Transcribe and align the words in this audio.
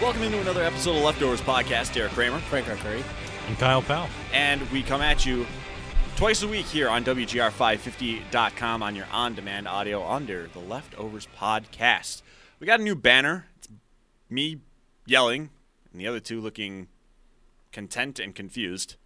Welcome 0.00 0.22
into 0.22 0.40
another 0.40 0.62
episode 0.62 0.96
of 0.96 1.02
Leftovers 1.02 1.40
Podcast. 1.40 1.92
Derek 1.94 2.12
Kramer, 2.12 2.38
Frank 2.38 2.66
Curry. 2.66 3.02
And 3.48 3.58
Kyle 3.58 3.82
Powell. 3.82 4.08
and 4.32 4.60
we 4.70 4.82
come 4.82 5.00
at 5.00 5.24
you 5.26 5.46
twice 6.16 6.42
a 6.42 6.48
week 6.48 6.66
here 6.66 6.88
on 6.88 7.02
WGR550.com 7.04 8.82
on 8.82 8.94
your 8.94 9.06
on-demand 9.10 9.66
audio 9.66 10.06
under 10.06 10.48
the 10.52 10.58
Leftovers 10.60 11.26
Podcast. 11.38 12.22
We 12.60 12.66
got 12.66 12.78
a 12.80 12.82
new 12.82 12.94
banner. 12.94 13.46
It's 13.56 13.68
me 14.30 14.60
yelling, 15.06 15.50
and 15.90 16.00
the 16.00 16.06
other 16.06 16.20
two 16.20 16.40
looking 16.40 16.88
content 17.72 18.18
and 18.20 18.34
confused, 18.34 18.96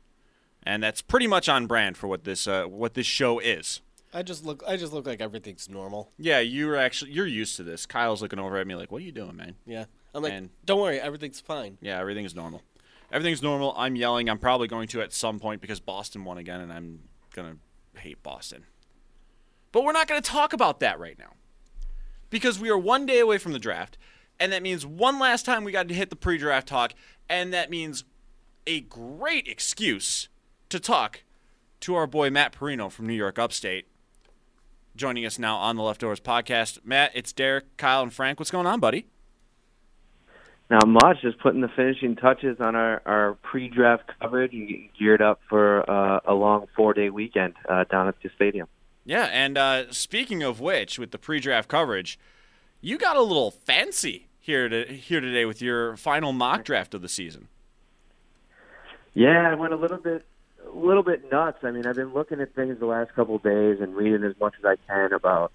and 0.62 0.82
that's 0.82 1.02
pretty 1.02 1.26
much 1.26 1.48
on 1.48 1.66
brand 1.66 1.96
for 1.96 2.06
what 2.06 2.24
this 2.24 2.46
uh, 2.46 2.64
what 2.64 2.94
this 2.94 3.06
show 3.06 3.38
is. 3.38 3.80
I 4.12 4.22
just 4.22 4.44
look. 4.44 4.62
I 4.66 4.76
just 4.76 4.92
look 4.92 5.06
like 5.06 5.20
everything's 5.20 5.68
normal. 5.68 6.10
Yeah, 6.18 6.40
you're 6.40 6.76
actually 6.76 7.12
you're 7.12 7.26
used 7.26 7.56
to 7.56 7.62
this. 7.62 7.86
Kyle's 7.86 8.22
looking 8.22 8.38
over 8.38 8.56
at 8.58 8.66
me 8.66 8.74
like, 8.74 8.90
"What 8.90 9.02
are 9.02 9.04
you 9.04 9.12
doing, 9.12 9.36
man?" 9.36 9.56
Yeah. 9.66 9.84
I'm 10.12 10.24
like, 10.24 10.32
And- 10.32 10.50
don't 10.64 10.80
worry, 10.80 11.00
everything's 11.00 11.38
fine. 11.40 11.78
Yeah, 11.80 12.00
everything's 12.00 12.34
normal. 12.34 12.62
Everything's 13.12 13.42
normal. 13.42 13.72
I'm 13.76 13.94
yelling. 13.94 14.28
I'm 14.28 14.38
probably 14.38 14.66
going 14.66 14.88
to 14.88 15.00
at 15.02 15.12
some 15.12 15.38
point 15.38 15.60
because 15.60 15.78
Boston 15.78 16.24
won 16.24 16.38
again, 16.38 16.60
and 16.60 16.72
I'm 16.72 17.00
gonna 17.32 17.56
hate 17.96 18.22
Boston. 18.22 18.64
But 19.72 19.84
we're 19.84 19.92
not 19.92 20.08
going 20.08 20.20
to 20.20 20.28
talk 20.28 20.52
about 20.52 20.80
that 20.80 20.98
right 20.98 21.16
now 21.16 21.34
because 22.28 22.58
we 22.58 22.68
are 22.70 22.78
one 22.78 23.06
day 23.06 23.20
away 23.20 23.38
from 23.38 23.52
the 23.52 23.58
draft, 23.60 23.98
and 24.40 24.52
that 24.52 24.62
means 24.62 24.84
one 24.84 25.20
last 25.20 25.44
time 25.46 25.62
we 25.62 25.70
got 25.70 25.86
to 25.88 25.94
hit 25.94 26.10
the 26.10 26.16
pre-draft 26.16 26.66
talk, 26.66 26.92
and 27.28 27.52
that 27.52 27.70
means 27.70 28.02
a 28.66 28.80
great 28.80 29.46
excuse 29.46 30.28
to 30.70 30.80
talk 30.80 31.22
to 31.80 31.94
our 31.94 32.06
boy 32.06 32.30
Matt 32.30 32.52
Parrino 32.52 32.88
from 32.88 33.06
New 33.06 33.14
York 33.14 33.38
Upstate. 33.38 33.86
Joining 34.96 35.26
us 35.26 35.38
now 35.38 35.56
on 35.56 35.76
the 35.76 35.82
Leftovers 35.82 36.20
podcast, 36.20 36.78
Matt. 36.84 37.12
It's 37.14 37.32
Derek, 37.32 37.76
Kyle, 37.76 38.02
and 38.02 38.12
Frank. 38.12 38.38
What's 38.38 38.50
going 38.50 38.66
on, 38.66 38.80
buddy? 38.80 39.06
Not 40.70 40.86
much, 40.86 41.22
just 41.22 41.38
putting 41.40 41.60
the 41.60 41.68
finishing 41.68 42.14
touches 42.14 42.60
on 42.60 42.76
our, 42.76 43.02
our 43.04 43.34
pre-draft 43.42 44.04
coverage 44.20 44.52
and 44.52 44.68
getting 44.68 44.90
geared 44.96 45.20
up 45.20 45.40
for 45.48 45.88
uh, 45.90 46.20
a 46.24 46.34
long 46.34 46.66
four-day 46.76 47.10
weekend 47.10 47.54
uh, 47.68 47.84
down 47.90 48.06
at 48.06 48.14
the 48.22 48.30
stadium. 48.36 48.68
Yeah, 49.04 49.24
and 49.32 49.58
uh, 49.58 49.90
speaking 49.90 50.44
of 50.44 50.60
which, 50.60 50.98
with 50.98 51.10
the 51.10 51.18
pre-draft 51.18 51.68
coverage, 51.68 52.20
you 52.80 52.98
got 52.98 53.16
a 53.16 53.22
little 53.22 53.50
fancy 53.50 54.28
here 54.38 54.68
to, 54.68 54.84
here 54.84 55.20
today 55.20 55.44
with 55.44 55.60
your 55.60 55.96
final 55.96 56.32
mock 56.32 56.62
draft 56.62 56.94
of 56.94 57.02
the 57.02 57.08
season. 57.08 57.48
Yeah, 59.12 59.50
I 59.50 59.54
went 59.54 59.72
a 59.72 59.76
little 59.76 59.98
bit, 59.98 60.24
little 60.76 61.02
bit 61.02 61.30
nuts. 61.30 61.58
I 61.62 61.70
mean, 61.70 61.86
I've 61.86 61.96
been 61.96 62.12
looking 62.12 62.40
at 62.40 62.54
things 62.54 62.78
the 62.78 62.86
last 62.86 63.14
couple 63.14 63.36
of 63.36 63.42
days 63.42 63.78
and 63.80 63.94
reading 63.94 64.24
as 64.24 64.38
much 64.40 64.54
as 64.58 64.64
I 64.64 64.76
can 64.86 65.12
about, 65.12 65.52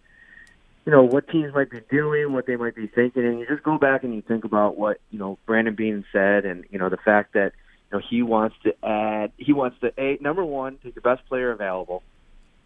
you 0.86 0.92
know, 0.92 1.04
what 1.04 1.28
teams 1.30 1.54
might 1.54 1.70
be 1.70 1.82
doing, 1.90 2.34
what 2.34 2.46
they 2.46 2.56
might 2.56 2.76
be 2.76 2.88
thinking, 2.88 3.26
and 3.26 3.40
you 3.40 3.48
just 3.48 3.64
go 3.64 3.78
back 3.78 4.04
and 4.04 4.14
you 4.14 4.22
think 4.22 4.44
about 4.44 4.78
what 4.78 5.00
you 5.12 5.20
know 5.20 5.38
Brandon 5.46 5.76
Beane 5.76 6.06
said, 6.12 6.46
and 6.46 6.66
you 6.70 6.80
know 6.80 6.90
the 6.90 6.98
fact 6.98 7.34
that 7.34 7.54
you 7.92 7.98
know 7.98 8.04
he 8.08 8.22
wants 8.22 8.56
to 8.64 8.74
add, 8.86 9.32
he 9.38 9.54
wants 9.54 9.78
to 9.82 9.92
a 9.98 10.18
number 10.22 10.46
one 10.46 10.78
take 10.84 10.96
the 10.96 11.02
best 11.02 11.26
player 11.28 11.52
available. 11.52 12.04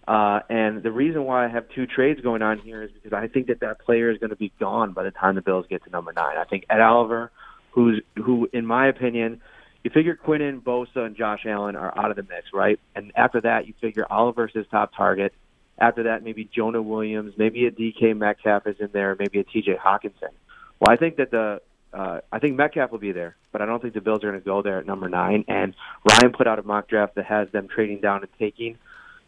Uh, 0.08 0.40
and 0.50 0.82
the 0.82 0.92
reason 0.92 1.24
why 1.26 1.46
I 1.46 1.50
have 1.50 1.66
two 1.76 1.86
trades 1.86 2.20
going 2.22 2.42
on 2.42 2.58
here 2.58 2.82
is 2.82 2.90
because 2.92 3.14
I 3.14 3.28
think 3.28 3.46
that 3.48 3.60
that 3.60 3.80
player 3.80 4.10
is 4.10 4.18
going 4.18 4.32
to 4.32 4.36
be 4.36 4.52
gone 4.60 4.92
by 4.94 5.04
the 5.04 5.12
time 5.12 5.36
the 5.36 5.42
Bills 5.42 5.68
get 5.70 5.84
to 5.84 5.92
number 5.92 6.12
nine. 6.12 6.36
I 6.36 6.46
think 6.46 6.66
Ed 6.68 6.82
Oliver, 6.82 7.32
who's 7.72 8.02
who, 8.16 8.50
in 8.52 8.66
my 8.66 8.88
opinion, 8.88 9.40
you 9.84 9.92
figure 9.92 10.16
Quinnen, 10.16 10.62
Bosa, 10.62 11.06
and 11.06 11.16
Josh 11.16 11.46
Allen 11.46 11.76
are 11.76 11.98
out 11.98 12.12
of 12.12 12.18
the 12.18 12.24
mix, 12.24 12.48
right? 12.54 12.80
And 12.96 13.12
after 13.16 13.42
that, 13.42 13.68
you 13.68 13.74
figure 13.80 14.06
Oliver's 14.10 14.52
his 14.54 14.66
top 14.68 14.92
target. 14.96 15.34
After 15.78 16.04
that, 16.04 16.24
maybe 16.24 16.50
Jonah 16.54 16.82
Williams, 16.82 17.34
maybe 17.38 17.66
a 17.66 17.72
DK 17.72 18.18
Metcalf 18.18 18.68
is 18.68 18.76
in 18.80 18.90
there, 18.92 19.16
maybe 19.18 19.40
a 19.40 19.44
TJ 19.44 19.80
Hockenson. 19.80 20.34
Well, 20.80 20.92
I 20.92 20.98
think 20.98 21.18
that 21.18 21.32
the 21.32 21.62
uh, 21.92 22.20
I 22.32 22.40
think 22.40 22.56
Metcalf 22.56 22.92
will 22.92 23.00
be 23.00 23.14
there, 23.14 23.36
but 23.52 23.62
I 23.62 23.66
don't 23.66 23.82
think 23.82 23.94
the 23.94 24.02
Bills 24.02 24.24
are 24.24 24.30
going 24.30 24.40
to 24.40 24.46
go 24.46 24.62
there 24.62 24.78
at 24.78 24.86
number 24.86 25.10
nine. 25.10 25.44
And 25.48 25.74
Ryan 26.08 26.34
put 26.34 26.46
out 26.46 26.60
a 26.60 26.64
mock 26.64 26.88
draft 26.88 27.16
that 27.16 27.26
has 27.26 27.50
them 27.50 27.68
trading 27.68 28.00
down 28.00 28.22
and 28.22 28.30
taking 28.38 28.78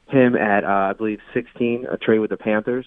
him 0.07 0.35
at 0.35 0.63
uh, 0.63 0.89
I 0.89 0.93
believe 0.93 1.21
16, 1.33 1.87
a 1.89 1.97
trade 1.97 2.19
with 2.19 2.29
the 2.29 2.37
Panthers. 2.37 2.85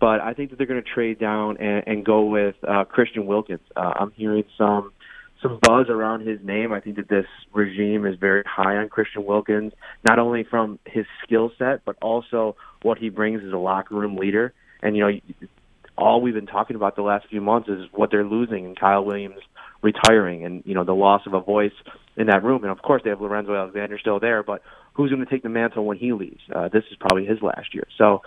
But 0.00 0.20
I 0.20 0.32
think 0.32 0.50
that 0.50 0.56
they're 0.56 0.66
going 0.66 0.82
to 0.82 0.88
trade 0.88 1.18
down 1.18 1.58
and, 1.58 1.84
and 1.86 2.04
go 2.04 2.24
with 2.24 2.56
uh, 2.66 2.84
Christian 2.84 3.26
Wilkins. 3.26 3.60
Uh, 3.76 3.92
I'm 3.96 4.12
hearing 4.12 4.44
some 4.56 4.92
some 5.42 5.58
buzz 5.62 5.88
around 5.88 6.26
his 6.26 6.38
name. 6.42 6.72
I 6.72 6.80
think 6.80 6.96
that 6.96 7.08
this 7.08 7.26
regime 7.52 8.06
is 8.06 8.18
very 8.18 8.42
high 8.46 8.76
on 8.76 8.88
Christian 8.88 9.24
Wilkins, 9.24 9.72
not 10.06 10.18
only 10.18 10.44
from 10.44 10.78
his 10.86 11.06
skill 11.24 11.50
set, 11.58 11.84
but 11.84 11.96
also 12.02 12.56
what 12.82 12.98
he 12.98 13.08
brings 13.08 13.42
as 13.44 13.52
a 13.52 13.58
locker 13.58 13.94
room 13.94 14.16
leader. 14.16 14.52
And 14.82 14.96
you 14.96 15.02
know, 15.02 15.48
all 15.96 16.20
we've 16.20 16.34
been 16.34 16.46
talking 16.46 16.76
about 16.76 16.96
the 16.96 17.02
last 17.02 17.26
few 17.28 17.40
months 17.40 17.68
is 17.68 17.84
what 17.92 18.10
they're 18.10 18.24
losing 18.24 18.66
and 18.66 18.78
Kyle 18.78 19.04
Williams 19.04 19.40
retiring, 19.82 20.44
and 20.44 20.62
you 20.66 20.74
know 20.74 20.84
the 20.84 20.94
loss 20.94 21.22
of 21.26 21.34
a 21.34 21.40
voice 21.40 21.72
in 22.16 22.26
that 22.26 22.44
room. 22.44 22.62
And 22.62 22.72
of 22.72 22.82
course, 22.82 23.02
they 23.02 23.10
have 23.10 23.20
Lorenzo 23.20 23.54
Alexander 23.54 23.98
still 23.98 24.20
there, 24.20 24.42
but 24.42 24.62
who's 24.94 25.10
going 25.10 25.24
to 25.24 25.30
take 25.30 25.42
the 25.42 25.48
mantle 25.48 25.84
when 25.84 25.96
he 25.96 26.12
leaves? 26.12 26.40
Uh, 26.54 26.68
this 26.68 26.84
is 26.90 26.96
probably 26.98 27.24
his 27.24 27.40
last 27.42 27.74
year. 27.74 27.86
So 27.96 28.22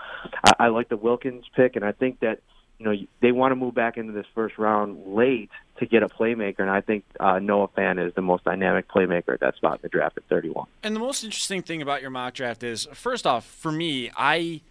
I, 0.46 0.66
I 0.66 0.68
like 0.68 0.90
the 0.90 0.97
Wilkins 0.97 1.46
pick, 1.56 1.75
and 1.75 1.85
I 1.85 1.91
think 1.91 2.19
that 2.22 2.40
you 2.83 2.89
know 2.89 3.07
they 3.21 3.31
want 3.31 3.51
to 3.51 3.55
move 3.55 3.73
back 3.73 3.97
into 3.97 4.11
this 4.11 4.25
first 4.35 4.57
round 4.57 5.16
late 5.16 5.49
to 5.77 5.85
get 5.85 6.03
a 6.03 6.09
playmaker, 6.09 6.59
and 6.59 6.69
I 6.69 6.81
think 6.81 7.05
uh, 7.19 7.39
Noah 7.39 7.69
Fant 7.69 8.05
is 8.05 8.13
the 8.13 8.21
most 8.21 8.44
dynamic 8.44 8.89
playmaker 8.89 9.33
at 9.33 9.39
that 9.39 9.55
spot 9.55 9.75
in 9.75 9.79
the 9.83 9.89
draft 9.89 10.17
at 10.17 10.23
31. 10.25 10.67
And 10.83 10.95
the 10.95 10.99
most 10.99 11.23
interesting 11.23 11.61
thing 11.61 11.81
about 11.81 12.01
your 12.01 12.11
mock 12.11 12.33
draft 12.33 12.61
is, 12.61 12.88
first 12.93 13.25
off, 13.25 13.45
for 13.45 13.72
me, 13.72 14.11
I 14.17 14.61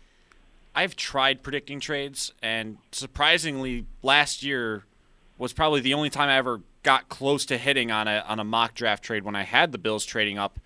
I've 0.74 0.94
tried 0.94 1.42
predicting 1.42 1.80
trades, 1.80 2.32
and 2.42 2.78
surprisingly, 2.92 3.86
last 4.02 4.42
year 4.42 4.84
was 5.38 5.52
probably 5.52 5.80
the 5.80 5.94
only 5.94 6.10
time 6.10 6.28
I 6.28 6.36
ever 6.36 6.60
got 6.82 7.08
close 7.08 7.46
to 7.46 7.56
hitting 7.56 7.90
on 7.90 8.08
a 8.08 8.24
on 8.28 8.38
a 8.38 8.44
mock 8.44 8.74
draft 8.74 9.02
trade 9.02 9.24
when 9.24 9.36
I 9.36 9.44
had 9.44 9.72
the 9.72 9.78
Bills 9.78 10.04
trading 10.04 10.38
up 10.38 10.58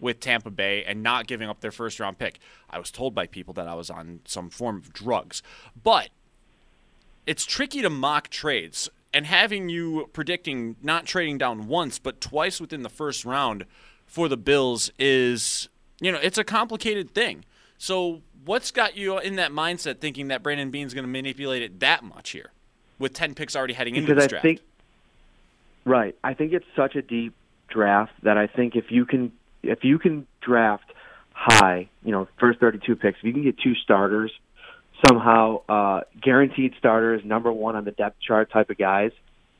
with 0.00 0.20
Tampa 0.20 0.50
Bay 0.50 0.84
and 0.84 1.02
not 1.02 1.26
giving 1.26 1.48
up 1.48 1.60
their 1.60 1.72
first 1.72 2.00
round 2.00 2.18
pick. 2.18 2.38
I 2.70 2.78
was 2.78 2.90
told 2.90 3.14
by 3.14 3.26
people 3.26 3.52
that 3.54 3.68
I 3.68 3.74
was 3.74 3.90
on 3.90 4.20
some 4.24 4.48
form 4.48 4.76
of 4.76 4.92
drugs, 4.92 5.42
but 5.82 6.10
it's 7.28 7.44
tricky 7.44 7.82
to 7.82 7.90
mock 7.90 8.30
trades. 8.30 8.88
And 9.12 9.26
having 9.26 9.68
you 9.68 10.08
predicting 10.12 10.76
not 10.82 11.06
trading 11.06 11.38
down 11.38 11.66
once 11.66 11.98
but 11.98 12.20
twice 12.20 12.60
within 12.60 12.82
the 12.82 12.88
first 12.88 13.24
round 13.24 13.64
for 14.06 14.28
the 14.28 14.36
Bills 14.36 14.90
is, 14.98 15.68
you 16.00 16.10
know, 16.10 16.18
it's 16.22 16.38
a 16.38 16.44
complicated 16.44 17.14
thing. 17.14 17.44
So, 17.78 18.22
what's 18.44 18.70
got 18.70 18.96
you 18.96 19.18
in 19.18 19.36
that 19.36 19.50
mindset 19.50 19.98
thinking 19.98 20.28
that 20.28 20.42
Brandon 20.42 20.70
Beane's 20.70 20.94
going 20.94 21.04
to 21.04 21.10
manipulate 21.10 21.62
it 21.62 21.80
that 21.80 22.02
much 22.02 22.30
here 22.30 22.50
with 22.98 23.12
10 23.12 23.34
picks 23.34 23.54
already 23.54 23.74
heading 23.74 23.94
into 23.94 24.14
because 24.14 24.24
this 24.24 24.24
I 24.24 24.28
draft? 24.28 24.42
think 24.42 24.60
right. 25.84 26.14
I 26.24 26.34
think 26.34 26.52
it's 26.52 26.66
such 26.74 26.96
a 26.96 27.02
deep 27.02 27.34
draft 27.68 28.12
that 28.22 28.36
I 28.36 28.46
think 28.46 28.74
if 28.74 28.90
you 28.90 29.04
can 29.04 29.32
if 29.62 29.84
you 29.84 29.98
can 29.98 30.26
draft 30.40 30.90
high, 31.32 31.88
you 32.04 32.12
know, 32.12 32.28
first 32.38 32.58
32 32.60 32.96
picks, 32.96 33.18
if 33.18 33.24
you 33.24 33.32
can 33.32 33.42
get 33.42 33.58
two 33.58 33.74
starters 33.74 34.32
somehow 35.06 35.62
uh, 35.68 36.00
guaranteed 36.20 36.74
starters, 36.78 37.22
number 37.24 37.52
one 37.52 37.76
on 37.76 37.84
the 37.84 37.90
depth 37.90 38.16
chart 38.20 38.50
type 38.50 38.70
of 38.70 38.78
guys, 38.78 39.12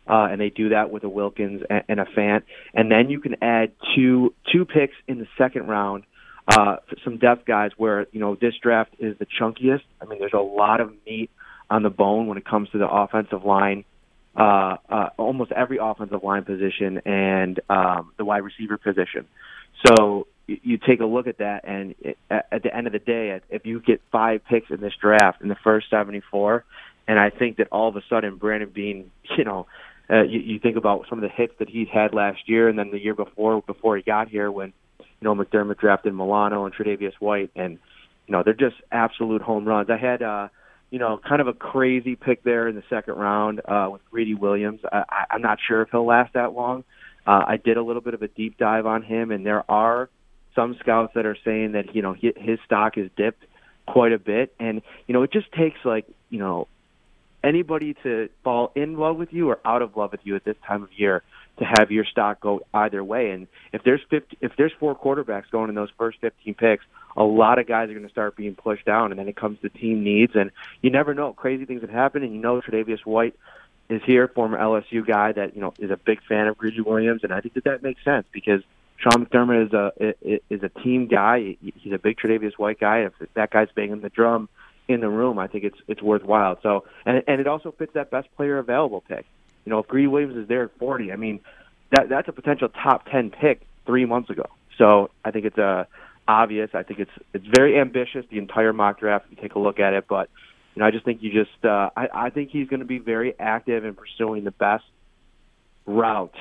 uh, 0.08 0.28
and 0.30 0.40
they 0.40 0.50
do 0.50 0.70
that 0.70 0.90
with 0.90 1.04
a 1.04 1.08
Wilkins 1.08 1.62
and, 1.68 1.82
and 1.88 2.00
a 2.00 2.04
Fant, 2.04 2.42
and 2.74 2.90
then 2.90 3.10
you 3.10 3.20
can 3.20 3.36
add 3.42 3.72
two 3.94 4.34
two 4.52 4.64
picks 4.64 4.94
in 5.06 5.18
the 5.18 5.26
second 5.36 5.68
round. 5.68 6.04
Uh, 6.50 6.76
for 6.88 6.96
some 7.04 7.18
depth 7.18 7.44
guys 7.44 7.72
where 7.76 8.06
you 8.10 8.20
know 8.20 8.34
this 8.34 8.54
draft 8.62 8.94
is 8.98 9.18
the 9.18 9.26
chunkiest. 9.38 9.82
I 10.00 10.06
mean, 10.06 10.18
there's 10.18 10.32
a 10.32 10.38
lot 10.38 10.80
of 10.80 10.94
meat 11.06 11.30
on 11.68 11.82
the 11.82 11.90
bone 11.90 12.26
when 12.26 12.38
it 12.38 12.46
comes 12.46 12.70
to 12.70 12.78
the 12.78 12.88
offensive 12.88 13.44
line. 13.44 13.84
Uh, 14.34 14.76
uh, 14.88 15.08
almost 15.16 15.50
every 15.52 15.78
offensive 15.80 16.22
line 16.22 16.44
position 16.44 17.00
and 17.04 17.60
um, 17.68 18.12
the 18.18 18.24
wide 18.24 18.44
receiver 18.44 18.78
position. 18.78 19.26
So 19.84 20.26
you, 20.48 20.78
take 20.78 21.00
a 21.00 21.04
look 21.04 21.26
at 21.26 21.38
that, 21.38 21.64
and 21.64 21.94
at 22.30 22.62
the 22.62 22.74
end 22.74 22.86
of 22.86 22.92
the 22.92 22.98
day, 22.98 23.38
if 23.50 23.66
you 23.66 23.80
get 23.80 24.00
five 24.10 24.40
picks 24.48 24.70
in 24.70 24.80
this 24.80 24.94
draft 25.00 25.42
in 25.42 25.48
the 25.48 25.56
first 25.62 25.90
74, 25.90 26.64
and 27.06 27.18
I 27.18 27.30
think 27.30 27.58
that 27.58 27.68
all 27.70 27.88
of 27.88 27.96
a 27.96 28.02
sudden 28.08 28.36
Brandon 28.36 28.70
Beane, 28.70 29.10
you 29.36 29.44
know, 29.44 29.66
uh, 30.10 30.22
you, 30.22 30.40
you 30.40 30.58
think 30.58 30.76
about 30.76 31.04
some 31.10 31.18
of 31.18 31.22
the 31.22 31.28
hits 31.28 31.52
that 31.58 31.68
he 31.68 31.84
had 31.84 32.14
last 32.14 32.48
year, 32.48 32.68
and 32.68 32.78
then 32.78 32.90
the 32.90 32.98
year 32.98 33.14
before, 33.14 33.60
before 33.62 33.96
he 33.96 34.02
got 34.02 34.28
here, 34.28 34.50
when 34.50 34.72
you 34.98 35.04
know 35.20 35.34
McDermott 35.34 35.78
drafted 35.78 36.14
Milano 36.14 36.64
and 36.64 36.74
Tre'Davious 36.74 37.14
White, 37.20 37.50
and 37.54 37.78
you 38.26 38.32
know 38.32 38.42
they're 38.42 38.54
just 38.54 38.76
absolute 38.90 39.42
home 39.42 39.66
runs. 39.66 39.90
I 39.90 39.98
had 39.98 40.22
uh, 40.22 40.48
you 40.90 40.98
know 40.98 41.20
kind 41.28 41.42
of 41.42 41.46
a 41.46 41.52
crazy 41.52 42.16
pick 42.16 42.42
there 42.42 42.68
in 42.68 42.74
the 42.74 42.84
second 42.88 43.14
round 43.16 43.60
uh, 43.66 43.88
with 43.92 44.00
Greedy 44.10 44.34
Williams. 44.34 44.80
I, 44.90 45.04
I, 45.10 45.24
I'm 45.32 45.42
not 45.42 45.58
sure 45.66 45.82
if 45.82 45.90
he'll 45.90 46.06
last 46.06 46.32
that 46.32 46.54
long. 46.54 46.84
Uh, 47.26 47.44
I 47.46 47.58
did 47.62 47.76
a 47.76 47.82
little 47.82 48.00
bit 48.00 48.14
of 48.14 48.22
a 48.22 48.28
deep 48.28 48.56
dive 48.56 48.86
on 48.86 49.02
him, 49.02 49.30
and 49.30 49.44
there 49.44 49.70
are 49.70 50.08
some 50.58 50.76
scouts 50.80 51.14
that 51.14 51.24
are 51.24 51.36
saying 51.44 51.72
that 51.72 51.94
you 51.94 52.02
know 52.02 52.14
his 52.14 52.58
stock 52.64 52.98
is 52.98 53.08
dipped 53.16 53.44
quite 53.86 54.12
a 54.12 54.18
bit, 54.18 54.52
and 54.58 54.82
you 55.06 55.14
know 55.14 55.22
it 55.22 55.32
just 55.32 55.50
takes 55.52 55.78
like 55.84 56.04
you 56.30 56.40
know 56.40 56.66
anybody 57.44 57.94
to 58.02 58.28
fall 58.42 58.72
in 58.74 58.98
love 58.98 59.16
with 59.16 59.32
you 59.32 59.48
or 59.48 59.60
out 59.64 59.82
of 59.82 59.96
love 59.96 60.10
with 60.10 60.20
you 60.24 60.34
at 60.34 60.44
this 60.44 60.56
time 60.66 60.82
of 60.82 60.88
year 60.96 61.22
to 61.58 61.64
have 61.64 61.92
your 61.92 62.04
stock 62.04 62.40
go 62.40 62.60
either 62.74 63.02
way. 63.04 63.30
And 63.30 63.46
if 63.72 63.84
there's 63.84 64.00
50, 64.10 64.38
if 64.40 64.52
there's 64.58 64.72
four 64.80 64.96
quarterbacks 64.96 65.48
going 65.52 65.68
in 65.68 65.76
those 65.76 65.90
first 65.96 66.18
15 66.20 66.54
picks, 66.54 66.84
a 67.16 67.22
lot 67.22 67.60
of 67.60 67.68
guys 67.68 67.88
are 67.88 67.94
going 67.94 68.06
to 68.06 68.10
start 68.10 68.34
being 68.34 68.56
pushed 68.56 68.84
down, 68.84 69.12
and 69.12 69.18
then 69.18 69.28
it 69.28 69.36
comes 69.36 69.60
to 69.60 69.68
team 69.68 70.02
needs, 70.02 70.32
and 70.34 70.50
you 70.82 70.90
never 70.90 71.14
know. 71.14 71.32
Crazy 71.32 71.64
things 71.66 71.82
have 71.82 71.90
happened, 71.90 72.24
and 72.24 72.34
you 72.34 72.40
know 72.40 72.60
Tre'Davious 72.60 73.06
White 73.06 73.36
is 73.88 74.02
here, 74.04 74.26
former 74.26 74.58
LSU 74.58 75.06
guy 75.06 75.30
that 75.32 75.54
you 75.54 75.60
know 75.60 75.72
is 75.78 75.92
a 75.92 75.96
big 75.96 76.20
fan 76.28 76.48
of 76.48 76.58
Greedy 76.58 76.80
Williams, 76.80 77.22
and 77.22 77.32
I 77.32 77.40
think 77.40 77.54
that 77.54 77.64
that 77.64 77.82
makes 77.84 78.02
sense 78.04 78.26
because 78.32 78.62
Sean 78.98 79.26
McDermott 79.26 79.66
is 79.66 79.72
a 79.72 80.42
is 80.50 80.62
a 80.62 80.68
team 80.80 81.06
guy. 81.06 81.56
He's 81.60 81.92
a 81.92 81.98
big 81.98 82.18
Tre'Davious 82.18 82.58
White 82.58 82.80
guy. 82.80 83.00
If 83.00 83.12
that 83.34 83.50
guy's 83.50 83.68
banging 83.74 84.00
the 84.00 84.08
drum 84.08 84.48
in 84.88 85.00
the 85.00 85.08
room, 85.08 85.38
I 85.38 85.46
think 85.46 85.64
it's 85.64 85.78
it's 85.86 86.02
worthwhile. 86.02 86.58
So, 86.62 86.84
and 87.06 87.22
and 87.28 87.40
it 87.40 87.46
also 87.46 87.70
fits 87.70 87.94
that 87.94 88.10
best 88.10 88.28
player 88.36 88.58
available 88.58 89.02
pick. 89.02 89.24
You 89.64 89.70
know, 89.70 89.78
if 89.78 89.86
Greedy 89.86 90.08
Williams 90.08 90.36
is 90.36 90.48
there 90.48 90.64
at 90.64 90.78
40, 90.78 91.12
I 91.12 91.16
mean, 91.16 91.40
that 91.92 92.08
that's 92.08 92.26
a 92.28 92.32
potential 92.32 92.68
top 92.68 93.06
10 93.06 93.30
pick 93.30 93.60
three 93.86 94.04
months 94.04 94.30
ago. 94.30 94.46
So 94.78 95.10
I 95.24 95.30
think 95.30 95.44
it's 95.44 95.58
uh, 95.58 95.84
obvious. 96.26 96.70
I 96.74 96.82
think 96.82 96.98
it's 96.98 97.10
it's 97.32 97.46
very 97.46 97.78
ambitious. 97.78 98.26
The 98.30 98.38
entire 98.38 98.72
mock 98.72 98.98
draft. 98.98 99.26
You 99.30 99.36
take 99.36 99.54
a 99.54 99.60
look 99.60 99.78
at 99.78 99.94
it, 99.94 100.06
but 100.08 100.28
you 100.74 100.80
know, 100.80 100.86
I 100.86 100.90
just 100.90 101.04
think 101.04 101.22
you 101.22 101.32
just 101.32 101.64
uh, 101.64 101.90
I, 101.96 102.08
I 102.12 102.30
think 102.30 102.50
he's 102.50 102.68
going 102.68 102.80
to 102.80 102.86
be 102.86 102.98
very 102.98 103.38
active 103.38 103.84
in 103.84 103.94
pursuing 103.94 104.42
the 104.42 104.50
best 104.50 104.84
route 105.86 106.34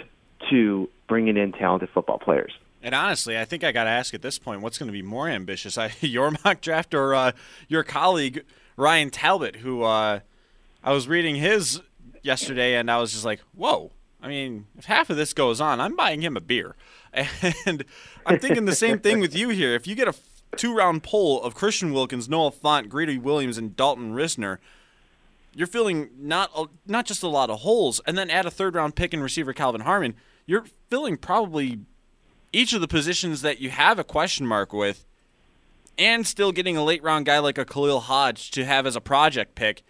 to 0.49 0.89
bringing 1.07 1.37
in 1.37 1.51
talented 1.51 1.89
football 1.89 2.19
players. 2.19 2.51
And 2.81 2.93
honestly, 2.93 3.37
I 3.37 3.45
think 3.45 3.63
I 3.63 3.71
got 3.71 3.85
to 3.85 3.89
ask 3.89 4.13
at 4.13 4.21
this 4.21 4.37
point, 4.37 4.61
what's 4.61 4.77
going 4.77 4.87
to 4.87 4.93
be 4.93 5.01
more 5.01 5.27
ambitious, 5.27 5.77
your 6.01 6.31
mock 6.43 6.61
draft 6.61 6.93
or 6.93 7.15
uh, 7.15 7.31
your 7.67 7.83
colleague 7.83 8.43
Ryan 8.75 9.09
Talbot, 9.09 9.57
who 9.57 9.83
uh, 9.83 10.19
I 10.83 10.91
was 10.91 11.07
reading 11.07 11.35
his 11.35 11.81
yesterday, 12.21 12.75
and 12.75 12.89
I 12.91 12.99
was 12.99 13.11
just 13.11 13.25
like, 13.25 13.41
whoa. 13.55 13.91
I 14.21 14.27
mean, 14.27 14.65
if 14.77 14.85
half 14.85 15.09
of 15.09 15.17
this 15.17 15.33
goes 15.33 15.61
on, 15.61 15.79
I'm 15.79 15.95
buying 15.95 16.21
him 16.21 16.37
a 16.37 16.41
beer. 16.41 16.75
And 17.65 17.83
I'm 18.27 18.37
thinking 18.37 18.65
the 18.65 18.75
same 18.75 18.99
thing 18.99 19.19
with 19.19 19.35
you 19.35 19.49
here. 19.49 19.73
If 19.73 19.87
you 19.87 19.95
get 19.95 20.07
a 20.07 20.13
two 20.55 20.75
round 20.75 21.01
poll 21.01 21.41
of 21.41 21.55
Christian 21.55 21.91
Wilkins, 21.91 22.29
Noah 22.29 22.51
Fant, 22.51 22.89
Greedy 22.89 23.17
Williams, 23.17 23.57
and 23.57 23.75
Dalton 23.75 24.13
Risner, 24.13 24.59
you're 25.57 25.65
filling 25.65 26.11
not 26.19 26.51
a, 26.55 26.65
not 26.85 27.07
just 27.07 27.23
a 27.23 27.27
lot 27.27 27.49
of 27.49 27.61
holes, 27.61 27.99
and 28.05 28.15
then 28.15 28.29
add 28.29 28.45
a 28.45 28.51
third 28.51 28.75
round 28.75 28.95
pick 28.95 29.11
and 29.11 29.23
receiver 29.23 29.53
Kelvin 29.53 29.81
Harmon, 29.81 30.13
you're 30.45 30.65
filling 30.91 31.17
probably 31.17 31.79
each 32.53 32.73
of 32.73 32.81
the 32.81 32.87
positions 32.87 33.41
that 33.41 33.59
you 33.59 33.71
have 33.71 33.97
a 33.97 34.03
question 34.03 34.45
mark 34.45 34.71
with, 34.71 35.03
and 35.97 36.27
still 36.27 36.51
getting 36.51 36.77
a 36.77 36.83
late 36.83 37.01
round 37.01 37.25
guy 37.25 37.39
like 37.39 37.57
a 37.57 37.65
Khalil 37.65 38.01
Hodge 38.01 38.51
to 38.51 38.65
have 38.65 38.85
as 38.85 38.95
a 38.95 39.01
project 39.01 39.55
pick 39.55 39.81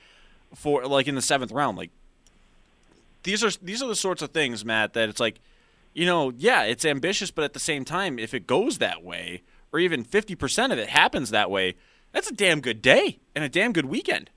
for 0.56 0.86
like 0.86 1.06
in 1.06 1.16
the 1.16 1.22
seventh 1.22 1.52
round. 1.52 1.78
Like 1.78 1.92
these 3.24 3.44
are 3.44 3.52
these 3.62 3.84
are 3.84 3.90
the 3.90 3.96
sorts 3.96 4.22
of 4.22 4.32
things, 4.32 4.64
Matt, 4.64 4.94
that 4.94 5.10
it's 5.10 5.20
like, 5.20 5.42
you 5.94 6.06
know, 6.06 6.32
yeah, 6.38 6.64
it's 6.64 6.86
ambitious, 6.86 7.30
but 7.30 7.44
at 7.44 7.52
the 7.52 7.60
same 7.60 7.84
time, 7.84 8.18
if 8.18 8.34
it 8.34 8.48
goes 8.48 8.78
that 8.78 9.04
way, 9.04 9.44
or 9.74 9.80
even 9.80 10.06
fifty 10.06 10.34
percent 10.34 10.72
of 10.72 10.80
it 10.80 10.88
happens 10.88 11.30
that 11.32 11.52
way, 11.52 11.76
that's 12.14 12.32
a 12.32 12.34
damn 12.34 12.62
good 12.62 12.82
day 12.82 13.20
and 13.36 13.44
a 13.44 13.50
damn 13.50 13.74
good 13.74 13.88
weekend. 13.88 14.30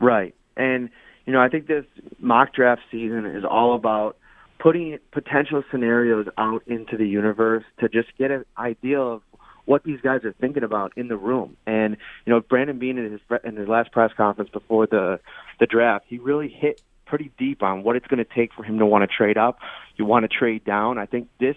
Right. 0.00 0.34
And, 0.56 0.90
you 1.26 1.32
know, 1.32 1.40
I 1.40 1.48
think 1.48 1.66
this 1.66 1.84
mock 2.18 2.54
draft 2.54 2.82
season 2.90 3.26
is 3.26 3.44
all 3.44 3.74
about 3.74 4.16
putting 4.58 4.98
potential 5.12 5.62
scenarios 5.70 6.26
out 6.38 6.62
into 6.66 6.96
the 6.96 7.06
universe 7.06 7.64
to 7.80 7.88
just 7.88 8.08
get 8.18 8.30
an 8.30 8.44
idea 8.58 9.00
of 9.00 9.22
what 9.66 9.82
these 9.82 10.00
guys 10.00 10.24
are 10.24 10.32
thinking 10.32 10.62
about 10.62 10.92
in 10.96 11.08
the 11.08 11.16
room. 11.16 11.56
And 11.66 11.96
you 12.24 12.32
know, 12.32 12.40
Brandon 12.40 12.78
Beane 12.78 12.98
in 12.98 13.12
his 13.12 13.20
in 13.44 13.56
his 13.56 13.68
last 13.68 13.92
press 13.92 14.12
conference 14.16 14.50
before 14.50 14.86
the 14.86 15.20
the 15.60 15.66
draft, 15.66 16.06
he 16.08 16.18
really 16.18 16.48
hit 16.48 16.80
pretty 17.04 17.30
deep 17.38 17.62
on 17.62 17.82
what 17.82 17.96
it's 17.96 18.06
going 18.06 18.24
to 18.24 18.34
take 18.34 18.52
for 18.54 18.62
him 18.62 18.78
to 18.78 18.86
want 18.86 19.08
to 19.08 19.14
trade 19.14 19.36
up. 19.36 19.58
You 19.96 20.04
want 20.04 20.24
to 20.24 20.28
trade 20.28 20.64
down. 20.64 20.98
I 20.98 21.06
think 21.06 21.28
this 21.38 21.56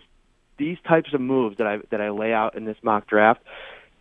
these 0.57 0.77
types 0.87 1.13
of 1.13 1.21
moves 1.21 1.57
that 1.57 1.67
I 1.67 1.77
that 1.91 2.01
I 2.01 2.09
lay 2.09 2.33
out 2.33 2.55
in 2.55 2.65
this 2.65 2.77
mock 2.81 3.07
draft, 3.07 3.41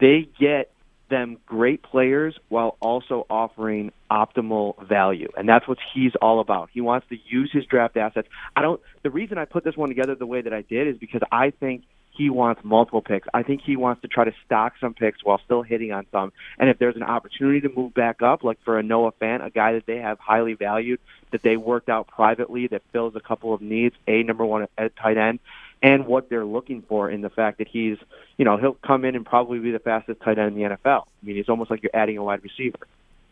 they 0.01 0.29
get 0.39 0.71
them 1.09 1.39
great 1.47 1.83
players 1.83 2.37
while 2.49 2.77
also 2.81 3.27
offering 3.31 3.93
optimal 4.11 4.87
value. 4.87 5.29
And 5.37 5.49
that's 5.49 5.67
what 5.67 5.79
he's 5.95 6.13
all 6.21 6.41
about. 6.41 6.71
He 6.73 6.81
wants 6.81 7.07
to 7.09 7.17
use 7.29 7.51
his 7.53 7.65
draft 7.67 7.97
assets. 7.97 8.29
I 8.57 8.63
don't 8.63 8.81
the 9.03 9.11
reason 9.11 9.39
I 9.39 9.45
put 9.45 9.65
this 9.65 9.77
one 9.77 9.89
together 9.89 10.15
the 10.15 10.27
way 10.27 10.41
that 10.43 10.53
I 10.53 10.63
did 10.63 10.89
is 10.89 10.97
because 10.99 11.23
I 11.31 11.51
think 11.51 11.85
he 12.19 12.31
wants 12.31 12.63
multiple 12.65 13.01
picks. 13.01 13.29
I 13.33 13.45
think 13.45 13.63
he 13.65 13.77
wants 13.77 14.03
to 14.03 14.09
try 14.09 14.25
to 14.25 14.33
stock 14.45 14.73
some 14.81 14.93
picks 14.93 15.23
while 15.23 15.41
still 15.45 15.63
hitting 15.63 15.93
on 15.93 16.05
some. 16.11 16.33
And 16.59 16.69
if 16.69 16.77
there's 16.79 16.97
an 16.97 17.05
opportunity 17.05 17.61
to 17.61 17.69
move 17.69 17.95
back 17.95 18.23
up, 18.23 18.43
like 18.43 18.59
for 18.65 18.77
a 18.77 18.83
Noah 18.83 19.13
Fant, 19.13 19.47
a 19.47 19.51
guy 19.51 19.75
that 19.75 19.87
they 19.87 19.99
have 19.99 20.19
highly 20.19 20.55
valued, 20.55 20.99
that 21.31 21.43
they 21.43 21.57
worked 21.57 21.89
out 21.89 22.09
privately, 22.09 22.67
that 22.67 22.83
fills 22.93 23.15
a 23.15 23.21
couple 23.21 23.55
of 23.55 23.63
needs, 23.63 23.95
a 24.09 24.25
number 24.25 24.45
one 24.45 24.67
at 24.77 24.97
tight 24.97 25.17
end, 25.17 25.39
and 25.83 26.07
what 26.07 26.29
they're 26.29 26.45
looking 26.45 26.83
for 26.83 27.11
in 27.11 27.21
the 27.21 27.31
fact 27.31 27.59
that 27.59 27.69
he's, 27.69 27.97
you 28.37 28.45
know, 28.45 28.57
he'll 28.57 28.75
come 28.75 29.05
in 29.05 29.15
and 29.15 29.25
probably 29.25 29.59
be 29.59 29.71
the 29.71 29.79
fastest 29.79 30.21
tight 30.21 30.39
end 30.39 30.57
in 30.57 30.63
the 30.63 30.77
NFL. 30.77 31.03
I 31.03 31.27
mean, 31.27 31.37
it's 31.37 31.49
almost 31.49 31.71
like 31.71 31.83
you're 31.83 31.95
adding 31.95 32.19
a 32.19 32.25
wide 32.25 32.43
receiver. 32.43 32.87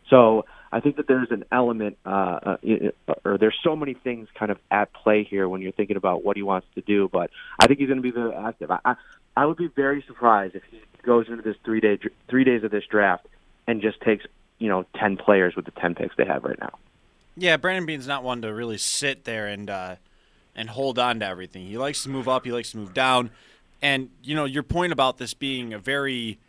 So 0.09 0.45
I 0.71 0.79
think 0.79 0.97
that 0.97 1.07
there's 1.07 1.31
an 1.31 1.43
element, 1.51 1.97
uh, 2.05 2.55
uh, 2.65 3.13
or 3.25 3.37
there's 3.37 3.57
so 3.63 3.75
many 3.75 3.93
things 3.93 4.29
kind 4.35 4.51
of 4.51 4.57
at 4.71 4.93
play 4.93 5.23
here 5.23 5.49
when 5.49 5.61
you're 5.61 5.71
thinking 5.71 5.97
about 5.97 6.23
what 6.23 6.37
he 6.37 6.43
wants 6.43 6.67
to 6.75 6.81
do. 6.81 7.09
But 7.11 7.29
I 7.59 7.67
think 7.67 7.79
he's 7.79 7.87
going 7.87 8.01
to 8.01 8.03
be 8.03 8.11
very 8.11 8.33
active. 8.33 8.71
I, 8.71 8.79
I, 8.85 8.95
I 9.35 9.45
would 9.45 9.57
be 9.57 9.67
very 9.67 10.03
surprised 10.07 10.55
if 10.55 10.63
he 10.71 10.81
goes 11.03 11.27
into 11.29 11.41
this 11.41 11.55
three 11.63 11.79
day 11.79 11.99
three 12.29 12.43
days 12.43 12.63
of 12.63 12.71
this 12.71 12.83
draft 12.85 13.27
and 13.67 13.81
just 13.81 14.01
takes 14.01 14.25
you 14.59 14.69
know 14.69 14.85
ten 14.95 15.17
players 15.17 15.55
with 15.55 15.65
the 15.65 15.71
ten 15.71 15.95
picks 15.95 16.15
they 16.15 16.25
have 16.25 16.43
right 16.43 16.59
now. 16.59 16.77
Yeah, 17.35 17.57
Brandon 17.57 17.85
Beane's 17.85 18.07
not 18.07 18.23
one 18.23 18.41
to 18.41 18.53
really 18.53 18.79
sit 18.79 19.23
there 19.25 19.47
and 19.47 19.69
uh, 19.69 19.95
and 20.57 20.71
hold 20.71 20.97
on 20.97 21.19
to 21.19 21.25
everything. 21.25 21.67
He 21.67 21.77
likes 21.77 22.03
to 22.03 22.09
move 22.09 22.27
up. 22.27 22.43
He 22.43 22.51
likes 22.51 22.71
to 22.71 22.77
move 22.77 22.93
down. 22.93 23.29
And 23.81 24.09
you 24.23 24.35
know 24.35 24.45
your 24.45 24.63
point 24.63 24.91
about 24.91 25.19
this 25.19 25.35
being 25.35 25.71
a 25.71 25.79
very 25.79 26.39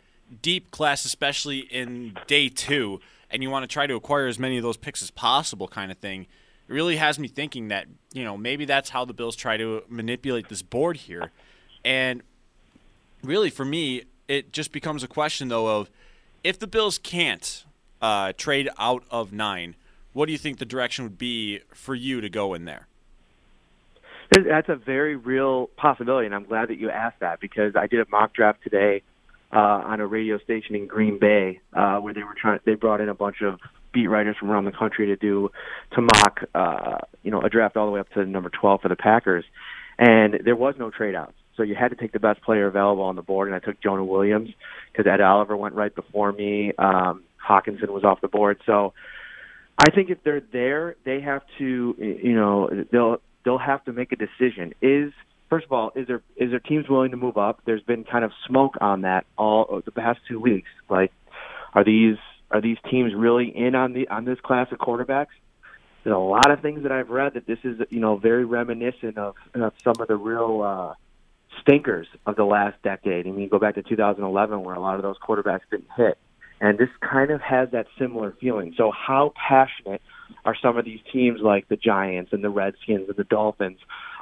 deep 0.41 0.71
class, 0.71 1.05
especially 1.05 1.59
in 1.59 2.17
day 2.27 2.49
two, 2.49 2.99
and 3.29 3.43
you 3.43 3.51
want 3.51 3.63
to 3.63 3.67
try 3.67 3.85
to 3.85 3.95
acquire 3.95 4.27
as 4.27 4.39
many 4.39 4.57
of 4.57 4.63
those 4.63 4.77
picks 4.77 5.03
as 5.03 5.11
possible, 5.11 5.67
kind 5.67 5.91
of 5.91 5.97
thing. 5.99 6.23
It 6.67 6.73
really 6.73 6.97
has 6.97 7.19
me 7.19 7.27
thinking 7.27 7.67
that 7.67 7.85
you 8.11 8.23
know 8.23 8.35
maybe 8.35 8.65
that's 8.65 8.89
how 8.89 9.05
the 9.05 9.13
Bills 9.13 9.35
try 9.35 9.57
to 9.57 9.83
manipulate 9.87 10.49
this 10.49 10.63
board 10.63 10.97
here, 10.97 11.31
and 11.85 12.23
really 13.23 13.51
for 13.51 13.63
me, 13.63 14.03
it 14.27 14.51
just 14.51 14.71
becomes 14.71 15.03
a 15.03 15.07
question 15.07 15.49
though 15.49 15.79
of 15.79 15.91
if 16.43 16.57
the 16.57 16.67
Bills 16.67 16.97
can't 16.97 17.63
uh, 18.01 18.33
trade 18.37 18.69
out 18.79 19.03
of 19.11 19.31
nine, 19.31 19.75
what 20.13 20.25
do 20.25 20.31
you 20.31 20.37
think 20.39 20.57
the 20.57 20.65
direction 20.65 21.03
would 21.03 21.17
be 21.19 21.59
for 21.73 21.93
you 21.93 22.21
to 22.21 22.29
go 22.29 22.55
in 22.55 22.65
there? 22.65 22.88
That's 24.31 24.69
a 24.69 24.75
very 24.75 25.15
real 25.15 25.67
possibility, 25.75 26.27
and 26.27 26.35
I'm 26.35 26.45
glad 26.45 26.69
that 26.69 26.77
you 26.77 26.89
asked 26.89 27.19
that 27.21 27.39
because 27.39 27.75
I 27.75 27.87
did 27.87 27.99
a 27.99 28.05
mock 28.11 28.33
draft 28.33 28.59
today 28.63 29.01
uh, 29.51 29.57
on 29.57 29.99
a 29.99 30.05
radio 30.05 30.37
station 30.37 30.75
in 30.75 30.85
Green 30.85 31.17
Bay 31.17 31.59
uh, 31.73 31.97
where 31.97 32.13
they 32.13 32.21
were 32.21 32.35
trying. 32.39 32.59
They 32.63 32.75
brought 32.75 33.01
in 33.01 33.09
a 33.09 33.15
bunch 33.15 33.37
of 33.41 33.59
beat 33.91 34.05
writers 34.05 34.35
from 34.39 34.51
around 34.51 34.65
the 34.65 34.71
country 34.71 35.07
to 35.07 35.15
do 35.15 35.49
to 35.95 36.01
mock, 36.01 36.41
uh, 36.53 36.97
you 37.23 37.31
know, 37.31 37.41
a 37.41 37.49
draft 37.49 37.75
all 37.75 37.87
the 37.87 37.91
way 37.91 37.99
up 37.99 38.09
to 38.11 38.23
number 38.23 38.49
12 38.49 38.81
for 38.81 38.87
the 38.87 38.95
Packers, 38.95 39.45
and 39.97 40.41
there 40.45 40.55
was 40.55 40.75
no 40.77 40.91
trade 40.91 41.15
outs. 41.15 41.33
So 41.57 41.63
you 41.63 41.75
had 41.75 41.89
to 41.89 41.95
take 41.95 42.11
the 42.11 42.19
best 42.19 42.41
player 42.43 42.67
available 42.67 43.03
on 43.03 43.15
the 43.15 43.23
board, 43.23 43.47
and 43.47 43.55
I 43.55 43.59
took 43.59 43.81
Jonah 43.81 44.05
Williams 44.05 44.49
because 44.91 45.11
Ed 45.11 45.21
Oliver 45.21 45.57
went 45.57 45.73
right 45.73 45.93
before 45.93 46.31
me. 46.31 46.71
Um, 46.77 47.23
Hockenson 47.45 47.89
was 47.89 48.03
off 48.03 48.21
the 48.21 48.27
board, 48.27 48.61
so 48.67 48.93
I 49.79 49.89
think 49.89 50.09
if 50.09 50.23
they're 50.23 50.43
there, 50.53 50.95
they 51.03 51.21
have 51.21 51.41
to, 51.57 51.95
you 51.97 52.35
know, 52.35 52.69
they'll 52.91 53.21
they'll 53.43 53.57
have 53.57 53.83
to 53.85 53.93
make 53.93 54.11
a 54.11 54.15
decision. 54.15 54.73
Is 54.81 55.13
first 55.49 55.65
of 55.65 55.71
all, 55.71 55.91
is 55.95 56.07
there 56.07 56.21
is 56.35 56.51
there 56.51 56.59
teams 56.59 56.87
willing 56.89 57.11
to 57.11 57.17
move 57.17 57.37
up? 57.37 57.61
There's 57.65 57.83
been 57.83 58.03
kind 58.03 58.23
of 58.23 58.31
smoke 58.47 58.75
on 58.81 59.01
that 59.01 59.25
all 59.37 59.81
the 59.83 59.91
past 59.91 60.19
two 60.27 60.39
weeks. 60.39 60.69
Like, 60.89 61.11
are 61.73 61.83
these 61.83 62.17
are 62.51 62.61
these 62.61 62.77
teams 62.89 63.13
really 63.15 63.51
in 63.55 63.75
on 63.75 63.93
the 63.93 64.07
on 64.09 64.25
this 64.25 64.39
class 64.41 64.67
of 64.71 64.79
quarterbacks? 64.79 65.27
There's 66.03 66.15
a 66.15 66.19
lot 66.19 66.49
of 66.51 66.61
things 66.61 66.83
that 66.83 66.91
I've 66.91 67.09
read 67.09 67.33
that 67.33 67.45
this 67.45 67.59
is 67.63 67.79
you 67.89 67.99
know 67.99 68.17
very 68.17 68.45
reminiscent 68.45 69.17
of, 69.17 69.35
of 69.53 69.73
some 69.83 69.95
of 69.99 70.07
the 70.07 70.15
real 70.15 70.61
uh, 70.61 70.93
stinkers 71.61 72.07
of 72.25 72.35
the 72.35 72.45
last 72.45 72.81
decade. 72.83 73.27
I 73.27 73.31
mean, 73.31 73.49
go 73.49 73.59
back 73.59 73.75
to 73.75 73.83
2011 73.83 74.63
where 74.63 74.75
a 74.75 74.79
lot 74.79 74.95
of 74.95 75.01
those 75.01 75.17
quarterbacks 75.17 75.61
didn't 75.69 75.89
hit, 75.97 76.17
And 76.61 76.77
this 76.77 76.89
kind 77.01 77.31
of 77.31 77.41
has 77.41 77.69
that 77.71 77.87
similar 77.97 78.35
feeling. 78.39 78.73
So 78.77 78.91
how 78.91 79.33
passionate 79.47 80.01
are 80.45 80.55
some 80.61 80.77
of 80.77 80.85
these 80.85 80.99
teams 81.11 81.39
like 81.41 81.67
the 81.69 81.77
Giants 81.77 82.33
and 82.33 82.43
the 82.43 82.49
Redskins 82.49 83.07
and 83.07 83.17
the 83.17 83.23
Dolphins 83.23 83.79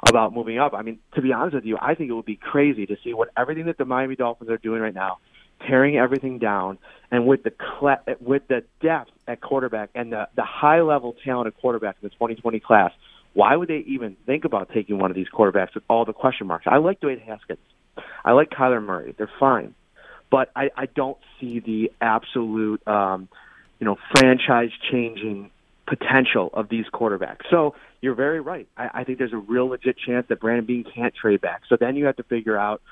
about 0.08 0.32
moving 0.32 0.58
up? 0.58 0.72
I 0.74 0.82
mean, 0.82 0.98
to 1.14 1.22
be 1.22 1.32
honest 1.32 1.54
with 1.56 1.64
you, 1.64 1.76
I 1.80 1.94
think 1.94 2.10
it 2.10 2.12
would 2.12 2.24
be 2.24 2.36
crazy 2.36 2.86
to 2.86 2.96
see 3.02 3.12
what 3.12 3.30
everything 3.36 3.66
that 3.66 3.78
the 3.78 3.84
Miami 3.84 4.14
Dolphins 4.14 4.50
are 4.50 4.58
doing 4.58 4.80
right 4.80 4.94
now, 4.94 5.18
tearing 5.66 5.96
everything 5.96 6.38
down, 6.38 6.78
and 7.10 7.26
with 7.26 7.42
the 7.42 7.50
cla- 7.50 8.02
with 8.20 8.46
the 8.48 8.62
depth 8.80 9.10
at 9.26 9.40
quarterback 9.40 9.90
and 9.94 10.12
the 10.12 10.28
the 10.36 10.44
high 10.44 10.80
level 10.80 11.16
talent 11.24 11.48
at 11.48 11.60
quarterback 11.60 11.96
in 12.00 12.06
the 12.06 12.10
2020 12.10 12.60
class. 12.60 12.92
Why 13.34 13.54
would 13.54 13.68
they 13.68 13.84
even 13.86 14.16
think 14.26 14.44
about 14.44 14.70
taking 14.72 14.98
one 14.98 15.10
of 15.10 15.14
these 15.14 15.28
quarterbacks 15.32 15.74
with 15.74 15.84
all 15.88 16.04
the 16.04 16.12
question 16.12 16.46
marks? 16.46 16.66
I 16.66 16.78
like 16.78 17.00
Dwayne 17.00 17.20
Haskins. 17.20 17.58
I 18.24 18.32
like 18.32 18.50
Kyler 18.50 18.82
Murray. 18.82 19.14
They're 19.16 19.30
fine 19.38 19.74
but 20.30 20.50
I, 20.54 20.70
I 20.76 20.86
don't 20.86 21.18
see 21.40 21.60
the 21.60 21.92
absolute, 22.00 22.86
um, 22.86 23.28
you 23.78 23.84
know, 23.84 23.96
franchise 24.12 24.70
changing 24.90 25.50
potential 25.86 26.50
of 26.52 26.68
these 26.68 26.84
quarterbacks. 26.92 27.42
So 27.50 27.74
you're 28.00 28.14
very 28.14 28.40
right. 28.40 28.68
I, 28.76 28.90
I 28.94 29.04
think 29.04 29.18
there's 29.18 29.32
a 29.32 29.38
real 29.38 29.66
legit 29.66 29.96
chance 29.98 30.26
that 30.28 30.40
Brandon 30.40 30.66
Beane 30.66 30.84
can't 30.84 31.14
trade 31.14 31.40
back. 31.40 31.62
So 31.68 31.76
then 31.78 31.96
you 31.96 32.06
have 32.06 32.16
to 32.16 32.22
figure 32.22 32.56
out, 32.56 32.82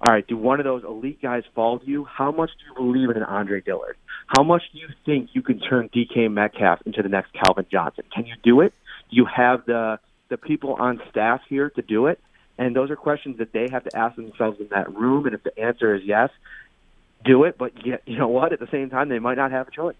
all 0.00 0.12
right, 0.12 0.26
do 0.26 0.36
one 0.36 0.60
of 0.60 0.64
those 0.64 0.84
elite 0.84 1.20
guys 1.22 1.42
fall 1.54 1.78
to 1.78 1.86
you? 1.86 2.04
How 2.04 2.30
much 2.30 2.50
do 2.50 2.64
you 2.66 2.74
believe 2.74 3.10
in 3.10 3.16
an 3.16 3.24
Andre 3.24 3.60
Dillard? 3.60 3.96
How 4.26 4.42
much 4.42 4.62
do 4.72 4.78
you 4.78 4.88
think 5.04 5.30
you 5.32 5.42
can 5.42 5.58
turn 5.58 5.88
DK 5.88 6.30
Metcalf 6.30 6.80
into 6.84 7.02
the 7.02 7.08
next 7.08 7.32
Calvin 7.32 7.66
Johnson? 7.70 8.04
Can 8.14 8.26
you 8.26 8.34
do 8.42 8.60
it? 8.60 8.74
Do 9.10 9.16
you 9.16 9.24
have 9.24 9.64
the 9.66 9.98
the 10.28 10.36
people 10.36 10.74
on 10.74 11.00
staff 11.10 11.40
here 11.48 11.70
to 11.70 11.82
do 11.82 12.06
it? 12.06 12.20
And 12.58 12.74
those 12.74 12.90
are 12.90 12.96
questions 12.96 13.38
that 13.38 13.52
they 13.52 13.68
have 13.70 13.84
to 13.84 13.96
ask 13.96 14.16
themselves 14.16 14.58
in 14.60 14.68
that 14.68 14.92
room. 14.94 15.26
And 15.26 15.34
if 15.34 15.42
the 15.42 15.56
answer 15.58 15.94
is 15.94 16.02
yes, 16.04 16.30
do 17.24 17.44
it. 17.44 17.56
But 17.58 17.86
yet, 17.86 18.02
you 18.06 18.18
know 18.18 18.28
what? 18.28 18.52
At 18.52 18.60
the 18.60 18.68
same 18.70 18.90
time, 18.90 19.08
they 19.08 19.18
might 19.18 19.36
not 19.36 19.50
have 19.50 19.68
a 19.68 19.70
choice. 19.70 19.96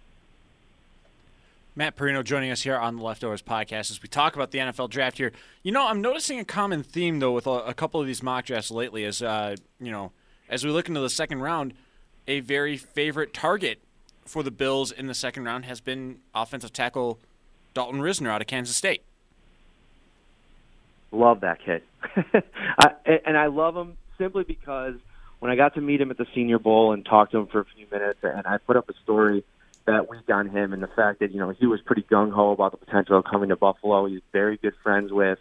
Matt 1.78 1.94
Parrino 1.94 2.23
joining 2.23 2.50
us 2.50 2.62
here 2.62 2.76
on 2.76 2.96
the 2.96 3.02
Leftovers 3.02 3.42
podcast 3.42 3.90
as 3.90 4.02
we 4.02 4.08
talk 4.08 4.35
about 4.35 4.50
the 4.50 4.58
NFL 4.58 4.88
draft 4.88 5.18
here. 5.18 5.30
You 5.62 5.73
know, 5.73 5.87
I'm 5.87 6.00
noticing 6.00 6.40
a 6.40 6.44
common 6.44 6.82
theme 6.82 7.18
though 7.18 7.32
with 7.32 7.46
a, 7.46 7.50
a 7.50 7.75
couple 7.75 8.00
of 8.00 8.06
these 8.06 8.23
mock 8.23 8.46
drafts 8.46 8.70
lately. 8.70 9.04
As 9.04 9.20
uh, 9.20 9.56
you 9.78 9.92
know, 9.92 10.12
as 10.49 10.64
we 10.64 10.70
look 10.70 10.88
into 10.88 11.00
the 11.00 11.11
second 11.11 11.42
round, 11.42 11.75
a 12.26 12.40
very 12.40 12.78
favorite 12.78 13.35
target 13.35 13.80
for 14.25 14.42
the 14.42 14.50
Bills 14.50 14.90
in 14.90 15.06
the 15.06 15.14
second 15.14 15.44
round 15.44 15.66
has 15.66 15.82
been 15.82 16.20
offensive 16.35 16.73
tackle 16.73 17.18
Dalton 17.75 18.00
Risner 18.00 18.30
out 18.30 18.40
of 18.40 18.46
Kansas 18.46 18.75
State. 18.75 19.02
Love 21.12 21.40
that 21.40 21.58
kid, 21.62 21.82
I, 22.78 22.92
and 23.26 23.37
I 23.37 23.46
love 23.46 23.76
him 23.76 23.99
simply 24.16 24.44
because 24.44 24.94
when 25.38 25.50
I 25.50 25.57
got 25.57 25.75
to 25.75 25.81
meet 25.81 26.00
him 26.00 26.11
at 26.11 26.19
the 26.19 26.26
Senior 26.35 26.59
Bowl 26.59 26.93
and 26.93 27.05
talk 27.05 27.31
to 27.33 27.38
him 27.38 27.47
for 27.47 27.61
a 27.61 27.64
few 27.76 27.87
minutes, 27.90 28.21
and 28.23 28.47
I 28.47 28.59
put 28.59 28.76
up 28.76 28.88
a 28.88 28.95
story 29.02 29.45
that 29.87 30.09
week 30.09 30.28
on 30.28 30.49
him 30.49 30.73
and 30.73 30.83
the 30.83 30.88
fact 30.88 31.21
that 31.21 31.33
you 31.33 31.38
know 31.38 31.50
he 31.50 31.66
was 31.66 31.81
pretty 31.81 32.02
gung 32.02 32.33
ho 32.33 32.50
about 32.50 32.73
the 32.73 32.78
potential 32.78 33.19
of 33.19 33.25
coming 33.25 33.50
to 33.50 33.57
Buffalo. 33.57 34.07
He's 34.07 34.23
very 34.33 34.57
good 34.57 34.75
friends 34.83 35.12
with 35.12 35.38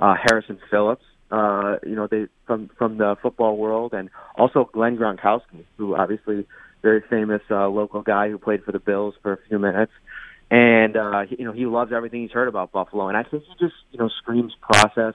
uh, 0.00 0.14
Harrison 0.14 0.58
Phillips, 0.70 1.04
uh, 1.32 1.78
you 1.82 1.96
know, 1.96 2.06
they 2.06 2.26
from 2.46 2.68
from 2.76 2.98
the 2.98 3.16
football 3.22 3.56
world, 3.56 3.94
and 3.94 4.10
also 4.36 4.68
Glenn 4.70 4.98
Gronkowski, 4.98 5.64
who 5.78 5.96
obviously 5.96 6.46
very 6.82 7.02
famous 7.08 7.40
uh, 7.50 7.68
local 7.68 8.02
guy 8.02 8.28
who 8.28 8.36
played 8.36 8.62
for 8.64 8.72
the 8.72 8.78
Bills 8.78 9.14
for 9.22 9.32
a 9.32 9.38
few 9.48 9.58
minutes. 9.58 9.92
And 10.50 10.94
uh, 10.94 11.22
you 11.30 11.46
know 11.46 11.52
he 11.52 11.64
loves 11.64 11.90
everything 11.90 12.20
he's 12.20 12.32
heard 12.32 12.48
about 12.48 12.70
Buffalo, 12.70 13.08
and 13.08 13.16
I 13.16 13.22
think 13.22 13.44
he 13.44 13.54
just 13.58 13.74
you 13.92 13.98
know 13.98 14.10
screams 14.18 14.52
process. 14.60 15.14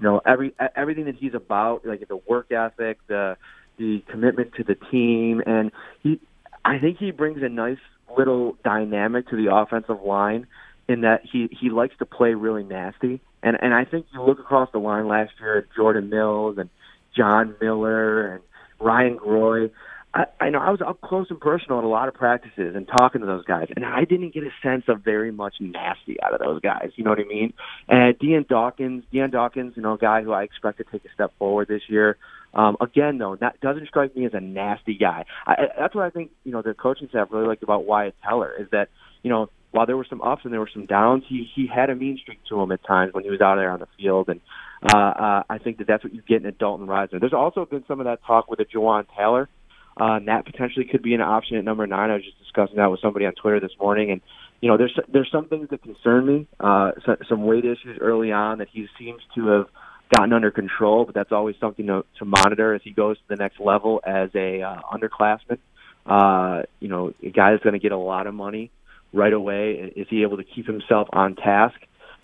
You 0.00 0.04
know 0.04 0.20
every 0.26 0.52
everything 0.74 1.04
that 1.04 1.14
he's 1.14 1.34
about, 1.34 1.86
like 1.86 2.08
the 2.08 2.16
work 2.16 2.50
ethic, 2.50 2.98
the 3.06 3.36
the 3.78 4.02
commitment 4.08 4.54
to 4.54 4.64
the 4.64 4.76
team, 4.90 5.42
and 5.46 5.72
he, 6.02 6.20
I 6.64 6.78
think 6.78 6.98
he 6.98 7.10
brings 7.10 7.42
a 7.42 7.48
nice 7.48 7.78
little 8.16 8.56
dynamic 8.64 9.28
to 9.28 9.36
the 9.36 9.54
offensive 9.54 10.02
line 10.02 10.46
in 10.88 11.02
that 11.02 11.22
he 11.30 11.48
he 11.60 11.70
likes 11.70 11.96
to 11.98 12.06
play 12.06 12.34
really 12.34 12.64
nasty, 12.64 13.20
and 13.42 13.56
and 13.60 13.74
I 13.74 13.84
think 13.84 14.06
you 14.12 14.22
look 14.22 14.38
across 14.38 14.70
the 14.72 14.78
line 14.78 15.08
last 15.08 15.32
year 15.40 15.58
at 15.58 15.64
Jordan 15.74 16.10
Mills 16.10 16.58
and 16.58 16.68
John 17.16 17.54
Miller 17.60 18.34
and 18.34 18.42
Ryan 18.80 19.18
Groy. 19.18 19.70
I, 20.14 20.24
I 20.40 20.50
know 20.50 20.58
I 20.58 20.70
was 20.70 20.82
up 20.82 21.00
close 21.00 21.28
and 21.30 21.40
personal 21.40 21.78
at 21.78 21.84
a 21.84 21.88
lot 21.88 22.08
of 22.08 22.14
practices 22.14 22.76
and 22.76 22.86
talking 22.86 23.22
to 23.22 23.26
those 23.26 23.44
guys, 23.44 23.68
and 23.74 23.84
I 23.84 24.04
didn't 24.04 24.34
get 24.34 24.42
a 24.42 24.50
sense 24.62 24.84
of 24.88 25.00
very 25.00 25.32
much 25.32 25.54
nasty 25.60 26.20
out 26.22 26.34
of 26.34 26.40
those 26.40 26.60
guys. 26.60 26.90
You 26.96 27.04
know 27.04 27.10
what 27.10 27.20
I 27.20 27.24
mean? 27.24 27.54
And 27.88 28.18
Dion 28.18 28.44
Dawkins, 28.46 29.04
Dion 29.10 29.30
Dawkins, 29.30 29.72
you 29.76 29.82
know, 29.82 29.94
a 29.94 29.98
guy 29.98 30.22
who 30.22 30.32
I 30.32 30.42
expect 30.42 30.78
to 30.78 30.84
take 30.84 31.04
a 31.06 31.12
step 31.14 31.32
forward 31.38 31.68
this 31.68 31.82
year. 31.88 32.18
Um, 32.54 32.76
again, 32.80 33.18
though, 33.18 33.36
that 33.40 33.60
doesn't 33.60 33.88
strike 33.88 34.14
me 34.16 34.26
as 34.26 34.34
a 34.34 34.40
nasty 34.40 34.96
guy. 34.98 35.24
I, 35.46 35.54
that's 35.78 35.94
what 35.94 36.04
I 36.04 36.10
think. 36.10 36.30
You 36.44 36.52
know, 36.52 36.62
the 36.62 36.74
coaching 36.74 37.08
staff 37.08 37.28
really 37.30 37.46
liked 37.46 37.62
about 37.62 37.86
Wyatt 37.86 38.14
Teller 38.26 38.52
is 38.58 38.68
that 38.72 38.88
you 39.22 39.30
know 39.30 39.48
while 39.70 39.86
there 39.86 39.96
were 39.96 40.06
some 40.08 40.20
ups 40.20 40.42
and 40.44 40.52
there 40.52 40.60
were 40.60 40.70
some 40.72 40.86
downs, 40.86 41.24
he 41.28 41.48
he 41.54 41.66
had 41.66 41.90
a 41.90 41.94
mean 41.94 42.18
streak 42.20 42.38
to 42.50 42.60
him 42.60 42.70
at 42.72 42.84
times 42.84 43.14
when 43.14 43.24
he 43.24 43.30
was 43.30 43.40
out 43.40 43.56
there 43.56 43.70
on 43.70 43.80
the 43.80 43.88
field, 43.98 44.28
and 44.28 44.40
uh, 44.82 44.96
uh, 44.96 45.42
I 45.48 45.58
think 45.58 45.78
that 45.78 45.86
that's 45.86 46.04
what 46.04 46.14
you 46.14 46.22
get 46.28 46.42
in 46.42 46.46
a 46.46 46.52
Dalton 46.52 46.86
Risner. 46.86 47.20
There's 47.20 47.32
also 47.32 47.64
been 47.64 47.84
some 47.88 48.00
of 48.00 48.04
that 48.04 48.20
talk 48.26 48.50
with 48.50 48.60
a 48.60 48.64
Jawaan 48.64 49.06
Taylor. 49.16 49.48
Uh, 49.94 50.16
and 50.16 50.28
that 50.28 50.46
potentially 50.46 50.86
could 50.90 51.02
be 51.02 51.12
an 51.12 51.20
option 51.20 51.58
at 51.58 51.64
number 51.64 51.86
nine. 51.86 52.08
I 52.08 52.14
was 52.14 52.24
just 52.24 52.38
discussing 52.38 52.76
that 52.76 52.90
with 52.90 53.00
somebody 53.02 53.26
on 53.26 53.34
Twitter 53.34 53.60
this 53.60 53.72
morning, 53.78 54.10
and 54.10 54.22
you 54.62 54.68
know, 54.70 54.78
there's 54.78 54.98
there's 55.12 55.28
some 55.30 55.48
things 55.48 55.68
that 55.70 55.82
concern 55.82 56.24
me. 56.24 56.48
Uh, 56.60 56.92
so, 57.04 57.16
some 57.28 57.42
weight 57.44 57.64
issues 57.64 57.98
early 58.00 58.32
on 58.32 58.58
that 58.58 58.68
he 58.72 58.86
seems 58.98 59.20
to 59.34 59.46
have 59.48 59.66
gotten 60.12 60.32
under 60.32 60.50
control, 60.50 61.04
but 61.04 61.14
that's 61.14 61.32
always 61.32 61.56
something 61.60 61.86
to, 61.86 62.04
to 62.18 62.24
monitor 62.24 62.74
as 62.74 62.82
he 62.84 62.90
goes 62.90 63.16
to 63.16 63.22
the 63.28 63.36
next 63.36 63.58
level 63.60 64.00
as 64.04 64.30
a 64.34 64.62
uh, 64.62 64.80
underclassman. 64.92 65.58
Uh, 66.04 66.62
you 66.80 66.88
know, 66.88 67.14
a 67.22 67.30
guy 67.30 67.52
that's 67.52 67.62
going 67.62 67.74
to 67.74 67.78
get 67.78 67.92
a 67.92 67.96
lot 67.96 68.26
of 68.26 68.34
money 68.34 68.70
right 69.12 69.32
away. 69.32 69.92
Is 69.94 70.06
he 70.10 70.22
able 70.22 70.36
to 70.36 70.44
keep 70.44 70.66
himself 70.66 71.08
on 71.12 71.36
task? 71.36 71.76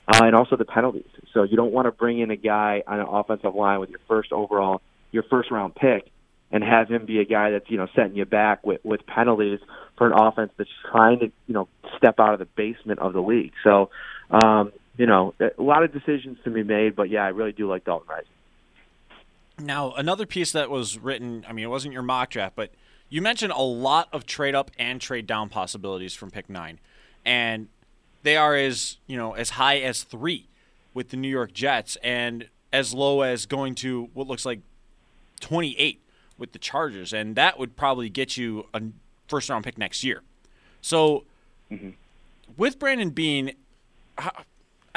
Uh, 0.07 0.25
and 0.25 0.35
also 0.35 0.57
the 0.57 0.64
penalties. 0.64 1.04
So 1.35 1.42
you 1.42 1.57
don't 1.57 1.73
want 1.73 1.87
to 1.87 1.92
bring 1.92 2.18
in 2.18 2.30
a 2.30 2.37
guy 2.37 2.83
on 2.87 2.99
an 3.00 3.07
offensive 3.07 3.54
line 3.54 3.78
with 3.78 3.90
your 3.90 4.00
first 4.09 4.33
overall, 4.33 4.80
your 5.12 5.23
first 5.23 5.50
round 5.50 5.75
pick, 5.75 6.11
and 6.50 6.64
have 6.64 6.88
him 6.88 7.04
be 7.04 7.21
a 7.21 7.26
guy 7.26 7.50
that's 7.50 7.68
you 7.68 7.76
know 7.76 7.87
setting 7.95 8.16
you 8.16 8.25
back 8.25 8.64
with 8.64 8.80
with 8.85 9.07
penalties 9.07 9.61
for 9.99 10.07
an 10.07 10.18
offense 10.18 10.50
that's 10.57 10.71
trying 10.90 11.18
to 11.18 11.26
you 11.47 11.54
know 11.54 11.68
step 11.99 12.18
out 12.18 12.33
of 12.33 12.38
the 12.38 12.47
basement 12.57 13.00
of 13.00 13.12
the 13.12 13.21
league. 13.21 13.52
So 13.62 13.90
um, 14.30 14.73
you 14.99 15.07
know, 15.07 15.33
a 15.40 15.62
lot 15.62 15.85
of 15.85 15.93
decisions 15.93 16.38
to 16.45 16.50
be 16.50 16.64
made, 16.64 16.97
but 16.97 17.09
yeah, 17.09 17.25
I 17.25 17.28
really 17.28 17.52
do 17.52 17.69
like 17.69 17.85
Dalton 17.85 18.09
Risner. 18.09 19.64
Now, 19.64 19.93
another 19.93 20.26
piece 20.26 20.52
that 20.52 20.71
was 20.71 20.99
written, 20.99 21.47
I 21.49 21.52
mean, 21.52 21.64
it 21.64 21.69
wasn't 21.69 21.95
your 21.95 22.02
mock 22.02 22.31
draft, 22.31 22.57
but 22.57 22.71
you 23.09 23.23
mentioned 23.23 23.52
a 23.52 23.62
lot 23.62 24.09
of 24.12 24.26
trade 24.26 24.55
up 24.55 24.71
and 24.78 25.00
trade 25.00 25.26
down 25.26 25.49
possibilities 25.49 26.14
from 26.14 26.31
pick 26.31 26.50
nine. 26.50 26.81
And 27.25 27.69
they 28.25 28.37
are 28.37 28.55
as, 28.55 28.99
you 29.07 29.17
know, 29.17 29.33
as 29.33 29.50
high 29.50 29.78
as 29.78 30.02
three 30.02 30.49
with 30.95 31.11
the 31.11 31.17
New 31.17 31.28
York 31.28 31.52
Jets 31.52 31.97
and 32.02 32.49
as 32.73 32.93
low 32.93 33.23
as 33.23 33.47
going 33.47 33.75
to 33.76 34.11
what 34.14 34.26
looks 34.26 34.45
like 34.45 34.61
28 35.40 36.00
with 36.37 36.52
the 36.52 36.59
Chargers. 36.59 37.12
And 37.12 37.37
that 37.37 37.59
would 37.59 37.76
probably 37.76 38.09
get 38.09 38.37
you 38.37 38.67
a 38.75 38.83
first 39.28 39.49
round 39.49 39.64
pick 39.64 39.78
next 39.78 40.02
year. 40.02 40.23
So 40.81 41.25
mm-hmm. 41.71 41.90
with 42.57 42.78
Brandon 42.78 43.11
Beane, 43.11 43.52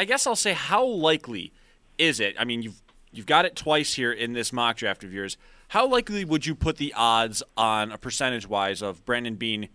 I 0.02 0.04
guess 0.04 0.26
I'll 0.26 0.36
say 0.36 0.54
how 0.54 0.84
likely 0.84 1.54
is 2.00 2.20
it? 2.20 2.36
I 2.40 2.44
mean, 2.44 2.64
you've 2.64 2.82
you've 3.12 3.28
got 3.28 3.46
it 3.46 3.56
twice 3.56 3.94
here 3.94 4.12
in 4.12 4.34
this 4.34 4.52
mock 4.52 4.78
draft 4.78 5.04
of 5.04 5.14
yours. 5.14 5.38
How 5.68 5.88
likely 5.88 6.26
would 6.26 6.44
you 6.44 6.56
put 6.56 6.78
the 6.78 6.92
odds 6.98 7.44
on 7.56 7.92
a 7.92 8.00
percentage 8.00 8.50
wise 8.50 8.82
of 8.82 9.06
Brandon 9.06 9.36
Beane 9.36 9.70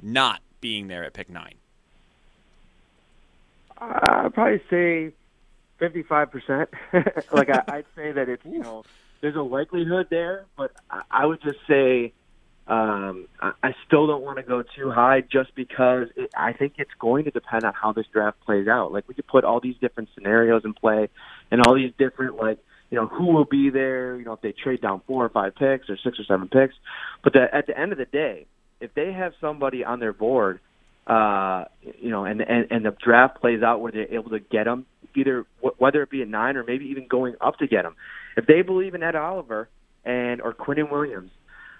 not 0.00 0.40
being 0.62 0.88
there 0.88 1.04
at 1.04 1.12
pick 1.12 1.28
nine? 1.28 1.56
I'd 3.76 4.32
probably 4.32 4.62
say 4.70 5.12
fifty-five 5.78 6.30
percent. 6.30 6.70
like 7.30 7.50
I, 7.50 7.76
would 7.76 7.86
say 7.94 8.12
that 8.12 8.30
it's 8.30 8.46
you 8.46 8.60
know 8.60 8.84
there's 9.20 9.36
a 9.36 9.42
likelihood 9.42 10.06
there, 10.08 10.46
but 10.56 10.72
I, 10.90 11.02
I 11.10 11.26
would 11.26 11.42
just 11.42 11.58
say 11.68 12.14
um, 12.70 13.26
I, 13.42 13.74
still 13.84 14.06
don't 14.06 14.22
want 14.22 14.36
to 14.36 14.44
go 14.44 14.62
too 14.62 14.92
high 14.92 15.22
just 15.22 15.52
because 15.56 16.06
it, 16.14 16.30
I 16.36 16.52
think 16.52 16.74
it's 16.78 16.92
going 17.00 17.24
to 17.24 17.32
depend 17.32 17.64
on 17.64 17.74
how 17.74 17.92
this 17.92 18.06
draft 18.12 18.38
plays 18.46 18.68
out. 18.68 18.92
Like 18.92 19.08
we 19.08 19.14
could 19.14 19.26
put 19.26 19.42
all 19.42 19.58
these 19.60 19.74
different 19.80 20.08
scenarios 20.14 20.62
in 20.64 20.72
play 20.72 21.08
and 21.50 21.60
all 21.62 21.74
these 21.74 21.90
different 21.98 22.36
like 22.36 22.60
you 22.88 22.96
know 22.96 23.08
who 23.08 23.32
will 23.32 23.44
be 23.44 23.70
there. 23.70 24.16
You 24.16 24.24
know 24.24 24.34
if 24.34 24.40
they 24.40 24.52
trade 24.52 24.80
down 24.80 25.02
four 25.08 25.24
or 25.24 25.28
five 25.30 25.56
picks 25.56 25.90
or 25.90 25.96
six 25.96 26.20
or 26.20 26.24
seven 26.28 26.46
picks, 26.46 26.74
but 27.24 27.32
the, 27.32 27.52
at 27.52 27.66
the 27.66 27.76
end 27.76 27.90
of 27.90 27.98
the 27.98 28.04
day, 28.04 28.46
if 28.80 28.94
they 28.94 29.12
have 29.12 29.32
somebody 29.40 29.84
on 29.84 29.98
their 29.98 30.12
board, 30.12 30.60
uh, 31.08 31.64
you 32.00 32.10
know, 32.10 32.24
and, 32.24 32.40
and 32.40 32.68
and 32.70 32.84
the 32.84 32.96
draft 33.04 33.40
plays 33.40 33.64
out 33.64 33.80
where 33.80 33.90
they're 33.90 34.14
able 34.14 34.30
to 34.30 34.38
get 34.38 34.64
them, 34.64 34.86
either 35.16 35.44
whether 35.78 36.04
it 36.04 36.10
be 36.10 36.22
at 36.22 36.28
nine 36.28 36.56
or 36.56 36.62
maybe 36.62 36.84
even 36.84 37.08
going 37.08 37.34
up 37.40 37.58
to 37.58 37.66
get 37.66 37.82
them, 37.82 37.96
if 38.36 38.46
they 38.46 38.62
believe 38.62 38.94
in 38.94 39.02
Ed 39.02 39.16
Oliver 39.16 39.68
and 40.04 40.40
or 40.40 40.54
Quinnen 40.54 40.88
Williams 40.92 41.32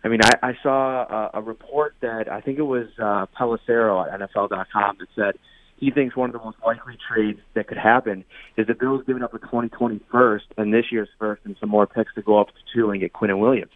I 0.02 0.08
mean, 0.08 0.20
I, 0.22 0.50
I 0.50 0.52
saw 0.62 1.02
a, 1.02 1.30
a 1.34 1.42
report 1.42 1.94
that 2.00 2.30
I 2.30 2.40
think 2.40 2.58
it 2.58 2.62
was 2.62 2.86
uh, 2.98 3.26
Pelissero 3.38 4.06
at 4.06 4.20
NFL.com 4.20 4.96
that 4.98 5.08
said 5.14 5.34
he 5.76 5.90
thinks 5.90 6.16
one 6.16 6.30
of 6.30 6.32
the 6.34 6.44
most 6.44 6.58
likely 6.64 6.96
trades 7.12 7.40
that 7.54 7.66
could 7.66 7.78
happen 7.78 8.24
is 8.56 8.66
the 8.66 8.74
Bills 8.74 9.02
giving 9.06 9.22
up 9.22 9.34
a 9.34 9.38
2020 9.38 10.00
first 10.10 10.46
and 10.56 10.72
this 10.72 10.86
year's 10.90 11.08
first 11.18 11.42
and 11.44 11.56
some 11.60 11.68
more 11.68 11.86
picks 11.86 12.14
to 12.14 12.22
go 12.22 12.40
up 12.40 12.48
to 12.48 12.54
two 12.74 12.90
and 12.90 13.00
get 13.00 13.12
Quinnen 13.12 13.40
Williams. 13.40 13.72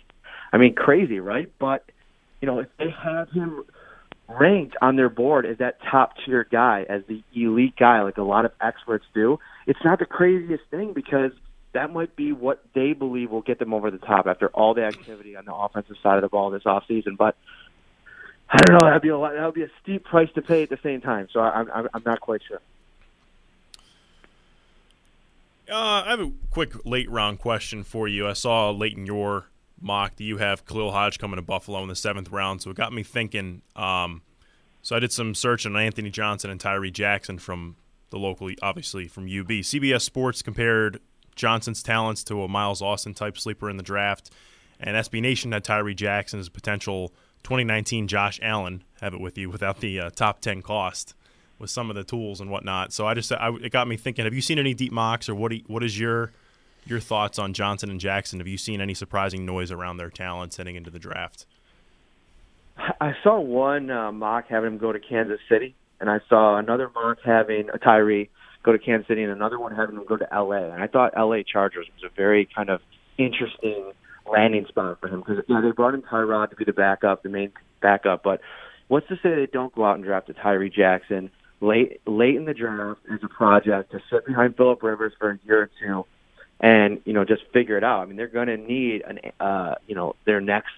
I 0.52 0.58
mean, 0.58 0.74
crazy, 0.74 1.20
right? 1.20 1.50
But 1.58 1.84
you 2.40 2.46
know, 2.46 2.60
if 2.60 2.68
they 2.78 2.90
have 3.02 3.30
him 3.30 3.64
ranked 4.28 4.76
on 4.80 4.96
their 4.96 5.08
board 5.08 5.46
as 5.46 5.58
that 5.58 5.78
top 5.90 6.12
tier 6.24 6.46
guy, 6.50 6.84
as 6.88 7.02
the 7.08 7.22
elite 7.34 7.74
guy, 7.78 8.02
like 8.02 8.16
a 8.16 8.22
lot 8.22 8.44
of 8.44 8.52
experts 8.60 9.04
do. 9.14 9.38
It's 9.66 9.80
not 9.84 9.98
the 9.98 10.06
craziest 10.06 10.64
thing 10.70 10.92
because 10.94 11.32
that 11.74 11.92
might 11.92 12.16
be 12.16 12.32
what 12.32 12.64
they 12.74 12.92
believe 12.92 13.30
will 13.30 13.42
get 13.42 13.58
them 13.58 13.74
over 13.74 13.90
the 13.90 13.98
top 13.98 14.26
after 14.26 14.48
all 14.48 14.74
the 14.74 14.84
activity 14.84 15.36
on 15.36 15.44
the 15.44 15.54
offensive 15.54 15.96
side 16.02 16.16
of 16.16 16.22
the 16.22 16.28
ball 16.28 16.50
this 16.50 16.62
offseason. 16.62 17.16
But 17.16 17.36
I 18.48 18.58
don't 18.62 18.78
know. 18.78 18.86
That'd 18.86 19.02
be 19.02 19.08
a 19.08 19.18
lot, 19.18 19.34
that 19.34 19.44
would 19.44 19.54
be 19.54 19.62
a 19.62 19.70
steep 19.82 20.04
price 20.04 20.28
to 20.34 20.42
pay 20.42 20.62
at 20.62 20.70
the 20.70 20.78
same 20.82 21.00
time. 21.00 21.28
So 21.32 21.40
I'm 21.40 21.70
I'm, 21.72 21.88
I'm 21.92 22.02
not 22.04 22.20
quite 22.20 22.40
sure. 22.46 22.60
Uh, 25.70 26.02
I 26.06 26.10
have 26.10 26.20
a 26.20 26.30
quick 26.50 26.84
late 26.84 27.10
round 27.10 27.38
question 27.38 27.84
for 27.84 28.06
you. 28.06 28.28
I 28.28 28.34
saw 28.34 28.70
late 28.70 28.96
in 28.96 29.06
your 29.06 29.46
mock 29.80 30.16
that 30.16 30.24
you 30.24 30.38
have 30.38 30.66
Khalil 30.66 30.92
Hodge 30.92 31.18
coming 31.18 31.36
to 31.36 31.42
Buffalo 31.42 31.82
in 31.82 31.88
the 31.88 31.96
seventh 31.96 32.30
round, 32.30 32.62
so 32.62 32.70
it 32.70 32.76
got 32.76 32.92
me 32.92 33.02
thinking. 33.02 33.62
Um, 33.74 34.22
so 34.82 34.94
I 34.94 34.98
did 34.98 35.12
some 35.12 35.34
search 35.34 35.64
on 35.64 35.74
Anthony 35.76 36.10
Johnson 36.10 36.50
and 36.50 36.60
Tyree 36.60 36.90
Jackson 36.90 37.38
from 37.38 37.76
the 38.10 38.18
local, 38.18 38.50
obviously 38.60 39.08
from 39.08 39.24
UB. 39.24 39.48
CBS 39.48 40.02
Sports 40.02 40.42
compared 40.42 41.00
Johnson's 41.34 41.82
talents 41.82 42.24
to 42.24 42.42
a 42.42 42.48
Miles 42.48 42.82
Austin 42.82 43.14
type 43.14 43.38
sleeper 43.38 43.70
in 43.70 43.76
the 43.76 43.82
draft, 43.82 44.30
and 44.80 44.96
SB 44.96 45.20
Nation 45.20 45.52
had 45.52 45.64
Tyree 45.64 45.94
Jackson 45.94 46.40
as 46.40 46.48
potential 46.48 47.08
2019 47.44 48.08
Josh 48.08 48.38
Allen. 48.42 48.82
Have 49.00 49.14
it 49.14 49.20
with 49.20 49.36
you 49.36 49.50
without 49.50 49.80
the 49.80 50.00
uh, 50.00 50.10
top 50.10 50.40
10 50.40 50.62
cost 50.62 51.14
with 51.58 51.70
some 51.70 51.90
of 51.90 51.96
the 51.96 52.04
tools 52.04 52.40
and 52.40 52.50
whatnot. 52.50 52.92
So 52.92 53.06
I 53.06 53.14
just 53.14 53.32
I, 53.32 53.50
it 53.62 53.70
got 53.70 53.88
me 53.88 53.96
thinking. 53.96 54.24
Have 54.24 54.34
you 54.34 54.40
seen 54.40 54.58
any 54.58 54.74
deep 54.74 54.92
mocks, 54.92 55.28
or 55.28 55.34
what? 55.34 55.52
You, 55.52 55.62
what 55.66 55.82
is 55.82 55.98
your 55.98 56.32
your 56.86 57.00
thoughts 57.00 57.38
on 57.38 57.52
Johnson 57.52 57.90
and 57.90 58.00
Jackson? 58.00 58.40
Have 58.40 58.48
you 58.48 58.58
seen 58.58 58.80
any 58.80 58.94
surprising 58.94 59.46
noise 59.46 59.70
around 59.70 59.96
their 59.96 60.10
talents 60.10 60.56
heading 60.56 60.76
into 60.76 60.90
the 60.90 60.98
draft? 60.98 61.46
I 63.00 63.14
saw 63.22 63.40
one 63.40 63.90
uh, 63.90 64.10
mock 64.10 64.46
having 64.48 64.72
him 64.72 64.78
go 64.78 64.92
to 64.92 64.98
Kansas 64.98 65.40
City, 65.48 65.74
and 66.00 66.10
I 66.10 66.20
saw 66.28 66.56
another 66.56 66.90
mock 66.94 67.18
having 67.24 67.70
a 67.72 67.78
Tyree 67.78 68.30
go 68.64 68.72
to 68.72 68.78
Kansas 68.78 69.06
City, 69.06 69.22
and 69.22 69.30
another 69.30 69.58
one 69.58 69.74
having 69.74 69.96
him 69.96 70.04
go 70.08 70.16
to 70.16 70.34
L.A. 70.34 70.72
And 70.72 70.82
I 70.82 70.86
thought 70.86 71.12
L.A. 71.16 71.44
Chargers 71.44 71.86
was 71.94 72.10
a 72.10 72.14
very 72.14 72.48
kind 72.54 72.70
of 72.70 72.80
interesting 73.18 73.92
landing 74.30 74.66
spot 74.68 74.98
for 75.00 75.08
him 75.08 75.20
because 75.20 75.44
you 75.46 75.54
know 75.54 75.62
they 75.62 75.70
brought 75.70 75.94
in 75.94 76.02
Tyrod 76.02 76.50
to 76.50 76.56
be 76.56 76.64
the 76.64 76.72
backup, 76.72 77.22
the 77.22 77.28
main 77.28 77.52
backup. 77.82 78.22
But 78.22 78.40
what's 78.88 79.06
to 79.08 79.16
say 79.16 79.34
they 79.34 79.48
don't 79.52 79.74
go 79.74 79.84
out 79.84 79.96
and 79.96 80.04
draft 80.04 80.28
a 80.30 80.32
Tyree 80.32 80.70
Jackson 80.70 81.30
late 81.60 82.00
late 82.06 82.36
in 82.36 82.44
the 82.44 82.54
draft 82.54 83.00
as 83.12 83.20
a 83.22 83.28
project 83.28 83.92
to 83.92 84.00
sit 84.10 84.26
behind 84.26 84.56
Philip 84.56 84.82
Rivers 84.82 85.12
for 85.18 85.30
a 85.30 85.38
year 85.44 85.62
or 85.62 85.70
two, 85.80 86.06
and 86.60 87.00
you 87.04 87.12
know 87.12 87.24
just 87.24 87.42
figure 87.52 87.76
it 87.76 87.84
out. 87.84 88.00
I 88.00 88.06
mean 88.06 88.16
they're 88.16 88.28
going 88.28 88.48
to 88.48 88.56
need 88.56 89.02
an 89.06 89.18
uh, 89.38 89.74
you 89.86 89.94
know 89.94 90.16
their 90.24 90.40
next 90.40 90.72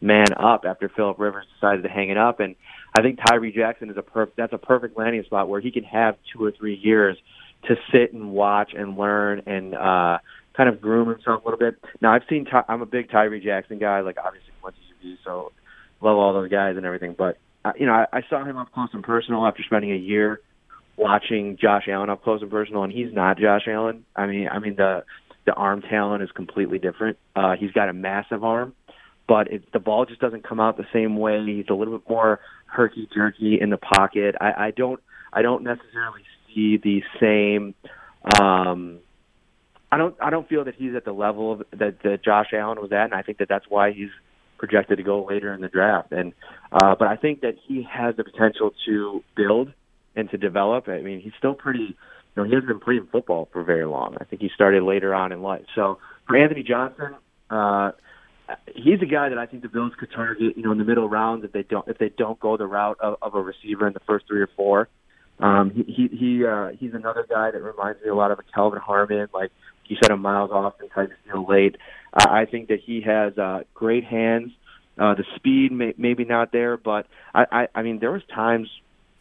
man 0.00 0.26
up 0.36 0.64
after 0.66 0.88
Philip 0.88 1.18
Rivers 1.18 1.46
decided 1.54 1.82
to 1.82 1.88
hang 1.88 2.10
it 2.10 2.18
up, 2.18 2.40
and 2.40 2.56
I 2.98 3.02
think 3.02 3.20
Tyree 3.24 3.52
Jackson 3.52 3.90
is 3.90 3.96
a 3.96 4.02
perf- 4.02 4.32
that's 4.36 4.52
a 4.52 4.58
perfect 4.58 4.98
landing 4.98 5.22
spot 5.22 5.48
where 5.48 5.60
he 5.60 5.70
can 5.70 5.84
have 5.84 6.16
two 6.32 6.44
or 6.44 6.50
three 6.50 6.74
years 6.74 7.16
to 7.68 7.76
sit 7.92 8.12
and 8.12 8.32
watch 8.32 8.72
and 8.76 8.96
learn 8.96 9.42
and 9.46 9.74
uh, 9.74 10.18
kind 10.56 10.68
of 10.68 10.80
groom 10.80 11.08
himself 11.08 11.42
a 11.42 11.48
little 11.48 11.58
bit. 11.58 11.76
Now 12.00 12.12
I've 12.12 12.24
seen 12.28 12.44
Ty- 12.44 12.64
I'm 12.68 12.82
a 12.82 12.86
big 12.86 13.08
Tyree 13.08 13.40
Jackson 13.40 13.78
guy, 13.78 14.00
like 14.00 14.16
obviously 14.18 14.50
went 14.64 14.74
to 14.74 15.12
UB, 15.12 15.18
so 15.24 15.52
love 16.00 16.16
all 16.16 16.32
those 16.32 16.50
guys 16.50 16.76
and 16.76 16.84
everything. 16.84 17.14
But 17.16 17.38
uh, 17.64 17.72
you 17.78 17.86
know 17.86 17.92
I, 17.92 18.06
I 18.12 18.22
saw 18.28 18.44
him 18.44 18.56
up 18.56 18.72
close 18.72 18.88
and 18.92 19.04
personal 19.04 19.46
after 19.46 19.62
spending 19.62 19.92
a 19.92 19.96
year 19.96 20.40
watching 20.96 21.56
Josh 21.60 21.86
Allen 21.88 22.10
up 22.10 22.24
close 22.24 22.42
and 22.42 22.50
personal, 22.50 22.82
and 22.82 22.92
he's 22.92 23.12
not 23.12 23.38
Josh 23.38 23.68
Allen. 23.68 24.06
I 24.16 24.26
mean, 24.26 24.48
I 24.48 24.58
mean 24.58 24.74
the 24.74 25.04
the 25.46 25.54
arm 25.54 25.82
talent 25.82 26.24
is 26.24 26.30
completely 26.32 26.80
different. 26.80 27.16
Uh, 27.36 27.54
he's 27.56 27.70
got 27.70 27.88
a 27.88 27.92
massive 27.92 28.42
arm, 28.42 28.74
but 29.28 29.52
it, 29.52 29.72
the 29.72 29.78
ball 29.78 30.04
just 30.04 30.20
doesn't 30.20 30.42
come 30.42 30.58
out 30.58 30.76
the 30.76 30.86
same 30.92 31.16
way. 31.16 31.44
He's 31.46 31.66
a 31.70 31.74
little 31.74 31.96
bit 31.96 32.10
more 32.10 32.40
herky 32.68 33.08
jerky 33.12 33.60
in 33.60 33.70
the 33.70 33.76
pocket. 33.76 34.36
I, 34.40 34.66
I 34.66 34.70
don't 34.70 35.00
I 35.32 35.42
don't 35.42 35.64
necessarily 35.64 36.22
see 36.54 36.76
the 36.76 37.02
same. 37.20 37.74
Um, 38.40 39.00
I 39.90 39.96
don't 39.96 40.14
I 40.20 40.30
don't 40.30 40.48
feel 40.48 40.64
that 40.64 40.74
he's 40.74 40.94
at 40.94 41.04
the 41.04 41.12
level 41.12 41.52
of, 41.52 41.62
that, 41.72 42.02
that 42.02 42.22
Josh 42.22 42.52
Allen 42.52 42.80
was 42.80 42.92
at, 42.92 43.04
and 43.04 43.14
I 43.14 43.22
think 43.22 43.38
that 43.38 43.48
that's 43.48 43.66
why 43.68 43.92
he's 43.92 44.10
projected 44.58 44.98
to 44.98 45.04
go 45.04 45.24
later 45.24 45.52
in 45.54 45.60
the 45.60 45.68
draft. 45.68 46.12
And 46.12 46.34
uh, 46.72 46.94
but 46.98 47.08
I 47.08 47.16
think 47.16 47.40
that 47.40 47.56
he 47.66 47.82
has 47.90 48.16
the 48.16 48.24
potential 48.24 48.74
to 48.86 49.24
build 49.34 49.72
and 50.14 50.30
to 50.30 50.36
develop. 50.36 50.88
I 50.88 51.00
mean, 51.00 51.20
he's 51.20 51.32
still 51.38 51.54
pretty. 51.54 51.96
You 52.36 52.44
know, 52.44 52.44
he 52.44 52.50
hasn't 52.52 52.68
been 52.68 52.80
playing 52.80 53.08
football 53.10 53.48
for 53.52 53.64
very 53.64 53.86
long. 53.86 54.16
I 54.20 54.24
think 54.24 54.42
he 54.42 54.50
started 54.54 54.82
later 54.82 55.14
on 55.14 55.32
in 55.32 55.42
life. 55.42 55.64
So 55.74 55.98
for 56.26 56.36
Anthony 56.36 56.62
Johnson, 56.62 57.16
uh, 57.50 57.92
he's 58.74 59.00
a 59.02 59.06
guy 59.06 59.28
that 59.28 59.38
I 59.38 59.46
think 59.46 59.62
the 59.62 59.68
Bills 59.68 59.92
could 59.98 60.10
target. 60.12 60.56
You 60.56 60.62
know, 60.62 60.72
in 60.72 60.78
the 60.78 60.84
middle 60.84 61.08
rounds 61.08 61.44
if 61.44 61.52
they 61.52 61.62
don't 61.62 61.86
if 61.88 61.98
they 61.98 62.08
don't 62.08 62.38
go 62.40 62.56
the 62.56 62.66
route 62.66 62.98
of, 63.00 63.16
of 63.22 63.34
a 63.34 63.42
receiver 63.42 63.86
in 63.86 63.92
the 63.92 64.00
first 64.00 64.26
three 64.26 64.40
or 64.40 64.48
four. 64.56 64.88
Um, 65.40 65.70
he 65.70 65.82
he, 65.84 66.08
he 66.16 66.46
uh, 66.46 66.70
he's 66.78 66.94
another 66.94 67.26
guy 67.28 67.50
that 67.50 67.62
reminds 67.62 68.02
me 68.02 68.08
a 68.08 68.14
lot 68.14 68.30
of 68.30 68.38
a 68.38 68.42
Kelvin 68.54 68.80
Harmon, 68.80 69.28
like 69.32 69.50
you 69.86 69.96
said, 70.02 70.10
a 70.10 70.16
Miles 70.16 70.50
Austin 70.50 70.88
type 70.88 71.10
steal 71.24 71.46
late. 71.48 71.76
Uh, 72.12 72.26
I 72.28 72.44
think 72.44 72.68
that 72.68 72.80
he 72.80 73.02
has 73.02 73.36
uh, 73.38 73.60
great 73.74 74.04
hands. 74.04 74.52
Uh, 74.98 75.14
the 75.14 75.24
speed 75.36 75.70
may, 75.70 75.94
maybe 75.96 76.24
not 76.24 76.50
there, 76.50 76.76
but 76.76 77.06
I, 77.34 77.44
I 77.52 77.68
I 77.74 77.82
mean 77.82 78.00
there 78.00 78.10
was 78.10 78.22
times 78.34 78.68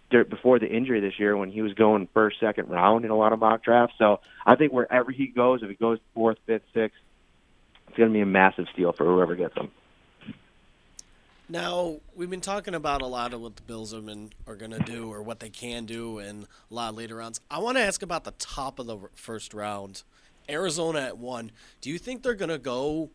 there, 0.10 0.26
before 0.26 0.60
the 0.60 0.68
injury 0.68 1.02
this 1.02 1.20
year 1.20 1.36
when 1.38 1.52
he 1.52 1.62
was 1.62 1.74
going 1.74 2.08
first, 2.14 2.40
second 2.40 2.70
round 2.70 3.06
in 3.06 3.12
a 3.12 3.18
lot 3.18 3.34
of 3.34 3.40
mock 3.40 3.64
drafts. 3.64 3.96
So 4.00 4.20
I 4.46 4.56
think 4.56 4.74
wherever 4.74 5.12
he 5.12 5.28
goes, 5.28 5.62
if 5.62 5.70
he 5.70 5.76
goes 5.76 6.00
fourth, 6.14 6.38
fifth, 6.46 6.64
sixth, 6.74 6.98
it's 7.88 7.98
going 7.98 8.10
to 8.10 8.14
be 8.14 8.22
a 8.22 8.26
massive 8.26 8.66
steal 8.74 8.92
for 8.92 9.06
whoever 9.06 9.36
gets 9.36 9.56
him. 9.56 9.70
Now 11.50 11.98
we've 12.16 12.30
been 12.30 12.42
talking 12.42 12.76
about 12.76 13.02
a 13.02 13.06
lot 13.06 13.34
of 13.34 13.40
what 13.40 13.56
the 13.56 13.62
Bills 13.62 13.94
are, 13.94 14.02
been, 14.02 14.32
are 14.46 14.56
going 14.56 14.72
to 14.72 14.80
do 14.80 15.12
or 15.12 15.22
what 15.22 15.40
they 15.40 15.50
can 15.50 15.86
do 15.86 16.20
in 16.20 16.46
a 16.70 16.74
lot 16.74 16.90
of 16.90 16.98
later 16.98 17.16
rounds. 17.16 17.40
I 17.50 17.60
want 17.60 17.78
to 17.78 17.84
ask 17.84 18.02
about 18.02 18.26
the 18.26 18.34
top 18.38 18.80
of 18.80 18.88
the 18.88 18.98
first 19.16 19.54
round, 19.54 20.04
Arizona 20.50 21.00
at 21.00 21.18
one. 21.18 21.52
Do 21.80 21.90
you 21.90 21.98
think 21.98 22.22
they're 22.22 22.34
going 22.34 22.50
to 22.50 22.58
go 22.58 23.12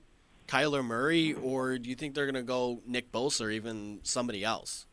Kyler 0.48 0.82
Murray 0.82 1.34
or 1.34 1.76
do 1.76 1.90
you 1.90 1.94
think 1.94 2.14
they're 2.14 2.24
going 2.24 2.34
to 2.34 2.42
go 2.42 2.80
Nick 2.86 3.12
Bosa 3.12 3.42
or 3.42 3.50
even 3.50 4.00
somebody 4.02 4.42
else? 4.44 4.86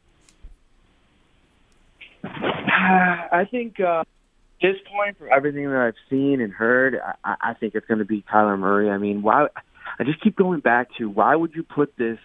I 2.26 3.48
think 3.50 3.80
uh, 3.80 4.02
at 4.02 4.08
this 4.62 4.76
point, 4.92 5.18
for 5.18 5.30
everything 5.30 5.70
that 5.70 5.80
I've 5.80 5.96
seen 6.10 6.42
and 6.42 6.52
heard, 6.52 7.00
I, 7.24 7.36
I 7.42 7.54
think 7.54 7.76
it's 7.76 7.88
going 7.88 8.00
to 8.00 8.06
be 8.06 8.22
Kyler 8.22 8.60
Murray. 8.60 8.90
I 8.90 8.98
mean, 8.98 9.22
why? 9.22 9.48
I 9.98 10.04
just 10.04 10.22
keep 10.22 10.36
going 10.36 10.60
back 10.60 10.90
to 10.98 11.10
why 11.10 11.36
would 11.36 11.54
you 11.56 11.64
put 11.64 11.96
this 11.98 12.20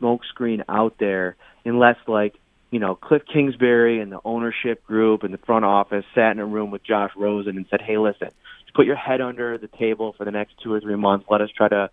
smokescreen 0.00 0.62
out 0.68 0.96
there 0.98 1.36
unless, 1.64 1.96
like, 2.06 2.34
you 2.70 2.80
know, 2.80 2.94
Cliff 2.94 3.22
Kingsbury 3.32 4.00
and 4.00 4.10
the 4.10 4.20
ownership 4.24 4.84
group 4.84 5.22
and 5.22 5.32
the 5.32 5.38
front 5.38 5.64
office 5.64 6.04
sat 6.14 6.32
in 6.32 6.40
a 6.40 6.46
room 6.46 6.70
with 6.70 6.82
Josh 6.82 7.12
Rosen 7.16 7.56
and 7.56 7.66
said, 7.70 7.80
"Hey, 7.80 7.98
listen, 7.98 8.30
put 8.74 8.86
your 8.86 8.96
head 8.96 9.20
under 9.20 9.58
the 9.58 9.68
table 9.68 10.12
for 10.16 10.24
the 10.24 10.32
next 10.32 10.54
two 10.62 10.72
or 10.72 10.80
three 10.80 10.96
months. 10.96 11.26
Let 11.30 11.40
us 11.40 11.50
try 11.56 11.68
to." 11.68 11.90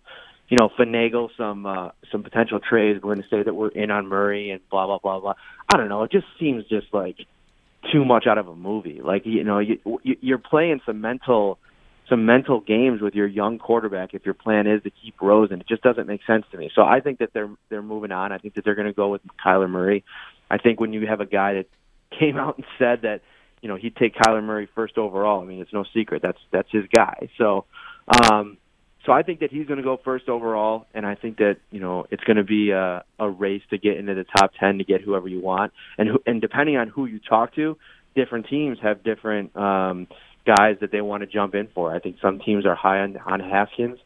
you 0.48 0.58
know, 0.58 0.68
finagle 0.78 1.30
some 1.38 1.64
uh, 1.64 1.92
some 2.10 2.22
potential 2.22 2.60
trades. 2.60 3.00
We're 3.02 3.14
going 3.14 3.22
to 3.22 3.28
say 3.30 3.42
that 3.42 3.54
we're 3.54 3.68
in 3.68 3.90
on 3.90 4.06
Murray 4.06 4.50
and 4.50 4.60
blah 4.68 4.84
blah 4.84 4.98
blah 4.98 5.18
blah. 5.18 5.34
I 5.72 5.78
don't 5.78 5.88
know. 5.88 6.02
It 6.02 6.12
just 6.12 6.26
seems 6.38 6.66
just 6.66 6.92
like 6.92 7.16
too 7.90 8.04
much 8.04 8.26
out 8.26 8.36
of 8.36 8.48
a 8.48 8.54
movie. 8.54 9.00
Like 9.02 9.22
you 9.24 9.44
know, 9.44 9.60
you, 9.60 9.78
you're 10.02 10.36
playing 10.36 10.80
some 10.84 11.00
mental 11.00 11.58
some 12.08 12.26
mental 12.26 12.60
games 12.60 13.00
with 13.00 13.14
your 13.14 13.26
young 13.26 13.58
quarterback 13.58 14.12
if 14.12 14.24
your 14.24 14.34
plan 14.34 14.66
is 14.66 14.82
to 14.82 14.90
keep 14.90 15.20
Rosen. 15.20 15.60
It 15.60 15.68
just 15.68 15.82
doesn't 15.82 16.06
make 16.06 16.20
sense 16.26 16.44
to 16.52 16.58
me. 16.58 16.70
So 16.74 16.82
I 16.82 17.00
think 17.00 17.18
that 17.18 17.30
they're 17.32 17.50
they're 17.68 17.82
moving 17.82 18.12
on. 18.12 18.32
I 18.32 18.38
think 18.38 18.54
that 18.54 18.64
they're 18.64 18.74
going 18.74 18.88
to 18.88 18.92
go 18.92 19.08
with 19.08 19.22
Kyler 19.44 19.70
Murray. 19.70 20.04
I 20.50 20.58
think 20.58 20.80
when 20.80 20.92
you 20.92 21.06
have 21.06 21.20
a 21.20 21.26
guy 21.26 21.54
that 21.54 21.66
came 22.18 22.36
out 22.36 22.56
and 22.58 22.66
said 22.78 23.02
that 23.02 23.20
you 23.60 23.68
know 23.68 23.76
he'd 23.76 23.96
take 23.96 24.14
Kyler 24.14 24.42
Murray 24.42 24.68
first 24.74 24.98
overall. 24.98 25.40
I 25.40 25.44
mean, 25.44 25.60
it's 25.60 25.72
no 25.72 25.84
secret 25.94 26.22
that's 26.22 26.40
that's 26.50 26.68
his 26.70 26.84
guy. 26.94 27.28
So. 27.38 27.64
um 28.08 28.58
so 29.04 29.10
I 29.10 29.22
think 29.22 29.40
that 29.40 29.50
he's 29.50 29.66
going 29.66 29.78
to 29.78 29.82
go 29.82 29.98
first 30.04 30.28
overall, 30.28 30.86
and 30.94 31.04
I 31.04 31.16
think 31.16 31.38
that 31.38 31.56
you 31.72 31.80
know 31.80 32.06
it's 32.10 32.22
going 32.22 32.36
to 32.36 32.44
be 32.44 32.70
a, 32.70 33.02
a 33.18 33.28
race 33.28 33.62
to 33.70 33.78
get 33.78 33.96
into 33.96 34.14
the 34.14 34.24
top 34.24 34.52
ten 34.58 34.78
to 34.78 34.84
get 34.84 35.00
whoever 35.00 35.26
you 35.26 35.40
want, 35.40 35.72
and 35.98 36.08
who, 36.08 36.22
and 36.24 36.40
depending 36.40 36.76
on 36.76 36.86
who 36.86 37.06
you 37.06 37.18
talk 37.18 37.52
to, 37.56 37.76
different 38.14 38.46
teams 38.48 38.78
have 38.80 39.02
different 39.02 39.56
um, 39.56 40.06
guys 40.44 40.76
that 40.80 40.90
they 40.92 41.00
want 41.00 41.22
to 41.22 41.26
jump 41.26 41.54
in 41.54 41.68
for. 41.74 41.94
I 41.94 41.98
think 41.98 42.16
some 42.20 42.38
teams 42.40 42.66
are 42.66 42.74
high 42.74 43.00
on 43.00 43.16
on 43.18 43.40
Haskins, 43.40 43.98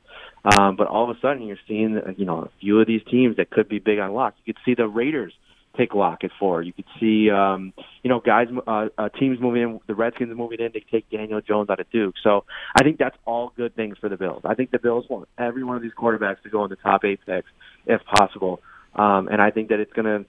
um, 0.44 0.77
but 0.77 0.87
all 0.87 1.11
of 1.11 1.16
a 1.16 1.20
sudden 1.20 1.42
you're 1.42 1.59
seeing 1.66 2.01
you 2.16 2.25
know 2.25 2.42
a 2.42 2.51
few 2.61 2.81
of 2.81 2.87
these 2.87 3.03
teams 3.11 3.37
that 3.37 3.51
could 3.51 3.68
be 3.68 3.79
big 3.79 3.99
on 3.99 4.12
lock. 4.12 4.35
You 4.44 4.53
could 4.53 4.62
see 4.64 4.75
the 4.75 4.88
Raiders 4.88 5.33
take 5.77 5.94
Lockett 5.94 6.33
for. 6.38 6.62
You 6.62 6.72
could 6.72 6.87
see, 6.99 7.31
um, 7.31 7.72
you 8.03 8.09
know, 8.09 8.20
guys, 8.20 8.49
uh, 8.66 8.87
uh, 8.96 9.09
teams 9.11 9.38
moving 9.40 9.62
in, 9.62 9.81
the 9.87 9.94
Redskins 9.94 10.37
moving 10.37 10.61
in 10.61 10.72
to 10.72 10.81
take 10.81 11.09
Daniel 11.11 11.40
Jones 11.40 11.70
out 11.70 11.81
of 11.81 11.90
Duke. 11.90 12.14
So 12.22 12.44
I 12.75 12.83
think 12.83 12.99
that's 12.99 13.16
all 13.25 13.53
good 13.57 13.75
things 13.77 13.99
for 13.99 14.09
the 14.09 14.16
Bills. 14.16 14.42
I 14.44 14.55
think 14.55 14.70
the 14.70 14.79
Bills 14.79 15.05
want 15.09 15.29
every 15.38 15.64
one 15.64 15.77
of 15.77 15.83
these 15.83 15.92
quarterbacks 15.92 16.42
to 16.42 16.51
go 16.51 16.64
in 16.64 16.70
the 16.70 16.77
top 16.77 17.05
eight 17.05 17.20
picks 17.27 17.49
if 17.87 18.01
possible. 18.05 18.61
Um, 18.94 19.29
and 19.29 19.42
I 19.42 19.51
think 19.51 19.68
that 19.68 19.81
it's 19.81 19.92
going 19.92 20.07
to, 20.07 20.29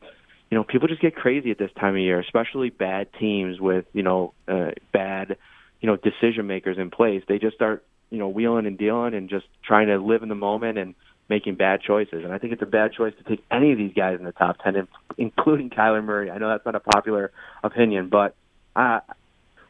you 0.52 0.58
know, 0.58 0.64
people 0.64 0.88
just 0.88 1.02
get 1.02 1.16
crazy 1.16 1.52
at 1.52 1.58
this 1.58 1.72
time 1.80 1.96
of 1.96 2.02
year, 2.02 2.20
especially 2.20 2.70
bad 2.70 3.08
teams 3.20 3.60
with, 3.60 3.86
you 3.94 4.04
know, 4.04 4.34
uh, 4.48 4.72
bad, 4.94 5.38
you 5.82 5.88
know, 5.88 5.98
decision 5.98 6.48
makers 6.48 6.78
in 6.78 6.90
place. 6.90 7.24
They 7.28 7.40
just 7.40 7.56
start, 7.56 7.86
you 8.10 8.18
know, 8.18 8.28
wheeling 8.28 8.66
and 8.66 8.78
dealing 8.78 9.14
and 9.14 9.30
just 9.30 9.46
trying 9.66 9.88
to 9.88 9.98
live 9.98 10.24
in 10.24 10.30
the 10.30 10.36
moment 10.36 10.78
and 10.78 10.96
making 11.30 11.56
bad 11.56 11.82
choices. 11.82 12.24
And 12.24 12.34
I 12.34 12.38
think 12.38 12.54
it's 12.54 12.62
a 12.62 12.68
bad 12.68 12.94
choice 12.94 13.14
to 13.18 13.24
take 13.30 13.44
any 13.52 13.72
of 13.72 13.78
these 13.78 13.94
guys 13.94 14.18
in 14.18 14.26
the 14.26 14.32
top 14.32 14.58
10, 14.64 14.88
including 15.18 15.70
Kyler 15.70 16.04
Murray. 16.04 16.32
I 16.32 16.38
know 16.38 16.50
that's 16.50 16.66
not 16.66 16.76
a 16.76 16.80
popular 16.80 17.32
opinion, 17.64 18.10
but 18.10 18.36
uh, 18.76 19.00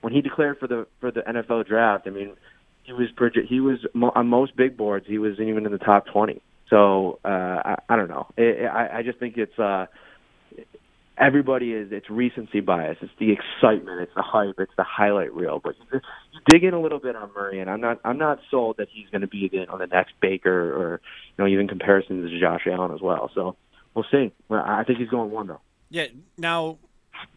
when 0.01 0.13
he 0.13 0.21
declared 0.21 0.59
for 0.59 0.67
the 0.67 0.87
for 0.99 1.11
the 1.11 1.21
NFL 1.21 1.67
draft, 1.67 2.07
I 2.07 2.11
mean, 2.11 2.33
he 2.83 2.93
was 2.93 3.07
he 3.49 3.59
was 3.59 3.79
on 4.15 4.27
most 4.27 4.55
big 4.55 4.77
boards. 4.77 5.05
He 5.07 5.17
was 5.17 5.39
even 5.39 5.65
in 5.65 5.71
the 5.71 5.77
top 5.77 6.05
20. 6.07 6.41
So 6.69 7.19
uh, 7.23 7.27
I, 7.27 7.75
I 7.89 7.95
don't 7.95 8.09
know. 8.09 8.27
It, 8.37 8.65
I, 8.65 8.99
I 8.99 9.03
just 9.03 9.19
think 9.19 9.37
it's 9.37 9.57
uh, 9.57 9.87
everybody 11.17 11.73
is 11.73 11.91
it's 11.91 12.09
recency 12.09 12.59
bias. 12.59 12.97
It's 13.01 13.11
the 13.19 13.31
excitement. 13.31 14.01
It's 14.01 14.13
the 14.15 14.21
hype. 14.21 14.55
It's 14.59 14.73
the 14.77 14.83
highlight 14.83 15.33
reel. 15.33 15.59
But 15.63 15.75
you, 15.91 15.99
dig 16.49 16.63
in 16.63 16.73
a 16.73 16.81
little 16.81 16.99
bit 16.99 17.15
on 17.15 17.31
Murray, 17.33 17.59
and 17.59 17.69
I'm 17.69 17.81
not 17.81 17.99
I'm 18.03 18.17
not 18.17 18.39
sold 18.49 18.77
that 18.77 18.87
he's 18.91 19.09
going 19.09 19.21
to 19.21 19.27
be 19.27 19.49
the, 19.49 19.67
on 19.69 19.79
the 19.79 19.87
next 19.87 20.13
Baker 20.21 20.73
or 20.73 21.01
you 21.37 21.43
know 21.43 21.49
even 21.49 21.67
comparisons 21.67 22.29
to 22.29 22.39
Josh 22.39 22.67
Allen 22.67 22.91
as 22.93 23.01
well. 23.01 23.29
So 23.33 23.55
we'll 23.93 24.05
see. 24.11 24.31
I 24.49 24.83
think 24.83 24.99
he's 24.99 25.09
going 25.09 25.31
one 25.31 25.47
though. 25.47 25.61
Yeah. 25.89 26.07
Now, 26.37 26.77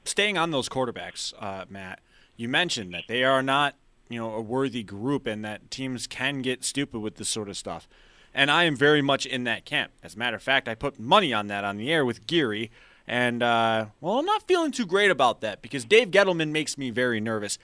staying 0.05 0.37
on 0.37 0.51
those 0.51 0.69
quarterbacks, 0.69 1.33
uh, 1.41 1.65
Matt, 1.69 2.01
you 2.37 2.49
mentioned 2.49 2.93
that 2.95 3.05
they 3.09 3.25
are 3.25 3.43
not 3.43 3.75
you 4.09 4.19
know 4.19 4.35
a 4.35 4.41
worthy 4.41 4.83
group, 4.83 5.27
and 5.27 5.45
that 5.45 5.71
teams 5.71 6.07
can 6.07 6.43
get 6.43 6.65
stupid 6.65 7.01
with 7.01 7.17
this 7.17 7.29
sort 7.29 7.49
of 7.49 7.57
stuff. 7.57 7.89
And 8.33 8.49
I 8.49 8.63
am 8.63 8.77
very 8.77 9.03
much 9.03 9.27
in 9.27 9.43
that 9.45 9.65
camp. 9.65 9.91
As 10.05 10.15
a 10.15 10.19
matter 10.19 10.37
of 10.37 10.43
fact, 10.43 10.69
I 10.69 10.77
put 10.77 11.01
money 11.01 11.33
on 11.33 11.49
that 11.49 11.65
on 11.65 11.79
the 11.79 11.93
air 11.93 12.05
with 12.05 12.29
Geary 12.29 12.71
and, 13.11 13.43
uh, 13.43 13.87
well, 14.01 14.21
I'm 14.21 14.25
not 14.25 14.47
feeling 14.47 14.71
too 14.71 14.87
great 14.87 15.11
about 15.11 15.41
that 15.41 15.63
because 15.63 15.85
Dave 15.85 16.13
Gettleman 16.13 16.53
makes 16.53 16.79
me 16.79 16.91
very 16.91 17.19
nervous. 17.19 17.59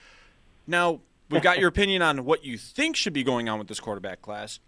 Now, 0.66 0.98
we've 1.30 1.40
got 1.40 1.60
your 1.60 1.68
opinion 1.74 2.02
on 2.02 2.24
what 2.24 2.44
you 2.44 2.58
think 2.58 2.96
should 2.96 3.12
be 3.12 3.22
going 3.22 3.48
on 3.48 3.56
with 3.60 3.68
this 3.68 3.78
quarterback 3.78 4.20
class. 4.20 4.58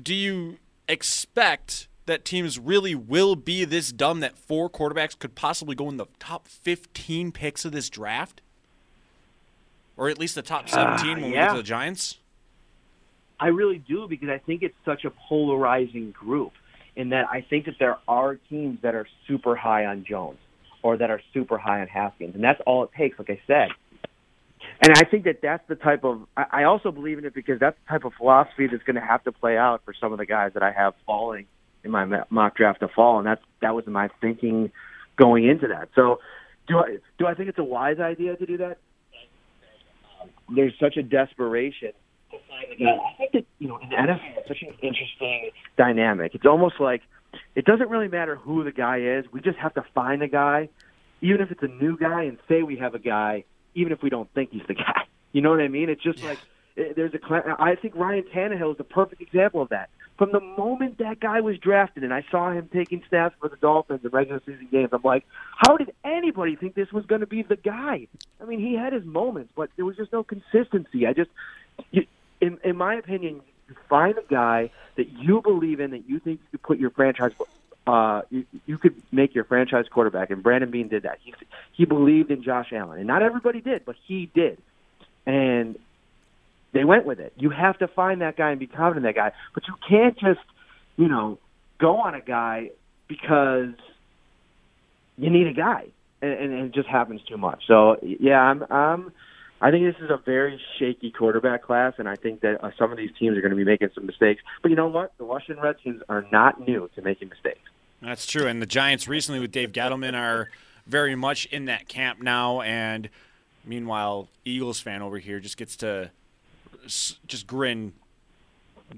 Do 0.00 0.14
you 0.14 0.58
expect 0.88 1.88
that 2.04 2.26
teams 2.26 2.58
really 2.58 2.94
will 2.94 3.34
be 3.34 3.64
this 3.64 3.92
dumb 3.92 4.20
that 4.20 4.36
four 4.36 4.68
quarterbacks 4.68 5.18
could 5.18 5.34
possibly 5.34 5.74
go 5.74 5.88
in 5.88 5.96
the 5.96 6.04
top 6.18 6.48
15 6.48 7.32
picks 7.32 7.64
of 7.64 7.72
this 7.72 7.88
draft? 7.88 8.42
Or 9.96 10.10
at 10.10 10.18
least 10.18 10.34
the 10.34 10.42
top 10.42 10.68
17 10.68 10.84
uh, 10.84 11.14
when 11.14 11.22
yeah. 11.22 11.24
we 11.24 11.32
get 11.32 11.50
to 11.52 11.56
the 11.56 11.62
Giants? 11.62 12.18
I 13.40 13.46
really 13.46 13.78
do 13.78 14.06
because 14.06 14.28
I 14.28 14.36
think 14.36 14.62
it's 14.62 14.76
such 14.84 15.06
a 15.06 15.10
polarizing 15.10 16.10
group 16.10 16.52
in 16.96 17.10
that 17.10 17.26
I 17.30 17.44
think 17.48 17.66
that 17.66 17.76
there 17.78 17.98
are 18.06 18.36
teams 18.48 18.78
that 18.82 18.94
are 18.94 19.06
super 19.26 19.56
high 19.56 19.86
on 19.86 20.04
Jones 20.08 20.38
or 20.82 20.96
that 20.96 21.10
are 21.10 21.20
super 21.32 21.58
high 21.58 21.80
on 21.80 21.88
Haskins, 21.88 22.34
and 22.34 22.44
that's 22.44 22.60
all 22.66 22.84
it 22.84 22.90
takes. 22.96 23.18
Like 23.18 23.30
I 23.30 23.40
said, 23.46 23.68
and 24.80 24.92
I 24.96 25.04
think 25.04 25.24
that 25.24 25.40
that's 25.42 25.66
the 25.68 25.76
type 25.76 26.04
of. 26.04 26.26
I 26.36 26.64
also 26.64 26.90
believe 26.90 27.18
in 27.18 27.24
it 27.24 27.34
because 27.34 27.58
that's 27.58 27.76
the 27.84 27.90
type 27.90 28.04
of 28.04 28.12
philosophy 28.14 28.66
that's 28.66 28.82
going 28.82 28.96
to 28.96 29.02
have 29.02 29.24
to 29.24 29.32
play 29.32 29.56
out 29.56 29.82
for 29.84 29.94
some 29.98 30.12
of 30.12 30.18
the 30.18 30.26
guys 30.26 30.52
that 30.54 30.62
I 30.62 30.72
have 30.72 30.94
falling 31.06 31.46
in 31.84 31.90
my 31.90 32.24
mock 32.30 32.56
draft 32.56 32.80
to 32.80 32.88
fall, 32.88 33.18
and 33.18 33.26
that's 33.26 33.42
that 33.60 33.74
was 33.74 33.86
my 33.86 34.08
thinking 34.20 34.70
going 35.16 35.46
into 35.46 35.68
that. 35.68 35.88
So, 35.94 36.20
do 36.66 36.78
I 36.78 36.98
do 37.18 37.26
I 37.26 37.34
think 37.34 37.48
it's 37.48 37.58
a 37.58 37.64
wise 37.64 37.98
idea 37.98 38.36
to 38.36 38.46
do 38.46 38.56
that? 38.58 38.78
There's 40.54 40.74
such 40.80 40.96
a 40.96 41.02
desperation 41.02 41.92
I 42.72 43.16
think 43.18 43.32
that 43.32 43.44
you 43.58 43.68
know 43.68 43.78
in 43.78 43.88
the 43.88 43.96
NFL 43.96 44.38
it's 44.38 44.48
such 44.48 44.62
an 44.62 44.74
interesting 44.82 45.50
dynamic. 45.76 46.34
It's 46.34 46.46
almost 46.46 46.80
like 46.80 47.02
it 47.54 47.64
doesn't 47.64 47.88
really 47.88 48.08
matter 48.08 48.36
who 48.36 48.64
the 48.64 48.72
guy 48.72 48.98
is. 48.98 49.24
We 49.32 49.40
just 49.40 49.58
have 49.58 49.74
to 49.74 49.84
find 49.94 50.22
a 50.22 50.28
guy, 50.28 50.68
even 51.20 51.40
if 51.40 51.50
it's 51.50 51.62
a 51.62 51.68
new 51.68 51.96
guy, 51.96 52.24
and 52.24 52.38
say 52.48 52.62
we 52.62 52.76
have 52.76 52.94
a 52.94 52.98
guy, 52.98 53.44
even 53.74 53.92
if 53.92 54.02
we 54.02 54.10
don't 54.10 54.32
think 54.34 54.50
he's 54.50 54.66
the 54.68 54.74
guy. 54.86 55.04
You 55.32 55.42
know 55.42 55.50
what 55.50 55.60
I 55.60 55.68
mean? 55.68 55.88
It's 55.88 56.02
just 56.02 56.18
yeah. 56.20 56.30
like 56.30 56.38
eh, 56.78 56.92
there's 56.96 57.12
a. 57.14 57.54
I 57.58 57.76
think 57.76 57.94
Ryan 57.96 58.24
Tannehill 58.34 58.72
is 58.72 58.78
the 58.78 58.84
perfect 58.84 59.20
example 59.20 59.62
of 59.62 59.70
that. 59.70 59.90
From 60.16 60.30
the 60.30 60.40
moment 60.40 60.98
that 60.98 61.18
guy 61.18 61.40
was 61.40 61.58
drafted, 61.58 62.04
and 62.04 62.14
I 62.14 62.24
saw 62.30 62.52
him 62.52 62.68
taking 62.72 63.02
snaps 63.08 63.34
for 63.40 63.48
the 63.48 63.56
Dolphins 63.56 64.00
in 64.04 64.10
regular 64.10 64.40
season 64.46 64.68
games, 64.70 64.90
I'm 64.92 65.02
like, 65.02 65.24
how 65.56 65.76
did 65.76 65.92
anybody 66.04 66.54
think 66.54 66.76
this 66.76 66.92
was 66.92 67.04
going 67.04 67.22
to 67.22 67.26
be 67.26 67.42
the 67.42 67.56
guy? 67.56 68.06
I 68.40 68.44
mean, 68.44 68.60
he 68.60 68.74
had 68.74 68.92
his 68.92 69.04
moments, 69.04 69.52
but 69.56 69.70
there 69.74 69.84
was 69.84 69.96
just 69.96 70.12
no 70.12 70.22
consistency. 70.22 71.08
I 71.08 71.14
just, 71.14 71.30
you, 71.90 72.06
in, 72.44 72.58
in 72.62 72.76
my 72.76 72.94
opinion, 72.94 73.40
you 73.68 73.74
find 73.88 74.16
a 74.18 74.22
guy 74.28 74.70
that 74.96 75.08
you 75.10 75.40
believe 75.40 75.80
in, 75.80 75.90
that 75.92 76.08
you 76.08 76.18
think 76.18 76.40
you 76.40 76.58
could 76.58 76.62
put 76.62 76.78
your 76.78 76.90
franchise, 76.90 77.32
uh, 77.86 78.22
you, 78.30 78.44
you 78.66 78.78
could 78.78 78.94
make 79.10 79.34
your 79.34 79.44
franchise 79.44 79.86
quarterback, 79.90 80.30
and 80.30 80.42
Brandon 80.42 80.70
Beane 80.70 80.88
did 80.88 81.04
that. 81.04 81.18
He 81.22 81.34
he 81.72 81.84
believed 81.84 82.30
in 82.30 82.42
Josh 82.42 82.72
Allen, 82.72 82.98
and 82.98 83.06
not 83.06 83.22
everybody 83.22 83.60
did, 83.60 83.84
but 83.84 83.96
he 84.06 84.30
did, 84.34 84.58
and 85.26 85.78
they 86.72 86.84
went 86.84 87.06
with 87.06 87.20
it. 87.20 87.32
You 87.36 87.50
have 87.50 87.78
to 87.78 87.88
find 87.88 88.20
that 88.20 88.36
guy 88.36 88.50
and 88.50 88.60
be 88.60 88.66
confident 88.66 88.98
in 88.98 89.02
that 89.04 89.14
guy, 89.14 89.32
but 89.54 89.62
you 89.66 89.74
can't 89.88 90.18
just, 90.18 90.46
you 90.96 91.08
know, 91.08 91.38
go 91.78 91.98
on 91.98 92.14
a 92.14 92.20
guy 92.20 92.70
because 93.08 93.74
you 95.16 95.30
need 95.30 95.46
a 95.46 95.52
guy, 95.52 95.86
and, 96.20 96.32
and 96.32 96.52
it 96.66 96.74
just 96.74 96.88
happens 96.88 97.22
too 97.22 97.38
much. 97.38 97.62
So 97.66 97.96
yeah, 98.02 98.40
I'm 98.40 98.64
I'm 98.70 99.12
I 99.64 99.70
think 99.70 99.86
this 99.86 100.04
is 100.04 100.10
a 100.10 100.18
very 100.18 100.60
shaky 100.78 101.10
quarterback 101.10 101.62
class, 101.62 101.94
and 101.96 102.06
I 102.06 102.16
think 102.16 102.42
that 102.42 102.62
uh, 102.62 102.70
some 102.78 102.92
of 102.92 102.98
these 102.98 103.08
teams 103.18 103.38
are 103.38 103.40
going 103.40 103.48
to 103.50 103.56
be 103.56 103.64
making 103.64 103.88
some 103.94 104.04
mistakes. 104.04 104.42
But 104.60 104.70
you 104.70 104.76
know 104.76 104.88
what? 104.88 105.16
The 105.16 105.24
Washington 105.24 105.64
Redskins 105.64 106.02
are 106.10 106.26
not 106.30 106.60
new 106.60 106.90
to 106.94 107.00
making 107.00 107.30
mistakes. 107.30 107.60
That's 108.02 108.26
true, 108.26 108.46
and 108.46 108.60
the 108.60 108.66
Giants 108.66 109.08
recently 109.08 109.40
with 109.40 109.52
Dave 109.52 109.72
Gettleman 109.72 110.12
are 110.12 110.50
very 110.86 111.14
much 111.14 111.46
in 111.46 111.64
that 111.64 111.88
camp 111.88 112.20
now. 112.20 112.60
And 112.60 113.08
meanwhile, 113.64 114.28
Eagles 114.44 114.80
fan 114.80 115.00
over 115.00 115.16
here 115.16 115.40
just 115.40 115.56
gets 115.56 115.76
to 115.76 116.10
just 116.86 117.46
grin, 117.46 117.94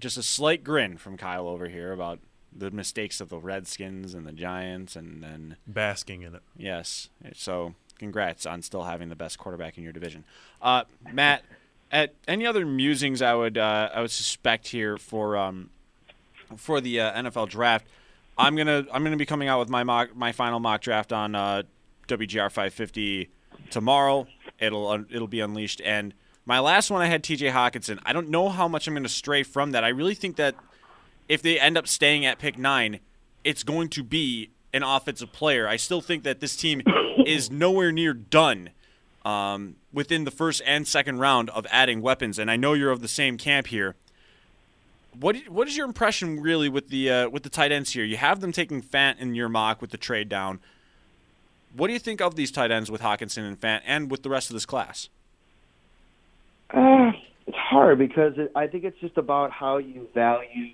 just 0.00 0.16
a 0.16 0.22
slight 0.24 0.64
grin 0.64 0.96
from 0.96 1.16
Kyle 1.16 1.46
over 1.46 1.68
here 1.68 1.92
about 1.92 2.18
the 2.52 2.72
mistakes 2.72 3.20
of 3.20 3.28
the 3.28 3.38
Redskins 3.38 4.14
and 4.14 4.26
the 4.26 4.32
Giants, 4.32 4.96
and 4.96 5.22
then 5.22 5.58
basking 5.64 6.22
in 6.22 6.34
it. 6.34 6.42
Yes, 6.56 7.08
so 7.34 7.76
congrats 7.98 8.46
on 8.46 8.62
still 8.62 8.84
having 8.84 9.08
the 9.08 9.16
best 9.16 9.38
quarterback 9.38 9.76
in 9.78 9.84
your 9.84 9.92
division. 9.92 10.24
Uh, 10.60 10.84
Matt, 11.12 11.42
at 11.90 12.14
any 12.26 12.46
other 12.46 12.66
musings 12.66 13.22
I 13.22 13.34
would 13.34 13.58
uh, 13.58 13.90
I 13.94 14.00
would 14.00 14.10
suspect 14.10 14.68
here 14.68 14.96
for 14.98 15.36
um, 15.36 15.70
for 16.56 16.80
the 16.80 17.00
uh, 17.00 17.22
NFL 17.22 17.48
draft, 17.48 17.86
I'm 18.36 18.56
gonna 18.56 18.86
I'm 18.92 19.04
gonna 19.04 19.16
be 19.16 19.26
coming 19.26 19.48
out 19.48 19.58
with 19.58 19.68
my 19.68 19.84
mock, 19.84 20.14
my 20.16 20.32
final 20.32 20.60
mock 20.60 20.80
draft 20.80 21.12
on 21.12 21.34
uh, 21.34 21.62
WGR 22.08 22.50
550 22.50 23.28
tomorrow. 23.70 24.26
It'll 24.58 25.04
it'll 25.10 25.28
be 25.28 25.40
unleashed 25.40 25.80
and. 25.84 26.14
My 26.48 26.60
last 26.60 26.92
one, 26.92 27.02
I 27.02 27.06
had 27.06 27.24
T.J. 27.24 27.48
Hockenson. 27.48 27.98
I 28.06 28.12
don't 28.12 28.28
know 28.28 28.50
how 28.50 28.68
much 28.68 28.86
I'm 28.86 28.94
going 28.94 29.02
to 29.02 29.08
stray 29.08 29.42
from 29.42 29.72
that. 29.72 29.82
I 29.82 29.88
really 29.88 30.14
think 30.14 30.36
that 30.36 30.54
if 31.28 31.42
they 31.42 31.58
end 31.58 31.76
up 31.76 31.88
staying 31.88 32.24
at 32.24 32.38
pick 32.38 32.56
nine, 32.56 33.00
it's 33.42 33.64
going 33.64 33.88
to 33.88 34.04
be 34.04 34.50
an 34.76 34.82
offensive 34.82 35.32
player. 35.32 35.66
I 35.66 35.76
still 35.76 36.00
think 36.00 36.22
that 36.24 36.40
this 36.40 36.54
team 36.54 36.82
is 37.26 37.50
nowhere 37.50 37.90
near 37.90 38.14
done 38.14 38.70
um, 39.24 39.76
within 39.92 40.24
the 40.24 40.30
first 40.30 40.62
and 40.64 40.86
second 40.86 41.18
round 41.18 41.50
of 41.50 41.66
adding 41.70 42.00
weapons. 42.00 42.38
And 42.38 42.50
I 42.50 42.56
know 42.56 42.74
you're 42.74 42.92
of 42.92 43.00
the 43.00 43.08
same 43.08 43.38
camp 43.38 43.68
here. 43.68 43.96
What 45.18 45.36
what 45.48 45.66
is 45.66 45.76
your 45.76 45.86
impression 45.86 46.40
really 46.40 46.68
with 46.68 46.90
the 46.90 47.10
uh, 47.10 47.28
with 47.30 47.42
the 47.42 47.48
tight 47.48 47.72
ends 47.72 47.92
here? 47.92 48.04
You 48.04 48.18
have 48.18 48.40
them 48.40 48.52
taking 48.52 48.82
Fant 48.82 49.18
in 49.18 49.34
your 49.34 49.48
mock 49.48 49.80
with 49.80 49.90
the 49.90 49.96
trade 49.96 50.28
down. 50.28 50.60
What 51.74 51.86
do 51.86 51.94
you 51.94 51.98
think 51.98 52.20
of 52.20 52.36
these 52.36 52.50
tight 52.50 52.70
ends 52.70 52.90
with 52.90 53.00
Hockenson 53.00 53.48
and 53.48 53.58
Fant, 53.58 53.80
and 53.86 54.10
with 54.10 54.22
the 54.22 54.28
rest 54.28 54.50
of 54.50 54.54
this 54.54 54.66
class? 54.66 55.08
Uh, 56.70 57.12
it's 57.46 57.56
hard 57.56 57.98
because 57.98 58.34
it, 58.36 58.52
I 58.54 58.66
think 58.66 58.84
it's 58.84 58.98
just 59.00 59.16
about 59.16 59.52
how 59.52 59.78
you 59.78 60.06
value 60.14 60.72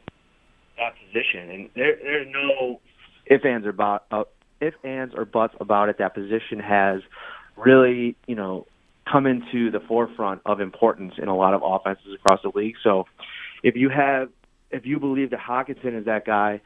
that 0.76 0.94
position, 1.06 1.50
and 1.50 1.70
there, 1.74 1.96
there's 2.02 2.28
no 2.32 2.80
if 3.26 3.44
ands 3.44 3.66
or 3.66 3.70
about 3.70 4.04
uh, 4.11 4.24
if 4.61 4.74
ands 4.85 5.14
or 5.16 5.24
buts 5.24 5.54
about 5.61 5.88
it. 5.88 5.98
That 5.98 6.14
position 6.14 6.61
has 6.61 7.02
really, 7.56 8.16
you 8.26 8.35
know, 8.35 8.66
come 9.11 9.26
into 9.26 9.70
the 9.70 9.80
forefront 9.80 10.40
of 10.46 10.61
importance 10.61 11.14
in 11.18 11.28
a 11.28 11.37
lot 11.37 11.54
of 11.54 11.62
offenses 11.64 12.14
across 12.14 12.40
the 12.42 12.52
league. 12.54 12.76
So, 12.82 13.06
if 13.62 13.76
you 13.76 13.88
have, 13.88 14.30
if 14.70 14.87
you 14.87 14.98
believe 14.98 15.30
that 15.30 15.40
Hockenson 15.40 15.98
is 15.98 16.06
that 16.06 16.24
guy 16.24 16.61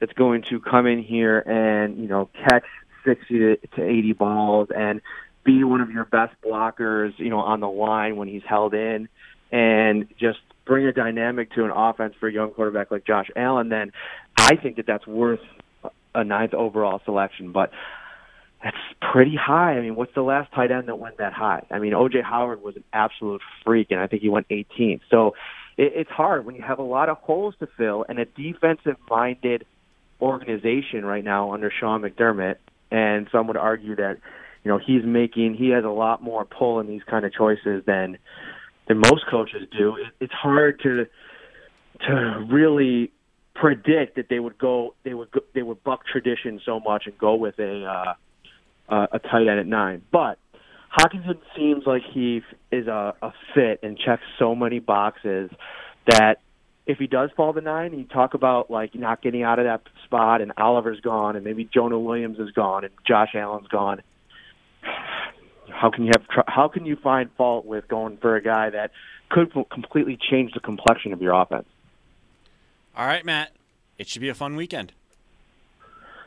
that's 0.00 0.12
going 0.14 0.42
to 0.50 0.60
come 0.60 0.86
in 0.86 1.02
here 1.02 1.38
and 1.38 1.98
you 1.98 2.08
know 2.08 2.28
catch 2.48 2.64
sixty 3.06 3.38
to, 3.38 3.56
to 3.76 3.84
eighty 3.84 4.12
balls 4.12 4.68
and 4.74 5.00
be 5.44 5.64
one 5.64 5.80
of 5.80 5.90
your 5.90 6.04
best 6.04 6.34
blockers, 6.44 7.12
you 7.18 7.28
know, 7.28 7.40
on 7.40 7.60
the 7.60 7.68
line 7.68 8.16
when 8.16 8.28
he's 8.28 8.42
held 8.48 8.74
in, 8.74 9.08
and 9.50 10.08
just 10.18 10.38
bring 10.64 10.86
a 10.86 10.92
dynamic 10.92 11.52
to 11.52 11.64
an 11.64 11.70
offense 11.70 12.14
for 12.20 12.28
a 12.28 12.32
young 12.32 12.50
quarterback 12.50 12.90
like 12.90 13.04
Josh 13.04 13.28
Allen, 13.34 13.68
then 13.68 13.92
I 14.36 14.56
think 14.56 14.76
that 14.76 14.86
that's 14.86 15.06
worth 15.06 15.40
a 16.14 16.24
ninth 16.24 16.54
overall 16.54 17.00
selection, 17.04 17.52
but 17.52 17.70
that's 18.62 18.76
pretty 19.12 19.36
high. 19.36 19.76
I 19.76 19.80
mean, 19.80 19.96
what's 19.96 20.14
the 20.14 20.22
last 20.22 20.52
tight 20.52 20.70
end 20.70 20.88
that 20.88 20.98
went 20.98 21.18
that 21.18 21.32
high? 21.32 21.66
I 21.70 21.78
mean, 21.78 21.92
OJ 21.92 22.22
Howard 22.22 22.62
was 22.62 22.76
an 22.76 22.84
absolute 22.92 23.40
freak, 23.64 23.88
and 23.90 24.00
I 24.00 24.06
think 24.06 24.22
he 24.22 24.28
went 24.28 24.48
18th. 24.48 25.00
So 25.10 25.34
it, 25.76 25.92
it's 25.96 26.10
hard 26.10 26.46
when 26.46 26.54
you 26.54 26.62
have 26.62 26.78
a 26.78 26.84
lot 26.84 27.08
of 27.08 27.18
holes 27.18 27.54
to 27.58 27.68
fill 27.76 28.04
and 28.08 28.18
a 28.18 28.24
defensive-minded 28.24 29.64
organization 30.20 31.04
right 31.04 31.24
now 31.24 31.52
under 31.52 31.72
Sean 31.78 32.02
McDermott. 32.02 32.56
And 32.90 33.26
some 33.32 33.48
would 33.48 33.56
argue 33.56 33.96
that 33.96 34.18
you 34.64 34.70
know 34.70 34.78
he's 34.78 35.02
making 35.04 35.54
he 35.54 35.70
has 35.70 35.84
a 35.84 35.88
lot 35.88 36.22
more 36.22 36.44
pull 36.44 36.78
in 36.78 36.86
these 36.86 37.02
kind 37.08 37.24
of 37.24 37.32
choices 37.32 37.82
than 37.86 38.18
than 38.86 38.98
most 38.98 39.24
coaches 39.30 39.62
do. 39.76 39.96
It, 39.96 40.06
it's 40.20 40.32
hard 40.32 40.78
to 40.82 41.06
to 42.06 42.46
really 42.50 43.10
predict 43.54 44.16
that 44.16 44.28
they 44.28 44.38
would 44.38 44.58
go 44.58 44.94
they 45.04 45.14
would 45.14 45.30
go, 45.30 45.40
they 45.54 45.62
would 45.62 45.82
buck 45.84 46.06
tradition 46.06 46.60
so 46.64 46.80
much 46.80 47.04
and 47.06 47.16
go 47.18 47.34
with 47.34 47.58
a 47.58 47.84
uh, 47.84 48.14
uh, 48.88 49.06
a 49.12 49.18
tight 49.18 49.48
end 49.48 49.60
at 49.60 49.66
nine. 49.66 50.02
But 50.10 50.38
Hockenson 50.96 51.38
seems 51.56 51.84
like 51.86 52.02
he 52.12 52.42
is 52.70 52.86
a, 52.86 53.14
a 53.22 53.32
fit 53.54 53.80
and 53.82 53.98
checks 53.98 54.22
so 54.38 54.54
many 54.54 54.78
boxes 54.78 55.50
that 56.06 56.36
if 56.86 56.98
he 56.98 57.06
does 57.06 57.30
fall 57.36 57.54
to 57.54 57.60
nine, 57.60 57.96
you 57.96 58.04
talk 58.04 58.34
about 58.34 58.70
like 58.70 58.94
not 58.94 59.22
getting 59.22 59.42
out 59.42 59.58
of 59.58 59.66
that 59.66 59.82
spot, 60.04 60.40
and 60.40 60.52
Oliver's 60.56 61.00
gone, 61.00 61.36
and 61.36 61.44
maybe 61.44 61.68
Jonah 61.72 61.98
Williams 61.98 62.38
is 62.38 62.50
gone, 62.50 62.84
and 62.84 62.92
Josh 63.06 63.30
Allen's 63.34 63.68
gone. 63.68 64.02
How 65.70 65.90
can 65.90 66.04
you 66.04 66.10
have 66.16 66.44
how 66.48 66.68
can 66.68 66.84
you 66.84 66.96
find 66.96 67.30
fault 67.36 67.64
with 67.64 67.86
going 67.88 68.18
for 68.18 68.36
a 68.36 68.42
guy 68.42 68.70
that 68.70 68.90
could 69.30 69.52
completely 69.70 70.18
change 70.30 70.52
the 70.52 70.60
complexion 70.60 71.12
of 71.12 71.22
your 71.22 71.40
offense? 71.40 71.66
All 72.96 73.06
right, 73.06 73.24
Matt. 73.24 73.52
It 73.98 74.08
should 74.08 74.22
be 74.22 74.28
a 74.28 74.34
fun 74.34 74.56
weekend. 74.56 74.92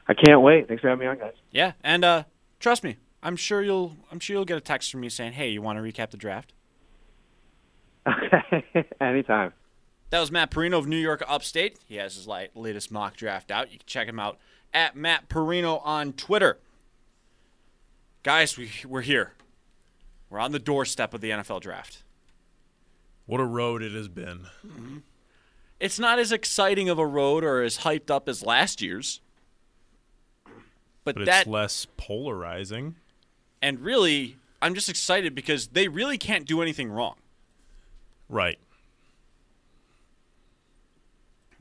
I 0.07 0.13
can't 0.13 0.41
wait. 0.41 0.67
Thanks 0.67 0.81
for 0.81 0.89
having 0.89 1.01
me 1.01 1.07
on, 1.07 1.17
guys. 1.17 1.33
Yeah, 1.51 1.73
and 1.83 2.05
uh, 2.05 2.23
trust 2.59 2.83
me, 2.83 2.97
I'm 3.23 3.35
sure 3.35 3.61
you'll 3.61 3.97
I'm 4.11 4.19
sure 4.19 4.35
you'll 4.35 4.45
get 4.45 4.57
a 4.57 4.61
text 4.61 4.91
from 4.91 5.01
me 5.01 5.09
saying, 5.09 5.33
"Hey, 5.33 5.49
you 5.49 5.61
want 5.61 5.77
to 5.77 5.83
recap 5.83 6.11
the 6.11 6.17
draft?" 6.17 6.53
Okay, 8.07 8.85
anytime. 9.01 9.53
That 10.11 10.19
was 10.19 10.31
Matt 10.31 10.51
Parrino 10.51 10.77
of 10.77 10.87
New 10.87 10.97
York 10.97 11.23
Upstate. 11.27 11.79
He 11.87 11.95
has 11.95 12.15
his 12.15 12.27
latest 12.27 12.91
mock 12.91 13.17
draft 13.17 13.49
out. 13.49 13.71
You 13.71 13.79
can 13.79 13.87
check 13.87 14.07
him 14.07 14.19
out 14.19 14.37
at 14.73 14.95
Matt 14.95 15.27
Parrino 15.27 15.77
on 15.83 16.13
Twitter. 16.13 16.59
Guys, 18.21 18.57
we, 18.57 18.69
we're 18.87 19.01
here. 19.01 19.33
We're 20.29 20.39
on 20.39 20.51
the 20.51 20.59
doorstep 20.59 21.13
of 21.13 21.21
the 21.21 21.31
NFL 21.31 21.61
draft. 21.61 22.03
What 23.25 23.41
a 23.41 23.45
road 23.45 23.81
it 23.81 23.93
has 23.93 24.07
been. 24.07 24.45
It's 25.79 25.99
not 25.99 26.19
as 26.19 26.31
exciting 26.31 26.89
of 26.89 26.97
a 26.99 27.05
road 27.05 27.43
or 27.43 27.61
as 27.61 27.79
hyped 27.79 28.09
up 28.09 28.29
as 28.29 28.43
last 28.43 28.81
year's. 28.81 29.21
But, 31.03 31.15
But 31.15 31.25
that 31.25 31.41
it's 31.41 31.47
less 31.49 31.85
polarizing. 31.97 32.95
and 33.61 33.79
really 33.79 34.37
I'm 34.61 34.73
just 34.73 34.89
excited 34.89 35.35
because 35.35 35.67
they 35.67 35.87
really 35.87 36.17
can't 36.17 36.45
do 36.45 36.61
anything 36.61 36.89
wrong. 36.89 37.15
Right. 38.27 38.57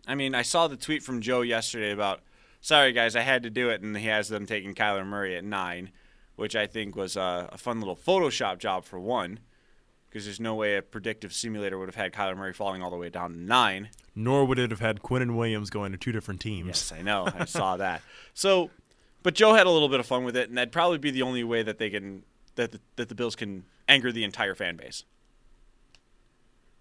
I 0.07 0.15
mean, 0.15 0.35
I 0.35 0.43
saw 0.43 0.69
the 0.69 0.77
tweet 0.77 1.03
from 1.03 1.21
Joe 1.21 1.43
yesterday 1.43 1.91
about, 1.91 2.21
sorry 2.61 2.93
guys, 2.93 3.17
I 3.17 3.21
had 3.21 3.43
to 3.43 3.51
do 3.51 3.69
it, 3.71 3.83
and 3.83 3.97
he 3.97 4.07
has 4.07 4.29
them 4.29 4.47
taking 4.47 4.75
Kyler 4.75 5.07
Murray 5.07 5.37
at 5.37 5.45
nine, 5.45 5.91
which 6.37 6.57
I 6.57 6.67
think 6.67 6.97
was 6.97 7.17
a, 7.17 7.49
a 7.53 7.59
fun 7.59 7.81
little 7.81 7.97
Photoshop 7.97 8.59
job 8.59 8.85
for 8.85 8.99
one, 8.99 9.41
because 10.15 10.27
there's 10.27 10.39
no 10.39 10.55
way 10.55 10.77
a 10.77 10.83
predictive 10.83 11.33
simulator 11.33 11.77
would 11.77 11.89
have 11.89 11.97
had 11.97 12.13
Kyler 12.13 12.37
Murray 12.37 12.53
falling 12.53 12.85
all 12.85 12.91
the 12.91 12.97
way 12.97 13.11
down 13.11 13.33
to 13.33 13.37
nine. 13.37 13.89
Nor 14.15 14.45
would 14.45 14.61
it 14.61 14.71
have 14.71 14.79
had 14.79 15.03
Quinnen 15.03 15.35
Williams 15.35 15.71
going 15.71 15.91
to 15.91 15.99
two 15.99 16.13
different 16.13 16.41
teams. 16.41 16.69
Yes, 16.69 16.93
I 16.93 17.03
know, 17.03 17.27
I 17.37 17.47
saw 17.47 17.77
that. 17.79 18.01
So, 18.33 18.71
but 19.25 19.35
Joe 19.35 19.55
had 19.55 19.67
a 19.67 19.71
little 19.71 19.89
bit 19.89 19.99
of 19.99 20.07
fun 20.07 20.23
with 20.23 20.37
it, 20.37 20.49
and 20.49 20.57
that'd 20.57 20.71
probably 20.71 20.99
be 20.99 21.11
the 21.11 21.23
only 21.23 21.43
way 21.43 21.65
that 21.65 21.79
they 21.79 21.91
can 21.91 22.23
that 22.55 22.71
the, 22.71 22.81
that 22.95 23.09
the 23.09 23.17
Bills 23.17 23.35
can 23.35 23.65
anger 23.89 24.13
the 24.13 24.23
entire 24.23 24.55
fan 24.55 24.77
base. 24.77 25.03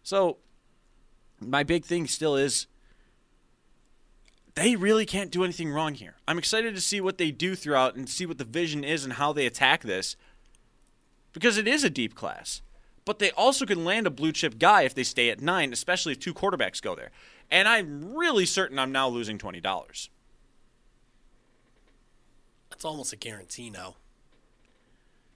So, 0.03 0.37
my 1.39 1.63
big 1.63 1.85
thing 1.85 2.05
still 2.05 2.35
is 2.35 2.67
they 4.53 4.75
really 4.75 5.07
can't 5.07 5.31
do 5.31 5.43
anything 5.43 5.71
wrong 5.71 5.95
here. 5.95 6.17
I'm 6.27 6.37
excited 6.37 6.75
to 6.75 6.81
see 6.81 7.01
what 7.01 7.17
they 7.17 7.31
do 7.31 7.55
throughout 7.55 7.95
and 7.95 8.07
see 8.07 8.27
what 8.27 8.37
the 8.37 8.45
vision 8.45 8.83
is 8.83 9.03
and 9.03 9.13
how 9.13 9.33
they 9.33 9.47
attack 9.47 9.81
this 9.81 10.15
because 11.31 11.57
it 11.57 11.67
is 11.67 11.83
a 11.83 11.89
deep 11.89 12.13
class. 12.13 12.61
But 13.05 13.19
they 13.19 13.31
also 13.31 13.65
can 13.65 13.83
land 13.83 14.07
a 14.07 14.09
blue 14.09 14.31
chip 14.31 14.57
guy 14.57 14.83
if 14.83 14.95
they 14.95 15.03
stay 15.03 15.29
at 15.29 15.41
nine, 15.41 15.73
especially 15.73 16.13
if 16.13 16.19
two 16.19 16.33
quarterbacks 16.33 16.81
go 16.81 16.95
there. 16.95 17.11
And 17.51 17.67
I'm 17.67 18.15
really 18.15 18.45
certain 18.45 18.79
I'm 18.79 18.91
now 18.91 19.09
losing 19.09 19.37
$20. 19.37 20.09
That's 22.69 22.85
almost 22.85 23.13
a 23.13 23.17
guarantee 23.17 23.69
now. 23.69 23.95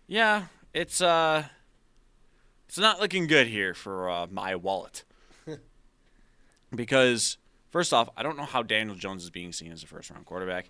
Yeah, 0.07 0.45
it's 0.73 1.01
uh 1.01 1.43
it's 2.67 2.77
not 2.77 2.99
looking 2.99 3.27
good 3.27 3.47
here 3.47 3.73
for 3.73 4.09
uh, 4.09 4.27
my 4.29 4.55
wallet. 4.55 5.03
because 6.75 7.37
first 7.69 7.93
off, 7.93 8.09
I 8.17 8.23
don't 8.23 8.37
know 8.37 8.43
how 8.43 8.63
Daniel 8.63 8.95
Jones 8.95 9.23
is 9.23 9.29
being 9.29 9.51
seen 9.53 9.71
as 9.71 9.83
a 9.83 9.87
first 9.87 10.09
round 10.09 10.25
quarterback. 10.25 10.69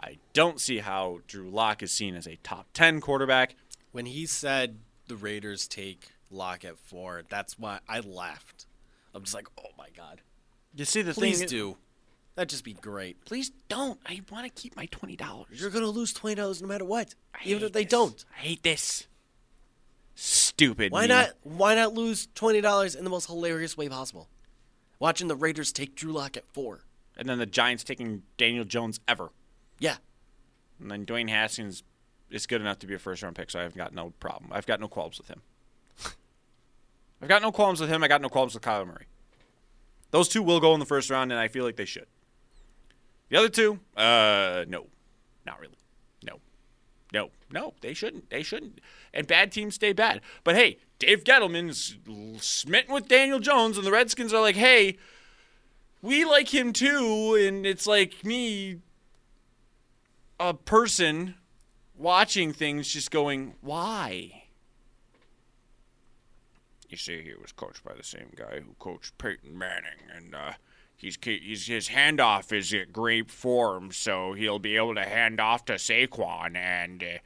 I 0.00 0.18
don't 0.32 0.60
see 0.60 0.78
how 0.78 1.20
Drew 1.26 1.48
Lock 1.48 1.82
is 1.82 1.92
seen 1.92 2.14
as 2.14 2.26
a 2.26 2.36
top 2.42 2.66
10 2.74 3.00
quarterback. 3.00 3.54
When 3.92 4.06
he 4.06 4.26
said 4.26 4.78
the 5.06 5.16
Raiders 5.16 5.66
take 5.66 6.08
Lock 6.30 6.64
at 6.64 6.78
four, 6.78 7.22
that's 7.28 7.58
why 7.58 7.78
I 7.88 8.00
laughed. 8.00 8.66
I'm 9.14 9.22
just 9.22 9.34
like, 9.34 9.48
oh 9.58 9.70
my 9.78 9.88
god. 9.96 10.20
You 10.74 10.84
see 10.84 11.02
the 11.02 11.14
Please 11.14 11.38
thing 11.40 11.48
do. 11.48 11.76
That'd 12.34 12.50
just 12.50 12.64
be 12.64 12.74
great. 12.74 13.24
Please 13.24 13.50
don't. 13.68 13.98
I 14.04 14.20
want 14.30 14.44
to 14.44 14.50
keep 14.60 14.76
my 14.76 14.86
$20. 14.88 15.46
You're 15.50 15.70
gonna 15.70 15.86
lose 15.86 16.12
twenty 16.12 16.34
dollars 16.34 16.60
no 16.60 16.68
matter 16.68 16.84
what, 16.84 17.14
I 17.34 17.38
even 17.44 17.62
if 17.64 17.72
they 17.72 17.84
this. 17.84 17.90
don't. 17.90 18.24
I 18.36 18.40
hate 18.40 18.62
this. 18.62 19.06
Stupid. 20.14 20.92
Why 20.92 21.02
me. 21.02 21.08
not? 21.08 21.30
Why 21.42 21.74
not 21.74 21.94
lose 21.94 22.28
twenty 22.34 22.60
dollars 22.60 22.94
in 22.94 23.04
the 23.04 23.10
most 23.10 23.26
hilarious 23.26 23.76
way 23.76 23.88
possible? 23.88 24.28
Watching 24.98 25.28
the 25.28 25.36
Raiders 25.36 25.72
take 25.72 25.94
Drew 25.94 26.12
Lock 26.12 26.36
at 26.36 26.44
four. 26.52 26.80
And 27.18 27.28
then 27.28 27.38
the 27.38 27.46
Giants 27.46 27.84
taking 27.84 28.22
Daniel 28.38 28.64
Jones 28.64 29.00
ever. 29.08 29.30
Yeah, 29.78 29.96
And 30.80 30.90
then 30.90 31.04
Dwayne 31.04 31.28
Haskins 31.28 31.82
is 32.30 32.46
good 32.46 32.60
enough 32.62 32.78
to 32.80 32.86
be 32.86 32.94
a 32.94 32.98
first 32.98 33.22
round 33.22 33.36
pick, 33.36 33.50
so 33.50 33.60
I've 33.60 33.74
got 33.76 33.94
no 33.94 34.10
problem. 34.20 34.50
I've 34.52 34.66
got 34.66 34.80
no 34.80 34.88
qualms 34.88 35.18
with 35.18 35.28
him. 35.28 35.42
I've 37.20 37.28
got 37.28 37.42
no 37.42 37.52
qualms 37.52 37.80
with 37.80 37.90
him. 37.90 38.02
I 38.02 38.08
got 38.08 38.20
no 38.20 38.28
qualms 38.28 38.54
with 38.54 38.62
Kyler 38.62 38.86
Murray. 38.86 39.06
Those 40.10 40.28
two 40.28 40.42
will 40.42 40.60
go 40.60 40.74
in 40.74 40.80
the 40.80 40.86
first 40.86 41.10
round, 41.10 41.32
and 41.32 41.40
I 41.40 41.48
feel 41.48 41.64
like 41.64 41.76
they 41.76 41.84
should. 41.84 42.06
The 43.28 43.36
other 43.38 43.48
two, 43.48 43.80
uh, 43.96 44.64
no, 44.68 44.86
not 45.44 45.60
really. 45.60 45.78
No, 46.22 46.40
no, 47.12 47.30
no, 47.50 47.74
they 47.80 47.92
shouldn't. 47.92 48.30
They 48.30 48.42
shouldn't. 48.42 48.80
And 49.12 49.26
bad 49.26 49.50
teams 49.50 49.74
stay 49.74 49.92
bad. 49.92 50.20
But 50.44 50.54
hey, 50.54 50.78
Dave 50.98 51.24
Gettleman's 51.24 51.96
smitten 52.40 52.94
with 52.94 53.08
Daniel 53.08 53.40
Jones, 53.40 53.76
and 53.76 53.86
the 53.86 53.90
Redskins 53.90 54.32
are 54.32 54.40
like, 54.40 54.56
hey, 54.56 54.96
we 56.02 56.24
like 56.24 56.54
him 56.54 56.72
too, 56.72 57.36
and 57.38 57.66
it's 57.66 57.86
like 57.86 58.24
me 58.24 58.80
a 60.38 60.54
person 60.54 61.34
watching 61.96 62.52
things 62.52 62.88
just 62.88 63.10
going, 63.10 63.54
why? 63.60 64.44
You 66.88 66.96
see, 66.96 67.22
he 67.22 67.34
was 67.40 67.52
coached 67.52 67.84
by 67.84 67.94
the 67.94 68.04
same 68.04 68.30
guy 68.36 68.60
who 68.60 68.74
coached 68.78 69.18
Peyton 69.18 69.58
Manning, 69.58 70.08
and 70.14 70.34
uh, 70.34 70.52
he's, 70.96 71.18
he's 71.20 71.66
his 71.66 71.88
handoff 71.88 72.52
is 72.52 72.72
at 72.72 72.92
great 72.92 73.30
form, 73.30 73.90
so 73.92 74.34
he'll 74.34 74.60
be 74.60 74.76
able 74.76 74.94
to 74.94 75.04
hand 75.04 75.40
off 75.40 75.64
to 75.66 75.74
Saquon 75.74 76.56
and 76.56 77.02
uh, 77.02 77.18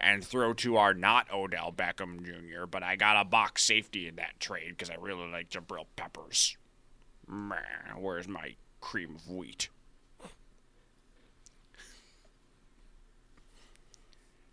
and 0.00 0.24
throw 0.24 0.52
to 0.54 0.76
our 0.76 0.94
not 0.94 1.32
Odell 1.32 1.72
Beckham 1.72 2.24
Jr. 2.24 2.66
But 2.66 2.82
I 2.82 2.96
got 2.96 3.20
a 3.20 3.24
box 3.24 3.62
safety 3.62 4.08
in 4.08 4.16
that 4.16 4.40
trade 4.40 4.70
because 4.70 4.90
I 4.90 4.96
really 4.98 5.30
like 5.30 5.50
Jabril 5.50 5.86
Peppers. 5.94 6.56
Man, 7.28 7.60
where's 7.98 8.26
my 8.26 8.56
cream 8.80 9.14
of 9.14 9.30
wheat? 9.30 9.68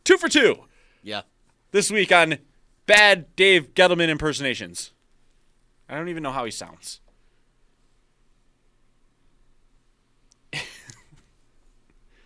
Two 0.03 0.17
for 0.17 0.29
two 0.29 0.63
yeah. 1.03 1.21
this 1.71 1.91
week 1.91 2.11
on 2.11 2.39
bad 2.89 3.35
Dave 3.35 3.73
Gettleman 3.75 4.09
impersonations. 4.09 4.91
I 5.87 5.95
don't 5.95 6.09
even 6.09 6.23
know 6.23 6.31
how 6.31 6.43
he 6.45 6.51
sounds. 6.51 6.99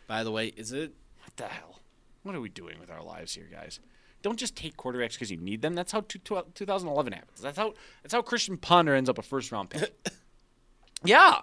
By 0.08 0.24
the 0.24 0.32
way, 0.32 0.48
is 0.48 0.72
it? 0.72 0.94
What 1.24 1.36
the 1.38 1.46
hell? 1.46 1.80
What 2.24 2.36
are 2.36 2.42
we 2.42 2.50
doing 2.50 2.80
with 2.80 2.90
our 2.92 3.02
lives 3.04 3.34
here, 3.34 3.48
guys? 3.52 3.80
Don't 4.22 4.38
just 4.38 4.56
take 4.56 4.78
quarterbacks 4.78 5.14
because 5.14 5.32
you 5.32 5.38
need 5.38 5.62
them. 5.62 5.76
That's 5.76 5.92
how 5.92 6.02
two, 6.02 6.20
two, 6.20 6.42
2011 6.56 7.14
happens. 7.14 7.42
That's 7.42 7.58
how 7.58 7.74
that's 8.02 8.14
how 8.14 8.22
Christian 8.22 8.58
Ponder 8.58 8.96
ends 8.96 9.10
up 9.10 9.18
a 9.18 9.22
first 9.22 9.52
round 9.52 9.70
pick. 9.70 9.94
yeah, 11.04 11.40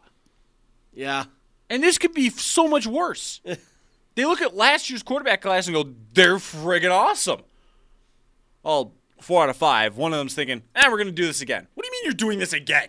Yeah. 0.93 1.25
and 1.69 1.83
this 1.83 1.99
could 1.99 2.15
be 2.15 2.31
so 2.31 2.69
much 2.69 2.87
worse. 2.87 3.41
they 4.15 4.25
look 4.25 4.41
at 4.41 4.55
last 4.57 4.89
year's 4.89 5.03
quarterback 5.03 5.43
class 5.43 5.67
and 5.67 5.75
go, 5.75 5.91
"They're 6.15 6.37
friggin' 6.37 6.91
awesome." 6.91 7.43
Well, 8.63 8.95
four 9.21 9.43
out 9.43 9.49
of 9.49 9.57
five. 9.57 9.97
One 9.97 10.13
of 10.13 10.19
them's 10.19 10.35
thinking, 10.35 10.63
"Ah, 10.75 10.89
we're 10.91 10.99
gonna 10.99 11.11
do 11.13 11.27
this 11.27 11.41
again." 11.41 11.67
What 11.75 11.85
do 11.85 11.89
you 11.89 11.93
mean 11.93 12.05
you're 12.05 12.15
doing 12.15 12.39
this 12.39 12.53
again? 12.53 12.89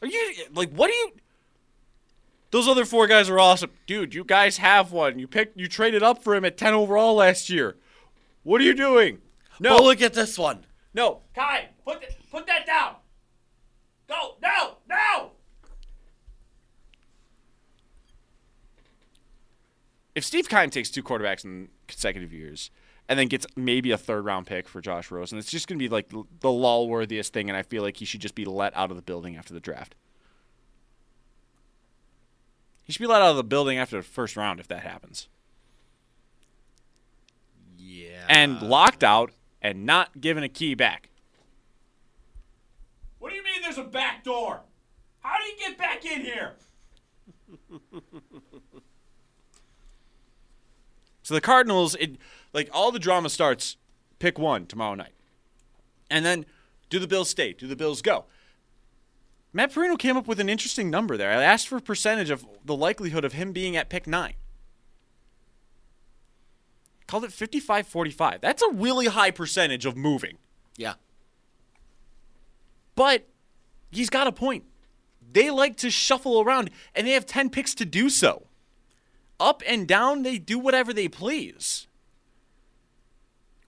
Are 0.00 0.06
you 0.08 0.34
like 0.54 0.70
what 0.70 0.88
do 0.88 0.94
you 0.94 1.12
Those 2.50 2.66
other 2.66 2.84
four 2.84 3.06
guys 3.06 3.28
are 3.28 3.38
awesome. 3.38 3.70
Dude, 3.86 4.14
you 4.14 4.24
guys 4.24 4.56
have 4.56 4.90
one. 4.92 5.18
You 5.18 5.28
picked 5.28 5.58
you 5.58 5.68
traded 5.68 6.02
up 6.02 6.22
for 6.24 6.34
him 6.34 6.44
at 6.44 6.56
10 6.56 6.74
overall 6.74 7.14
last 7.14 7.48
year. 7.50 7.76
What 8.42 8.60
are 8.60 8.64
you 8.64 8.74
doing? 8.74 9.18
No. 9.60 9.76
But 9.76 9.84
look 9.84 10.02
at 10.02 10.14
this 10.14 10.38
one. 10.38 10.66
No. 10.94 11.20
Kai, 11.34 11.68
put 11.84 12.00
th- 12.00 12.12
put 12.30 12.46
that 12.46 12.66
down. 12.66 12.96
Go. 14.08 14.36
No. 14.42 14.76
No. 14.88 15.31
If 20.14 20.24
Steve 20.24 20.48
Keim 20.48 20.70
takes 20.70 20.90
two 20.90 21.02
quarterbacks 21.02 21.44
in 21.44 21.68
consecutive 21.88 22.32
years, 22.32 22.70
and 23.08 23.18
then 23.18 23.28
gets 23.28 23.46
maybe 23.56 23.90
a 23.90 23.98
third 23.98 24.24
round 24.24 24.46
pick 24.46 24.68
for 24.68 24.80
Josh 24.80 25.10
Rosen. 25.10 25.38
It's 25.38 25.50
just 25.50 25.68
going 25.68 25.78
to 25.78 25.82
be 25.82 25.88
like 25.88 26.10
the 26.40 26.50
lull 26.50 26.88
worthiest 26.88 27.32
thing, 27.32 27.50
and 27.50 27.56
I 27.56 27.62
feel 27.62 27.82
like 27.82 27.96
he 27.98 28.04
should 28.04 28.20
just 28.20 28.34
be 28.34 28.44
let 28.44 28.74
out 28.76 28.90
of 28.90 28.96
the 28.96 29.02
building 29.02 29.36
after 29.36 29.52
the 29.52 29.60
draft. 29.60 29.94
He 32.84 32.92
should 32.92 33.00
be 33.00 33.06
let 33.06 33.22
out 33.22 33.30
of 33.30 33.36
the 33.36 33.44
building 33.44 33.78
after 33.78 33.96
the 33.96 34.02
first 34.02 34.36
round 34.36 34.60
if 34.60 34.68
that 34.68 34.82
happens. 34.82 35.28
Yeah. 37.76 38.24
And 38.28 38.62
locked 38.62 39.04
out 39.04 39.32
and 39.60 39.84
not 39.84 40.20
given 40.20 40.42
a 40.42 40.48
key 40.48 40.74
back. 40.74 41.10
What 43.18 43.30
do 43.30 43.36
you 43.36 43.44
mean 43.44 43.62
there's 43.62 43.78
a 43.78 43.84
back 43.84 44.24
door? 44.24 44.60
How 45.20 45.36
do 45.38 45.44
you 45.44 45.56
get 45.58 45.78
back 45.78 46.04
in 46.04 46.22
here? 46.22 46.52
so 51.22 51.34
the 51.34 51.40
Cardinals, 51.40 51.94
it 51.96 52.16
like 52.52 52.68
all 52.72 52.92
the 52.92 52.98
drama 52.98 53.30
starts 53.30 53.76
pick 54.18 54.38
one 54.38 54.66
tomorrow 54.66 54.94
night. 54.94 55.14
And 56.10 56.24
then 56.24 56.44
do 56.90 56.98
the 56.98 57.06
Bills 57.06 57.30
stay? 57.30 57.52
Do 57.52 57.66
the 57.66 57.76
Bills 57.76 58.02
go? 58.02 58.26
Matt 59.52 59.72
Parrino 59.72 59.96
came 59.96 60.16
up 60.16 60.26
with 60.26 60.40
an 60.40 60.48
interesting 60.48 60.90
number 60.90 61.16
there. 61.16 61.30
I 61.30 61.42
asked 61.42 61.68
for 61.68 61.76
a 61.76 61.80
percentage 61.82 62.30
of 62.30 62.46
the 62.64 62.76
likelihood 62.76 63.24
of 63.24 63.34
him 63.34 63.52
being 63.52 63.76
at 63.76 63.88
pick 63.88 64.06
nine. 64.06 64.34
Called 67.06 67.24
it 67.24 67.32
55 67.32 67.86
45. 67.86 68.40
That's 68.40 68.62
a 68.62 68.70
really 68.72 69.06
high 69.06 69.30
percentage 69.30 69.84
of 69.84 69.96
moving. 69.96 70.38
yeah. 70.76 70.94
But 72.94 73.26
he's 73.90 74.10
got 74.10 74.26
a 74.26 74.32
point. 74.32 74.64
They 75.32 75.50
like 75.50 75.76
to 75.78 75.90
shuffle 75.90 76.42
around, 76.42 76.70
and 76.94 77.06
they 77.06 77.12
have 77.12 77.24
10 77.24 77.48
picks 77.48 77.74
to 77.76 77.86
do 77.86 78.10
so. 78.10 78.46
Up 79.42 79.60
and 79.66 79.88
down, 79.88 80.22
they 80.22 80.38
do 80.38 80.56
whatever 80.56 80.92
they 80.92 81.08
please. 81.08 81.88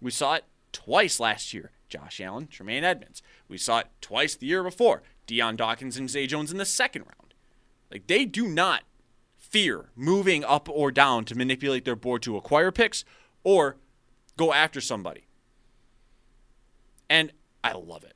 We 0.00 0.12
saw 0.12 0.34
it 0.34 0.44
twice 0.70 1.18
last 1.18 1.52
year. 1.52 1.72
Josh 1.88 2.20
Allen, 2.20 2.46
Tremaine 2.46 2.84
Edmunds. 2.84 3.22
We 3.48 3.58
saw 3.58 3.80
it 3.80 3.88
twice 4.00 4.36
the 4.36 4.46
year 4.46 4.62
before. 4.62 5.02
Dion 5.26 5.56
Dawkins 5.56 5.96
and 5.96 6.08
Zay 6.08 6.28
Jones 6.28 6.52
in 6.52 6.58
the 6.58 6.64
second 6.64 7.02
round. 7.02 7.34
Like, 7.90 8.06
they 8.06 8.24
do 8.24 8.46
not 8.46 8.84
fear 9.36 9.86
moving 9.96 10.44
up 10.44 10.68
or 10.68 10.92
down 10.92 11.24
to 11.24 11.34
manipulate 11.34 11.84
their 11.84 11.96
board 11.96 12.22
to 12.22 12.36
acquire 12.36 12.70
picks 12.70 13.04
or 13.42 13.76
go 14.36 14.52
after 14.52 14.80
somebody. 14.80 15.26
And 17.10 17.32
I 17.64 17.72
love 17.72 18.04
it. 18.04 18.14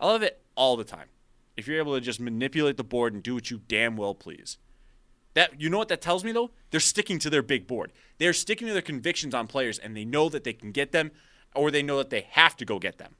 I 0.00 0.06
love 0.06 0.22
it 0.22 0.40
all 0.54 0.78
the 0.78 0.84
time. 0.84 1.08
If 1.54 1.66
you're 1.66 1.78
able 1.78 1.96
to 1.96 2.00
just 2.00 2.18
manipulate 2.18 2.78
the 2.78 2.84
board 2.84 3.12
and 3.12 3.22
do 3.22 3.34
what 3.34 3.50
you 3.50 3.60
damn 3.68 3.94
well 3.94 4.14
please. 4.14 4.56
That 5.38 5.60
you 5.60 5.70
know 5.70 5.78
what 5.78 5.86
that 5.86 6.00
tells 6.00 6.24
me 6.24 6.32
though? 6.32 6.50
They're 6.72 6.80
sticking 6.80 7.20
to 7.20 7.30
their 7.30 7.42
big 7.42 7.68
board. 7.68 7.92
They're 8.18 8.32
sticking 8.32 8.66
to 8.66 8.72
their 8.72 8.82
convictions 8.82 9.36
on 9.36 9.46
players 9.46 9.78
and 9.78 9.96
they 9.96 10.04
know 10.04 10.28
that 10.28 10.42
they 10.42 10.52
can 10.52 10.72
get 10.72 10.90
them 10.90 11.12
or 11.54 11.70
they 11.70 11.80
know 11.80 11.98
that 11.98 12.10
they 12.10 12.26
have 12.30 12.56
to 12.56 12.64
go 12.64 12.80
get 12.80 12.98
them. 12.98 13.14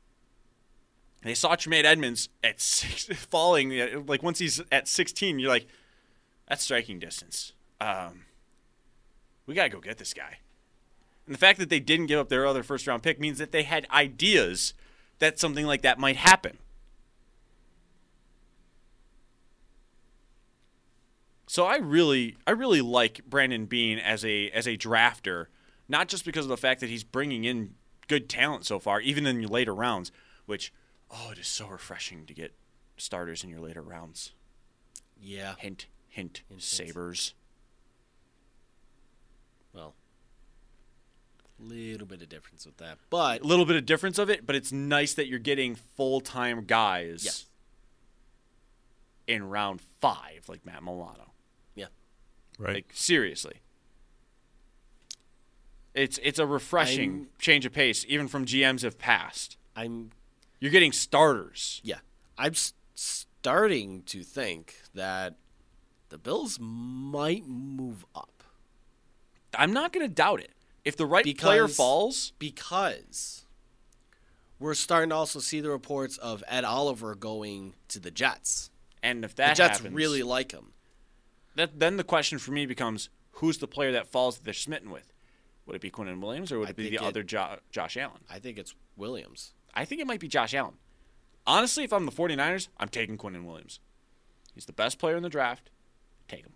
They 1.22 1.34
saw 1.34 1.54
Tremaine 1.54 1.86
Edmunds 1.86 2.28
at 2.42 2.60
six, 2.60 3.04
falling 3.30 4.04
like 4.08 4.24
once 4.24 4.40
he's 4.40 4.60
at 4.72 4.88
16, 4.88 5.38
you're 5.38 5.48
like, 5.48 5.68
that's 6.48 6.64
striking 6.64 6.98
distance. 6.98 7.52
Um, 7.80 8.24
we 9.46 9.54
gotta 9.54 9.68
go 9.68 9.78
get 9.78 9.98
this 9.98 10.12
guy. 10.12 10.38
And 11.24 11.32
the 11.36 11.38
fact 11.38 11.60
that 11.60 11.68
they 11.68 11.78
didn't 11.78 12.06
give 12.06 12.18
up 12.18 12.30
their 12.30 12.48
other 12.48 12.64
first 12.64 12.88
round 12.88 13.04
pick 13.04 13.20
means 13.20 13.38
that 13.38 13.52
they 13.52 13.62
had 13.62 13.86
ideas 13.92 14.74
that 15.20 15.38
something 15.38 15.66
like 15.66 15.82
that 15.82 16.00
might 16.00 16.16
happen. 16.16 16.58
So 21.48 21.64
I 21.64 21.76
really 21.76 22.36
I 22.46 22.50
really 22.50 22.82
like 22.82 23.24
Brandon 23.26 23.64
Beane 23.64 23.98
as 23.98 24.24
a 24.24 24.50
as 24.50 24.66
a 24.68 24.76
drafter, 24.76 25.46
not 25.88 26.08
just 26.08 26.24
because 26.24 26.44
of 26.44 26.50
the 26.50 26.56
fact 26.58 26.80
that 26.80 26.90
he's 26.90 27.04
bringing 27.04 27.44
in 27.44 27.74
good 28.06 28.28
talent 28.28 28.66
so 28.66 28.78
far, 28.78 29.00
even 29.00 29.26
in 29.26 29.40
your 29.40 29.48
later 29.48 29.74
rounds, 29.74 30.12
which 30.46 30.72
oh, 31.10 31.30
it 31.32 31.38
is 31.38 31.46
so 31.46 31.66
refreshing 31.66 32.26
to 32.26 32.34
get 32.34 32.52
starters 32.98 33.42
in 33.42 33.48
your 33.50 33.60
later 33.60 33.80
rounds. 33.82 34.32
Yeah. 35.20 35.54
Hint, 35.58 35.86
hint, 36.08 36.42
hint. 36.48 36.62
Sabres. 36.62 37.32
Well, 39.72 39.94
little 41.58 42.06
bit 42.06 42.20
of 42.22 42.28
difference 42.28 42.66
with 42.66 42.76
that, 42.76 42.98
but 43.08 43.40
A 43.40 43.44
little 43.44 43.64
bit 43.64 43.76
of 43.76 43.86
difference 43.86 44.18
of 44.18 44.28
it, 44.28 44.44
but 44.46 44.54
it's 44.54 44.70
nice 44.70 45.14
that 45.14 45.28
you're 45.28 45.38
getting 45.38 45.74
full 45.74 46.20
time 46.20 46.64
guys 46.64 47.22
Yes. 47.24 47.46
in 49.26 49.48
round 49.48 49.80
five, 50.00 50.44
like 50.48 50.64
Matt 50.66 50.82
Milano. 50.82 51.32
Right. 52.58 52.74
Like 52.76 52.90
seriously. 52.92 53.60
It's 55.94 56.18
it's 56.22 56.38
a 56.38 56.46
refreshing 56.46 57.10
I'm- 57.12 57.28
change 57.38 57.66
of 57.66 57.72
pace, 57.72 58.04
even 58.08 58.28
from 58.28 58.44
GMs 58.44 58.82
have 58.82 58.98
passed. 58.98 59.56
I'm 59.74 60.10
You're 60.60 60.70
getting 60.70 60.92
starters. 60.92 61.80
yeah, 61.84 62.00
I'm 62.36 62.52
s- 62.52 62.74
starting 62.94 64.02
to 64.04 64.22
think 64.22 64.76
that 64.94 65.36
the 66.08 66.18
Bills 66.18 66.58
might 66.60 67.46
move 67.46 68.04
up 68.14 68.42
I'm 69.54 69.72
not 69.72 69.92
going 69.92 70.06
to 70.06 70.12
doubt 70.12 70.40
it. 70.40 70.52
If 70.84 70.96
the 70.96 71.06
right 71.06 71.24
player 71.38 71.68
falls, 71.68 72.32
because 72.38 73.46
we're 74.58 74.74
starting 74.74 75.08
to 75.10 75.16
also 75.16 75.38
see 75.40 75.60
the 75.60 75.70
reports 75.70 76.18
of 76.18 76.44
Ed 76.46 76.64
Oliver 76.64 77.14
going 77.14 77.74
to 77.88 77.98
the 77.98 78.10
Jets. 78.10 78.70
and 79.02 79.24
if 79.24 79.34
that 79.36 79.56
The 79.56 79.62
that 79.62 79.68
Jets 79.68 79.78
happens, 79.78 79.94
really 79.96 80.22
like 80.22 80.52
him. 80.52 80.72
That, 81.58 81.78
then 81.78 81.96
the 81.96 82.04
question 82.04 82.38
for 82.38 82.50
me 82.52 82.66
becomes: 82.66 83.10
Who's 83.32 83.58
the 83.58 83.68
player 83.68 83.92
that 83.92 84.06
falls 84.06 84.36
that 84.38 84.44
they're 84.44 84.54
smitten 84.54 84.90
with? 84.90 85.12
Would 85.66 85.76
it 85.76 85.82
be 85.82 85.90
Quinnen 85.90 86.20
Williams 86.22 86.50
or 86.50 86.58
would 86.60 86.68
I 86.68 86.70
it 86.70 86.76
be 86.76 86.88
the 86.88 86.96
it- 86.96 87.02
other 87.02 87.22
jo- 87.22 87.58
Josh 87.70 87.96
Allen? 87.98 88.22
I 88.30 88.38
think 88.38 88.56
it's 88.58 88.74
Williams. 88.96 89.52
I 89.74 89.84
think 89.84 90.00
it 90.00 90.06
might 90.06 90.20
be 90.20 90.28
Josh 90.28 90.54
Allen. 90.54 90.74
Honestly, 91.46 91.84
if 91.84 91.92
I'm 91.92 92.06
the 92.06 92.12
49ers, 92.12 92.68
I'm 92.78 92.88
taking 92.88 93.16
Quinnen 93.18 93.44
Williams. 93.44 93.80
He's 94.54 94.64
the 94.66 94.72
best 94.72 94.98
player 94.98 95.16
in 95.16 95.22
the 95.22 95.28
draft. 95.28 95.70
Take 96.26 96.40
him. 96.42 96.52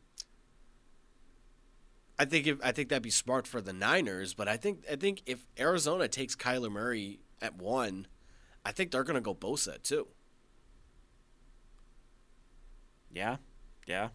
I 2.19 2.25
think 2.25 2.47
if, 2.47 2.59
I 2.63 2.73
think 2.73 2.89
that'd 2.89 3.03
be 3.03 3.11
smart 3.11 3.47
for 3.47 3.61
the 3.61 3.73
Niners, 3.73 4.35
but 4.35 4.49
I 4.49 4.57
think 4.57 4.85
I 4.91 4.97
think 4.97 5.23
if 5.27 5.47
Arizona 5.59 6.09
takes 6.09 6.35
Kyler 6.37 6.71
Murray 6.71 7.21
at 7.41 7.55
one, 7.57 8.07
I 8.65 8.73
think 8.73 8.91
they're 8.91 9.05
gonna 9.05 9.21
go 9.21 9.35
Bosa 9.35 9.75
at 9.75 9.85
two. 9.85 10.09
Yeah, 13.13 13.37
yeah. 13.87 14.09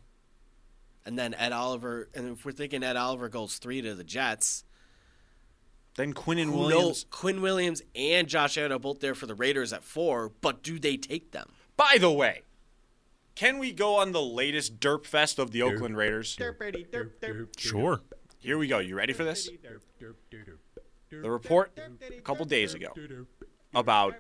And 1.08 1.18
then 1.18 1.34
Ed 1.36 1.54
Oliver, 1.54 2.10
and 2.14 2.34
if 2.38 2.44
we're 2.44 2.52
thinking 2.52 2.84
Ed 2.84 2.98
Oliver 2.98 3.30
goes 3.30 3.60
three 3.60 3.82
to 3.82 3.96
the 3.96 4.04
Jets, 4.04 4.66
Then 5.96 6.14
Quinnen 6.14 6.48
who 6.48 6.58
Williams. 6.58 6.74
knows? 6.84 7.06
Quinn 7.10 7.42
Williams 7.42 7.82
and 7.96 8.28
Josh 8.28 8.58
Allen 8.58 8.74
are 8.74 8.78
both 8.80 9.00
there 9.00 9.16
for 9.16 9.26
the 9.26 9.34
Raiders 9.34 9.72
at 9.72 9.86
four, 9.86 10.34
but 10.42 10.62
do 10.62 10.78
they 10.78 10.98
take 10.98 11.32
them? 11.32 11.54
By 11.78 11.96
the 11.98 12.12
way, 12.12 12.42
can 13.36 13.58
we 13.58 13.72
go 13.72 13.96
on 13.96 14.12
the 14.12 14.22
latest 14.22 14.82
derp 14.82 15.06
fest 15.06 15.40
of 15.40 15.52
the 15.52 15.62
Oakland 15.62 15.96
Raiders? 15.96 16.36
Derp, 16.36 16.58
derp, 16.58 16.90
derp, 16.90 17.12
derp, 17.22 17.48
Sure. 17.58 18.02
Here 18.40 18.58
we 18.58 18.68
go. 18.68 18.80
You 18.80 18.96
ready 18.98 19.14
for 19.14 19.24
this? 19.24 19.50
The 21.10 21.32
report 21.32 21.72
a 22.12 22.20
couple 22.20 22.44
days 22.44 22.74
ago 22.74 22.92
about 23.74 24.16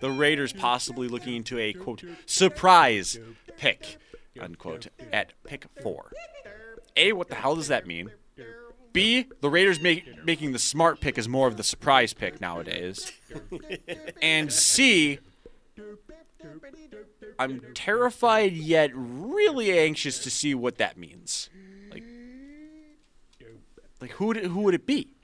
the 0.00 0.10
Raiders 0.10 0.52
possibly 0.52 1.08
looking 1.08 1.34
into 1.34 1.58
a 1.58 1.72
quote 1.72 2.04
surprise 2.26 3.18
pick 3.56 3.98
unquote 4.40 4.88
at 5.12 5.32
pick 5.44 5.66
four. 5.82 6.10
A, 6.96 7.12
what 7.12 7.28
the 7.28 7.34
hell 7.34 7.56
does 7.56 7.68
that 7.68 7.86
mean? 7.86 8.10
B, 8.92 9.26
the 9.42 9.50
Raiders 9.50 9.80
make, 9.80 10.24
making 10.24 10.52
the 10.52 10.58
smart 10.58 11.00
pick 11.00 11.18
is 11.18 11.28
more 11.28 11.46
of 11.46 11.58
the 11.58 11.62
surprise 11.62 12.14
pick 12.14 12.40
nowadays. 12.40 13.12
And 14.22 14.50
C, 14.50 15.18
I'm 17.38 17.60
terrified 17.74 18.54
yet 18.54 18.90
really 18.94 19.78
anxious 19.78 20.18
to 20.20 20.30
see 20.30 20.54
what 20.54 20.78
that 20.78 20.96
means. 20.96 21.50
Like, 21.90 22.04
like 24.00 24.12
who 24.12 24.32
who 24.32 24.60
would 24.60 24.74
it 24.74 24.86
be? 24.86 25.15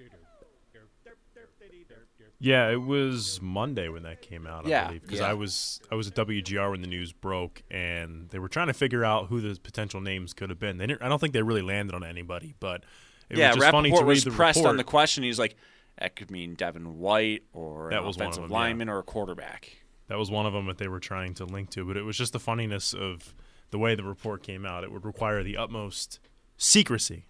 Yeah, 2.44 2.70
it 2.70 2.82
was 2.82 3.40
Monday 3.40 3.88
when 3.88 4.02
that 4.02 4.20
came 4.20 4.46
out. 4.48 4.66
I 4.66 4.68
Yeah. 4.68 4.86
believe 4.88 5.02
because 5.02 5.20
Yeah. 5.20 5.28
I 5.30 5.34
was 5.34 5.80
I 5.90 5.94
was 5.94 6.08
at 6.08 6.14
WGR 6.14 6.70
when 6.72 6.80
the 6.80 6.88
news 6.88 7.12
broke, 7.12 7.62
and 7.70 8.28
they 8.30 8.38
were 8.40 8.48
trying 8.48 8.66
to 8.66 8.72
figure 8.74 9.04
out 9.04 9.28
who 9.28 9.40
the 9.40 9.58
potential 9.60 10.00
names 10.00 10.34
could 10.34 10.50
have 10.50 10.58
been. 10.58 10.76
They 10.78 10.86
didn't, 10.88 11.02
I 11.02 11.08
don't 11.08 11.20
think 11.20 11.32
they 11.34 11.42
really 11.42 11.62
landed 11.62 11.94
on 11.94 12.02
anybody, 12.02 12.54
but 12.58 12.84
it 13.30 13.38
yeah, 13.38 13.50
was 13.50 13.56
just 13.58 13.70
funny 13.70 13.90
to 13.90 13.94
Rapoport 13.94 14.08
read 14.08 14.14
was 14.14 14.24
the 14.24 14.30
pressed 14.32 14.56
report. 14.58 14.70
on 14.70 14.76
the 14.76 14.84
question. 14.84 15.22
He's 15.22 15.38
like, 15.38 15.54
that 15.98 16.16
could 16.16 16.30
mean 16.32 16.54
Devin 16.54 16.98
White 16.98 17.44
or 17.52 17.90
That 17.90 18.00
an 18.00 18.06
was 18.06 18.16
one 18.16 18.26
of 18.26 18.28
offensive 18.32 18.42
them, 18.44 18.50
yeah. 18.50 18.56
lineman 18.58 18.88
or 18.88 18.98
a 18.98 19.02
quarterback. 19.04 19.76
That 20.08 20.18
was 20.18 20.30
one 20.30 20.44
of 20.44 20.52
them 20.52 20.66
that 20.66 20.78
they 20.78 20.88
were 20.88 21.00
trying 21.00 21.34
to 21.34 21.44
link 21.44 21.70
to, 21.70 21.84
but 21.84 21.96
it 21.96 22.02
was 22.02 22.18
just 22.18 22.32
the 22.32 22.40
funniness 22.40 22.92
of 22.92 23.34
the 23.70 23.78
way 23.78 23.94
the 23.94 24.02
report 24.02 24.42
came 24.42 24.66
out. 24.66 24.82
It 24.84 24.90
would 24.90 25.04
require 25.04 25.42
the 25.44 25.56
utmost 25.56 26.18
secrecy 26.56 27.26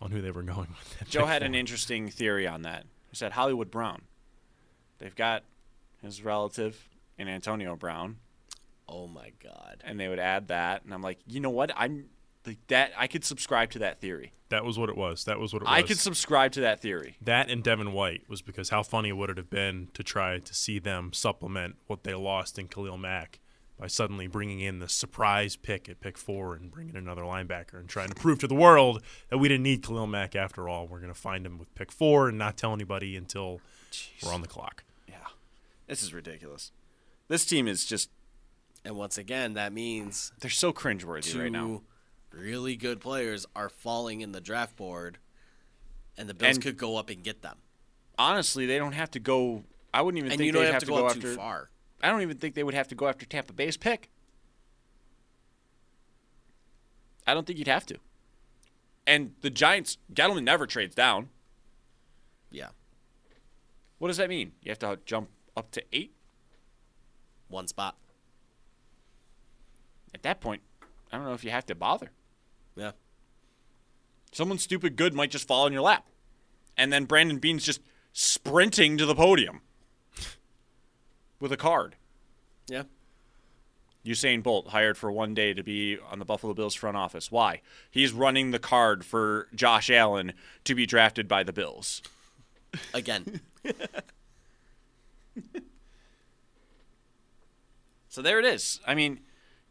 on 0.00 0.10
who 0.10 0.20
they 0.20 0.30
were 0.30 0.42
going 0.42 0.68
with. 0.68 1.08
Joe 1.08 1.24
had 1.26 1.42
an 1.42 1.54
interesting 1.54 2.10
theory 2.10 2.46
on 2.46 2.62
that. 2.62 2.84
He 3.10 3.16
said 3.16 3.32
Hollywood 3.32 3.70
Brown. 3.70 4.02
They've 4.98 5.14
got 5.14 5.44
his 6.02 6.22
relative 6.22 6.88
in 7.18 7.28
Antonio 7.28 7.76
Brown, 7.76 8.16
Oh 8.88 9.08
my 9.08 9.32
God! 9.42 9.82
and 9.84 9.98
they 9.98 10.08
would 10.08 10.18
add 10.20 10.48
that. 10.48 10.84
And 10.84 10.94
I'm 10.94 11.02
like, 11.02 11.18
you 11.26 11.40
know 11.40 11.50
what? 11.50 11.72
I'm 11.76 12.06
Like 12.46 12.58
that, 12.68 12.92
I 12.96 13.06
could 13.08 13.24
subscribe 13.24 13.70
to 13.72 13.78
that 13.80 14.00
theory. 14.00 14.32
That 14.48 14.64
was 14.64 14.78
what 14.78 14.88
it 14.88 14.96
was. 14.96 15.24
That 15.24 15.40
was 15.40 15.52
what 15.52 15.62
it 15.62 15.64
was. 15.64 15.74
I 15.74 15.82
could 15.82 15.98
subscribe 15.98 16.52
to 16.52 16.60
that 16.60 16.80
theory. 16.80 17.16
that 17.22 17.50
and 17.50 17.64
Devin 17.64 17.92
White 17.92 18.28
was 18.28 18.42
because 18.42 18.68
how 18.68 18.84
funny 18.84 19.12
would 19.12 19.28
it 19.30 19.38
have 19.38 19.50
been 19.50 19.88
to 19.94 20.04
try 20.04 20.38
to 20.38 20.54
see 20.54 20.78
them 20.78 21.12
supplement 21.12 21.76
what 21.88 22.04
they 22.04 22.14
lost 22.14 22.56
in 22.58 22.68
Khalil 22.68 22.96
Mack 22.96 23.40
by 23.76 23.88
suddenly 23.88 24.28
bringing 24.28 24.60
in 24.60 24.78
the 24.78 24.88
surprise 24.88 25.56
pick 25.56 25.88
at 25.88 25.98
pick 26.00 26.16
four 26.16 26.54
and 26.54 26.70
bringing 26.70 26.94
another 26.96 27.22
linebacker 27.22 27.74
and 27.74 27.88
trying 27.88 28.08
to 28.08 28.14
prove 28.14 28.38
to 28.38 28.46
the 28.46 28.54
world 28.54 29.02
that 29.30 29.38
we 29.38 29.48
didn't 29.48 29.64
need 29.64 29.82
Khalil 29.82 30.06
Mack 30.06 30.36
after 30.36 30.68
all. 30.68 30.86
We're 30.86 31.00
going 31.00 31.12
to 31.12 31.20
find 31.20 31.44
him 31.44 31.58
with 31.58 31.74
pick 31.74 31.90
four 31.90 32.28
and 32.28 32.38
not 32.38 32.56
tell 32.56 32.72
anybody 32.72 33.16
until 33.16 33.60
we're 34.22 34.32
on 34.32 34.40
the 34.42 34.48
clock. 34.48 34.84
Yeah, 35.08 35.16
this 35.86 36.02
is 36.02 36.12
ridiculous. 36.14 36.72
This 37.28 37.44
team 37.44 37.66
is 37.68 37.84
just 37.84 38.10
And 38.84 38.96
once 38.96 39.18
again, 39.18 39.54
that 39.54 39.72
means 39.72 40.32
they're 40.40 40.50
so 40.50 40.72
cringeworthy 40.72 41.32
two 41.32 41.40
right 41.40 41.50
now. 41.52 41.82
really 42.30 42.76
good 42.76 43.00
players 43.00 43.44
are 43.56 43.68
falling 43.68 44.20
in 44.20 44.30
the 44.32 44.40
draft 44.40 44.76
board, 44.76 45.18
and 46.16 46.28
the 46.28 46.34
Bills 46.34 46.56
And- 46.56 46.62
could 46.62 46.76
go 46.76 46.96
up 46.96 47.10
and 47.10 47.22
get 47.24 47.42
them. 47.42 47.58
Honestly, 48.18 48.64
they 48.66 48.78
don't 48.78 48.92
have 48.92 49.10
to 49.12 49.18
go. 49.18 49.64
I 49.92 50.02
wouldn't 50.02 50.18
even 50.18 50.30
And 50.32 50.38
think 50.38 50.46
you 50.46 50.52
don't 50.52 50.64
they'd 50.64 50.72
have, 50.72 50.80
to 50.80 50.86
go, 50.86 50.96
go 50.98 51.04
up 51.06 51.10
after. 51.16 51.20
too 51.22 51.36
far. 51.36 51.70
I 52.02 52.08
don't 52.10 52.22
even 52.22 52.38
think 52.38 52.54
they 52.54 52.62
would 52.62 52.74
have 52.74 52.88
to 52.88 52.94
go 52.94 53.08
after 53.08 53.26
Tampa 53.26 53.52
Bay's 53.52 53.76
pick. 53.76 54.08
I 57.26 57.34
don't 57.34 57.46
think 57.46 57.58
you'd 57.58 57.68
have 57.68 57.86
to. 57.86 57.98
And 59.06 59.34
the 59.40 59.50
Giants, 59.50 59.98
Gettleman 60.12 60.44
never 60.44 60.66
trades 60.66 60.94
down. 60.94 61.28
Yeah, 62.50 62.68
What 63.98 64.08
does 64.08 64.16
that 64.18 64.28
mean? 64.28 64.52
You 64.62 64.70
have 64.70 64.78
to 64.80 64.98
jump 65.04 65.30
up 65.56 65.70
to 65.72 65.82
eight? 65.92 66.12
one 67.48 67.68
spot. 67.68 67.96
At 70.12 70.22
that 70.24 70.40
point, 70.40 70.62
I 71.12 71.16
don't 71.16 71.26
know 71.26 71.34
if 71.34 71.44
you 71.44 71.50
have 71.50 71.66
to 71.66 71.74
bother. 71.76 72.10
Yeah, 72.74 72.90
Someone 74.32 74.58
stupid 74.58 74.96
good 74.96 75.14
might 75.14 75.30
just 75.30 75.46
fall 75.46 75.66
in 75.66 75.72
your 75.72 75.82
lap. 75.82 76.06
And 76.76 76.92
then 76.92 77.04
Brandon 77.04 77.38
Beane's 77.38 77.64
just 77.64 77.80
sprinting 78.12 78.98
to 78.98 79.06
the 79.06 79.14
podium 79.14 79.60
with 81.40 81.52
a 81.52 81.56
card. 81.56 81.96
yeah. 82.68 82.82
Usain 84.04 84.42
Bolt 84.42 84.68
hired 84.68 84.96
for 84.96 85.10
one 85.10 85.34
day 85.34 85.52
to 85.54 85.62
be 85.64 85.98
on 86.10 86.18
the 86.20 86.24
Buffalo 86.24 86.54
Bills 86.54 86.74
front 86.74 86.96
office. 86.96 87.30
Why? 87.32 87.60
He's 87.90 88.12
running 88.12 88.50
the 88.52 88.58
card 88.60 89.04
for 89.04 89.48
Josh 89.54 89.88
Allen 89.90 90.32
to 90.64 90.74
be 90.76 90.86
drafted 90.86 91.26
by 91.26 91.42
the 91.42 91.52
Bills. 91.52 92.02
Again, 92.94 93.40
So 98.16 98.22
there 98.22 98.38
it 98.38 98.46
is. 98.46 98.80
I 98.86 98.94
mean, 98.94 99.20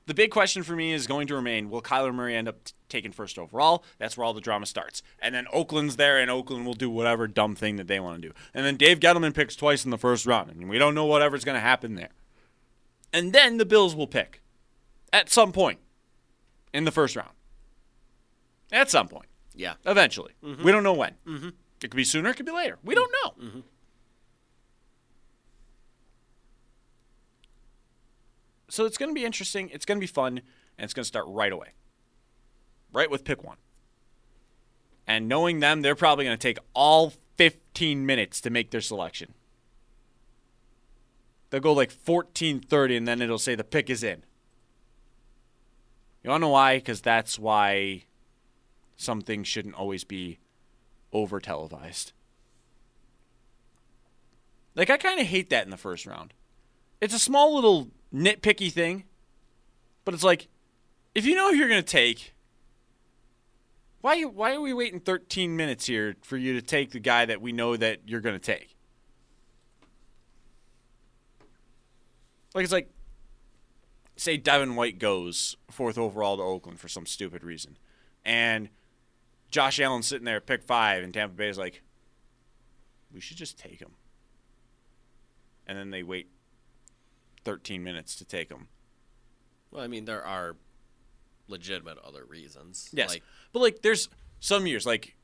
the 0.05 0.13
big 0.13 0.29
question 0.29 0.61
for 0.61 0.75
me 0.75 0.93
is 0.93 1.07
going 1.07 1.25
to 1.29 1.33
remain 1.33 1.71
will 1.71 1.81
Kyler 1.81 2.13
Murray 2.13 2.35
end 2.35 2.47
up 2.47 2.63
t- 2.63 2.73
taking 2.89 3.11
first 3.11 3.39
overall? 3.39 3.83
That's 3.97 4.15
where 4.15 4.23
all 4.23 4.35
the 4.35 4.39
drama 4.39 4.67
starts. 4.67 5.01
And 5.19 5.33
then 5.33 5.47
Oakland's 5.51 5.95
there, 5.95 6.19
and 6.19 6.29
Oakland 6.29 6.63
will 6.63 6.75
do 6.75 6.87
whatever 6.87 7.27
dumb 7.27 7.55
thing 7.55 7.77
that 7.77 7.87
they 7.87 7.99
want 7.99 8.21
to 8.21 8.27
do. 8.27 8.35
And 8.53 8.63
then 8.63 8.77
Dave 8.77 8.99
Gettleman 8.99 9.33
picks 9.33 9.55
twice 9.55 9.83
in 9.83 9.89
the 9.89 9.97
first 9.97 10.27
round, 10.27 10.51
and 10.51 10.69
we 10.69 10.77
don't 10.77 10.93
know 10.93 11.05
whatever's 11.05 11.43
going 11.43 11.55
to 11.55 11.59
happen 11.59 11.95
there. 11.95 12.11
And 13.11 13.33
then 13.33 13.57
the 13.57 13.65
Bills 13.65 13.95
will 13.95 14.05
pick 14.05 14.43
at 15.11 15.31
some 15.31 15.51
point 15.51 15.79
in 16.71 16.85
the 16.85 16.91
first 16.91 17.15
round. 17.15 17.33
At 18.71 18.91
some 18.91 19.07
point, 19.07 19.29
yeah. 19.55 19.73
eventually. 19.87 20.33
We 20.63 20.71
don't 20.71 20.83
know 20.83 20.93
when. 20.93 21.15
Mm-hmm. 21.25 21.49
It 21.85 21.91
could 21.91 21.97
be 21.97 22.03
sooner, 22.03 22.31
it 22.31 22.35
could 22.35 22.47
be 22.47 22.51
later. 22.51 22.79
We 22.83 22.95
mm-hmm. 22.95 23.01
don't 23.01 23.11
know. 23.11 23.45
Mm-hmm. 23.45 23.59
So 28.69 28.85
it's 28.85 28.97
going 28.97 29.11
to 29.11 29.13
be 29.13 29.23
interesting. 29.23 29.69
It's 29.69 29.85
going 29.85 29.97
to 29.97 30.01
be 30.01 30.07
fun, 30.07 30.39
and 30.79 30.83
it's 30.83 30.95
going 30.95 31.03
to 31.03 31.07
start 31.07 31.25
right 31.27 31.51
away. 31.51 31.73
Right 32.91 33.11
with 33.11 33.23
pick 33.23 33.43
one. 33.43 33.57
And 35.05 35.27
knowing 35.27 35.59
them, 35.59 35.83
they're 35.83 35.93
probably 35.93 36.25
going 36.25 36.35
to 36.35 36.41
take 36.41 36.57
all 36.73 37.13
15 37.37 38.03
minutes 38.03 38.41
to 38.41 38.49
make 38.49 38.71
their 38.71 38.81
selection. 38.81 39.35
They'll 41.51 41.61
go 41.61 41.73
like 41.73 41.93
14:30, 41.93 42.97
and 42.97 43.07
then 43.07 43.21
it'll 43.21 43.37
say 43.37 43.53
the 43.53 43.63
pick 43.63 43.91
is 43.91 44.03
in. 44.03 44.23
You 46.23 46.31
want 46.31 46.41
to 46.41 46.47
know 46.47 46.51
why? 46.51 46.77
Because 46.77 47.01
that's 47.01 47.37
why 47.37 48.05
some 48.97 49.21
things 49.21 49.47
shouldn't 49.47 49.75
always 49.75 50.03
be 50.03 50.39
over 51.15 51.39
televised. 51.39 52.11
Like 54.75 54.89
I 54.89 54.97
kind 54.97 55.21
of 55.21 55.27
hate 55.27 55.49
that 55.49 55.63
in 55.63 55.71
the 55.71 55.77
first 55.77 56.05
round. 56.05 56.33
It's 56.99 57.13
a 57.13 57.19
small 57.19 57.55
little 57.55 57.87
nitpicky 58.13 58.69
thing, 58.69 59.05
but 60.03 60.13
it's 60.13 60.23
like 60.23 60.49
if 61.15 61.25
you 61.25 61.35
know 61.35 61.49
who 61.49 61.55
you're 61.55 61.69
going 61.69 61.81
to 61.81 61.87
take, 61.87 62.33
why 64.01 64.21
why 64.23 64.53
are 64.53 64.61
we 64.61 64.73
waiting 64.73 64.99
13 64.99 65.55
minutes 65.55 65.85
here 65.85 66.17
for 66.21 66.35
you 66.35 66.53
to 66.53 66.61
take 66.61 66.91
the 66.91 66.99
guy 66.99 67.25
that 67.25 67.41
we 67.41 67.53
know 67.53 67.77
that 67.77 68.01
you're 68.05 68.21
going 68.21 68.35
to 68.35 68.39
take? 68.39 68.75
Like 72.53 72.65
it's 72.65 72.73
like 72.73 72.89
say 74.17 74.35
Devin 74.35 74.75
White 74.75 74.99
goes 74.99 75.55
fourth 75.71 75.97
overall 75.97 76.35
to 76.35 76.43
Oakland 76.43 76.79
for 76.79 76.89
some 76.89 77.05
stupid 77.05 77.43
reason. 77.43 77.77
And 78.25 78.69
Josh 79.51 79.79
Allen's 79.79 80.07
sitting 80.07 80.25
there 80.25 80.41
pick 80.41 80.63
five, 80.63 81.03
and 81.03 81.13
Tampa 81.13 81.35
Bay 81.35 81.49
is 81.49 81.57
like, 81.57 81.81
we 83.13 83.21
should 83.21 83.37
just 83.37 83.57
take 83.57 83.79
him. 83.79 83.91
And 85.65 85.77
then 85.77 85.91
they 85.91 86.03
wait 86.03 86.27
13 87.43 87.83
minutes 87.83 88.15
to 88.17 88.25
take 88.25 88.49
him. 88.49 88.67
Well, 89.71 89.83
I 89.83 89.87
mean, 89.87 90.05
there 90.05 90.23
are 90.23 90.55
legitimate 91.47 91.97
other 91.99 92.25
reasons. 92.25 92.89
Yes. 92.91 93.09
Like, 93.09 93.23
but, 93.53 93.61
like, 93.61 93.81
there's 93.81 94.09
some 94.39 94.67
years, 94.67 94.85
like, 94.85 95.15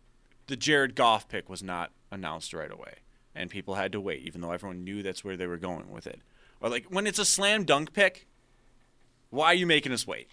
the 0.48 0.56
Jared 0.56 0.96
Goff 0.96 1.28
pick 1.28 1.50
was 1.50 1.62
not 1.62 1.92
announced 2.12 2.54
right 2.54 2.72
away. 2.72 2.96
And 3.34 3.50
people 3.50 3.76
had 3.76 3.92
to 3.94 4.02
wait, 4.02 4.24
even 4.24 4.42
though 4.42 4.52
everyone 4.52 4.84
knew 4.84 5.04
that's 5.04 5.24
where 5.24 5.38
they 5.38 5.48
were 5.48 5.58
going 5.58 5.92
with 5.92 6.08
it. 6.08 6.22
Or, 6.60 6.70
like, 6.70 6.86
when 6.86 7.08
it's 7.08 7.20
a 7.20 7.26
slam 7.26 7.64
dunk 7.64 7.94
pick, 7.94 8.28
why 9.30 9.48
are 9.48 9.56
you 9.56 9.66
making 9.66 9.92
us 9.92 10.06
wait? 10.06 10.30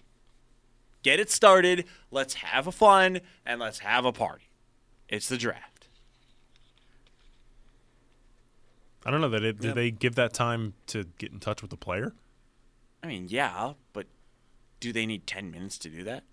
Get 1.03 1.19
it 1.19 1.29
started. 1.29 1.85
Let's 2.11 2.35
have 2.35 2.67
a 2.67 2.71
fun 2.71 3.21
and 3.45 3.59
let's 3.59 3.79
have 3.79 4.05
a 4.05 4.11
party. 4.11 4.49
It's 5.07 5.29
the 5.29 5.37
draft. 5.37 5.87
I 9.05 9.11
don't 9.11 9.21
know 9.21 9.29
that 9.29 9.43
it, 9.43 9.59
did 9.59 9.75
they 9.75 9.91
give 9.91 10.15
that 10.15 10.33
time 10.33 10.73
to 10.87 11.05
get 11.17 11.31
in 11.31 11.39
touch 11.39 11.61
with 11.61 11.71
the 11.71 11.77
player? 11.77 12.13
I 13.01 13.07
mean, 13.07 13.27
yeah, 13.29 13.73
but 13.93 14.07
do 14.79 14.91
they 14.91 15.05
need 15.05 15.25
10 15.25 15.51
minutes 15.51 15.77
to 15.79 15.89
do 15.89 16.03
that? 16.03 16.23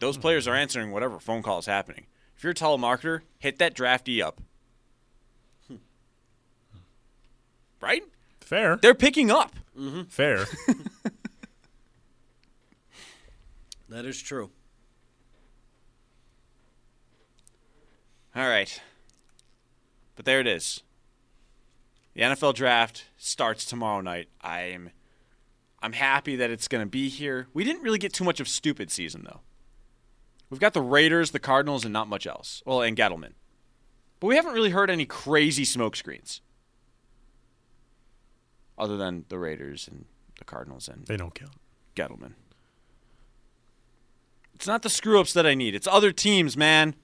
Those 0.00 0.16
players 0.16 0.46
are 0.46 0.54
answering 0.54 0.92
whatever 0.92 1.18
phone 1.18 1.42
call 1.42 1.58
is 1.58 1.66
happening. 1.66 2.06
If 2.36 2.44
you're 2.44 2.52
a 2.52 2.54
telemarketer, 2.54 3.20
hit 3.38 3.58
that 3.58 3.74
drafty 3.74 4.22
up. 4.22 4.40
Hmm. 5.68 5.76
Right? 7.80 8.02
Fair, 8.40 8.76
They're 8.76 8.94
picking 8.94 9.30
up. 9.30 9.54
Mm-hmm. 9.78 10.02
fair. 10.02 10.44
that 13.94 14.04
is 14.04 14.20
true. 14.20 14.50
All 18.34 18.48
right. 18.48 18.80
But 20.16 20.24
there 20.24 20.40
it 20.40 20.46
is. 20.46 20.82
The 22.14 22.22
NFL 22.22 22.54
draft 22.54 23.04
starts 23.16 23.64
tomorrow 23.64 24.00
night. 24.00 24.28
I'm 24.40 24.90
I'm 25.82 25.92
happy 25.92 26.36
that 26.36 26.50
it's 26.50 26.66
going 26.66 26.82
to 26.82 26.90
be 26.90 27.08
here. 27.08 27.48
We 27.52 27.62
didn't 27.62 27.82
really 27.82 27.98
get 27.98 28.12
too 28.12 28.24
much 28.24 28.40
of 28.40 28.48
stupid 28.48 28.90
season 28.90 29.22
though. 29.24 29.40
We've 30.50 30.60
got 30.60 30.72
the 30.72 30.82
Raiders, 30.82 31.32
the 31.32 31.38
Cardinals 31.38 31.84
and 31.84 31.92
not 31.92 32.08
much 32.08 32.26
else. 32.26 32.62
Well, 32.64 32.82
and 32.82 32.96
Gettleman. 32.96 33.32
But 34.20 34.28
we 34.28 34.36
haven't 34.36 34.54
really 34.54 34.70
heard 34.70 34.90
any 34.90 35.04
crazy 35.04 35.64
smoke 35.64 35.96
screens. 35.96 36.40
Other 38.78 38.96
than 38.96 39.24
the 39.28 39.38
Raiders 39.38 39.88
and 39.88 40.06
the 40.38 40.44
Cardinals 40.44 40.88
and 40.88 41.06
they 41.06 41.16
don't 41.16 41.34
count. 41.34 41.54
Gettleman. 41.94 42.34
It's 44.54 44.66
not 44.66 44.82
the 44.82 44.90
screw 44.90 45.20
ups 45.20 45.32
that 45.32 45.46
I 45.46 45.54
need. 45.54 45.74
It's 45.74 45.86
other 45.86 46.12
teams, 46.12 46.56
man. 46.56 46.94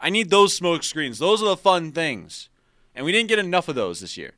I 0.00 0.10
need 0.10 0.30
those 0.30 0.56
smoke 0.56 0.82
screens. 0.82 1.18
Those 1.18 1.42
are 1.42 1.46
the 1.46 1.56
fun 1.56 1.92
things. 1.92 2.48
And 2.94 3.04
we 3.04 3.12
didn't 3.12 3.28
get 3.28 3.38
enough 3.38 3.68
of 3.68 3.74
those 3.74 4.00
this 4.00 4.16
year. 4.16 4.32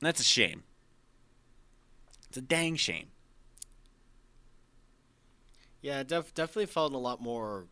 And 0.00 0.06
that's 0.06 0.20
a 0.20 0.24
shame. 0.24 0.62
It's 2.28 2.36
a 2.36 2.42
dang 2.42 2.76
shame. 2.76 3.08
Yeah, 5.80 6.02
def- 6.02 6.34
definitely 6.34 6.66
felt 6.66 6.92
a 6.92 6.98
lot 6.98 7.20
more. 7.20 7.66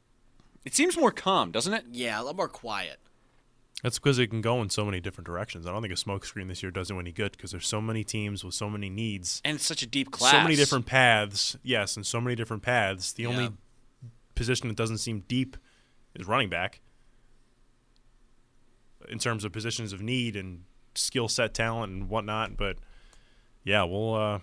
It 0.64 0.74
seems 0.74 0.96
more 0.96 1.12
calm, 1.12 1.50
doesn't 1.52 1.72
it? 1.72 1.84
Yeah, 1.92 2.20
a 2.20 2.22
lot 2.22 2.36
more 2.36 2.48
quiet. 2.48 2.98
That's 3.82 3.98
because 3.98 4.18
it 4.18 4.28
can 4.28 4.40
go 4.40 4.62
in 4.62 4.70
so 4.70 4.84
many 4.84 5.00
different 5.00 5.26
directions. 5.26 5.66
I 5.66 5.70
don't 5.70 5.82
think 5.82 5.92
a 5.92 5.96
smokescreen 5.96 6.48
this 6.48 6.62
year 6.62 6.70
does 6.72 6.88
you 6.90 6.98
any 6.98 7.12
good 7.12 7.32
because 7.32 7.50
there's 7.50 7.66
so 7.66 7.80
many 7.80 8.04
teams 8.04 8.42
with 8.42 8.54
so 8.54 8.70
many 8.70 8.88
needs, 8.88 9.42
And 9.44 9.56
it's 9.56 9.66
such 9.66 9.82
a 9.82 9.86
deep 9.86 10.10
class. 10.10 10.32
so 10.32 10.40
many 10.42 10.56
different 10.56 10.86
paths. 10.86 11.56
Yes, 11.62 11.94
and 11.96 12.04
so 12.06 12.20
many 12.20 12.34
different 12.34 12.62
paths. 12.62 13.12
The 13.12 13.24
Yeah. 13.24 13.28
only 13.28 13.52
position 14.34 14.68
that 14.68 14.76
doesn't 14.76 14.98
seem 14.98 15.20
deep 15.28 15.56
is 16.14 16.26
running 16.26 16.48
back. 16.48 16.80
In 19.08 19.18
terms 19.18 19.44
of 19.44 19.52
positions 19.52 19.92
of 19.92 20.00
need 20.00 20.34
and 20.36 20.64
skill 20.94 21.28
set, 21.28 21.54
talent, 21.54 21.92
and 21.92 22.08
whatnot, 22.08 22.56
but 22.56 22.78
yeah, 23.62 23.84
we'll 23.84 24.14
uh, 24.14 24.40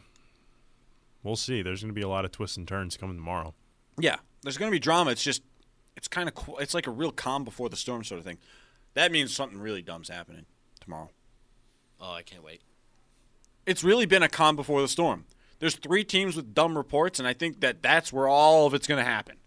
we'll 1.23 1.36
see. 1.36 1.61
There's 1.61 1.81
going 1.81 1.89
to 1.89 1.93
be 1.95 2.01
a 2.03 2.07
lot 2.07 2.23
of 2.23 2.31
twists 2.31 2.55
and 2.55 2.67
turns 2.67 2.95
coming 2.95 3.17
tomorrow. 3.17 3.53
Yeah, 3.99 4.17
there's 4.43 4.57
going 4.57 4.69
to 4.71 4.75
be 4.75 4.79
drama. 4.79 5.11
It's 5.11 5.23
just, 5.23 5.41
it's 5.97 6.07
kind 6.07 6.29
of, 6.29 6.49
it's 6.59 6.73
like 6.73 6.88
a 6.88 6.91
real 6.91 7.11
calm 7.11 7.43
before 7.43 7.67
the 7.69 7.75
storm 7.75 8.03
sort 8.03 8.19
of 8.19 8.25
thing. 8.25 8.38
That 8.93 9.11
means 9.11 9.33
something 9.33 9.59
really 9.59 9.81
dumb's 9.81 10.09
happening 10.09 10.45
tomorrow. 10.79 11.09
Oh, 11.99 12.13
I 12.13 12.21
can't 12.21 12.43
wait. 12.43 12.61
It's 13.65 13.83
really 13.83 14.05
been 14.05 14.23
a 14.23 14.29
calm 14.29 14.55
before 14.55 14.81
the 14.81 14.87
storm. 14.87 15.25
There's 15.59 15.75
three 15.75 16.03
teams 16.03 16.35
with 16.35 16.53
dumb 16.53 16.77
reports, 16.77 17.19
and 17.19 17.27
I 17.27 17.33
think 17.33 17.61
that 17.61 17.81
that's 17.81 18.11
where 18.11 18.27
all 18.27 18.67
of 18.67 18.73
it's 18.73 18.87
going 18.87 19.03
to 19.03 19.09
happen. 19.09 19.37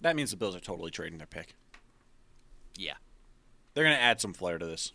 That 0.00 0.16
means 0.16 0.30
the 0.30 0.36
Bills 0.36 0.56
are 0.56 0.60
totally 0.60 0.90
trading 0.90 1.18
their 1.18 1.26
pick. 1.26 1.54
Yeah. 2.76 2.94
They're 3.74 3.84
going 3.84 3.96
to 3.96 4.02
add 4.02 4.20
some 4.20 4.32
flair 4.32 4.58
to 4.58 4.66
this. 4.66 4.92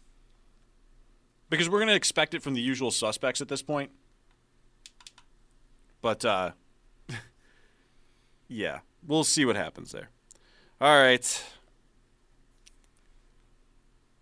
Because 1.50 1.70
we're 1.70 1.80
going 1.80 1.90
to 1.90 1.96
expect 1.96 2.34
it 2.34 2.44
from 2.44 2.56
the 2.56 2.62
usual 2.62 2.92
suspects 2.92 3.40
at 3.40 3.48
this 3.48 3.62
point. 3.62 3.92
But, 6.02 6.26
uh, 6.26 6.52
yeah, 8.48 8.80
we'll 9.06 9.24
see 9.24 9.46
what 9.46 9.56
happens 9.56 9.92
there. 9.92 10.10
All 10.80 10.96
right. 11.02 11.44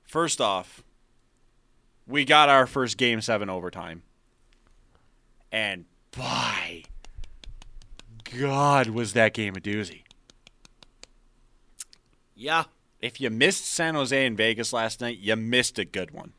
First 0.03 0.39
off, 0.39 0.83
we 2.07 2.23
got 2.23 2.47
our 2.47 2.65
first 2.65 2.97
game 2.97 3.19
seven 3.19 3.49
overtime. 3.49 4.03
And 5.51 5.85
by 6.11 6.83
God, 8.39 8.87
was 8.87 9.13
that 9.13 9.33
game 9.33 9.55
a 9.55 9.59
doozy. 9.59 10.03
Yeah. 12.35 12.65
If 13.01 13.19
you 13.19 13.29
missed 13.29 13.65
San 13.65 13.95
Jose 13.95 14.25
and 14.25 14.37
Vegas 14.37 14.71
last 14.71 15.01
night, 15.01 15.17
you 15.17 15.35
missed 15.35 15.77
a 15.77 15.85
good 15.85 16.11
one. 16.11 16.33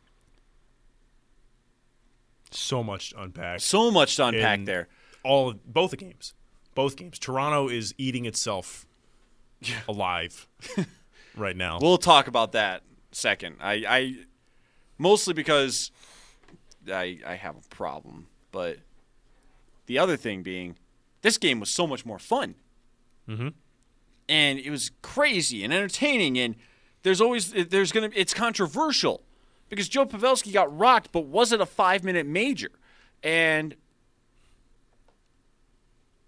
So 2.50 2.82
much 2.82 3.10
to 3.10 3.22
unpack. 3.22 3.60
So 3.60 3.90
much 3.90 4.16
to 4.16 4.26
unpack 4.26 4.58
And 4.58 4.68
there. 4.68 4.88
All 5.22 5.50
of, 5.50 5.72
both 5.72 5.90
the 5.90 5.96
games, 5.98 6.32
both 6.74 6.96
games. 6.96 7.18
Toronto 7.18 7.68
is 7.68 7.94
eating 7.98 8.24
itself 8.24 8.86
alive 9.88 10.46
right 11.36 11.56
now. 11.56 11.78
We'll 11.80 11.98
talk 11.98 12.26
about 12.28 12.52
that 12.52 12.82
second. 13.12 13.56
I, 13.60 13.72
I 13.88 14.16
mostly 14.98 15.34
because 15.34 15.90
I 16.88 17.18
I 17.26 17.34
have 17.34 17.56
a 17.56 17.74
problem, 17.74 18.28
but 18.52 18.78
the 19.86 19.98
other 19.98 20.16
thing 20.16 20.42
being, 20.42 20.76
this 21.22 21.38
game 21.38 21.60
was 21.60 21.70
so 21.70 21.86
much 21.86 22.04
more 22.04 22.18
fun. 22.18 22.54
Mm-hmm. 23.28 23.48
And 24.28 24.58
it 24.58 24.70
was 24.70 24.90
crazy 25.02 25.62
and 25.64 25.72
entertaining, 25.72 26.38
and 26.38 26.56
there's 27.02 27.20
always 27.20 27.52
there's 27.52 27.92
gonna 27.92 28.10
it's 28.14 28.34
controversial 28.34 29.22
because 29.68 29.88
Joe 29.88 30.06
Pavelski 30.06 30.52
got 30.52 30.76
rocked, 30.76 31.12
but 31.12 31.26
was 31.26 31.52
it 31.52 31.60
a 31.60 31.66
five 31.66 32.04
minute 32.04 32.26
major? 32.26 32.70
And 33.22 33.74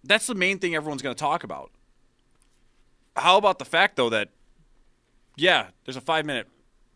that's 0.04 0.26
the 0.26 0.34
main 0.34 0.58
thing 0.58 0.74
everyone's 0.74 1.02
going 1.02 1.14
to 1.14 1.20
talk 1.20 1.44
about. 1.44 1.70
How 3.18 3.36
about 3.36 3.58
the 3.58 3.64
fact 3.64 3.96
though 3.96 4.10
that 4.10 4.30
yeah, 5.36 5.68
there's 5.84 5.96
a 5.96 6.00
five 6.00 6.26
minute 6.26 6.48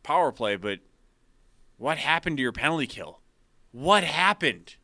power 0.02 0.32
play, 0.32 0.56
but 0.56 0.80
what 1.78 1.98
happened 1.98 2.36
to 2.38 2.42
your 2.42 2.52
penalty 2.52 2.86
kill? 2.86 3.20
What 3.70 4.04
happened? 4.04 4.76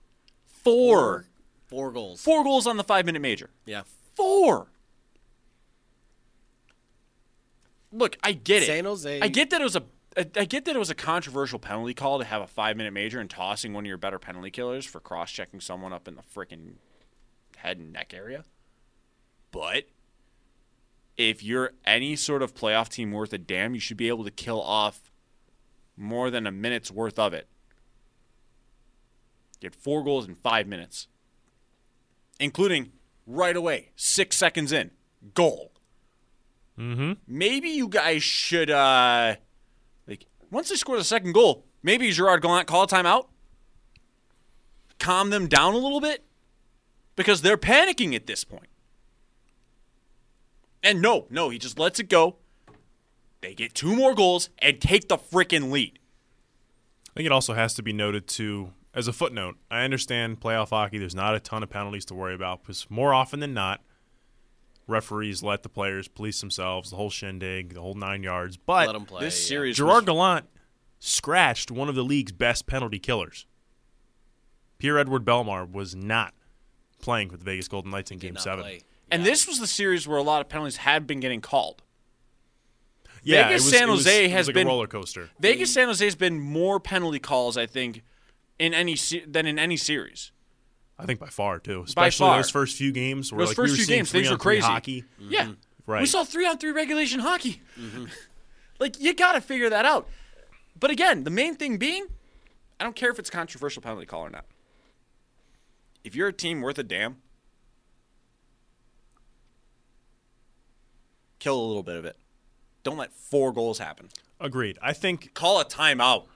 Four. 0.46 1.26
Four 1.66 1.92
goals. 1.92 2.22
Four 2.22 2.44
goals 2.44 2.66
on 2.66 2.76
the 2.76 2.84
five 2.84 3.04
minute 3.04 3.20
major. 3.20 3.50
Yeah. 3.66 3.82
Four. 4.14 4.68
Look, 7.92 8.16
I 8.22 8.32
get 8.32 8.62
it. 8.62 8.66
San 8.66 8.84
Jose- 8.84 9.20
I 9.20 9.28
get 9.28 9.50
that 9.50 9.60
it 9.60 9.64
was 9.64 9.76
a. 9.76 9.82
I 10.16 10.26
I 10.36 10.44
get 10.44 10.64
that 10.64 10.74
it 10.76 10.78
was 10.78 10.90
a 10.90 10.94
controversial 10.94 11.58
penalty 11.58 11.94
call 11.94 12.18
to 12.18 12.24
have 12.24 12.42
a 12.42 12.46
five 12.46 12.76
minute 12.76 12.92
major 12.92 13.20
and 13.20 13.28
tossing 13.30 13.72
one 13.72 13.84
of 13.84 13.88
your 13.88 13.96
better 13.98 14.18
penalty 14.18 14.50
killers 14.50 14.84
for 14.84 15.00
cross 15.00 15.30
checking 15.30 15.60
someone 15.60 15.92
up 15.92 16.08
in 16.08 16.14
the 16.16 16.22
freaking 16.22 16.74
head 17.56 17.78
and 17.78 17.92
neck 17.92 18.12
area. 18.14 18.44
But 19.50 19.84
if 21.18 21.42
you're 21.42 21.72
any 21.84 22.14
sort 22.16 22.42
of 22.42 22.54
playoff 22.54 22.88
team 22.88 23.10
worth 23.10 23.32
a 23.32 23.38
damn, 23.38 23.74
you 23.74 23.80
should 23.80 23.96
be 23.96 24.08
able 24.08 24.24
to 24.24 24.30
kill 24.30 24.62
off 24.62 25.10
more 25.96 26.30
than 26.30 26.46
a 26.46 26.52
minute's 26.52 26.92
worth 26.92 27.18
of 27.18 27.34
it. 27.34 27.48
Get 29.60 29.74
four 29.74 30.04
goals 30.04 30.28
in 30.28 30.36
five 30.36 30.68
minutes, 30.68 31.08
including 32.38 32.92
right 33.26 33.56
away, 33.56 33.90
six 33.96 34.36
seconds 34.36 34.70
in, 34.70 34.92
goal. 35.34 35.72
Mm-hmm. 36.78 37.14
Maybe 37.26 37.70
you 37.70 37.88
guys 37.88 38.22
should, 38.22 38.70
uh, 38.70 39.34
like, 40.06 40.26
once 40.52 40.68
they 40.68 40.76
score 40.76 40.96
the 40.96 41.02
second 41.02 41.32
goal, 41.32 41.64
maybe 41.82 42.12
Gerard 42.12 42.42
Gallant 42.42 42.68
call 42.68 42.84
a 42.84 42.86
timeout, 42.86 43.26
calm 45.00 45.30
them 45.30 45.48
down 45.48 45.74
a 45.74 45.78
little 45.78 46.00
bit, 46.00 46.22
because 47.16 47.42
they're 47.42 47.58
panicking 47.58 48.14
at 48.14 48.28
this 48.28 48.44
point. 48.44 48.68
And 50.88 51.02
no, 51.02 51.26
no, 51.28 51.50
he 51.50 51.58
just 51.58 51.78
lets 51.78 52.00
it 52.00 52.08
go. 52.08 52.36
They 53.42 53.54
get 53.54 53.74
two 53.74 53.94
more 53.94 54.14
goals 54.14 54.48
and 54.58 54.80
take 54.80 55.08
the 55.08 55.18
freaking 55.18 55.70
lead. 55.70 55.98
I 57.10 57.12
think 57.14 57.26
it 57.26 57.32
also 57.32 57.52
has 57.54 57.74
to 57.74 57.82
be 57.82 57.92
noted 57.92 58.26
too, 58.26 58.72
as 58.94 59.06
a 59.06 59.12
footnote. 59.12 59.56
I 59.70 59.82
understand 59.82 60.40
playoff 60.40 60.70
hockey. 60.70 60.98
There's 60.98 61.14
not 61.14 61.34
a 61.34 61.40
ton 61.40 61.62
of 61.62 61.68
penalties 61.68 62.04
to 62.06 62.14
worry 62.14 62.34
about 62.34 62.62
because 62.62 62.86
more 62.88 63.12
often 63.12 63.40
than 63.40 63.52
not, 63.52 63.82
referees 64.86 65.42
let 65.42 65.62
the 65.62 65.68
players 65.68 66.08
police 66.08 66.40
themselves, 66.40 66.88
the 66.90 66.96
whole 66.96 67.10
shindig, 67.10 67.74
the 67.74 67.80
whole 67.82 67.94
nine 67.94 68.22
yards. 68.22 68.56
But 68.56 68.86
Let 68.86 68.94
them 68.94 69.04
play. 69.04 69.20
This 69.20 69.38
yeah. 69.44 69.48
series, 69.48 69.76
Gerard 69.76 70.04
was- 70.04 70.04
Gallant 70.06 70.46
scratched 71.00 71.70
one 71.70 71.88
of 71.90 71.94
the 71.94 72.02
league's 72.02 72.32
best 72.32 72.66
penalty 72.66 72.98
killers. 72.98 73.46
Pierre-Edouard 74.78 75.24
Bellemare 75.24 75.70
was 75.70 75.94
not 75.94 76.34
playing 77.00 77.30
for 77.30 77.36
the 77.36 77.44
Vegas 77.44 77.68
Golden 77.68 77.90
Knights 77.90 78.10
in 78.10 78.18
Game 78.18 78.36
Seven. 78.36 78.64
play. 78.64 78.80
And 79.10 79.24
this 79.24 79.46
was 79.46 79.58
the 79.60 79.66
series 79.66 80.06
where 80.06 80.18
a 80.18 80.22
lot 80.22 80.40
of 80.40 80.48
penalties 80.48 80.76
had 80.78 81.06
been 81.06 81.20
getting 81.20 81.40
called. 81.40 81.82
Yeah, 83.22 83.48
Vegas, 83.48 83.62
it 83.62 83.64
was, 83.66 83.78
San 83.78 83.88
Jose 83.88 84.22
was 84.24 84.32
has 84.32 84.46
like 84.46 84.54
been- 84.54 84.66
a 84.66 84.70
roller 84.70 84.86
coaster. 84.86 85.28
Vegas 85.40 85.72
San 85.72 85.88
Jose 85.88 86.04
has 86.04 86.14
been 86.14 86.40
more 86.40 86.78
penalty 86.80 87.18
calls, 87.18 87.56
I 87.56 87.66
think, 87.66 88.02
in 88.58 88.72
any 88.74 88.96
se- 88.96 89.24
than 89.26 89.46
in 89.46 89.58
any 89.58 89.76
series. 89.76 90.30
I 90.98 91.04
think 91.06 91.20
by 91.20 91.28
far 91.28 91.58
too, 91.58 91.80
By 91.80 91.84
especially 91.84 92.26
far. 92.28 92.36
those 92.38 92.50
first 92.50 92.76
few 92.76 92.90
games 92.92 93.32
where 93.32 93.40
Those 93.40 93.48
like 93.50 93.56
first 93.56 93.72
we 93.72 93.78
few 93.78 93.86
games, 93.86 94.10
things 94.10 94.30
were 94.30 94.36
crazy. 94.36 94.62
Hockey, 94.66 95.04
Yeah, 95.18 95.52
right? 95.86 96.00
we 96.00 96.06
saw 96.06 96.24
three 96.24 96.46
on 96.46 96.58
three 96.58 96.72
regulation 96.72 97.20
hockey. 97.20 97.60
Mm-hmm. 97.78 98.06
like 98.80 99.00
you 99.00 99.14
got 99.14 99.32
to 99.32 99.40
figure 99.40 99.70
that 99.70 99.84
out. 99.84 100.08
But 100.78 100.90
again, 100.90 101.22
the 101.24 101.30
main 101.30 101.54
thing 101.54 101.76
being, 101.76 102.06
I 102.80 102.84
don't 102.84 102.96
care 102.96 103.10
if 103.10 103.18
it's 103.18 103.28
a 103.28 103.32
controversial 103.32 103.80
penalty 103.82 104.06
call 104.06 104.22
or 104.22 104.30
not. 104.30 104.44
If 106.04 106.14
you're 106.16 106.28
a 106.28 106.32
team 106.32 106.62
worth 106.62 106.78
a 106.78 106.82
damn, 106.84 107.16
kill 111.38 111.60
a 111.60 111.66
little 111.66 111.82
bit 111.82 111.96
of 111.96 112.04
it. 112.04 112.16
Don't 112.82 112.96
let 112.96 113.12
four 113.12 113.52
goals 113.52 113.78
happen. 113.78 114.08
Agreed. 114.40 114.78
I 114.80 114.92
think 114.92 115.34
call 115.34 115.60
a 115.60 115.64
timeout. 115.64 116.26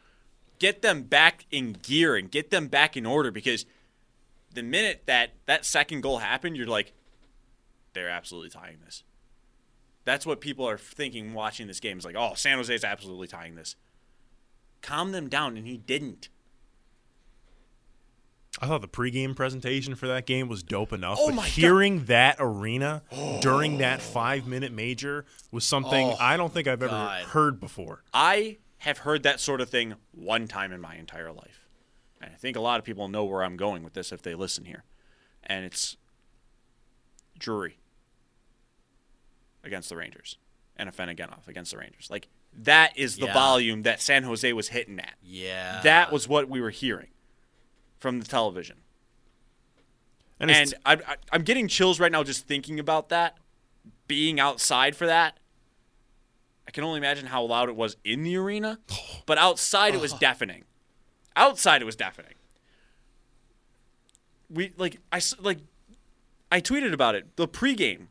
Get 0.59 0.83
them 0.83 1.03
back 1.03 1.47
in 1.51 1.73
gear 1.73 2.15
and 2.15 2.31
get 2.31 2.51
them 2.51 2.69
back 2.69 2.97
in 2.97 3.07
order 3.07 3.31
because 3.31 3.67
the 4.55 4.63
minute 4.63 5.03
that 5.07 5.31
that 5.47 5.65
second 5.65 6.03
goal 6.03 6.19
happened, 6.19 6.57
you're 6.57 6.67
like, 6.67 6.93
they're 7.95 8.09
absolutely 8.09 8.51
tying 8.51 8.79
this. 8.85 9.03
That's 10.05 10.27
what 10.27 10.41
people 10.41 10.69
are 10.69 10.79
thinking 10.79 11.33
watching 11.33 11.67
this 11.67 11.81
game. 11.81 11.99
Is 11.99 12.05
like, 12.05 12.17
oh, 12.17 12.35
San 12.35 12.59
Jose's 12.59 12.85
absolutely 12.85 13.29
tying 13.29 13.55
this. 13.55 13.77
Calm 14.81 15.13
them 15.13 15.29
down, 15.29 15.57
and 15.57 15.67
he 15.67 15.77
didn't. 15.77 16.29
I 18.61 18.67
thought 18.67 18.81
the 18.83 18.89
pregame 18.89 19.35
presentation 19.35 19.95
for 19.95 20.07
that 20.09 20.27
game 20.27 20.47
was 20.49 20.63
dope 20.63 20.93
enough. 20.93 21.19
Oh 21.21 21.29
but 21.29 21.35
my 21.37 21.43
God. 21.43 21.49
hearing 21.51 22.05
that 22.05 22.37
arena 22.39 23.03
during 23.41 23.79
that 23.79 24.03
five 24.03 24.47
minute 24.47 24.73
major 24.73 25.25
was 25.51 25.65
something 25.65 26.09
Oh, 26.09 26.17
I 26.21 26.37
don't 26.37 26.53
think 26.53 26.69
I've 26.69 26.83
ever 26.83 26.89
God. 26.91 27.25
heard 27.25 27.59
before. 27.61 28.03
I 28.13 28.59
have 28.79 28.99
heard 28.99 29.23
that 29.23 29.41
sort 29.41 29.61
of 29.61 29.71
thing 29.71 29.95
one 30.13 30.47
time 30.49 30.73
in 30.73 30.81
my 30.81 30.97
entire 30.97 31.33
life. 31.33 31.67
And 32.21 32.31
I 32.33 32.37
think 32.37 32.57
a 32.57 32.61
lot 32.61 32.79
of 32.79 32.85
people 32.85 33.09
know 33.09 33.25
where 33.25 33.43
I'm 33.43 33.57
going 33.57 33.83
with 33.83 33.95
this 33.95 34.13
if 34.13 34.23
they 34.23 34.35
listen 34.35 34.65
here. 34.67 34.85
And 35.45 35.65
it's 35.65 35.97
Drury 37.39 37.79
against 39.65 39.89
the 39.89 39.97
Rangers 39.97 40.37
and 40.77 40.91
Afinogenov 40.93 41.49
against 41.49 41.73
the 41.73 41.79
Rangers. 41.79 42.09
Like, 42.11 42.29
that 42.55 42.97
is 42.99 43.17
the 43.17 43.27
Yeah. 43.27 43.35
volume 43.35 43.83
that 43.83 44.01
San 44.01 44.25
Jose 44.25 44.53
was 44.53 44.69
hitting 44.69 45.01
at. 45.01 45.15
Yeah. 45.23 45.81
That 45.83 46.13
was 46.13 46.29
what 46.29 46.49
we 46.49 46.61
were 46.61 46.71
hearing 46.71 47.09
from 48.03 48.19
the 48.19 48.27
television. 48.27 48.79
And, 50.41 50.51
And 50.51 50.75
I, 50.85 50.95
I, 50.95 51.17
I'm 51.31 51.43
getting 51.43 51.69
chills 51.69 52.01
right 52.01 52.11
now 52.11 52.25
just 52.25 52.49
thinking 52.49 52.81
about 52.81 53.11
that, 53.11 53.39
being 54.09 54.41
outside 54.41 54.97
for 54.97 55.07
that. 55.07 55.39
I 56.67 56.73
can 56.73 56.83
only 56.83 56.99
imagine 56.99 57.27
how 57.27 57.45
loud 57.45 57.69
it 57.69 57.77
was 57.77 57.97
in 58.05 58.25
the 58.25 58.37
arena, 58.37 58.81
but 59.27 59.39
outside 59.39 59.95
it 59.95 60.01
was 60.01 60.13
deafening. 60.15 60.65
Outside 61.37 61.81
it 61.81 61.85
was 61.85 61.97
deafening. 61.97 62.35
We 64.51 64.73
like 64.77 64.99
I 65.11 65.21
like 65.41 65.59
I 66.51 66.61
tweeted 66.61 66.93
about 66.93 67.15
it. 67.15 67.37
The 67.37 67.49
pregame 67.49 68.09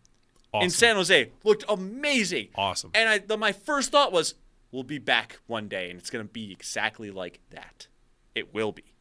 awesome. 0.54 0.64
in 0.64 0.70
San 0.72 0.96
Jose 0.96 1.30
looked 1.44 1.66
amazing. 1.70 2.48
Awesome. 2.56 2.92
And 2.96 3.10
I 3.10 3.18
the, 3.20 3.38
my 3.38 3.52
first 3.52 3.92
thought 3.92 4.12
was 4.12 4.36
we'll 4.72 4.84
be 4.84 4.98
back 4.98 5.40
one 5.48 5.68
day 5.68 5.90
and 5.90 6.00
it's 6.00 6.10
going 6.10 6.26
to 6.26 6.32
be 6.32 6.52
exactly 6.52 7.12
like 7.12 7.42
that. 7.52 7.88
It 8.34 8.54
will 8.54 8.72
be. 8.72 8.92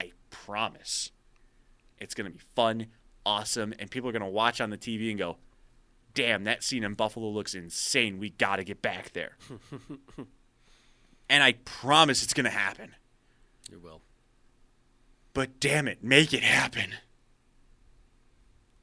I 0.00 0.12
promise 0.30 1.10
it's 1.98 2.14
going 2.14 2.30
to 2.30 2.36
be 2.36 2.42
fun, 2.54 2.86
awesome, 3.24 3.74
and 3.78 3.90
people 3.90 4.08
are 4.08 4.12
going 4.12 4.22
to 4.22 4.28
watch 4.28 4.60
on 4.60 4.70
the 4.70 4.78
TV 4.78 5.10
and 5.10 5.18
go, 5.18 5.36
damn, 6.14 6.44
that 6.44 6.64
scene 6.64 6.84
in 6.84 6.94
Buffalo 6.94 7.28
looks 7.28 7.54
insane. 7.54 8.18
We 8.18 8.30
got 8.30 8.56
to 8.56 8.64
get 8.64 8.82
back 8.82 9.12
there. 9.12 9.36
and 11.28 11.42
I 11.42 11.52
promise 11.64 12.22
it's 12.22 12.34
going 12.34 12.44
to 12.44 12.50
happen. 12.50 12.94
You 13.70 13.78
will. 13.78 14.00
But 15.32 15.60
damn 15.60 15.86
it, 15.86 16.02
make 16.02 16.32
it 16.32 16.42
happen. 16.42 16.94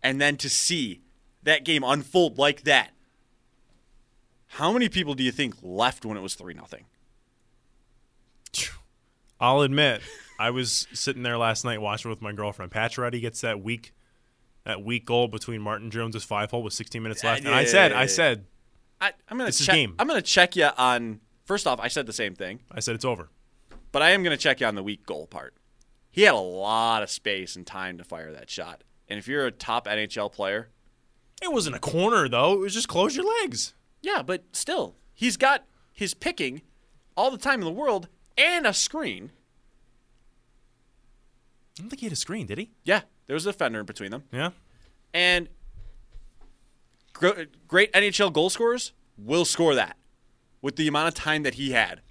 And 0.01 0.21
then 0.21 0.37
to 0.37 0.49
see 0.49 1.01
that 1.43 1.65
game 1.65 1.83
unfold 1.83 2.37
like 2.37 2.63
that. 2.63 2.91
How 4.51 4.71
many 4.71 4.87
people 4.87 5.13
do 5.13 5.23
you 5.23 5.31
think 5.31 5.55
left 5.61 6.05
when 6.05 6.15
it 6.15 6.21
was 6.21 6.35
3 6.35 6.53
nothing? 6.53 6.85
I'll 9.39 9.61
admit, 9.61 10.01
I 10.39 10.49
was 10.51 10.87
sitting 10.93 11.23
there 11.23 11.37
last 11.37 11.63
night 11.65 11.81
watching 11.81 12.09
with 12.09 12.21
my 12.21 12.31
girlfriend. 12.31 12.71
Pacioretty 12.71 13.19
gets 13.21 13.41
that 13.41 13.61
weak, 13.63 13.93
that 14.65 14.83
weak 14.83 15.05
goal 15.05 15.27
between 15.27 15.61
Martin 15.61 15.89
Jones's 15.91 16.23
five 16.23 16.51
hole 16.51 16.63
with 16.63 16.73
16 16.73 17.01
minutes 17.01 17.23
left, 17.23 17.45
and 17.45 17.53
I 17.53 17.65
said, 17.65 17.91
I 17.93 18.05
said, 18.05 18.45
I, 19.01 19.11
I'm 19.29 19.37
gonna 19.37 19.51
check. 19.51 19.75
game. 19.75 19.95
I'm 19.99 20.07
gonna 20.07 20.21
check 20.21 20.55
you 20.55 20.69
on. 20.77 21.21
First 21.45 21.65
off, 21.67 21.79
I 21.79 21.87
said 21.87 22.05
the 22.05 22.13
same 22.13 22.35
thing, 22.35 22.59
I 22.71 22.79
said 22.81 22.95
it's 22.95 23.05
over. 23.05 23.29
but 23.91 24.01
I 24.01 24.09
am 24.11 24.21
gonna 24.23 24.37
check 24.37 24.59
you 24.59 24.67
on 24.67 24.75
the 24.75 24.83
weak 24.83 25.05
goal 25.05 25.27
part. 25.27 25.53
He 26.11 26.23
had 26.23 26.33
a 26.33 26.37
lot 26.39 27.03
of 27.03 27.09
space 27.11 27.55
and 27.55 27.65
time 27.65 27.97
to 27.99 28.03
fire 28.03 28.31
that 28.33 28.49
shot, 28.49 28.83
and 29.07 29.17
if 29.19 29.27
you're 29.27 29.45
a 29.45 29.51
top 29.51 29.87
NHL 29.87 30.31
player, 30.31 30.69
It 31.41 31.51
wasn't 31.53 31.75
a 31.75 31.79
corner 31.79 32.27
though. 32.27 32.53
It 32.53 32.59
was 32.59 32.73
just 32.73 32.87
close 32.87 33.15
your 33.15 33.25
legs. 33.41 33.73
yeah, 34.01 34.21
but 34.23 34.43
still, 34.51 34.95
he's 35.13 35.37
got 35.37 35.63
his 35.93 36.13
picking 36.13 36.61
all 37.15 37.31
the 37.31 37.37
time 37.37 37.59
in 37.61 37.65
the 37.65 37.71
world 37.71 38.07
and 38.37 38.65
a 38.67 38.73
screen. 38.73 39.31
I 41.77 41.83
don't 41.83 41.89
think 41.89 41.99
he 41.99 42.05
had 42.05 42.13
a 42.13 42.17
screen, 42.17 42.47
did 42.47 42.57
he? 42.57 42.71
Yeah, 42.83 43.01
there 43.27 43.33
was 43.33 43.45
a 43.45 43.51
defender 43.51 43.79
in 43.79 43.85
between 43.85 44.11
them, 44.11 44.23
Yeah. 44.31 44.49
and 45.13 45.47
gr- 47.13 47.43
great 47.67 47.91
NHL 47.93 48.31
goal 48.33 48.49
scorers 48.49 48.93
will 49.17 49.45
score 49.45 49.75
that 49.75 49.97
with 50.61 50.75
the 50.75 50.87
amount 50.87 51.07
of 51.09 51.13
time 51.13 51.43
that 51.43 51.55
he 51.55 51.71
had. 51.71 52.01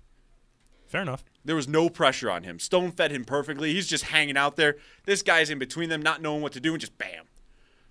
Fair 0.86 1.02
enough. 1.02 1.24
There 1.44 1.56
was 1.56 1.68
no 1.68 1.88
pressure 1.88 2.30
on 2.30 2.44
him. 2.44 2.58
Stone 2.58 2.92
fed 2.92 3.10
him 3.10 3.24
perfectly. 3.24 3.72
He's 3.74 3.86
just 3.86 4.04
hanging 4.04 4.36
out 4.36 4.56
there. 4.56 4.76
This 5.04 5.22
guy's 5.22 5.50
in 5.50 5.58
between 5.58 5.88
them, 5.88 6.00
not 6.02 6.20
knowing 6.22 6.42
what 6.42 6.52
to 6.52 6.60
do, 6.60 6.72
and 6.72 6.80
just 6.80 6.96
bam. 6.98 7.24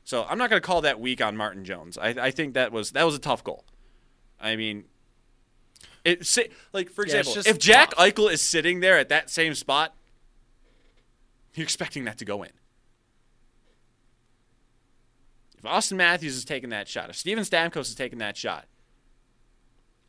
So 0.03 0.25
I'm 0.29 0.37
not 0.37 0.49
going 0.49 0.61
to 0.61 0.65
call 0.65 0.81
that 0.81 0.99
weak 0.99 1.21
on 1.21 1.35
Martin 1.35 1.65
Jones. 1.65 1.97
I, 1.97 2.09
I 2.09 2.31
think 2.31 2.53
that 2.53 2.71
was 2.71 2.91
that 2.91 3.03
was 3.03 3.15
a 3.15 3.19
tough 3.19 3.43
goal. 3.43 3.65
I 4.39 4.55
mean, 4.55 4.85
it 6.03 6.25
say, 6.25 6.49
like 6.73 6.89
for 6.89 7.05
Yeah, 7.05 7.17
example, 7.17 7.33
just 7.33 7.47
if 7.47 7.57
Jack 7.59 7.95
tough. 7.95 8.05
Eichel 8.05 8.31
is 8.31 8.41
sitting 8.41 8.81
there 8.81 8.97
at 8.97 9.09
that 9.09 9.29
same 9.29 9.55
spot, 9.55 9.95
you're 11.55 11.63
expecting 11.63 12.05
that 12.05 12.17
to 12.19 12.25
go 12.25 12.43
in. 12.43 12.51
If 15.57 15.63
Auston 15.63 15.97
Matthews 15.97 16.35
is 16.35 16.45
taking 16.45 16.69
that 16.69 16.87
shot, 16.87 17.09
if 17.09 17.15
Steven 17.15 17.43
Stamkos 17.43 17.81
is 17.81 17.95
taking 17.95 18.19
that 18.19 18.37
shot, 18.37 18.65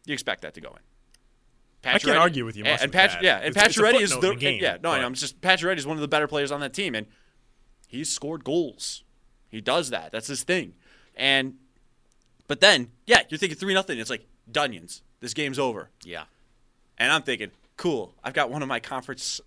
you 0.05 0.13
expect 0.13 0.43
that 0.43 0.55
to 0.55 0.61
go 0.61 0.69
in. 0.71 0.77
I 1.85 1.99
can't 1.99 2.03
Pacioretty- 2.03 2.21
argue 2.21 2.45
with 2.45 2.57
you 2.57 2.65
And, 2.65 2.83
and 2.83 2.93
Pat- 2.93 3.23
yeah, 3.23 3.39
and 3.39 3.55
Pacioretty 3.55 4.01
is 4.01 4.11
the 4.11 4.21
the 4.21 4.35
game, 4.35 4.61
yeah. 4.61 4.77
No, 4.83 4.91
I 4.91 4.97
but- 4.97 5.01
know. 5.03 5.07
I'm 5.07 5.15
just 5.15 5.41
Pacioretty 5.41 5.79
is 5.79 5.87
one 5.87 5.97
of 5.97 6.01
the 6.01 6.09
better 6.09 6.27
players 6.27 6.51
on 6.51 6.61
that 6.61 6.73
team, 6.75 6.95
and 6.95 7.07
he's 7.87 8.13
scored 8.13 8.43
goals. 8.45 9.05
He 9.49 9.61
does 9.61 9.91
that. 9.91 10.11
That's 10.11 10.27
his 10.27 10.43
thing. 10.43 10.75
And 11.15 11.55
but 12.49 12.61
then 12.61 12.91
yeah, 13.07 13.23
you're 13.29 13.39
thinking 13.39 13.57
three 13.57 13.73
nothing. 13.75 13.99
It's 13.99 14.11
like 14.11 14.27
Dunions. 14.51 15.03
This 15.21 15.33
game's 15.33 15.59
over. 15.59 15.91
Yeah. 16.05 16.25
And 16.99 17.13
I'm 17.13 17.23
thinking, 17.23 17.51
cool. 17.77 18.15
I've 18.25 18.35
got 18.35 18.51
one 18.51 18.63
of 18.63 18.69
my 18.69 18.81
conference 18.81 19.41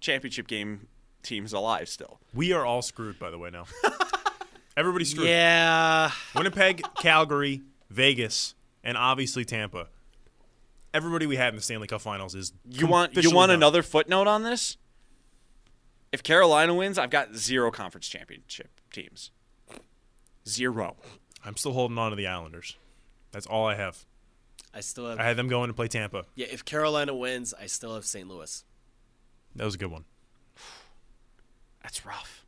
championship 0.00 0.46
game 0.48 0.88
teams 1.24 1.52
alive 1.52 1.88
still. 1.88 2.20
We 2.32 2.52
are 2.52 2.64
all 2.64 2.82
screwed, 2.82 3.18
by 3.18 3.30
the 3.30 3.38
way. 3.38 3.50
Now, 3.50 3.64
everybody's 4.76 5.10
screwed. 5.10 5.26
Yeah. 5.28 6.10
Winnipeg, 6.34 6.82
Calgary, 7.00 7.62
Vegas, 7.90 8.54
and 8.82 8.96
obviously 8.96 9.44
Tampa. 9.44 9.88
Everybody 10.92 11.26
we 11.26 11.36
had 11.36 11.48
in 11.48 11.56
the 11.56 11.62
Stanley 11.62 11.88
Cup 11.88 12.00
Finals 12.02 12.34
is 12.36 12.52
You 12.68 12.86
want 12.86 13.16
you 13.16 13.30
want 13.32 13.48
done. 13.50 13.56
another 13.58 13.82
footnote 13.82 14.28
on 14.28 14.42
this? 14.44 14.76
If 16.12 16.22
Carolina 16.22 16.72
wins, 16.74 16.98
I've 16.98 17.10
got 17.10 17.34
zero 17.34 17.72
conference 17.72 18.06
championship 18.06 18.68
teams. 18.92 19.32
Zero. 20.48 20.96
I'm 21.44 21.56
still 21.56 21.72
holding 21.72 21.98
on 21.98 22.10
to 22.10 22.16
the 22.16 22.26
Islanders. 22.28 22.76
That's 23.32 23.46
all 23.46 23.66
I 23.66 23.74
have. 23.74 24.04
I 24.72 24.80
still 24.80 25.08
have. 25.08 25.18
I 25.18 25.24
had 25.24 25.36
them 25.36 25.48
going 25.48 25.68
to 25.68 25.74
play 25.74 25.88
Tampa. 25.88 26.24
yeah. 26.36 26.46
If 26.50 26.64
Carolina 26.64 27.14
wins, 27.14 27.52
I 27.60 27.66
still 27.66 27.94
have 27.94 28.04
St. 28.04 28.28
Louis. 28.28 28.64
That 29.56 29.64
was 29.64 29.74
a 29.74 29.78
good 29.78 29.90
one. 29.90 30.04
That's 31.84 32.04
rough. 32.04 32.44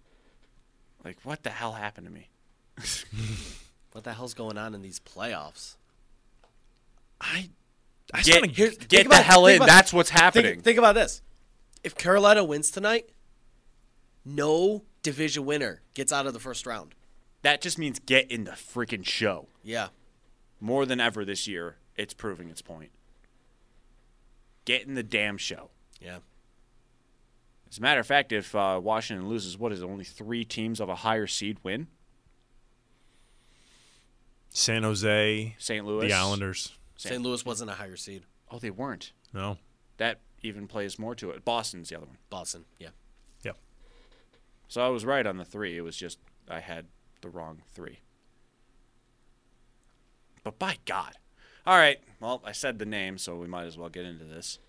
Like 1.04 1.18
what 1.22 1.44
the 1.44 1.50
hell 1.50 1.74
happened 1.74 2.08
to 2.08 2.12
me? 2.12 2.30
What 3.92 4.04
the 4.04 4.12
hell's 4.12 4.34
going 4.34 4.58
on 4.58 4.74
in 4.74 4.82
these 4.82 5.00
playoffs? 5.00 5.76
I 7.18 7.48
I 8.12 8.18
Get, 8.20 8.26
started- 8.26 8.50
Here- 8.50 8.68
get 8.70 8.78
think 8.78 8.88
the 8.90 9.06
about- 9.06 9.24
hell 9.24 9.46
in. 9.46 9.56
about- 9.56 9.68
That's 9.68 9.90
what's 9.90 10.10
happening. 10.10 10.52
Think, 10.56 10.64
think 10.64 10.78
about 10.78 10.94
this. 10.96 11.22
If 11.82 11.94
Carolina 11.94 12.44
wins 12.44 12.70
tonight, 12.70 13.08
no 14.22 14.84
division 15.02 15.46
winner 15.46 15.80
gets 15.94 16.12
out 16.12 16.26
of 16.26 16.34
the 16.34 16.38
first 16.40 16.66
round. 16.66 16.94
that 17.40 17.62
just 17.62 17.78
means 17.78 17.98
get 18.00 18.30
in 18.30 18.44
the 18.44 18.50
freaking 18.50 19.02
show. 19.06 19.48
Yeah. 19.62 19.88
More 20.60 20.84
than 20.84 21.00
ever 21.00 21.24
this 21.24 21.46
year, 21.48 21.76
it's 21.96 22.12
proving 22.12 22.50
its 22.50 22.60
point. 22.60 22.90
Get 24.66 24.86
in 24.86 24.92
the 24.94 25.02
damn 25.04 25.38
show. 25.38 25.70
Yeah. 26.02 26.18
As 27.76 27.78
a 27.78 27.82
matter 27.82 28.00
of 28.00 28.06
fact, 28.06 28.32
if 28.32 28.54
uh, 28.54 28.80
Washington 28.82 29.28
loses, 29.28 29.58
what 29.58 29.70
is 29.70 29.82
it, 29.82 29.84
only 29.84 30.02
three 30.02 30.46
teams 30.46 30.80
of 30.80 30.88
a 30.88 30.94
higher 30.94 31.26
seed 31.26 31.58
win? 31.62 31.88
San 34.48 34.82
Jose, 34.82 35.54
St. 35.58 35.84
Louis, 35.84 36.06
the 36.06 36.14
Islanders. 36.14 36.72
St. 36.96 37.20
Louis 37.20 37.44
wasn't 37.44 37.70
a 37.70 37.74
higher 37.74 37.96
seed. 37.96 38.22
Oh, 38.50 38.58
they 38.58 38.70
weren't. 38.70 39.12
No. 39.34 39.58
That 39.98 40.20
even 40.40 40.66
plays 40.66 40.98
more 40.98 41.14
to 41.16 41.28
it. 41.32 41.44
Boston's 41.44 41.90
the 41.90 41.98
other 41.98 42.06
one. 42.06 42.16
Boston. 42.30 42.64
Yeah. 42.78 42.88
Yeah. 43.44 43.52
So 44.68 44.80
I 44.80 44.88
was 44.88 45.04
right 45.04 45.26
on 45.26 45.36
the 45.36 45.44
three. 45.44 45.76
It 45.76 45.82
was 45.82 45.98
just 45.98 46.18
I 46.48 46.60
had 46.60 46.86
the 47.20 47.28
wrong 47.28 47.60
three. 47.74 47.98
But 50.42 50.58
by 50.58 50.78
God. 50.86 51.12
All 51.66 51.76
right. 51.76 52.00
Well, 52.20 52.40
I 52.42 52.52
said 52.52 52.78
the 52.78 52.86
name, 52.86 53.18
so 53.18 53.36
we 53.36 53.46
might 53.46 53.64
as 53.64 53.76
well 53.76 53.90
get 53.90 54.06
into 54.06 54.24
this. 54.24 54.60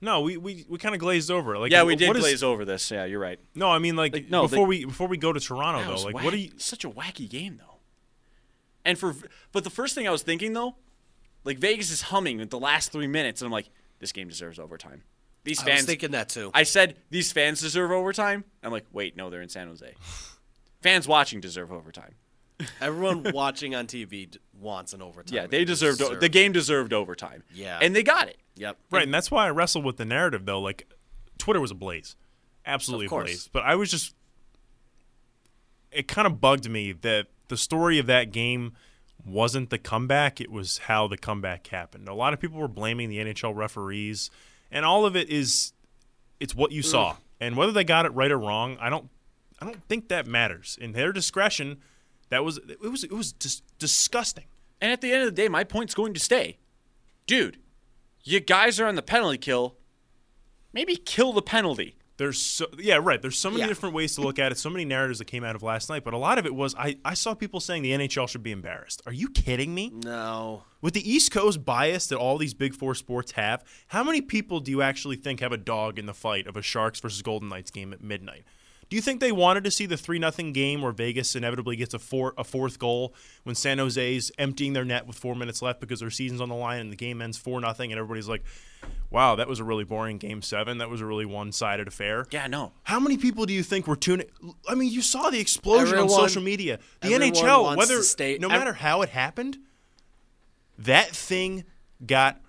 No, 0.00 0.22
we, 0.22 0.36
we, 0.38 0.64
we 0.68 0.78
kind 0.78 0.94
of 0.94 1.00
glazed 1.00 1.30
over. 1.30 1.54
it. 1.54 1.58
Like 1.58 1.70
yeah, 1.72 1.82
we 1.82 1.94
wh- 1.94 1.98
did 1.98 2.08
what 2.08 2.16
is- 2.16 2.22
glaze 2.22 2.42
over 2.42 2.64
this. 2.64 2.90
Yeah, 2.90 3.04
you're 3.04 3.20
right. 3.20 3.38
No, 3.54 3.70
I 3.70 3.78
mean 3.78 3.96
like, 3.96 4.12
Like, 4.14 4.30
no, 4.30 4.42
before 4.42 4.64
they- 4.66 4.68
we 4.68 4.84
before 4.86 5.08
we 5.08 5.16
go 5.18 5.32
to 5.32 5.40
Toronto 5.40 5.82
though, 5.84 6.02
like 6.04 6.14
wack- 6.14 6.24
what 6.24 6.32
are 6.34 6.38
you 6.38 6.52
Such 6.56 6.84
a 6.84 6.90
wacky 6.90 7.28
game, 7.28 7.58
though. 7.58 7.76
And 8.84 8.98
for, 8.98 9.14
but 9.52 9.64
the 9.64 9.70
first 9.70 9.94
thing 9.94 10.06
I 10.06 10.10
was 10.10 10.22
thinking 10.22 10.52
though, 10.52 10.76
like 11.44 11.58
Vegas 11.58 11.90
is 11.90 12.02
humming 12.02 12.38
with 12.38 12.50
the 12.50 12.58
last 12.58 12.92
three 12.92 13.06
minutes, 13.06 13.40
and 13.42 13.46
I'm 13.46 13.52
like, 13.52 13.68
this 13.98 14.12
game 14.12 14.28
deserves 14.28 14.58
overtime. 14.58 15.02
These 15.44 15.60
I 15.60 15.64
fans. 15.64 15.78
was 15.80 15.86
thinking 15.86 16.10
that 16.12 16.28
too. 16.30 16.50
I 16.54 16.62
said 16.62 16.96
these 17.10 17.30
fans 17.32 17.60
deserve 17.60 17.90
overtime. 17.90 18.44
I'm 18.62 18.72
like, 18.72 18.86
wait, 18.92 19.16
no, 19.16 19.28
they're 19.30 19.42
in 19.42 19.48
San 19.50 19.68
Jose. 19.68 19.94
fans 20.82 21.06
watching 21.06 21.40
deserve 21.40 21.70
overtime. 21.72 22.14
Everyone 22.80 23.26
watching 23.34 23.74
on 23.74 23.86
TV 23.86 24.36
wants 24.60 24.92
an 24.92 25.02
overtime. 25.02 25.34
Yeah, 25.36 25.46
they 25.46 25.64
deserved 25.64 26.00
o- 26.02 26.14
the 26.14 26.28
game 26.28 26.52
deserved 26.52 26.92
overtime. 26.92 27.42
Yeah. 27.52 27.78
and 27.82 27.94
they 27.94 28.02
got 28.02 28.28
it. 28.28 28.36
Yep. 28.56 28.76
Right, 28.90 29.02
and 29.02 29.12
that's 29.12 29.30
why 29.30 29.46
I 29.46 29.50
wrestled 29.50 29.84
with 29.84 29.96
the 29.96 30.04
narrative 30.04 30.46
though. 30.46 30.60
Like 30.60 30.88
Twitter 31.38 31.60
was 31.60 31.70
ablaze. 31.72 32.16
Absolutely 32.66 33.06
Of 33.06 33.10
course. 33.10 33.22
ablaze. 33.24 33.48
But 33.52 33.64
I 33.64 33.74
was 33.74 33.90
just 33.90 34.14
it 35.90 36.08
kind 36.08 36.26
of 36.26 36.40
bugged 36.40 36.68
me 36.68 36.92
that 36.92 37.26
the 37.48 37.56
story 37.56 37.98
of 37.98 38.06
that 38.06 38.32
game 38.32 38.72
wasn't 39.24 39.70
the 39.70 39.78
comeback, 39.78 40.40
it 40.40 40.50
was 40.50 40.78
how 40.78 41.06
the 41.08 41.16
comeback 41.16 41.66
happened. 41.68 42.08
A 42.08 42.14
lot 42.14 42.34
of 42.34 42.40
people 42.40 42.58
were 42.58 42.68
blaming 42.68 43.08
the 43.08 43.18
NHL 43.18 43.54
referees, 43.54 44.30
and 44.70 44.84
all 44.84 45.06
of 45.06 45.16
it 45.16 45.30
is 45.30 45.72
it's 46.40 46.54
what 46.54 46.72
you 46.72 46.82
saw. 46.82 47.16
And 47.40 47.56
whether 47.56 47.72
they 47.72 47.84
got 47.84 48.06
it 48.06 48.10
right 48.10 48.30
or 48.30 48.38
wrong, 48.38 48.76
I 48.80 48.90
don't 48.90 49.08
I 49.60 49.64
don't 49.66 49.82
think 49.88 50.08
that 50.08 50.26
matters. 50.26 50.76
In 50.80 50.92
their 50.92 51.12
discretion, 51.12 51.80
that 52.30 52.44
was 52.44 52.58
it 52.58 52.80
was 52.80 53.04
it 53.04 53.12
was 53.12 53.32
just 53.32 53.62
disgusting. 53.78 54.44
And 54.80 54.92
at 54.92 55.00
the 55.00 55.12
end 55.12 55.22
of 55.22 55.26
the 55.26 55.42
day, 55.42 55.48
my 55.48 55.64
point's 55.64 55.94
going 55.94 56.14
to 56.14 56.20
stay, 56.20 56.58
dude. 57.26 57.58
You 58.24 58.40
guys 58.40 58.80
are 58.80 58.86
on 58.86 58.94
the 58.96 59.02
penalty 59.02 59.38
kill. 59.38 59.76
Maybe 60.72 60.96
kill 60.96 61.32
the 61.32 61.42
penalty. 61.42 61.96
There's 62.16 62.40
so 62.40 62.66
yeah, 62.78 62.98
right. 63.02 63.20
There's 63.20 63.36
so 63.38 63.50
many 63.50 63.62
Yeah. 63.62 63.66
different 63.68 63.94
ways 63.94 64.14
to 64.14 64.20
look 64.20 64.38
at 64.38 64.52
it. 64.52 64.58
So 64.58 64.70
many 64.70 64.84
narratives 64.84 65.18
that 65.18 65.24
came 65.26 65.42
out 65.44 65.56
of 65.56 65.62
last 65.62 65.88
night, 65.88 66.04
but 66.04 66.14
a 66.14 66.18
lot 66.18 66.38
of 66.38 66.46
it 66.46 66.54
was 66.54 66.74
I, 66.76 66.96
I 67.04 67.14
saw 67.14 67.34
people 67.34 67.58
saying 67.60 67.82
the 67.82 67.90
NHL 67.92 68.28
should 68.28 68.42
be 68.42 68.52
embarrassed. 68.52 69.02
Are 69.06 69.12
you 69.12 69.28
kidding 69.28 69.74
me? 69.74 69.90
No. 69.92 70.62
With 70.80 70.94
the 70.94 71.08
East 71.10 71.32
Coast 71.32 71.64
bias 71.64 72.06
that 72.08 72.16
all 72.18 72.38
these 72.38 72.54
big 72.54 72.74
four 72.74 72.94
sports 72.94 73.32
have, 73.32 73.64
how 73.88 74.04
many 74.04 74.20
people 74.20 74.60
do 74.60 74.70
you 74.70 74.80
actually 74.80 75.16
think 75.16 75.40
have 75.40 75.50
a 75.52 75.56
dog 75.56 75.98
in 75.98 76.06
the 76.06 76.14
fight 76.14 76.46
of 76.46 76.56
a 76.56 76.62
Sharks 76.62 77.00
versus 77.00 77.20
Golden 77.22 77.48
Knights 77.48 77.70
game 77.72 77.92
at 77.92 78.00
midnight? 78.02 78.44
Do 78.90 78.96
you 78.96 79.02
think 79.02 79.20
they 79.20 79.32
wanted 79.32 79.64
to 79.64 79.70
see 79.70 79.86
the 79.86 79.96
three 79.96 80.18
nothing 80.18 80.52
game 80.52 80.82
where 80.82 80.92
Vegas 80.92 81.34
inevitably 81.34 81.76
gets 81.76 81.94
a 81.94 81.98
four 81.98 82.34
a 82.36 82.44
fourth 82.44 82.78
goal 82.78 83.14
when 83.44 83.54
San 83.54 83.78
Jose's 83.78 84.30
emptying 84.38 84.72
their 84.72 84.84
net 84.84 85.06
with 85.06 85.16
four 85.18 85.34
minutes 85.34 85.62
left 85.62 85.80
because 85.80 86.00
their 86.00 86.10
season's 86.10 86.40
on 86.40 86.48
the 86.48 86.54
line 86.54 86.80
and 86.80 86.92
the 86.92 86.96
game 86.96 87.20
ends 87.22 87.38
four 87.38 87.60
nothing 87.60 87.92
and 87.92 87.98
everybody's 87.98 88.28
like, 88.28 88.42
"Wow, 89.10 89.34
that 89.36 89.48
was 89.48 89.58
a 89.58 89.64
really 89.64 89.84
boring 89.84 90.18
game 90.18 90.42
seven. 90.42 90.78
That 90.78 90.90
was 90.90 91.00
a 91.00 91.06
really 91.06 91.24
one 91.24 91.50
sided 91.50 91.88
affair." 91.88 92.26
Yeah, 92.30 92.46
no. 92.46 92.72
How 92.84 93.00
many 93.00 93.16
people 93.16 93.46
do 93.46 93.52
you 93.52 93.62
think 93.62 93.86
were 93.86 93.96
tuning? 93.96 94.26
I 94.68 94.74
mean, 94.74 94.92
you 94.92 95.02
saw 95.02 95.30
the 95.30 95.40
explosion 95.40 95.98
on 95.98 96.08
social 96.08 96.42
media. 96.42 96.78
The 97.00 97.08
NHL, 97.14 97.76
whether 97.76 98.02
stay- 98.02 98.38
no 98.38 98.48
ev- 98.48 98.58
matter 98.58 98.74
how 98.74 99.02
it 99.02 99.08
happened, 99.08 99.58
that 100.78 101.08
thing 101.08 101.64
got 102.04 102.40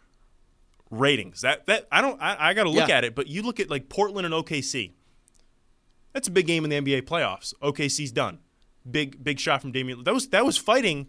ratings. 0.91 1.41
That 1.41 1.65
that 1.67 1.87
I 1.91 2.01
don't. 2.01 2.21
I, 2.21 2.49
I 2.49 2.53
got 2.53 2.63
to 2.63 2.69
look 2.69 2.89
Yeah. 2.89 2.97
at 2.97 3.03
it. 3.05 3.15
But 3.15 3.27
you 3.27 3.41
look 3.41 3.59
at 3.59 3.69
like 3.69 3.89
Portland 3.89 4.25
and 4.25 4.33
OKC. 4.33 4.91
That's 6.15 6.29
a 6.29 6.31
big 6.31 6.47
game 6.47 6.63
in 6.63 6.69
the 6.69 6.79
NBA 6.79 7.01
playoffs. 7.01 7.53
OKC's 7.61 8.13
done. 8.13 8.39
Big 8.89 9.21
big 9.21 9.37
shot 9.37 9.59
from 9.59 9.73
Damian. 9.73 10.05
That 10.05 10.13
was 10.13 10.29
that 10.29 10.45
was 10.45 10.57
fighting. 10.57 11.07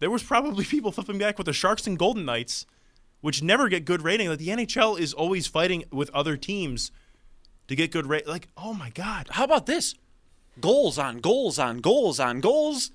There 0.00 0.10
was 0.10 0.24
probably 0.24 0.64
people 0.74 0.90
flipping 0.90 1.18
back 1.18 1.38
with 1.38 1.44
the 1.44 1.52
Sharks 1.52 1.86
and 1.86 1.96
Golden 1.96 2.24
Knights, 2.24 2.66
which 3.20 3.40
never 3.40 3.68
get 3.68 3.84
good 3.84 4.02
rating. 4.02 4.28
Like 4.28 4.40
the 4.40 4.48
NHL 4.48 4.98
is 4.98 5.14
always 5.14 5.46
fighting 5.46 5.84
with 5.92 6.10
other 6.10 6.36
teams 6.36 6.90
to 7.68 7.76
get 7.76 7.92
good 7.92 8.06
rate. 8.06 8.26
Like 8.26 8.48
oh 8.56 8.74
my 8.74 8.90
god, 8.90 9.28
How 9.30 9.44
about 9.44 9.66
this? 9.66 9.94
Goals 10.60 10.98
on 10.98 11.18
goals 11.18 11.60
on 11.60 11.78
goals 11.78 12.18
on 12.18 12.40
goals. 12.40 12.90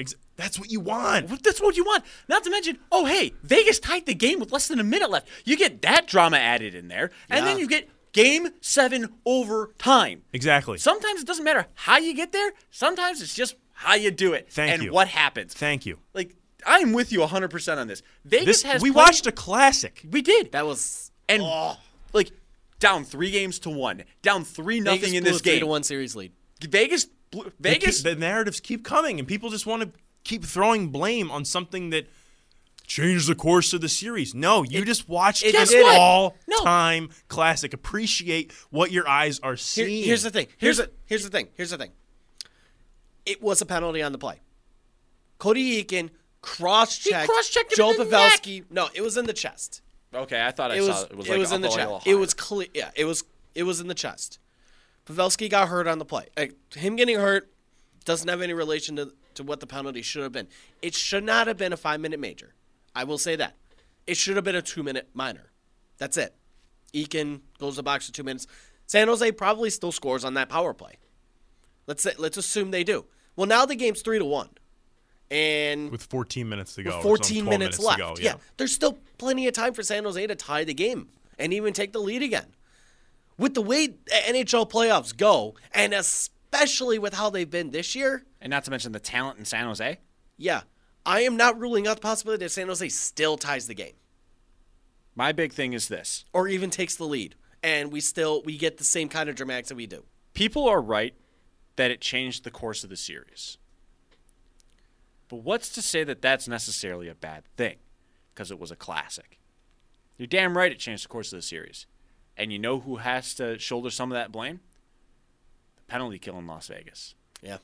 Ex- 0.00 0.16
that's 0.34 0.58
what 0.58 0.72
you 0.72 0.80
want. 0.80 1.44
That's 1.44 1.62
what 1.62 1.76
you 1.76 1.84
want. 1.84 2.02
Not 2.28 2.42
to 2.42 2.50
mention, 2.50 2.78
oh 2.90 3.04
hey, 3.04 3.34
Vegas 3.44 3.78
tied 3.78 4.06
the 4.06 4.14
game 4.14 4.40
with 4.40 4.50
less 4.50 4.66
than 4.66 4.80
a 4.80 4.84
minute 4.84 5.10
left. 5.10 5.28
You 5.44 5.56
get 5.56 5.80
that 5.82 6.08
drama 6.08 6.38
added 6.38 6.74
in 6.74 6.88
there, 6.88 7.12
and 7.30 7.46
then 7.46 7.58
you 7.60 7.68
get 7.68 7.88
game 8.12 8.48
seven 8.60 9.08
overtime. 9.24 10.22
Exactly. 10.32 10.78
Sometimes 10.78 11.20
it 11.20 11.26
doesn't 11.26 11.44
matter 11.44 11.66
how 11.74 11.98
you 11.98 12.14
get 12.14 12.32
there. 12.32 12.52
Sometimes 12.70 13.20
it's 13.22 13.34
just 13.34 13.56
how 13.72 13.94
you 13.94 14.10
do 14.10 14.32
it 14.32 14.48
Thank 14.50 14.72
and 14.72 14.82
you. 14.84 14.92
what 14.92 15.08
happens. 15.08 15.54
Thank 15.54 15.86
you. 15.86 15.98
Like 16.14 16.34
I'm 16.66 16.92
with 16.92 17.10
you 17.12 17.20
100% 17.20 17.78
on 17.78 17.88
this. 17.88 18.02
Vegas 18.24 18.46
This 18.46 18.62
has 18.62 18.82
we 18.82 18.90
plenty- 18.92 19.06
watched 19.06 19.26
a 19.26 19.32
classic. 19.32 20.06
We 20.10 20.22
did. 20.22 20.52
That 20.52 20.66
was 20.66 21.10
and 21.28 21.42
oh, 21.42 21.76
like 22.12 22.30
down 22.78 23.04
3 23.04 23.30
games 23.30 23.58
to 23.60 23.70
1. 23.70 24.04
Down 24.22 24.44
3 24.44 24.80
nothing 24.80 25.00
Vegas 25.00 25.12
in 25.18 25.24
this 25.24 25.36
a 25.36 25.42
three 25.42 25.52
game. 25.52 25.60
to 25.60 25.66
one 25.66 25.82
series 25.82 26.14
lead. 26.14 26.32
Vegas 26.60 27.06
blew- 27.30 27.44
The 27.44 27.52
Vegas 27.70 28.02
the, 28.02 28.14
narratives 28.14 28.60
keep 28.60 28.84
coming, 28.84 29.18
and 29.18 29.26
people 29.26 29.50
just 29.50 29.66
want 29.66 29.82
to 29.82 29.90
keep 30.24 30.44
throwing 30.44 30.88
blame 30.90 31.30
on 31.30 31.44
something 31.44 31.90
that 31.90 32.06
changed 32.94 33.28
the 33.28 33.34
course 33.34 33.72
of 33.72 33.80
the 33.80 33.88
series. 33.88 34.34
No, 34.34 34.62
you 34.62 34.84
just 34.84 35.08
watched 35.08 35.44
it 35.44 35.54
an 35.54 35.66
didn't. 35.66 35.98
all-time 35.98 37.08
classic. 37.28 37.72
Appreciate 37.72 38.52
what 38.70 38.90
your 38.92 39.08
eyes 39.08 39.38
are 39.40 39.52
Here- 39.52 39.56
seeing. 39.56 40.04
here's 40.04 40.22
the 40.22 40.30
thing. 40.30 40.46
Here's 40.58 40.76
the 40.78 40.90
here's 41.06 41.24
the 41.24 41.30
thing. 41.30 41.48
Here's 41.54 41.70
the 41.70 41.78
thing. 41.78 41.92
It 43.24 43.40
was 43.42 43.60
a 43.60 43.66
penalty 43.66 44.02
on 44.02 44.12
the 44.12 44.18
play. 44.18 44.40
Cody 45.38 45.82
Eakin 45.82 46.10
cross-checked, 46.40 47.28
cross-checked 47.28 47.74
Joe 47.76 47.90
in 47.92 47.96
Pavelski. 47.96 48.64
No, 48.70 48.88
it 48.94 49.00
was 49.02 49.16
in 49.16 49.26
the 49.26 49.32
chest. 49.32 49.80
Okay, 50.14 50.44
I 50.44 50.50
thought 50.50 50.70
I 50.70 50.74
It 50.76 50.82
saw 50.82 50.88
was 50.88 51.02
it 51.04 51.16
was 51.16 51.26
it 51.26 51.30
like 51.30 51.38
was 51.38 51.52
in 51.52 51.60
the 51.62 51.68
chest. 51.68 52.06
It 52.06 52.14
was 52.16 52.34
clear. 52.34 52.68
Yeah, 52.74 52.90
it 52.94 53.04
was 53.06 53.24
it 53.54 53.62
was 53.62 53.80
in 53.80 53.86
the 53.88 53.94
chest. 53.94 54.38
Pavelski 55.06 55.48
got 55.50 55.68
hurt 55.68 55.86
on 55.88 55.98
the 55.98 56.04
play. 56.04 56.26
Like, 56.36 56.54
him 56.74 56.94
getting 56.96 57.16
hurt 57.18 57.50
doesn't 58.04 58.28
have 58.28 58.40
any 58.42 58.52
relation 58.52 58.96
to 58.96 59.12
to 59.34 59.42
what 59.42 59.60
the 59.60 59.66
penalty 59.66 60.02
should 60.02 60.22
have 60.22 60.32
been. 60.32 60.48
It 60.82 60.94
should 60.94 61.24
not 61.24 61.46
have 61.46 61.56
been 61.56 61.72
a 61.72 61.76
five 61.76 62.00
minute 62.00 62.20
major. 62.20 62.54
I 62.94 63.04
will 63.04 63.18
say 63.18 63.36
that. 63.36 63.56
It 64.06 64.16
should 64.16 64.36
have 64.36 64.44
been 64.44 64.56
a 64.56 64.62
two 64.62 64.82
minute 64.82 65.08
minor. 65.14 65.52
That's 65.98 66.16
it. 66.16 66.34
Eakin 66.92 67.40
goes 67.58 67.74
to 67.74 67.76
the 67.76 67.82
box 67.82 68.06
for 68.06 68.12
two 68.12 68.24
minutes. 68.24 68.46
San 68.86 69.08
Jose 69.08 69.32
probably 69.32 69.70
still 69.70 69.92
scores 69.92 70.24
on 70.24 70.34
that 70.34 70.48
power 70.48 70.74
play. 70.74 70.94
Let's 71.86 72.02
say, 72.02 72.12
let's 72.18 72.36
assume 72.36 72.70
they 72.70 72.84
do. 72.84 73.04
Well, 73.36 73.46
now 73.46 73.64
the 73.64 73.74
game's 73.74 74.02
three 74.02 74.18
to 74.18 74.24
one, 74.24 74.50
and 75.30 75.90
with 75.90 76.02
14 76.04 76.48
minutes 76.48 76.74
to 76.74 76.82
go. 76.82 76.96
with 76.96 77.02
14 77.02 77.24
some 77.24 77.46
12 77.46 77.58
minutes, 77.58 77.78
left. 77.78 77.98
go, 77.98 78.14
yeah. 78.20 78.34
there's 78.58 78.72
still 78.72 78.98
plenty 79.16 79.46
of 79.46 79.54
time 79.54 79.72
for 79.72 79.82
San 79.82 80.04
Jose 80.04 80.26
to 80.26 80.34
tie 80.34 80.64
the 80.64 80.74
game 80.74 81.08
and 81.38 81.54
even 81.54 81.72
take 81.72 81.92
the 81.92 81.98
lead 82.00 82.22
again. 82.22 82.46
With 83.38 83.54
the 83.54 83.62
way 83.62 83.88
NHL 83.88 84.70
playoffs 84.70 85.16
go, 85.16 85.54
and 85.72 85.94
especially 85.94 86.98
with 86.98 87.14
how 87.14 87.30
they've 87.30 87.48
been 87.48 87.70
this 87.70 87.94
year, 87.94 88.24
and 88.40 88.50
not 88.50 88.64
to 88.64 88.70
mention 88.70 88.92
the 88.92 89.00
talent 89.00 89.38
in 89.38 89.46
San 89.46 89.64
Jose. 89.64 89.98
yeah, 90.36 90.62
I 91.04 91.20
am 91.22 91.36
not 91.36 91.58
ruling 91.58 91.86
out 91.86 91.96
the 91.96 92.00
possibility 92.02 92.44
that 92.44 92.50
San 92.50 92.68
Jose 92.68 92.88
still 92.90 93.36
ties 93.36 93.66
the 93.66 93.74
game 93.74 93.94
My 95.16 95.32
big 95.32 95.52
thing 95.52 95.72
is 95.72 95.88
this. 95.88 96.24
or 96.32 96.46
even 96.48 96.70
takes 96.70 96.94
the 96.96 97.04
lead, 97.04 97.34
and 97.62 97.90
we 97.92 98.00
still 98.00 98.42
we 98.44 98.56
get 98.56 98.78
the 98.78 98.84
same 98.84 99.08
kind 99.08 99.28
of 99.28 99.34
dramatics 99.36 99.68
that 99.70 99.74
we 99.76 99.86
do. 99.86 100.04
People 100.34 100.68
are 100.68 100.80
right 100.80 101.14
that 101.76 101.90
it 101.90 102.00
changed 102.00 102.44
the 102.44 102.50
course 102.50 102.84
of 102.84 102.90
the 102.90 102.96
series. 102.96 103.58
But 105.28 105.36
what's 105.36 105.70
to 105.70 105.82
say 105.82 106.04
that 106.04 106.20
that's 106.22 106.46
necessarily 106.46 107.08
a 107.08 107.14
bad 107.14 107.44
thing? 107.56 107.76
Because 108.34 108.50
it 108.50 108.58
was 108.58 108.70
a 108.70 108.76
classic. 108.76 109.38
You're 110.18 110.26
damn 110.26 110.56
right 110.56 110.70
it 110.70 110.78
changed 110.78 111.04
the 111.04 111.08
course 111.08 111.32
of 111.32 111.38
the 111.38 111.42
series. 111.42 111.86
And 112.36 112.52
you 112.52 112.58
know 112.58 112.80
who 112.80 112.96
has 112.96 113.34
to 113.36 113.58
shoulder 113.58 113.90
some 113.90 114.10
of 114.12 114.16
that 114.16 114.30
blame? 114.32 114.60
The 115.76 115.82
penalty 115.84 116.18
kill 116.18 116.38
in 116.38 116.46
Las 116.46 116.68
Vegas. 116.68 117.14
Yeah, 117.42 117.58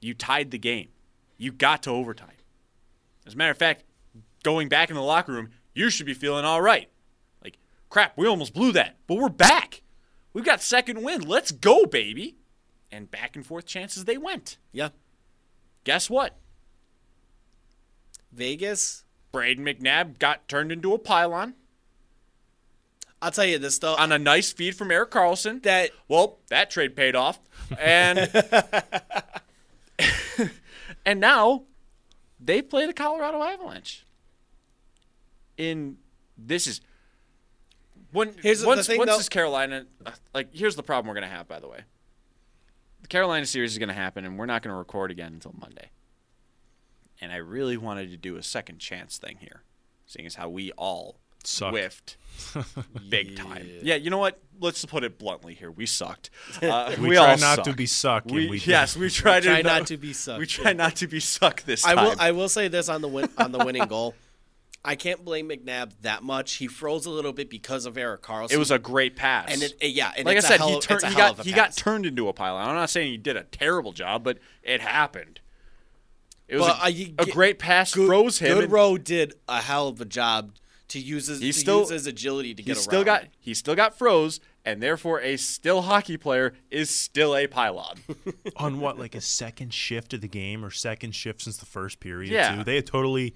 You 0.00 0.14
tied 0.14 0.50
the 0.50 0.58
game. 0.58 0.88
You 1.38 1.52
got 1.52 1.82
to 1.84 1.90
overtime. 1.90 2.32
As 3.30 3.34
a 3.34 3.36
matter 3.36 3.52
of 3.52 3.58
fact, 3.58 3.84
going 4.42 4.68
back 4.68 4.90
in 4.90 4.96
the 4.96 5.02
locker 5.02 5.30
room, 5.30 5.50
you 5.72 5.88
should 5.88 6.04
be 6.04 6.14
feeling 6.14 6.44
all 6.44 6.60
right. 6.60 6.90
Like, 7.44 7.58
crap, 7.88 8.18
we 8.18 8.26
almost 8.26 8.52
blew 8.52 8.72
that, 8.72 8.96
but 9.06 9.18
we're 9.18 9.28
back. 9.28 9.82
We've 10.32 10.44
got 10.44 10.60
second 10.60 11.04
win. 11.04 11.20
Let's 11.20 11.52
go, 11.52 11.86
baby. 11.86 12.38
And 12.90 13.08
back 13.08 13.36
and 13.36 13.46
forth 13.46 13.66
chances 13.66 14.04
they 14.04 14.18
went. 14.18 14.58
yeah. 14.72 14.88
Guess 15.84 16.10
what? 16.10 16.38
Vegas. 18.32 19.04
Brayden 19.32 19.60
McNabb 19.60 20.18
got 20.18 20.48
turned 20.48 20.72
into 20.72 20.92
a 20.92 20.98
pylon 20.98 21.54
I'll 23.22 23.30
tell 23.30 23.44
you 23.44 23.60
this 23.60 23.78
though. 23.78 23.94
on 23.94 24.10
a 24.10 24.18
nice 24.18 24.52
feed 24.52 24.74
from 24.74 24.90
Erik 24.90 25.12
Karlsson. 25.12 25.62
that 25.62 25.92
Well, 26.08 26.40
that 26.48 26.68
trade 26.68 26.96
paid 26.96 27.14
off. 27.14 27.38
And 27.78 28.18
and 31.06 31.20
now 31.20 31.62
they 32.40 32.62
play 32.62 32.86
the 32.86 32.92
Colorado 32.92 33.42
Avalanche. 33.42 34.04
In 35.56 35.98
this 36.38 36.66
is 36.66 36.80
when 38.12 38.34
Here's 38.42 38.60
the- 38.60 38.62
the 38.64 38.68
once, 38.68 38.86
thing, 38.86 38.98
once 38.98 39.10
though- 39.10 39.18
this 39.18 39.28
Carolina 39.28 39.86
uh, 40.06 40.12
like 40.34 40.54
here's 40.54 40.76
the 40.76 40.82
problem 40.82 41.08
we're 41.08 41.14
gonna 41.20 41.32
have 41.32 41.46
by 41.48 41.60
the 41.60 41.68
way. 41.68 41.82
The 43.02 43.08
Carolina 43.08 43.46
series 43.46 43.72
is 43.72 43.78
gonna 43.78 43.92
happen 43.92 44.24
and 44.24 44.38
we're 44.38 44.46
not 44.46 44.62
gonna 44.62 44.76
record 44.76 45.10
again 45.10 45.34
until 45.34 45.54
Monday. 45.58 45.90
And 47.20 47.30
I 47.32 47.36
really 47.36 47.76
wanted 47.76 48.10
to 48.10 48.16
do 48.16 48.36
a 48.36 48.42
second 48.42 48.78
chance 48.78 49.18
thing 49.18 49.36
here, 49.40 49.62
seeing 50.06 50.24
as 50.26 50.36
how 50.36 50.48
we 50.48 50.72
all. 50.72 51.20
Whiffed 51.44 52.16
big 53.08 53.36
time. 53.36 53.68
Yeah, 53.82 53.96
you 53.96 54.10
know 54.10 54.18
what? 54.18 54.40
Let's 54.60 54.84
put 54.84 55.04
it 55.04 55.18
bluntly 55.18 55.54
here. 55.54 55.70
We 55.70 55.86
sucked. 55.86 56.30
Uh, 56.62 56.94
We, 56.98 57.08
we 57.10 57.14
try 57.16 57.30
all 57.32 57.38
not 57.38 57.56
suck. 57.56 57.64
to 57.64 57.72
be 57.72 57.86
sucked. 57.86 58.30
We, 58.30 58.48
we 58.48 58.58
yes, 58.64 58.96
we 58.96 59.08
try 59.10 59.40
to 59.40 59.46
Try 59.46 59.62
not 59.62 59.86
to 59.88 59.96
be 59.96 60.12
sucked. 60.12 60.38
We 60.40 60.46
try 60.46 60.72
not 60.72 60.96
to 60.96 61.06
be 61.06 61.20
sucked 61.20 61.64
this 61.66 61.84
I 61.84 61.94
time. 61.94 62.04
will. 62.04 62.14
I 62.18 62.32
will 62.32 62.48
say 62.48 62.68
this 62.68 62.88
on 62.88 63.00
the 63.02 63.08
win, 63.08 63.28
on 63.38 63.52
the 63.52 63.58
winning 63.64 63.86
goal. 63.86 64.14
I 64.82 64.94
can't 64.96 65.22
blame 65.24 65.50
McNabb 65.50 65.92
that 66.02 66.22
much. 66.22 66.54
He 66.54 66.66
froze 66.66 67.04
a 67.04 67.10
little 67.10 67.34
bit 67.34 67.50
because 67.50 67.84
of 67.84 67.98
Erik 67.98 68.22
Karlsson. 68.22 68.52
it 68.52 68.56
was 68.58 68.70
a 68.70 68.78
great 68.78 69.14
pass. 69.14 69.52
and 69.52 69.62
it, 69.62 69.74
it- 69.80 69.88
yeah, 69.88 70.10
and 70.16 70.24
like 70.26 70.36
I 70.36 70.38
it's 70.38 70.46
a 70.46 70.48
said, 70.48 70.58
hell 70.58 70.68
he 70.70 70.80
turned. 70.80 71.04
He 71.04 71.14
got 71.14 71.44
he 71.44 71.52
got 71.52 71.76
turned 71.76 72.06
into 72.06 72.28
a 72.28 72.32
pylon. 72.32 72.68
I'm 72.68 72.74
not 72.74 72.88
saying 72.90 73.10
he 73.10 73.16
did 73.18 73.36
a 73.36 73.44
terrible 73.44 73.92
job, 73.92 74.24
but 74.24 74.38
it 74.62 74.80
happened. 74.80 75.40
It 76.48 76.56
was 76.56 76.66
But, 76.66 76.78
a, 76.78 76.84
uh, 76.84 76.88
you 76.88 77.14
a 77.18 77.26
great 77.26 77.58
pass, 77.58 77.94
Good, 77.94 78.06
froze 78.08 78.38
him. 78.40 78.58
and 78.58 78.68
Goodrow 78.70 79.02
did 79.02 79.34
a 79.48 79.60
hell 79.60 79.88
of 79.88 80.00
a 80.00 80.04
job 80.04 80.52
to 80.90 81.00
use 81.00 81.26
his, 81.26 81.40
He's 81.40 81.56
to 81.56 81.60
still- 81.60 81.80
use 81.80 81.88
his 81.90 82.06
agility 82.06 82.54
to 82.54 82.62
get 82.62 82.76
around. 82.76 82.82
still 82.82 83.04
got 83.04 83.24
he 83.38 83.54
still 83.54 83.74
got 83.74 83.96
froze, 83.98 84.38
and 84.64 84.82
therefore 84.82 85.20
a 85.22 85.36
still 85.36 85.82
hockey 85.82 86.16
player 86.16 86.52
is 86.70 86.90
still 86.90 87.34
a 87.36 87.46
pylon. 87.46 87.96
on 88.56 88.80
what 88.80 88.98
like 88.98 89.14
a 89.14 89.20
second 89.20 89.72
shift 89.74 90.12
of 90.14 90.20
the 90.20 90.28
game 90.28 90.64
or 90.64 90.70
second 90.70 91.14
shift 91.14 91.42
since 91.42 91.56
the 91.56 91.66
first 91.66 91.98
period. 92.00 92.30
Yeah. 92.32 92.56
too. 92.56 92.64
they 92.64 92.76
had 92.76 92.86
totally 92.86 93.30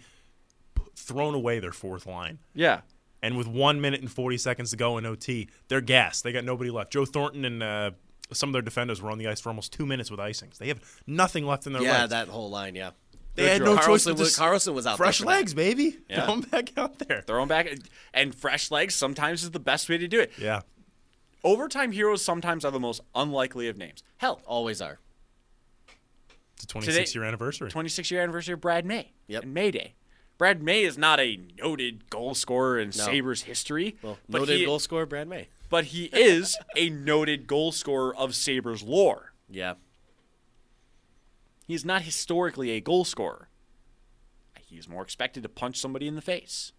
p- 0.75 0.83
thrown 0.95 1.35
away 1.35 1.59
their 1.61 1.73
fourth 1.73 2.07
line. 2.07 2.39
yeah. 2.55 2.81
And 3.23 3.39
with 3.39 3.47
one 3.49 3.81
minute 3.81 4.03
and 4.03 4.13
40 4.13 4.37
seconds 4.37 4.71
to 4.73 4.77
go 4.77 4.99
in 4.99 5.07
OT, 5.07 5.49
they're 5.69 5.81
gassed. 5.81 6.25
They 6.25 6.33
got 6.33 6.45
nobody 6.45 6.71
left. 6.71 6.93
Joe 6.93 7.07
Thornton 7.07 7.47
and 7.47 7.63
uh, 7.63 7.93
some 8.35 8.51
of 8.51 8.53
their 8.53 8.61
defenders 8.61 9.01
were 9.01 9.11
on 9.11 9.17
the 9.17 9.29
ice 9.29 9.41
for 9.41 9.49
almost 9.49 9.73
two 9.73 9.87
minutes 9.87 10.11
with 10.11 10.21
icings. 10.21 10.59
They 10.59 10.69
have 10.69 10.83
nothing 11.07 11.47
left 11.47 11.67
in 11.67 11.73
their 11.73 11.81
Yeah, 11.81 12.01
legs. 12.01 12.11
that 12.11 12.29
whole 12.29 12.51
line. 12.51 12.75
Yeah, 12.75 12.91
they 13.35 13.49
had 13.49 13.63
no 13.63 13.77
choice 13.77 14.05
Karlsson 14.05 14.13
but 14.13 14.19
was, 14.19 14.37
Karlsson 14.39 14.75
was 14.75 14.87
out 14.87 14.99
there 14.99 15.07
fresh 15.07 15.21
legs, 15.23 15.55
baby. 15.55 15.99
Yeah. 16.09 16.25
Throw 16.25 16.35
'em 16.35 16.41
back 16.43 16.77
out 16.79 16.99
there. 17.01 17.23
Throw 17.23 17.43
him 17.43 17.49
back, 17.49 17.69
and 18.13 18.35
fresh 18.35 18.71
legs 18.71 18.95
sometimes 18.95 19.43
is 19.43 19.51
the 19.51 19.61
best 19.61 19.89
way 19.89 19.99
to 19.99 20.07
do 20.09 20.21
it. 20.21 20.33
Yeah. 20.39 20.61
Overtime 21.43 21.93
heroes 21.93 22.23
sometimes 22.23 22.65
are 22.65 22.71
the 22.71 22.81
most 22.81 23.01
unlikely 23.15 23.69
of 23.69 23.77
names. 23.77 24.03
Hell, 24.19 24.41
Always 24.47 24.81
are. 24.81 24.99
It's 26.55 26.65
a 26.65 26.67
26 26.69 27.11
Today- 27.11 27.19
year 27.19 27.27
anniversary. 27.29 27.71
26 27.71 28.11
year 28.11 28.23
anniversary 28.23 28.55
of 28.55 28.61
Brad 28.61 28.87
May. 28.87 29.13
Yep. 29.27 29.43
And 29.43 29.55
May 29.55 29.71
Day. 29.71 29.95
Brad 30.39 30.63
May 30.63 30.83
is 30.83 30.97
not 30.99 31.21
a 31.21 31.39
noted 31.59 32.09
goal 32.11 32.35
scorer 32.35 32.79
in 32.79 32.89
No. 32.89 33.05
Sabres 33.05 33.43
history. 33.43 33.97
Well, 34.03 34.19
but 34.29 34.39
noted 34.41 34.59
he, 34.61 34.65
goal 34.65 34.79
scorer 34.79 35.07
Brad 35.07 35.29
May. 35.29 35.49
but 35.71 35.87
he 35.87 36.07
is 36.07 36.57
a 36.77 36.91
noted 36.91 37.47
goal 37.47 37.73
scorer 37.73 38.15
of 38.17 38.35
Sabres 38.35 38.83
lore. 38.83 39.33
Yeah. 39.49 39.75
He's 41.67 41.85
not 41.85 42.03
historically 42.03 42.71
a 42.71 42.81
goal 42.81 43.05
scorer. 43.05 43.49
He's 44.61 44.89
more 44.89 45.03
expected 45.03 45.43
to 45.45 45.49
punch 45.49 45.79
somebody 45.79 46.07
in 46.07 46.15
the 46.15 46.23
face. 46.23 46.73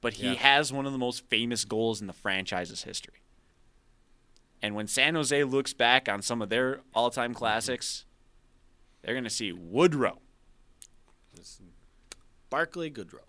But 0.00 0.14
he 0.14 0.28
Yeah. 0.28 0.34
has 0.34 0.72
one 0.72 0.86
of 0.86 0.92
the 0.92 0.98
most 0.98 1.26
famous 1.28 1.64
goals 1.64 2.00
in 2.00 2.06
the 2.06 2.12
franchise's 2.12 2.84
history. 2.84 3.22
And 4.62 4.74
when 4.74 4.86
San 4.86 5.14
Jose 5.14 5.42
looks 5.44 5.72
back 5.72 6.08
on 6.08 6.22
some 6.22 6.40
of 6.42 6.48
their 6.48 6.80
all 6.94 7.10
time 7.10 7.30
mm-hmm. 7.32 7.38
classics, 7.38 8.04
they're 9.02 9.14
going 9.14 9.24
to 9.24 9.30
see 9.30 9.52
Woodrow. 9.52 10.20
Barclay 12.50 12.90
Goodrow. 12.90 13.24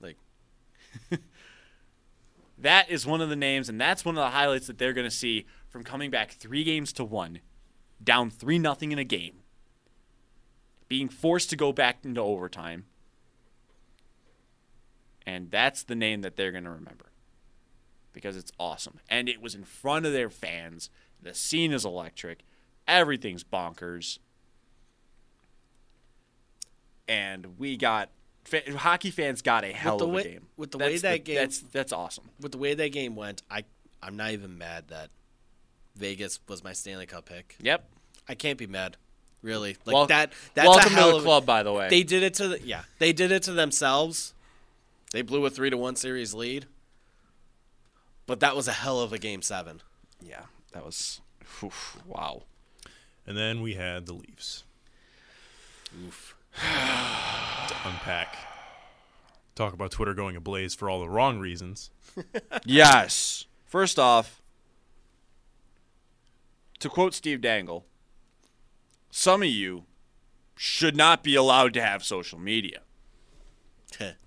Like, 0.00 0.16
That 2.60 2.90
is 2.90 3.06
one 3.06 3.22
of 3.22 3.30
the 3.30 3.36
names, 3.36 3.68
and 3.70 3.80
that's 3.80 4.04
one 4.04 4.18
of 4.18 4.22
the 4.22 4.30
highlights 4.30 4.66
that 4.66 4.76
they're 4.76 4.92
going 4.92 5.08
to 5.08 5.14
see 5.14 5.46
from 5.70 5.82
coming 5.82 6.10
back 6.10 6.32
three 6.32 6.62
games 6.62 6.92
to 6.94 7.04
one, 7.04 7.40
down 8.02 8.30
3 8.30 8.58
nothing 8.58 8.92
in 8.92 8.98
a 8.98 9.04
game, 9.04 9.40
being 10.88 11.08
forced 11.08 11.50
to 11.50 11.56
go 11.56 11.72
back 11.72 11.98
into 12.04 12.20
overtime. 12.20 12.84
And 15.26 15.50
that's 15.50 15.82
the 15.82 15.94
name 15.94 16.22
that 16.22 16.36
they're 16.36 16.50
going 16.52 16.64
to 16.64 16.70
remember 16.70 17.06
because 18.12 18.36
it's 18.36 18.50
awesome. 18.58 18.98
And 19.08 19.28
it 19.28 19.40
was 19.40 19.54
in 19.54 19.64
front 19.64 20.06
of 20.06 20.12
their 20.12 20.30
fans. 20.30 20.90
The 21.22 21.34
scene 21.34 21.72
is 21.72 21.84
electric, 21.84 22.40
everything's 22.88 23.44
bonkers. 23.44 24.18
And 27.08 27.58
we 27.58 27.76
got. 27.76 28.10
fa- 28.44 28.62
Hockey 28.78 29.10
fans 29.10 29.42
got 29.42 29.64
a 29.64 29.72
hell 29.72 29.98
the 29.98 30.04
of 30.04 30.10
a 30.10 30.14
way- 30.14 30.22
game. 30.24 30.46
with 30.56 30.70
the 30.70 30.78
way 30.78 30.90
That's 30.90 31.02
that 31.02 31.24
game- 31.24 31.36
that's 31.36 31.58
that's 31.60 31.92
awesome. 31.92 32.30
with 32.40 32.52
the 32.52 32.58
way 32.58 32.74
that 32.74 32.88
game 32.90 33.16
went, 33.16 33.42
I 33.50 33.64
I'm 34.02 34.16
not 34.16 34.30
even 34.30 34.56
mad 34.56 34.88
that 34.88 35.10
Vegas 36.00 36.40
was 36.48 36.64
my 36.64 36.72
Stanley 36.72 37.06
Cup 37.06 37.26
pick. 37.26 37.56
Yep. 37.60 37.88
I 38.28 38.34
can't 38.34 38.58
be 38.58 38.66
mad. 38.66 38.96
Really. 39.42 39.76
Like 39.86 39.94
Wel- 39.94 40.06
that 40.06 40.32
that's 40.54 40.66
welcome 40.68 40.86
a 40.92 40.96
to 40.96 41.00
hell 41.00 41.10
the 41.12 41.16
of, 41.18 41.22
club, 41.24 41.46
by 41.46 41.62
the 41.62 41.72
way. 41.72 41.88
They 41.88 42.02
did 42.02 42.22
it 42.22 42.34
to 42.34 42.48
the 42.48 42.60
yeah. 42.62 42.82
They 42.98 43.12
did 43.12 43.30
it 43.32 43.42
to 43.44 43.52
themselves. 43.52 44.34
They 45.12 45.22
blew 45.22 45.44
a 45.46 45.50
three 45.50 45.70
to 45.70 45.76
one 45.76 45.96
series 45.96 46.34
lead. 46.34 46.66
But 48.26 48.40
that 48.40 48.54
was 48.54 48.68
a 48.68 48.72
hell 48.72 49.00
of 49.00 49.12
a 49.12 49.18
game 49.18 49.42
seven. 49.42 49.82
yeah, 50.20 50.42
that 50.72 50.84
was 50.84 51.20
oof, 51.64 51.96
wow. 52.06 52.42
And 53.26 53.36
then 53.36 53.60
we 53.60 53.74
had 53.74 54.06
the 54.06 54.12
Leafs 54.12 54.64
Oof. 56.06 56.34
to 56.56 57.74
unpack. 57.88 58.36
Talk 59.56 59.72
about 59.74 59.90
Twitter 59.90 60.14
going 60.14 60.36
ablaze 60.36 60.74
for 60.74 60.88
all 60.88 61.00
the 61.00 61.08
wrong 61.08 61.38
reasons. 61.38 61.90
Yes. 62.64 63.46
First 63.66 63.98
off, 63.98 64.39
to 66.80 66.88
quote 66.88 67.14
Steve 67.14 67.40
Dangle, 67.40 67.86
some 69.10 69.42
of 69.42 69.48
you 69.48 69.84
should 70.56 70.96
not 70.96 71.22
be 71.22 71.34
allowed 71.34 71.72
to 71.74 71.82
have 71.82 72.04
social 72.04 72.38
media. 72.38 72.80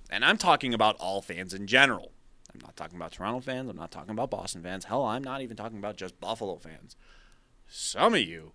And 0.10 0.24
I'm 0.24 0.38
talking 0.38 0.74
about 0.74 0.96
all 0.98 1.22
fans 1.24 1.54
in 1.54 1.66
general. 1.66 2.12
I'm 2.54 2.60
not 2.62 2.76
talking 2.76 2.98
about 2.98 3.14
Toronto 3.14 3.40
fans. 3.40 3.68
I'm 3.70 3.76
not 3.76 3.90
talking 3.90 4.12
about 4.12 4.30
Boston 4.30 4.62
fans. 4.62 4.86
Hell, 4.86 5.04
I'm 5.06 5.24
not 5.24 5.42
even 5.42 5.58
talking 5.58 5.80
about 5.80 5.98
just 5.98 6.20
Buffalo 6.20 6.58
fans. 6.58 6.96
Some 7.68 8.14
of 8.14 8.22
you, 8.22 8.52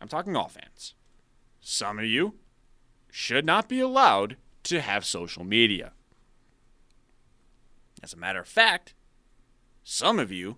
I'm 0.00 0.08
talking 0.08 0.34
all 0.34 0.48
fans. 0.48 0.94
Some 1.60 1.98
of 1.98 2.06
you 2.06 2.34
should 3.10 3.44
not 3.44 3.68
be 3.68 3.80
allowed 3.80 4.36
to 4.64 4.80
have 4.80 5.04
social 5.04 5.44
media. 5.44 5.92
As 8.02 8.14
a 8.14 8.16
matter 8.16 8.40
of 8.40 8.48
fact, 8.48 8.94
some 9.84 10.18
of 10.18 10.32
you 10.32 10.56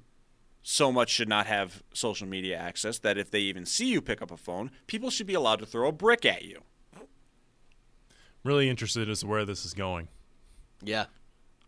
so 0.67 0.91
much 0.91 1.11
should 1.11 1.29
not 1.29 1.47
have 1.47 1.83
social 1.93 2.27
media 2.27 2.57
access 2.57 2.99
that 3.01 3.19
if 3.19 3.31
they 3.31 3.41
even 3.41 3.67
see 3.67 3.91
you 3.93 4.01
pick 4.01 4.23
up 4.23 4.31
a 4.31 4.37
phone, 4.37 4.71
people 4.87 5.11
should 5.11 5.27
be 5.27 5.35
allowed 5.35 5.59
to 5.61 5.67
throw 5.67 5.89
a 5.89 5.93
brick 5.93 6.25
at 6.25 6.43
you. 6.43 6.63
Really 8.43 8.69
interested 8.69 9.09
as 9.09 9.21
to 9.21 9.27
where 9.27 9.45
this 9.45 9.65
is 9.65 9.75
going. 9.75 10.09
Yeah. 10.83 11.05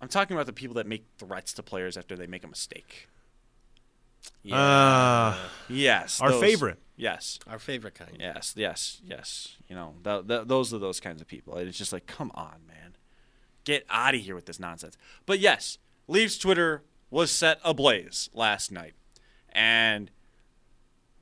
I'm 0.01 0.09
talking 0.09 0.35
about 0.37 0.47
the 0.47 0.53
people 0.53 0.75
that 0.77 0.87
make 0.87 1.05
threats 1.19 1.53
to 1.55 1.63
players 1.63 1.97
after 1.97 2.17
they 2.17 2.27
make 2.27 2.43
a 2.43 2.49
mistake. 2.49 3.09
Yeah. 4.43 4.57
Uh, 4.59 5.39
Yes. 5.69 6.21
our 6.21 6.31
those- 6.33 6.41
favorite. 6.41 6.79
Yes. 6.97 7.39
Our 7.47 7.59
favorite 7.59 7.95
kind. 7.95 8.17
Yes. 8.19 8.55
Yes. 8.57 9.01
Yes. 9.05 9.57
You 9.69 9.77
know, 9.77 9.95
th- 10.05 10.27
th- 10.27 10.47
those 10.47 10.73
are 10.73 10.79
those 10.79 11.01
kinds 11.01 11.21
of 11.21 11.29
people. 11.29 11.57
And 11.57 11.69
It's 11.69 11.77
just 11.79 11.93
like, 11.93 12.07
come 12.07 12.31
on, 12.35 12.61
man. 12.67 12.97
Get 13.65 13.85
out 13.91 14.15
of 14.15 14.21
here 14.23 14.35
with 14.35 14.47
this 14.47 14.59
nonsense. 14.59 14.97
But 15.27 15.39
yes, 15.39 15.77
Leafs 16.09 16.39
Twitter 16.39 16.83
was 17.11 17.31
set 17.31 17.59
ablaze 17.65 18.29
last 18.35 18.71
night. 18.73 18.95
And 19.53 20.11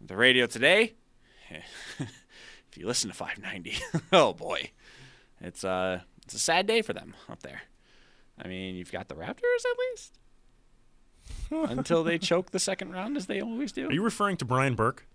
the 0.00 0.16
radio 0.16 0.46
today, 0.46 0.94
if 1.50 2.76
you 2.76 2.86
listen 2.86 3.10
to 3.10 3.16
590, 3.16 3.76
oh 4.12 4.32
boy. 4.32 4.70
It's 5.40 5.64
uh 5.64 6.00
it's 6.24 6.34
a 6.34 6.38
sad 6.38 6.66
day 6.66 6.82
for 6.82 6.92
them 6.92 7.14
up 7.28 7.42
there. 7.42 7.62
I 8.42 8.48
mean, 8.48 8.74
you've 8.74 8.90
got 8.90 9.08
the 9.08 9.14
Raptors 9.14 9.64
at 9.70 9.78
least. 9.90 10.18
Until 11.70 12.02
they 12.02 12.18
choke 12.18 12.50
the 12.50 12.58
second 12.58 12.90
round 12.90 13.16
as 13.16 13.26
they 13.26 13.40
always 13.40 13.72
do. 13.72 13.88
Are 13.88 13.92
you 13.92 14.02
referring 14.02 14.36
to 14.38 14.44
Brian 14.44 14.74
Burke 14.74 15.06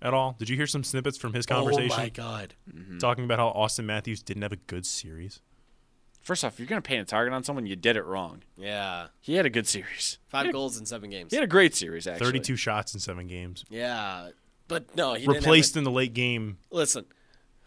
at 0.00 0.14
all? 0.14 0.36
Did 0.38 0.48
you 0.48 0.56
hear 0.56 0.66
some 0.66 0.84
snippets 0.84 1.18
from 1.18 1.32
his 1.32 1.46
conversation? 1.46 1.92
Oh 1.92 1.96
my 1.96 2.08
god. 2.08 2.54
talking 3.00 3.24
about 3.24 3.38
how 3.38 3.52
Auston 3.56 3.84
Matthews 3.84 4.22
didn't 4.22 4.42
have 4.42 4.52
a 4.52 4.56
good 4.56 4.86
series? 4.86 5.40
First 6.26 6.42
off, 6.44 6.54
if 6.54 6.58
you're 6.58 6.66
going 6.66 6.82
to 6.82 6.86
paint 6.86 7.00
a 7.00 7.04
target 7.04 7.32
on 7.32 7.44
someone, 7.44 7.66
you 7.66 7.76
did 7.76 7.96
it 7.96 8.04
wrong. 8.04 8.42
Yeah. 8.56 9.06
He 9.20 9.34
had 9.34 9.46
a 9.46 9.48
good 9.50 9.68
series. 9.68 10.18
Five 10.26 10.50
goals 10.50 10.76
in 10.76 10.84
seven 10.84 11.08
games. 11.08 11.30
He 11.30 11.36
had 11.36 11.44
a 11.44 11.46
great 11.46 11.72
series, 11.76 12.08
actually. 12.08 12.26
32 12.26 12.56
shots 12.56 12.94
in 12.94 12.98
seven 12.98 13.28
games. 13.28 13.64
Yeah. 13.70 14.30
But 14.66 14.96
no, 14.96 15.12
he 15.14 15.20
didn't 15.20 15.34
have 15.36 15.44
Replaced 15.44 15.76
a- 15.76 15.78
in 15.78 15.84
the 15.84 15.92
late 15.92 16.14
game 16.14 16.58
Listen, 16.72 17.04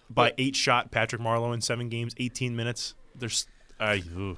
by 0.10 0.34
eight 0.38 0.58
shot 0.58 0.92
Patrick 0.92 1.22
Marleau 1.22 1.54
in 1.54 1.62
seven 1.62 1.88
games, 1.88 2.14
18 2.18 2.54
minutes. 2.54 2.96
There's. 3.16 3.48
I 3.80 4.04
ooh. 4.18 4.38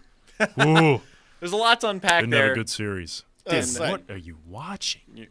Ooh, 0.64 1.02
There's 1.40 1.52
a 1.52 1.58
lot 1.58 1.82
to 1.82 1.90
unpack 1.90 2.20
didn't 2.22 2.30
there. 2.30 2.44
have 2.50 2.52
a 2.52 2.56
good 2.56 2.70
series. 2.70 3.24
And- 3.48 3.66
Damn, 3.74 3.90
what 3.90 4.04
are 4.08 4.18
you 4.18 4.38
watching? 4.48 5.02
you, 5.16 5.26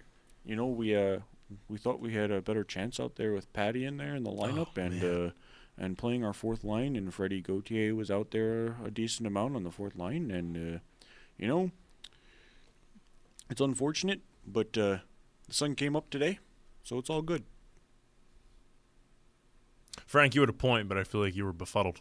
you 0.45 0.57
know, 0.57 0.67
we 0.67 0.97
uh, 0.97 1.21
we 1.69 1.79
thought 1.79 2.01
we 2.01 2.15
had 2.15 2.33
a 2.33 2.41
better 2.41 2.65
chance 2.65 2.99
out 2.99 3.15
there 3.15 3.33
with 3.35 3.53
Patty 3.53 3.85
in 3.85 3.99
there 3.99 4.17
in 4.17 4.25
the 4.25 4.33
lineup 4.33 4.77
and 4.77 5.05
uh, 5.05 5.33
and 5.81 5.97
playing 5.99 6.23
our 6.23 6.33
fourth 6.35 6.63
line, 6.63 6.95
and 6.95 7.13
Freddie 7.13 7.41
Gauthier 7.41 7.95
was 7.95 8.11
out 8.11 8.31
there 8.31 8.77
a 8.85 8.91
decent 8.91 9.27
amount 9.27 9.57
on 9.57 9.65
the 9.65 9.71
fourth 9.71 9.97
line, 9.97 10.31
and 10.31 10.77
uh, 10.77 10.79
you 11.39 11.49
know, 11.49 11.71
it's 13.49 13.61
unfortunate, 13.63 14.21
but 14.47 14.77
uh, 14.77 14.99
the 15.49 15.55
sun 15.55 15.75
came 15.75 15.97
up 15.97 16.11
today, 16.11 16.39
so 16.85 16.99
it's 16.99 17.09
all 17.11 17.23
good. 17.23 17.45
Frank, 20.07 20.35
you 20.35 20.43
had 20.43 20.51
a 20.51 20.55
point, 20.55 20.89
but 20.89 20.99
I 20.99 21.05
feel 21.05 21.23
like 21.23 21.35
you 21.35 21.45
were 21.45 21.53
befuddled. 21.53 22.01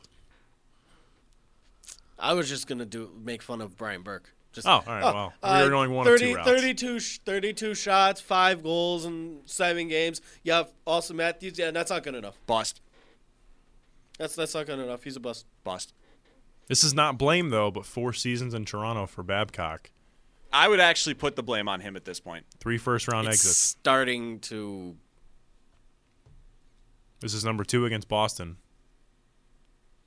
I 2.17 2.34
was 2.34 2.49
just 2.49 2.67
gonna 2.67 2.86
do 2.86 3.11
make 3.23 3.41
fun 3.41 3.61
of 3.61 3.77
Brian 3.77 4.01
Burke. 4.01 4.34
Just 4.51 4.67
Oh, 4.67 4.71
all 4.71 4.84
right. 4.88 5.03
well, 5.03 5.34
we 5.43 5.49
uh, 5.49 5.63
were 5.63 5.69
going 5.69 5.91
one 5.91 6.05
30, 6.05 6.25
of 6.25 6.30
two 6.32 6.36
routes. 6.36 6.49
32, 6.61 6.99
sh- 6.99 7.19
32 7.23 7.75
shots, 7.75 8.19
five 8.19 8.63
goals 8.63 9.05
in 9.05 9.41
seven 9.45 9.88
games. 9.88 10.21
You 10.43 10.53
Yeah, 10.53 10.63
Auston 10.88 11.15
Matthews. 11.15 11.57
Yeah, 11.59 11.71
that's 11.71 11.91
not 11.91 12.03
good 12.03 12.15
enough. 12.15 12.36
Bust, 12.47 12.82
That's 14.20 14.36
that's 14.36 14.53
not 14.53 14.67
good 14.67 14.78
enough. 14.78 15.03
He's 15.03 15.15
a 15.15 15.20
bust. 15.20 15.47
bust. 15.63 15.93
This 16.67 16.84
is 16.84 16.93
not 16.93 17.17
blame 17.17 17.49
though, 17.49 17.72
but 17.72 17.86
four 17.86 18.13
seasons 18.13 18.53
in 18.53 18.65
Toronto 18.65 19.07
for 19.07 19.24
Babcock. 19.24 19.89
I 20.53 20.67
would 20.67 20.80
actually 20.80 21.13
put 21.15 21.36
the 21.36 21.41
blame 21.43 21.67
on 21.67 21.80
him 21.80 21.95
at 21.95 22.05
this 22.05 22.20
point. 22.20 22.45
Three 22.59 22.78
first 22.78 23.07
round 23.07 23.28
It's 23.28 23.38
exits. 23.38 23.57
starting 23.57 24.39
to. 24.41 24.95
This 27.22 27.34
is 27.34 27.43
number 27.43 27.63
two 27.63 27.86
against 27.86 28.07
Boston 28.07 28.57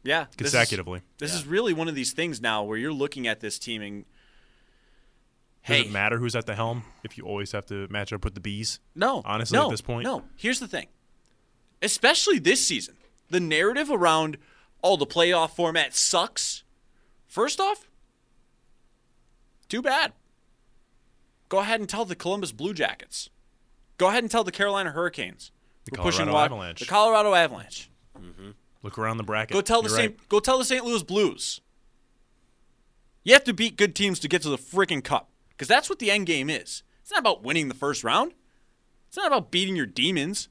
Yeah, 0.02 0.24
this 0.36 0.46
is- 0.48 0.52
consecutively. 0.52 1.02
This 1.18 1.34
is 1.34 1.46
really 1.46 1.72
one 1.72 1.88
of 1.88 1.94
these 1.94 2.12
things 2.12 2.40
now 2.40 2.62
where 2.64 2.78
you're 2.78 2.92
looking 2.92 3.26
at 3.26 3.40
this 3.40 3.58
team 3.58 3.82
and 3.82 4.04
Does 4.04 5.76
hey, 5.76 5.80
it 5.82 5.90
matter 5.90 6.18
who's 6.18 6.34
at 6.34 6.46
the 6.46 6.54
helm 6.54 6.84
if 7.04 7.16
you 7.18 7.24
always 7.24 7.52
have 7.52 7.66
to 7.66 7.86
match 7.88 8.12
up 8.12 8.24
with 8.24 8.34
the 8.34 8.40
bees? 8.40 8.80
no, 8.94 9.22
honestly, 9.24 9.58
no, 9.58 9.66
at 9.66 9.70
this 9.70 9.80
point? 9.82 10.04
no. 10.04 10.24
Here's 10.36 10.58
the 10.58 10.68
thing, 10.68 10.86
especially 11.82 12.38
this 12.38 12.66
season, 12.66 12.96
the 13.32 13.40
narrative 13.40 13.90
around 13.90 14.36
oh 14.84 14.96
the 14.96 15.06
playoff 15.06 15.50
format 15.50 15.94
sucks. 15.94 16.62
First 17.26 17.60
off, 17.60 17.88
too 19.68 19.82
bad. 19.82 20.12
Go 21.48 21.58
ahead 21.58 21.80
and 21.80 21.88
tell 21.88 22.04
the 22.04 22.14
Columbus 22.14 22.52
Blue 22.52 22.74
Jackets. 22.74 23.30
Go 23.98 24.08
ahead 24.08 24.22
and 24.22 24.30
tell 24.30 24.44
the 24.44 24.52
Carolina 24.52 24.90
Hurricanes. 24.90 25.50
The 25.84 25.92
We're 25.98 26.04
pushing 26.04 26.26
Colorado 26.26 26.34
wa- 26.34 26.44
Avalanche. 26.44 26.80
The 26.80 26.86
Colorado 26.86 27.34
Avalanche. 27.34 27.90
Mm-hmm. 28.18 28.50
Look 28.82 28.98
around 28.98 29.16
the 29.16 29.22
bracket. 29.24 29.54
Go 29.54 29.60
tell 29.60 29.82
the 29.82 29.88
You're 29.88 29.98
St. 29.98 30.18
right. 30.18 30.28
Go 30.28 30.40
tell 30.40 30.58
the 30.58 30.64
St. 30.64 30.84
Louis 30.84 31.02
Blues. 31.02 31.60
You 33.24 33.32
have 33.32 33.44
to 33.44 33.52
beat 33.54 33.76
good 33.76 33.94
teams 33.94 34.18
to 34.20 34.28
get 34.28 34.42
to 34.42 34.48
the 34.48 34.58
freaking 34.58 35.02
cup 35.02 35.30
because 35.50 35.68
that's 35.68 35.88
what 35.88 35.98
the 36.00 36.10
end 36.10 36.26
game 36.26 36.50
is. 36.50 36.82
It's 37.00 37.10
not 37.10 37.20
about 37.20 37.42
winning 37.42 37.68
the 37.68 37.74
first 37.74 38.04
round. 38.04 38.32
It's 39.08 39.16
not 39.16 39.26
about 39.26 39.50
beating 39.50 39.76
your 39.76 39.86
demons. 39.86 40.48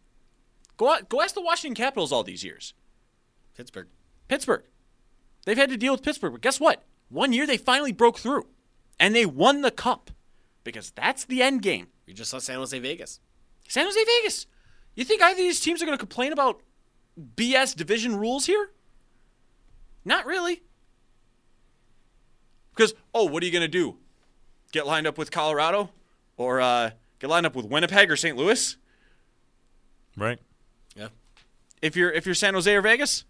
Go 0.82 0.90
out, 0.90 1.10
go 1.10 1.22
ask 1.22 1.36
the 1.36 1.42
Washington 1.42 1.76
Capitals 1.76 2.12
all 2.12 2.24
these 2.24 2.44
years. 2.44 2.74
Pittsburgh. 3.56 3.86
Pittsburgh. 4.28 4.64
They've 5.46 5.56
had 5.56 5.70
to 5.70 5.78
deal 5.78 5.94
with 5.94 6.02
Pittsburgh, 6.02 6.32
but 6.32 6.42
guess 6.42 6.60
what? 6.60 6.82
One 7.10 7.34
year 7.34 7.46
they 7.46 7.58
finally 7.58 7.92
broke 7.92 8.18
through, 8.18 8.48
and 9.00 9.14
they 9.14 9.28
won 9.28 9.62
the 9.62 9.70
cup 9.70 10.10
because 10.64 10.90
that's 10.90 11.24
the 11.24 11.44
end 11.44 11.62
game. 11.62 11.90
We 12.08 12.14
just 12.14 12.32
saw 12.32 12.40
San 12.40 12.56
Jose 12.56 12.80
Vegas. 12.80 13.20
San 13.68 13.86
Jose 13.86 14.04
Vegas. 14.22 14.48
You 14.96 15.04
think 15.04 15.22
either 15.22 15.34
of 15.34 15.38
these 15.38 15.60
teams 15.60 15.84
are 15.84 15.86
going 15.86 15.96
to 15.96 16.04
complain 16.04 16.34
about 16.34 16.64
BS 17.36 17.76
division 17.76 18.16
rules 18.16 18.48
here? 18.48 18.72
Not 20.04 20.26
really. 20.26 20.64
Because, 22.76 22.96
oh, 23.14 23.26
what 23.26 23.44
are 23.44 23.46
you 23.46 23.52
going 23.52 23.62
to 23.62 23.68
do? 23.68 23.98
Get 24.72 24.88
lined 24.88 25.06
up 25.06 25.20
with 25.20 25.30
Colorado? 25.30 25.92
Or 26.38 26.60
uh, 26.60 26.90
get 27.20 27.30
lined 27.30 27.46
up 27.46 27.56
with 27.56 27.68
Winnipeg 27.68 28.10
or 28.10 28.16
St. 28.16 28.36
Louis? 28.36 28.78
Right. 30.18 30.40
If 31.82 31.96
you're 31.96 32.12
if 32.12 32.26
you're 32.26 32.36
San 32.36 32.54
Jose 32.54 32.74
or 32.74 32.82
Vegas? 32.82 33.26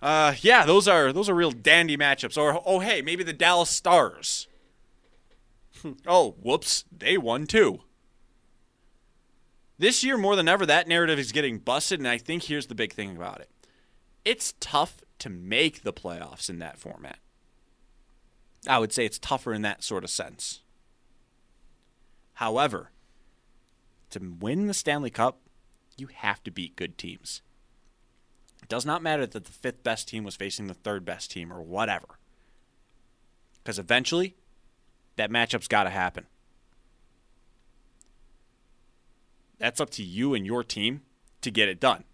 Uh, 0.00 0.34
yeah, 0.40 0.64
those 0.64 0.86
are 0.86 1.12
those 1.12 1.28
are 1.28 1.34
real 1.34 1.50
dandy 1.50 1.96
matchups. 1.96 2.38
Or 2.38 2.62
oh 2.64 2.80
hey, 2.80 3.02
maybe 3.02 3.24
the 3.24 3.32
Dallas 3.32 3.70
Stars. 3.70 4.46
oh, 6.06 6.36
whoops, 6.42 6.84
they 6.96 7.18
won 7.18 7.46
too. 7.46 7.80
This 9.78 10.02
year 10.02 10.16
more 10.16 10.34
than 10.34 10.48
ever 10.48 10.66
that 10.66 10.88
narrative 10.88 11.18
is 11.18 11.32
getting 11.32 11.58
busted 11.58 12.00
and 12.00 12.08
I 12.08 12.18
think 12.18 12.44
here's 12.44 12.66
the 12.66 12.74
big 12.74 12.92
thing 12.92 13.16
about 13.16 13.40
it. 13.40 13.50
It's 14.24 14.54
tough 14.60 15.02
to 15.20 15.30
make 15.30 15.82
the 15.82 15.92
playoffs 15.92 16.48
in 16.50 16.58
that 16.58 16.78
format. 16.78 17.18
I 18.66 18.78
would 18.78 18.92
say 18.92 19.04
it's 19.04 19.18
tougher 19.18 19.52
in 19.52 19.62
that 19.62 19.84
sort 19.84 20.04
of 20.04 20.10
sense. 20.10 20.62
However, 22.34 22.90
to 24.10 24.20
win 24.40 24.66
the 24.66 24.74
Stanley 24.74 25.10
Cup, 25.10 25.40
you 25.96 26.08
have 26.08 26.42
to 26.44 26.50
beat 26.50 26.76
good 26.76 26.98
teams. 26.98 27.42
It 28.68 28.74
does 28.74 28.84
not 28.84 29.02
matter 29.02 29.24
that 29.24 29.46
the 29.46 29.50
fifth 29.50 29.82
best 29.82 30.08
team 30.08 30.24
was 30.24 30.36
facing 30.36 30.66
the 30.66 30.74
third 30.74 31.06
best 31.06 31.30
team 31.30 31.50
or 31.50 31.62
whatever. 31.62 32.18
Because 33.64 33.78
eventually, 33.78 34.36
that 35.16 35.30
matchup's 35.30 35.68
got 35.68 35.84
to 35.84 35.90
happen. 35.90 36.26
That's 39.58 39.80
up 39.80 39.88
to 39.90 40.02
you 40.02 40.34
and 40.34 40.44
your 40.44 40.62
team 40.62 41.00
to 41.40 41.50
get 41.50 41.70
it 41.70 41.80
done. 41.80 42.04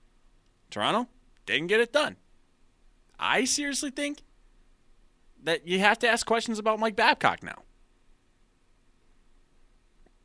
Toronto 0.71 1.09
didn't 1.45 1.67
get 1.67 1.81
it 1.81 1.93
done. 1.93 2.17
I 3.19 3.47
seriously 3.47 3.91
think 3.91 4.21
that 5.43 5.67
you 5.67 5.81
have 5.81 5.99
to 5.99 6.09
ask 6.09 6.25
questions 6.25 6.61
about 6.61 6.79
Mike 6.79 6.95
Babcock 6.95 7.43
now. 7.43 7.63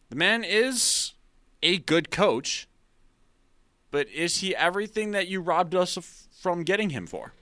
The 0.10 0.16
man 0.16 0.44
is 0.44 1.14
a 1.64 1.80
good 1.80 2.12
coach, 2.12 2.68
but 3.92 4.08
is 4.10 4.38
he 4.38 4.56
everything 4.56 5.12
that 5.12 5.28
you 5.28 5.42
robbed 5.42 5.76
us 5.76 5.98
of, 5.98 6.06
from 6.06 6.64
getting 6.64 6.92
him 6.92 7.08
for? 7.08 7.34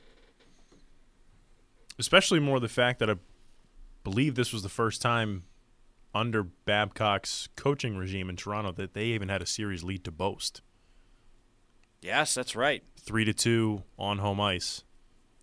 Especially 1.99 2.39
more 2.39 2.59
the 2.59 2.69
fact 2.69 2.99
that 2.99 3.09
I 3.09 3.15
believe 4.03 4.35
this 4.35 4.53
was 4.53 4.63
the 4.63 4.69
first 4.69 5.01
time 5.01 5.43
under 6.13 6.43
Babcock's 6.43 7.49
coaching 7.55 7.97
regime 7.97 8.29
in 8.29 8.35
Toronto 8.35 8.71
that 8.73 8.93
they 8.93 9.05
even 9.05 9.29
had 9.29 9.41
a 9.41 9.45
series 9.45 9.83
lead 9.83 10.03
to 10.03 10.11
boast. 10.11 10.61
Yes, 12.01 12.33
that's 12.33 12.55
right. 12.55 12.83
Three 12.99 13.25
to 13.25 13.33
two 13.33 13.83
on 13.97 14.19
home 14.19 14.39
ice. 14.39 14.83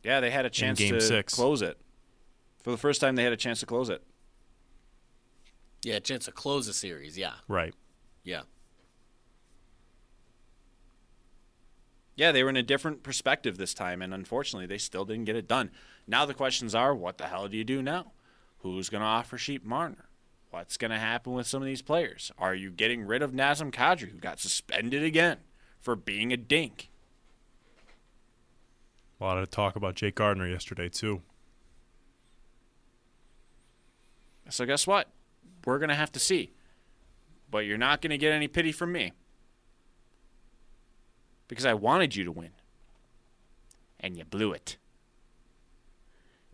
Yeah, 0.03 0.21
they 0.21 0.31
had 0.31 0.45
a 0.45 0.51
chance 0.51 0.79
game 0.79 0.95
to 0.95 1.01
six. 1.01 1.35
close 1.35 1.63
it. 1.63 1.79
For 2.63 2.71
the 2.71 2.77
first 2.77 3.01
time, 3.01 3.17
they 3.17 3.25
had 3.25 3.33
a 3.33 3.37
chance 3.37 3.61
to 3.61 3.67
close 3.67 3.89
it. 3.89 4.03
Yeah, 5.83 5.97
a 5.97 6.01
chance 6.01 6.25
to 6.25 6.33
close 6.33 6.67
the 6.67 6.73
series. 6.73 7.19
Yeah. 7.19 7.35
Right. 7.49 7.75
Yeah. 8.23 8.43
Yeah, 12.17 12.31
they 12.31 12.45
were 12.45 12.51
in 12.51 12.57
a 12.57 12.63
different 12.63 13.03
perspective 13.03 13.57
this 13.57 13.75
time, 13.75 14.01
and 14.01 14.15
unfortunately, 14.15 14.67
they 14.67 14.79
still 14.79 15.05
didn't 15.05 15.25
get 15.25 15.37
it 15.37 15.49
done. 15.49 15.71
Now 16.07 16.25
the 16.25 16.35
questions 16.35 16.75
are, 16.75 16.95
what 16.95 17.19
the 17.19 17.27
hell 17.27 17.49
do 17.49 17.57
you 17.57 17.65
do 17.65 17.83
now? 17.83 18.13
Who's 18.59 18.89
going 18.89 19.01
to 19.01 19.07
offer 19.07 19.37
sheet 19.37 19.65
Marner? 19.65 20.09
What's 20.51 20.77
going 20.77 20.93
to 20.93 20.99
happen 20.99 21.33
with 21.33 21.49
some 21.49 21.61
of 21.63 21.67
these 21.67 21.83
players? 21.83 22.31
Are 22.39 22.55
you 22.55 22.71
getting 22.71 23.05
rid 23.05 23.23
of 23.23 23.33
Nazem 23.33 23.73
Kadri, 23.73 24.11
who 24.11 24.19
got 24.19 24.39
suspended 24.39 25.03
again 25.03 25.39
for 25.81 25.97
being 25.97 26.33
a 26.33 26.37
dink? 26.37 26.91
A 29.21 29.25
lot 29.25 29.39
of 29.39 29.51
talk 29.51 29.75
about 29.75 29.97
Jake 29.97 30.15
Gardiner 30.15 30.49
yesterday 30.49 30.89
too. 30.89 31.23
So 34.51 34.65
guess 34.65 34.87
what? 34.87 35.09
We're 35.65 35.79
going 35.79 35.89
to 35.89 35.95
have 35.95 36.13
to 36.13 36.21
see. 36.21 36.53
But 37.51 37.67
you're 37.67 37.79
not 37.79 38.01
going 38.01 38.11
to 38.11 38.19
get 38.19 38.33
any 38.33 38.47
pity 38.47 38.71
from 38.71 38.93
me. 38.93 39.13
Because 41.49 41.67
I 41.67 41.75
wanted 41.75 42.17
you 42.17 42.25
to 42.25 42.33
win. 42.33 42.51
And 44.01 44.17
you 44.17 44.25
blew 44.25 44.53
it. 44.53 44.77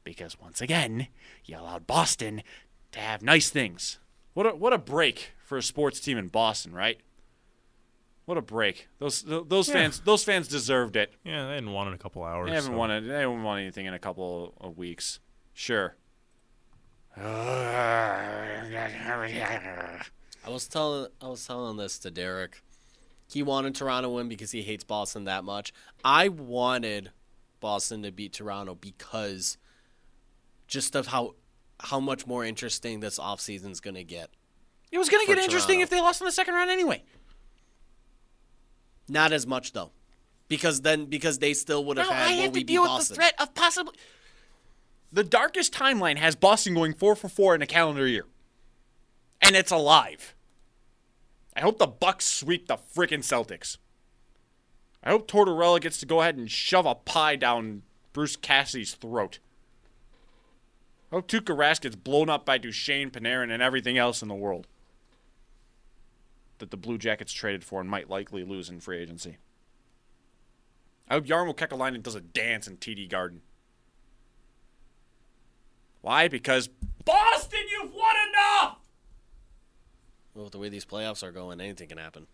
Because 0.05 0.39
once 0.41 0.61
again, 0.61 1.09
you 1.45 1.59
allowed 1.59 1.87
Boston 1.87 2.43
to 2.93 3.01
have 3.01 3.23
nice 3.23 3.51
things. 3.51 3.99
What 4.35 4.47
a, 4.47 4.51
what 4.51 4.73
a 4.73 4.79
break 4.79 5.33
for 5.45 5.59
a 5.59 5.63
sports 5.63 6.01
team 6.01 6.17
in 6.17 6.29
Boston, 6.29 6.73
right? 6.73 6.99
What 8.25 8.39
a 8.39 8.43
break. 8.43 8.89
Those 9.01 9.23
those 9.23 9.69
Yeah. 9.69 9.75
fans 9.75 10.01
those 10.01 10.23
fans 10.23 10.47
deserved 10.47 10.95
it. 10.95 11.13
Yeah, 11.25 11.49
they 11.49 11.55
didn't 11.55 11.73
won 11.73 11.89
in 11.89 11.95
a 11.95 11.99
couple 11.99 12.23
hours. 12.23 12.49
They 12.49 12.55
haven't 12.55 12.73
so- 12.73 12.79
won 12.79 12.91
it. 12.93 13.01
They 13.01 13.21
haven't 13.21 13.43
won 13.43 13.59
anything 13.59 13.87
in 13.87 13.95
a 13.95 13.99
couple 13.99 14.55
of 14.61 14.79
weeks. 14.79 15.19
Sure. 15.53 15.97
I 17.17 17.23
was 20.49 20.69
telling 20.69 21.11
I 21.21 21.29
was 21.29 21.47
telling 21.47 21.77
this 21.77 21.99
to 22.01 22.11
Derek. 22.11 22.63
He 23.33 23.43
wanted 23.43 23.75
Toronto 23.75 24.09
to 24.09 24.15
win 24.15 24.29
because 24.29 24.51
he 24.51 24.63
hates 24.63 24.85
Boston 24.85 25.25
that 25.25 25.45
much. 25.45 25.73
I 26.05 26.29
wanted 26.29 27.11
Boston 27.61 28.03
to 28.03 28.11
beat 28.11 28.33
Toronto 28.33 28.75
because 28.75 29.57
just 30.67 30.95
of 30.97 31.09
how 31.09 31.35
how 31.81 32.01
much 32.01 32.27
more 32.27 32.45
interesting 32.45 33.01
this 33.01 33.19
offseason 33.19 33.71
is 33.71 33.81
going 33.81 33.95
to 33.95 34.05
get. 34.05 34.31
It 34.93 34.99
was 34.99 35.09
going 35.09 35.25
to 35.25 35.33
get 35.33 35.39
interesting 35.43 35.77
Toronto. 35.77 35.83
if 35.85 35.91
they 35.91 36.01
lost 36.01 36.21
in 36.21 36.27
the 36.27 36.33
second 36.33 36.55
round 36.55 36.71
anyway. 36.71 37.03
Not 39.09 39.33
as 39.33 39.47
much 39.47 39.73
though. 39.73 39.91
Because 40.49 40.81
then 40.83 41.07
because 41.07 41.39
they 41.39 41.55
still 41.55 41.85
would 41.85 41.97
have 41.97 42.09
No, 42.09 42.13
had 42.13 42.29
I 42.29 42.33
have 42.33 42.53
to 42.53 42.65
deal 42.65 42.83
with 42.83 42.89
Boston. 42.91 43.15
the 43.15 43.17
threat 43.17 43.35
of 43.39 43.55
possibly. 43.55 43.95
The 45.13 45.25
darkest 45.25 45.73
timeline 45.73 46.17
has 46.19 46.37
Boston 46.37 46.75
going 46.75 46.95
four 46.95 47.17
for 47.17 47.29
four 47.29 47.55
in 47.55 47.63
a 47.63 47.67
calendar 47.67 48.07
year, 48.07 48.27
and 49.41 49.57
it's 49.57 49.73
alive. 49.73 50.35
I 51.57 51.61
hope 51.61 51.79
the 51.79 51.87
Bucks 51.87 52.27
sweep 52.27 52.69
the 52.69 52.77
frickin' 52.77 53.21
Celtics. 53.21 53.77
I 55.03 55.11
hope 55.11 55.29
Tortorella 55.29 55.81
gets 55.81 55.99
to 55.99 56.07
go 56.07 56.21
ahead 56.21 56.37
and 56.37 56.51
shove 56.51 56.87
a 56.87 56.95
pie 56.95 57.37
down 57.37 57.83
Bruce 58.13 58.37
Cassidy's 58.37 58.95
throat. 58.95 59.39
I 61.11 61.17
hope 61.17 61.29
Tuukka 61.29 61.57
Rask 61.57 61.81
gets 61.81 61.97
blown 61.97 62.29
up 62.29 62.45
by 62.45 62.59
Duchene, 62.59 63.11
Panarin, 63.11 63.51
and 63.51 63.63
everything 63.63 63.99
else 63.99 64.23
in 64.23 64.29
the 64.29 64.35
world 64.35 64.67
that 66.59 66.71
the 66.71 66.77
Blue 66.77 66.99
Jackets 66.99 67.33
traded 67.33 67.65
for 67.65 67.81
and 67.81 67.91
might 67.91 68.09
likely 68.11 68.45
lose 68.45 68.69
in 68.69 68.81
free 68.81 68.99
agency. 68.99 69.39
I 71.09 71.15
hope 71.15 71.25
Jarmo 71.25 71.57
Kekalainen 71.57 72.03
does 72.03 72.15
a 72.15 72.21
dance 72.21 72.69
in 72.69 72.77
TD 72.77 73.09
Garden. 73.09 73.41
Why? 76.03 76.29
Because 76.29 76.69
Boston, 77.05 77.61
you've 77.71 77.93
won 77.93 78.15
enough. 78.29 78.80
Well, 80.35 80.45
with 80.45 80.53
the 80.53 80.59
way 80.59 80.69
these 80.69 80.85
playoffs 80.85 81.23
are 81.23 81.33
going, 81.33 81.61
anything 81.61 81.89
can 81.89 81.99
happen. 81.99 82.27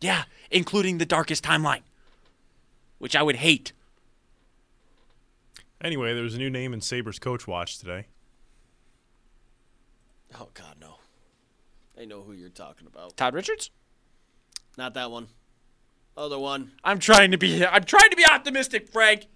Yeah, 0.00 0.24
including 0.50 0.98
the 0.98 1.06
darkest 1.06 1.42
timeline, 1.42 1.82
which 2.98 3.16
I 3.16 3.22
would 3.22 3.36
hate. 3.36 3.72
Anyway, 5.80 6.14
there's 6.14 6.34
a 6.34 6.38
new 6.38 6.50
name 6.50 6.72
in 6.74 6.80
Sabres 6.80 7.18
coach 7.18 7.46
watch 7.46 7.78
today. 7.78 8.06
Oh 10.38 10.48
God, 10.54 10.76
no. 10.80 10.96
I 11.98 12.04
know 12.04 12.22
who 12.22 12.32
you're 12.32 12.50
talking 12.50 12.86
about. 12.86 13.16
Todd 13.16 13.34
Richards. 13.34 13.70
Not 14.76 14.94
that 14.94 15.10
one. 15.10 15.28
Other 16.16 16.38
one. 16.38 16.72
I'm 16.84 16.98
trying 16.98 17.30
to 17.30 17.38
be. 17.38 17.64
I'm 17.64 17.84
trying 17.84 18.10
to 18.10 18.16
be 18.16 18.26
optimistic, 18.26 18.88
Frank. 18.88 19.26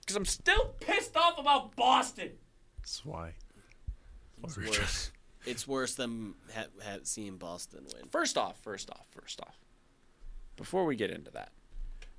Because 0.00 0.16
I'm 0.16 0.24
still 0.24 0.74
pissed 0.80 1.16
off 1.16 1.38
about 1.38 1.74
Boston. 1.76 2.30
That's 2.78 3.04
why. 3.04 3.34
It's 4.44 4.56
worse. 4.56 5.10
It's 5.46 5.66
worse 5.66 5.94
than 5.94 6.34
ha- 6.54 6.66
ha- 6.82 6.98
seeing 7.04 7.36
Boston 7.36 7.86
win. 7.94 8.08
First 8.10 8.36
off, 8.36 8.58
first 8.58 8.90
off, 8.90 9.06
first 9.10 9.40
off. 9.40 9.56
Before 10.56 10.84
we 10.84 10.96
get 10.96 11.10
into 11.10 11.30
that, 11.32 11.50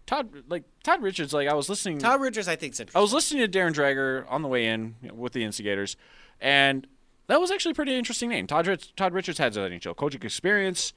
Todd, 0.06 0.30
like 0.48 0.64
Todd 0.84 1.02
Richards, 1.02 1.34
like 1.34 1.48
I 1.48 1.54
was 1.54 1.70
listening. 1.70 1.98
Todd 2.00 2.22
Richards, 2.22 2.48
I 2.48 2.56
think, 2.56 2.76
I 2.96 3.00
was 3.00 3.14
listening 3.14 3.50
to 3.50 3.60
Darren 3.60 3.74
Dreger 3.74 4.26
on 4.32 4.42
the 4.42 4.48
way 4.48 4.68
in 4.68 4.96
you 5.02 5.10
know, 5.10 5.16
with 5.16 5.34
the 5.34 5.44
Instigators, 5.44 5.98
and 6.40 6.88
that 7.28 7.42
was 7.42 7.52
actually 7.52 7.72
a 7.72 7.76
pretty 7.76 7.94
interesting 7.96 8.30
name. 8.30 8.48
Todd, 8.48 8.68
Rich- 8.68 8.96
Todd 8.96 9.14
Richards 9.14 9.38
has 9.40 9.58
an 9.58 9.72
NHL 9.72 9.96
coaching 9.96 10.22
experience. 10.24 10.94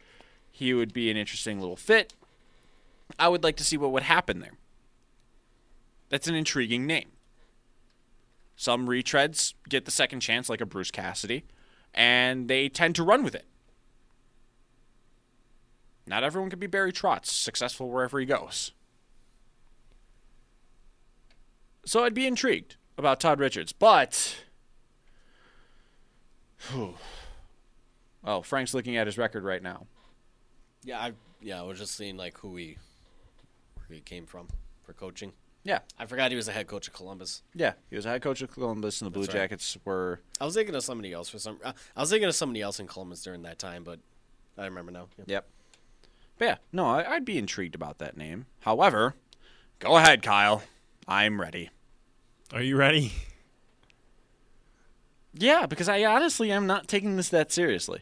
He 0.52 0.72
would 0.74 0.92
be 0.92 1.10
an 1.10 1.16
interesting 1.16 1.58
little 1.60 1.76
fit. 1.76 2.14
I 3.18 3.28
would 3.28 3.42
like 3.42 3.56
to 3.56 3.64
see 3.64 3.76
what 3.76 3.90
would 3.92 4.04
happen 4.04 4.40
there. 4.40 4.54
That's 6.08 6.28
an 6.28 6.34
intriguing 6.34 6.86
name. 6.86 7.10
Some 8.56 8.86
retreads 8.86 9.54
get 9.68 9.86
the 9.86 9.90
second 9.90 10.20
chance, 10.20 10.48
like 10.48 10.60
a 10.60 10.66
Bruce 10.66 10.90
Cassidy, 10.90 11.44
and 11.94 12.48
they 12.48 12.68
tend 12.68 12.94
to 12.96 13.02
run 13.02 13.22
with 13.22 13.34
it. 13.34 13.46
Not 16.06 16.24
everyone 16.24 16.50
can 16.50 16.58
be 16.58 16.66
Barry 16.66 16.92
Trotz, 16.92 17.26
successful 17.26 17.88
wherever 17.90 18.18
he 18.18 18.26
goes. 18.26 18.72
So 21.84 22.04
I'd 22.04 22.14
be 22.14 22.26
intrigued 22.26 22.76
about 22.98 23.20
Todd 23.20 23.40
Richards, 23.40 23.72
but 23.72 24.44
Oh, 28.24 28.42
Frank's 28.42 28.74
looking 28.74 28.96
at 28.96 29.06
his 29.06 29.16
record 29.16 29.44
right 29.44 29.62
now. 29.62 29.86
Yeah, 30.84 30.98
I 31.00 31.12
yeah, 31.40 31.60
I 31.60 31.62
was 31.62 31.78
just 31.78 31.96
seeing 31.96 32.16
like 32.16 32.36
who 32.38 32.56
he 32.56 32.76
he 33.88 34.00
came 34.00 34.26
from 34.26 34.48
for 34.84 34.92
coaching. 34.92 35.32
Yeah, 35.62 35.80
I 35.98 36.06
forgot 36.06 36.30
he 36.30 36.36
was 36.36 36.48
a 36.48 36.52
head 36.52 36.66
coach 36.66 36.88
of 36.88 36.94
Columbus. 36.94 37.42
yeah. 37.54 37.74
He 37.90 37.96
was 37.96 38.06
a 38.06 38.08
head 38.08 38.22
coach 38.22 38.40
of 38.40 38.50
Columbus, 38.50 39.00
and 39.00 39.06
the 39.06 39.10
Blue 39.10 39.24
That's 39.24 39.34
right. 39.34 39.42
Jackets 39.42 39.76
were. 39.84 40.20
I 40.40 40.46
was 40.46 40.54
thinking 40.54 40.74
of 40.74 40.82
somebody 40.82 41.12
else 41.12 41.28
for 41.28 41.38
some. 41.38 41.58
uh, 41.62 41.72
I 41.94 42.00
was 42.00 42.10
thinking 42.10 42.28
of 42.28 42.34
somebody 42.34 42.62
else 42.62 42.80
in 42.80 42.86
Columbus 42.86 43.22
during 43.22 43.42
that 43.42 43.58
time, 43.58 43.84
but 43.84 44.00
I 44.56 44.64
remember 44.64 44.90
now. 44.90 45.08
Yeah. 45.18 45.24
Yep. 45.26 45.48
But 46.38 46.44
yeah, 46.46 46.56
no, 46.72 46.86
I, 46.86 47.14
I'd 47.14 47.26
be 47.26 47.36
intrigued 47.36 47.74
about 47.74 47.98
that 47.98 48.16
name. 48.16 48.46
However, 48.60 49.14
go 49.80 49.96
ahead, 49.98 50.22
Kyle. 50.22 50.62
I'm 51.06 51.38
ready. 51.40 51.68
Are 52.54 52.62
you 52.62 52.76
ready? 52.76 53.12
Yeah, 55.34 55.66
because 55.66 55.88
I 55.88 56.04
honestly 56.04 56.50
am 56.50 56.66
not 56.66 56.88
taking 56.88 57.16
this 57.16 57.28
that 57.28 57.52
seriously. 57.52 58.00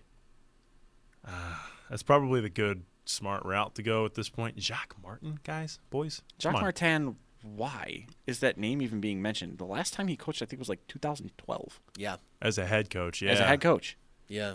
That's 1.91 2.03
probably 2.03 2.41
the 2.41 2.49
good, 2.49 2.85
smart 3.05 3.45
route 3.45 3.75
to 3.75 3.83
go 3.83 4.05
at 4.05 4.15
this 4.15 4.29
point. 4.29 4.61
Jacques 4.61 4.95
Martin, 5.03 5.39
guys, 5.45 5.79
boys. 5.91 6.23
Jacques 6.39 6.55
Martin, 6.55 7.17
why 7.57 8.07
is 8.27 8.41
that 8.41 8.59
name 8.59 8.81
even 8.83 9.01
being 9.01 9.21
mentioned? 9.23 9.59
The 9.59 9.65
last 9.65 9.93
time 9.95 10.09
he 10.09 10.17
coached, 10.17 10.43
I 10.43 10.47
think, 10.47 10.59
was 10.59 10.69
like 10.69 10.87
2012 10.89 11.81
Yeah. 11.97 12.17
as 12.43 12.59
a 12.59 12.67
head 12.67 12.91
coach. 12.91 13.23
Yeah, 13.23 13.33
as 13.33 13.41
a 13.41 13.45
head 13.45 13.61
coach. 13.61 13.97
Yeah. 14.29 14.55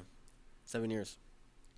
Seven 0.65 0.89
years. 0.89 1.17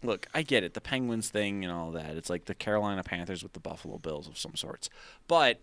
Look, 0.03 0.27
I 0.33 0.41
get 0.43 0.63
it, 0.63 0.73
the 0.73 0.81
Penguins 0.81 1.29
thing 1.29 1.63
and 1.63 1.73
all 1.73 1.91
that. 1.91 2.15
It's 2.17 2.29
like 2.29 2.45
the 2.45 2.53
Carolina 2.53 3.03
Panthers 3.03 3.41
with 3.41 3.53
the 3.53 3.59
Buffalo 3.59 3.97
Bills 3.97 4.27
of 4.27 4.37
some 4.37 4.55
sorts. 4.55 4.89
But 5.27 5.61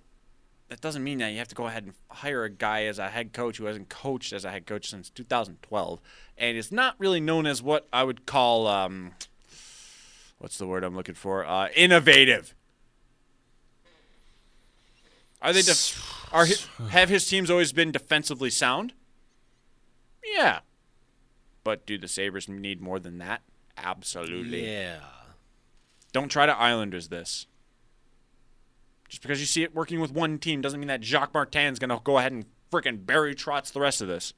that 0.69 0.81
doesn't 0.81 1.05
mean 1.05 1.19
that 1.19 1.29
you 1.29 1.39
have 1.39 1.49
to 1.49 1.55
go 1.55 1.67
ahead 1.67 1.85
and 1.85 1.95
hire 2.11 2.45
a 2.45 2.51
guy 2.51 2.85
as 2.87 2.99
a 2.99 3.09
head 3.11 3.33
coach 3.33 3.59
who 3.59 3.67
hasn't 3.67 3.89
coached 3.91 4.33
as 4.33 4.45
a 4.45 4.51
head 4.51 4.67
coach 4.67 4.89
since 4.89 5.11
2012 5.11 6.01
and 6.39 6.57
is 6.57 6.73
not 6.73 6.95
really 6.99 7.21
known 7.21 7.47
as 7.47 7.63
what 7.63 7.87
I 7.93 8.03
would 8.05 8.25
call 8.27 8.67
um 8.67 9.13
what's 10.39 10.59
the 10.59 10.67
word 10.67 10.83
I'm 10.83 10.97
looking 10.97 11.15
for? 11.15 11.45
Uh, 11.47 11.69
innovative. 11.77 12.55
Are 15.43 15.53
they 15.53 15.63
def- 15.63 16.29
are 16.33 16.47
hi- 16.47 16.85
have 16.91 17.09
his 17.09 17.27
teams 17.29 17.51
always 17.51 17.73
been 17.73 17.93
defensively 17.93 18.49
sound? 18.49 18.95
Yeah. 20.37 20.61
But 21.65 21.85
do 21.85 21.99
the 21.99 22.09
Sabres 22.09 22.49
need 22.49 22.81
more 22.81 22.99
than 22.99 23.19
that? 23.19 23.43
Absolutely. 23.77 24.67
Yeah. 24.71 25.01
Don't 26.13 26.29
try 26.29 26.47
to 26.47 26.53
Islanders 26.57 27.09
this. 27.09 27.47
Just 29.09 29.23
because 29.23 29.41
you 29.41 29.47
see 29.47 29.63
it 29.63 29.75
working 29.75 30.01
with 30.01 30.13
one 30.13 30.39
team 30.39 30.61
doesn't 30.61 30.81
mean 30.81 30.89
that 30.89 31.05
Jacques 31.05 31.35
Martin's 31.35 31.79
going 31.79 31.91
to 31.91 32.01
go 32.03 32.19
ahead 32.19 32.33
and 32.33 32.47
freaking 32.71 33.05
Barry 33.05 33.35
Trotz 33.35 33.73
the 33.73 33.81
rest 33.81 34.01
of 34.01 34.09
this. 34.09 34.33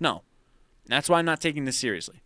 No. 0.00 0.22
That's 0.86 1.08
why 1.08 1.18
I'm 1.18 1.24
not 1.24 1.40
taking 1.40 1.66
this 1.66 1.76
seriously. 1.76 2.22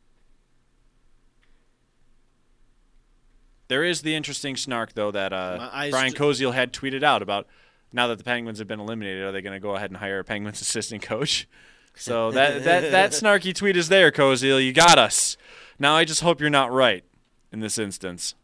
There 3.68 3.84
is 3.84 4.02
the 4.02 4.14
interesting 4.14 4.56
snark, 4.56 4.94
though, 4.94 5.10
that 5.10 5.32
uh, 5.32 5.88
Brian 5.90 6.12
ju- 6.12 6.18
Koziel 6.18 6.54
had 6.54 6.72
tweeted 6.72 7.02
out 7.02 7.22
about 7.22 7.46
now 7.92 8.06
that 8.08 8.18
the 8.18 8.24
Penguins 8.24 8.58
have 8.58 8.68
been 8.68 8.80
eliminated, 8.80 9.22
are 9.24 9.32
they 9.32 9.42
going 9.42 9.54
to 9.54 9.60
go 9.60 9.76
ahead 9.76 9.90
and 9.90 9.98
hire 9.98 10.18
a 10.18 10.24
Penguins 10.24 10.60
assistant 10.62 11.02
coach? 11.02 11.48
So 11.94 12.30
that, 12.32 12.64
that, 12.64 12.90
that 12.90 13.10
snarky 13.10 13.54
tweet 13.54 13.76
is 13.76 13.88
there, 13.88 14.10
Koziel. 14.10 14.64
You 14.64 14.72
got 14.72 14.98
us. 14.98 15.36
Now 15.78 15.96
I 15.96 16.04
just 16.04 16.20
hope 16.22 16.40
you're 16.40 16.50
not 16.50 16.72
right 16.72 17.04
in 17.52 17.60
this 17.60 17.78
instance. 17.78 18.34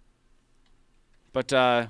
But 1.33 1.53
uh, 1.53 1.87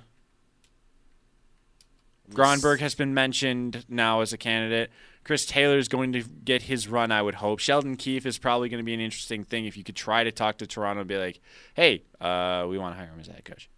Gronberg 2.32 2.80
has 2.80 2.94
been 2.94 3.14
mentioned 3.14 3.84
now 3.88 4.20
as 4.20 4.32
a 4.32 4.38
candidate. 4.38 4.90
Chris 5.24 5.44
Taylor 5.44 5.76
is 5.76 5.88
going 5.88 6.12
to 6.12 6.22
get 6.22 6.62
his 6.62 6.88
run, 6.88 7.12
I 7.12 7.20
would 7.20 7.36
hope. 7.36 7.58
Sheldon 7.58 7.96
Keefe 7.96 8.24
is 8.24 8.38
probably 8.38 8.68
going 8.68 8.78
to 8.78 8.84
be 8.84 8.94
an 8.94 9.00
interesting 9.00 9.44
thing 9.44 9.66
if 9.66 9.76
you 9.76 9.84
could 9.84 9.96
try 9.96 10.24
to 10.24 10.32
talk 10.32 10.58
to 10.58 10.66
Toronto 10.66 11.00
and 11.00 11.08
be 11.08 11.18
like, 11.18 11.40
hey, 11.74 12.02
uh, 12.20 12.66
we 12.68 12.78
want 12.78 12.94
to 12.94 12.98
hire 12.98 13.12
him 13.12 13.20
as 13.20 13.26
head 13.26 13.44
coach. 13.44 13.68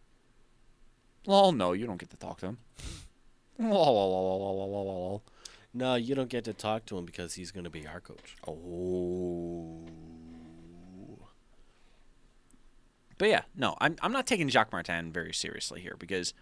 Well, 1.27 1.53
no, 1.53 1.73
you 1.73 1.87
don't 1.87 1.99
get 1.99 2.11
to 2.11 2.17
talk 2.17 2.39
to 2.41 2.47
him. 2.47 2.59
No, 5.73 5.95
you 5.95 6.17
don't 6.17 6.29
get 6.29 6.45
to 6.45 6.53
talk 6.53 6.85
to 6.87 6.99
him 6.99 7.05
because 7.05 7.35
he's 7.35 7.53
going 7.53 7.63
to 7.63 7.71
be 7.71 7.87
our 7.87 8.01
coach. 8.01 8.35
Oh. 8.45 9.87
But 13.19 13.29
yeah, 13.29 13.43
no, 13.55 13.77
I'm 13.81 13.97
I'm 14.03 14.13
not 14.13 14.27
taking 14.27 14.49
Jacques 14.49 14.73
Martin 14.73 15.13
very 15.13 15.33
seriously 15.33 15.81
here 15.81 15.95
because 15.99 16.33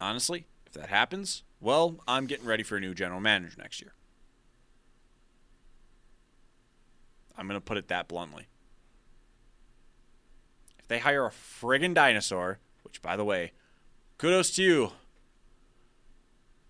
honestly, 0.00 0.46
if 0.66 0.74
that 0.74 0.90
happens, 0.90 1.42
well, 1.60 1.96
I'm 2.06 2.26
getting 2.26 2.46
ready 2.46 2.62
for 2.62 2.76
a 2.76 2.80
new 2.80 2.94
general 2.94 3.18
manager 3.18 3.56
next 3.58 3.80
year. 3.80 3.94
I'm 7.36 7.48
going 7.48 7.58
to 7.58 7.64
put 7.64 7.78
it 7.78 7.88
that 7.88 8.08
bluntly. 8.08 8.46
If 10.78 10.86
they 10.88 10.98
hire 10.98 11.24
a 11.24 11.30
friggin' 11.30 11.94
dinosaur, 11.94 12.58
which 12.82 13.00
by 13.00 13.16
the 13.16 13.24
way, 13.24 13.52
kudos 14.18 14.50
to 14.56 14.62
you, 14.62 14.92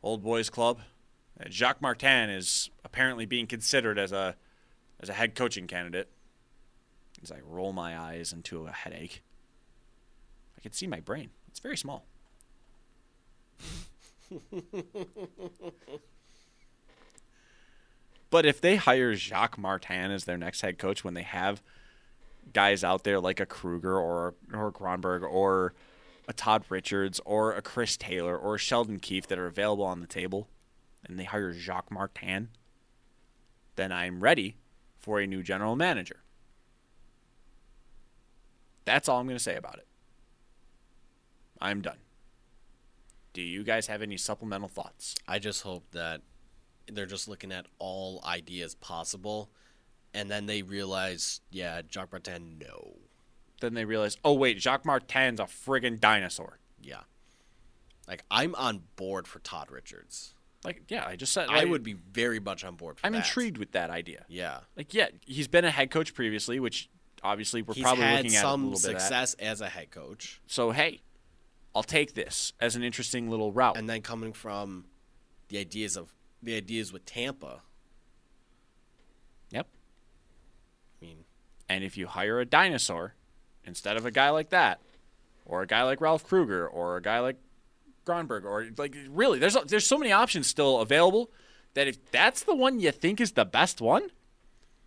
Old 0.09 0.22
Boys 0.22 0.48
Club. 0.48 0.80
Uh, 1.38 1.50
Jacques 1.50 1.82
Martin 1.82 2.30
is 2.30 2.70
apparently 2.82 3.26
being 3.26 3.46
considered 3.46 3.98
as 3.98 4.11
a 4.11 4.36
as 4.98 5.11
a 5.11 5.12
head 5.12 5.34
coaching 5.34 5.66
candidate. 5.66 6.09
As 7.22 7.30
I 7.30 7.40
roll 7.46 7.74
my 7.74 7.94
eyes 7.98 8.32
into 8.32 8.66
a 8.66 8.72
headache, 8.72 9.22
I 10.56 10.62
can 10.62 10.72
see 10.72 10.86
my 10.86 11.00
brain. 11.00 11.28
It's 11.48 11.61
very 11.61 11.76
small. 11.76 12.06
but 18.30 18.46
if 18.46 18.62
they 18.62 18.76
hire 18.76 19.14
Jacques 19.14 19.59
Martin 19.59 20.11
as 20.11 20.24
their 20.24 20.38
next 20.38 20.62
head 20.62 20.78
coach 20.78 21.04
when 21.04 21.12
they 21.12 21.20
have 21.22 21.62
guys 22.54 22.82
out 22.82 23.04
there 23.04 23.20
like 23.20 23.40
a 23.40 23.46
Krueger 23.46 23.98
or 23.98 24.36
or 24.54 24.72
Kronberg 24.72 25.22
or 25.22 25.74
a 26.29 26.33
Todd 26.35 26.64
Richards 26.68 27.20
or 27.24 27.55
a 27.55 27.62
Chris 27.62 27.97
Taylor 27.97 28.37
or 28.37 28.57
a 28.57 28.59
Sheldon 28.59 29.01
Keefe 29.01 29.26
that 29.26 29.39
are 29.39 29.47
available 29.47 29.85
on 29.85 30.01
the 30.01 30.07
table, 30.07 30.49
and 31.03 31.18
they 31.18 31.24
hire 31.24 31.53
Jacques 31.55 31.91
Martin, 31.91 32.51
then 33.76 33.91
I'm 33.91 34.20
ready 34.20 34.57
for 34.99 35.18
a 35.18 35.26
new 35.26 35.43
general 35.43 35.74
manager. 35.74 36.20
That's 38.85 39.09
all 39.09 39.18
I'm 39.18 39.26
going 39.26 39.37
to 39.39 39.43
say 39.43 39.57
about 39.57 39.79
it. 39.79 39.87
I'm 41.61 41.81
done. 41.81 41.99
Do 43.33 43.41
you 43.43 43.64
guys 43.64 43.87
have 43.87 44.03
any 44.03 44.16
supplemental 44.16 44.68
thoughts? 44.68 45.14
I 45.26 45.39
just 45.39 45.62
hope 45.62 45.85
that 45.93 46.20
they're 46.91 47.07
just 47.07 47.29
looking 47.29 47.53
at 47.53 47.66
all 47.79 48.22
ideas 48.26 48.74
possible, 48.74 49.51
and 50.12 50.31
then 50.31 50.47
they 50.47 50.62
realize, 50.62 51.41
yeah, 51.51 51.81
Jacques 51.89 52.12
Martin, 52.12 52.59
no. 52.61 52.97
Then 53.61 53.74
they 53.74 53.84
realize, 53.84 54.16
oh 54.24 54.34
wait, 54.34 54.61
Jacques 54.61 54.84
Martin's 54.84 55.40
a 55.40 55.44
friggin' 55.44 55.98
dinosaur. 56.00 56.59
Yeah. 56.80 57.00
Like, 58.06 58.24
I'm 58.30 58.54
on 58.54 58.82
board 58.96 59.26
for 59.26 59.38
Todd 59.40 59.70
Richards. 59.70 60.34
Like, 60.64 60.82
yeah, 60.88 61.04
I 61.06 61.16
just 61.16 61.32
said 61.32 61.48
I 61.50 61.64
would 61.64 61.82
be 61.82 61.92
very 61.92 62.40
much 62.40 62.64
on 62.64 62.74
board 62.74 62.98
for 62.98 63.06
I'm 63.06 63.12
that. 63.12 63.18
intrigued 63.26 63.59
with 63.59 63.72
that 63.72 63.90
idea. 63.90 64.24
Yeah. 64.28 64.61
Like, 64.76 64.92
yeah, 64.94 65.09
he's 65.24 65.46
been 65.46 65.64
a 65.64 65.70
head 65.70 65.90
coach 65.90 66.14
previously, 66.14 66.59
which 66.59 66.88
obviously 67.22 67.62
we're 67.62 67.74
He's 67.74 67.82
probably 67.82 68.04
looking 68.04 68.34
at 68.34 68.38
a 68.38 68.40
some 68.40 68.70
little 68.70 68.88
bit 68.88 68.96
of 68.96 69.00
success 69.00 69.34
as 69.34 69.61
a 69.61 69.68
head 69.68 69.90
coach. 69.90 70.40
So 70.46 70.70
hey, 70.72 71.02
I'll 71.74 71.82
take 71.82 72.14
this 72.14 72.52
as 72.61 72.74
an 72.76 72.82
interesting 72.82 73.30
little 73.30 73.52
route. 73.52 73.76
And 73.76 73.88
then 73.88 74.02
coming 74.02 74.32
from 74.32 74.86
the 75.48 75.59
ideas 75.59 75.96
of 75.96 76.12
the 76.42 76.56
ideas 76.56 76.92
with 76.92 77.04
Tampa, 77.04 77.62
yep. 79.50 79.68
I 81.00 81.04
mean, 81.04 81.24
And 81.68 81.84
if 81.84 81.96
you 81.96 82.06
hire 82.06 82.40
a 82.40 82.44
dinosaur 82.46 83.14
instead 83.68 83.96
of 83.96 84.04
a 84.04 84.10
guy 84.10 84.30
like 84.30 84.50
that, 84.50 84.80
or 85.46 85.62
a 85.62 85.66
guy 85.66 85.82
like 85.84 86.00
Ralph 86.00 86.24
Krueger, 86.26 86.66
or 86.66 86.96
a 86.96 87.03
guy 87.03 87.20
like 87.20 87.36
Gronberg, 88.04 88.45
or 88.45 88.66
like 88.76 88.96
really, 89.08 89.38
there's 89.38 89.57
there's 89.66 89.86
so 89.86 89.99
many 89.99 90.11
options 90.11 90.46
still 90.46 90.80
available 90.80 91.30
that 91.74 91.86
if 91.86 92.11
that's 92.11 92.42
the 92.42 92.54
one 92.54 92.80
you 92.80 92.90
think 92.90 93.20
is 93.20 93.32
the 93.32 93.45
best 93.45 93.80
one, 93.80 94.11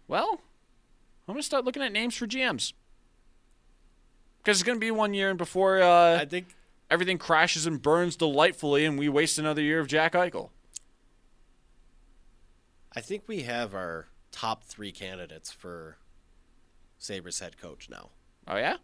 well, 0.07 0.41
I'm 1.27 1.33
gonna 1.35 1.43
start 1.43 1.63
looking 1.63 1.83
at 1.83 1.91
names 1.91 2.17
for 2.17 2.27
GMs 2.27 2.73
because 4.39 4.57
it's 4.57 4.63
gonna 4.63 4.79
be 4.79 4.91
one 4.91 5.13
year 5.13 5.29
and 5.29 5.37
before 5.37 5.81
uh, 5.81 6.17
I 6.19 6.25
think 6.25 6.47
everything 6.89 7.17
crashes 7.17 7.65
and 7.65 7.81
burns 7.81 8.15
delightfully, 8.15 8.85
and 8.85 8.99
we 8.99 9.07
waste 9.07 9.39
another 9.39 9.61
year 9.61 9.79
of 9.79 9.87
Jack 9.87 10.13
Eichel. 10.13 10.49
I 12.93 12.99
think 12.99 13.23
we 13.27 13.43
have 13.43 13.73
our 13.73 14.07
top 14.31 14.65
three 14.65 14.91
candidates 14.91 15.51
for 15.51 15.97
Sabres 16.97 17.39
head 17.39 17.57
coach 17.57 17.89
now. 17.89 18.09
Oh 18.47 18.57
yeah, 18.57 18.77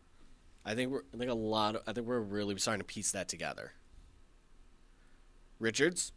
I 0.65 0.75
think 0.75 0.91
we're 0.91 1.03
I 1.13 1.17
think 1.17 1.31
a 1.31 1.35
lot 1.35 1.75
of, 1.75 1.81
I 1.87 1.93
think 1.93 2.07
we're 2.07 2.19
really 2.19 2.57
starting 2.57 2.79
to 2.81 2.85
piece 2.85 3.11
that 3.11 3.27
together. 3.27 3.73
Richards, 5.59 6.11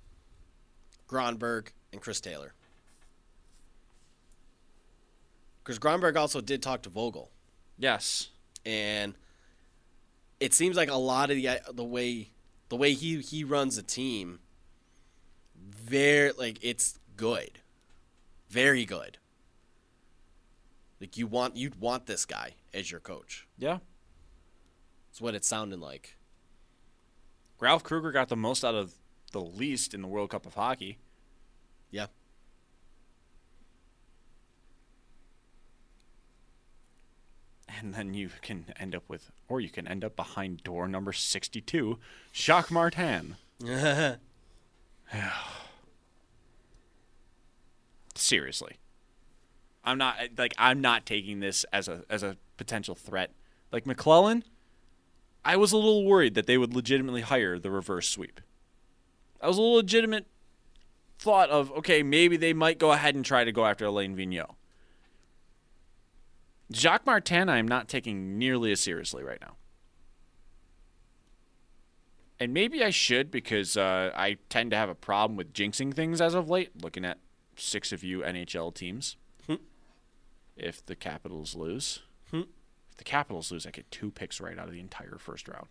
Gronberg, 1.09 1.69
and 1.93 2.01
Chris 2.01 2.21
Taylor. 2.21 2.53
Because 5.63 5.79
Gronberg 5.79 6.17
also 6.17 6.41
did 6.41 6.63
talk 6.63 6.83
to 6.83 6.91
Vogel, 6.91 7.31
yes. 7.79 8.29
and 8.65 9.15
it 10.41 10.55
seems 10.55 10.77
like 10.77 10.91
a 10.91 10.97
lot 10.97 11.31
of 11.31 11.37
the 11.37 11.61
the 11.73 11.85
way 11.85 12.31
the 12.71 12.77
way 12.77 12.95
he 12.95 13.21
he 13.21 13.45
runs 13.45 13.79
a 13.79 13.83
team, 13.83 14.41
very 15.57 16.33
like 16.33 16.59
it's 16.63 16.99
good, 17.17 17.61
very 18.49 18.85
good. 18.85 19.19
Like 21.01 21.17
you 21.17 21.27
want 21.27 21.57
you'd 21.57 21.81
want 21.81 22.07
this 22.07 22.25
guy 22.27 22.55
as 22.75 22.91
your 22.91 23.01
coach. 23.01 23.47
Yeah. 23.59 23.79
That's 25.09 25.21
what 25.21 25.35
it's 25.35 25.49
sounding 25.49 25.81
like. 25.81 26.17
Ralph 27.59 27.83
Krueger 27.83 28.13
got 28.13 28.29
the 28.29 28.37
most 28.37 28.65
out 28.65 28.75
of 28.75 28.95
the 29.33 29.41
least 29.41 29.95
in 29.95 30.03
the 30.03 30.09
World 30.09 30.31
Cup 30.31 30.47
of 30.47 30.55
Hockey. 30.55 30.99
Yeah. 31.91 32.07
And 37.79 37.95
then 37.95 38.15
you 38.15 38.31
can 38.43 38.67
end 38.79 38.95
up 38.95 39.05
with, 39.09 39.31
or 39.49 39.61
you 39.61 39.71
can 39.71 39.89
end 39.89 40.05
up 40.05 40.17
behind 40.17 40.63
door 40.63 40.87
number 40.89 41.13
62, 41.13 41.99
Jacques 42.33 42.71
Martin. 42.71 43.37
Seriously. 48.15 48.77
I'm 49.85 49.99
not 49.99 50.17
like 50.37 50.55
I'm 50.59 50.81
not 50.81 51.07
taking 51.07 51.41
this 51.41 51.65
as 51.73 51.89
a 51.89 52.05
as 52.11 52.23
a 52.23 52.37
potential 52.57 52.95
threat. 52.95 53.33
Like 53.73 53.85
McLellan, 53.85 54.43
I 55.45 55.57
was 55.57 55.73
a 55.73 55.77
little 55.77 56.05
worried 56.05 56.35
that 56.35 56.47
they 56.47 56.59
would 56.59 56.75
legitimately 56.75 57.23
hire 57.23 57.59
the 57.59 57.71
reverse 57.71 58.09
sweep. 58.09 58.41
I 59.41 59.49
was 59.49 59.57
a 59.57 59.61
little 59.61 59.77
legitimate 59.77 60.27
thought 61.19 61.51
of 61.51 61.71
okay, 61.73 62.03
maybe 62.03 62.37
they 62.37 62.53
might 62.53 62.79
go 62.79 62.93
ahead 62.93 63.15
and 63.15 63.25
try 63.25 63.45
to 63.45 63.53
go 63.53 63.67
after 63.67 63.87
Alain 63.87 64.17
Vigneault. 64.17 64.55
Jacques 66.73 67.07
Martin, 67.07 67.49
I 67.49 67.59
am 67.59 67.67
not 67.67 67.89
taking 67.89 68.39
nearly 68.39 68.71
as 68.73 68.81
seriously 68.81 69.25
right 69.25 69.41
now. 69.41 69.57
And 72.39 72.55
maybe 72.55 72.83
I 72.83 72.91
should 72.91 73.31
because 73.31 73.77
uh, 73.77 74.13
I 74.17 74.39
tend 74.49 74.71
to 74.71 74.77
have 74.77 74.89
a 74.89 74.95
problem 74.95 75.37
with 75.37 75.53
jinxing 75.53 75.93
things 75.93 76.21
as 76.21 76.35
of 76.35 76.49
late, 76.49 76.71
looking 76.83 77.05
at 77.05 77.19
six 77.57 77.93
of 77.93 78.03
you 78.03 78.21
NHL 78.21 78.75
teams. 78.75 79.17
Hmm. 79.47 79.57
if 80.57 80.85
the 80.85 80.97
Capitals 80.97 81.55
lose, 81.55 82.01
hmm. 82.31 82.43
if 82.91 82.97
the 82.97 83.05
Capitals 83.05 83.51
lose, 83.51 83.67
I 83.67 83.71
get 83.71 83.91
two 83.91 84.11
picks 84.11 84.41
right 84.41 84.59
out 84.59 84.67
of 84.67 84.73
the 84.73 84.81
entire 84.81 85.19
first 85.19 85.49
round. 85.49 85.69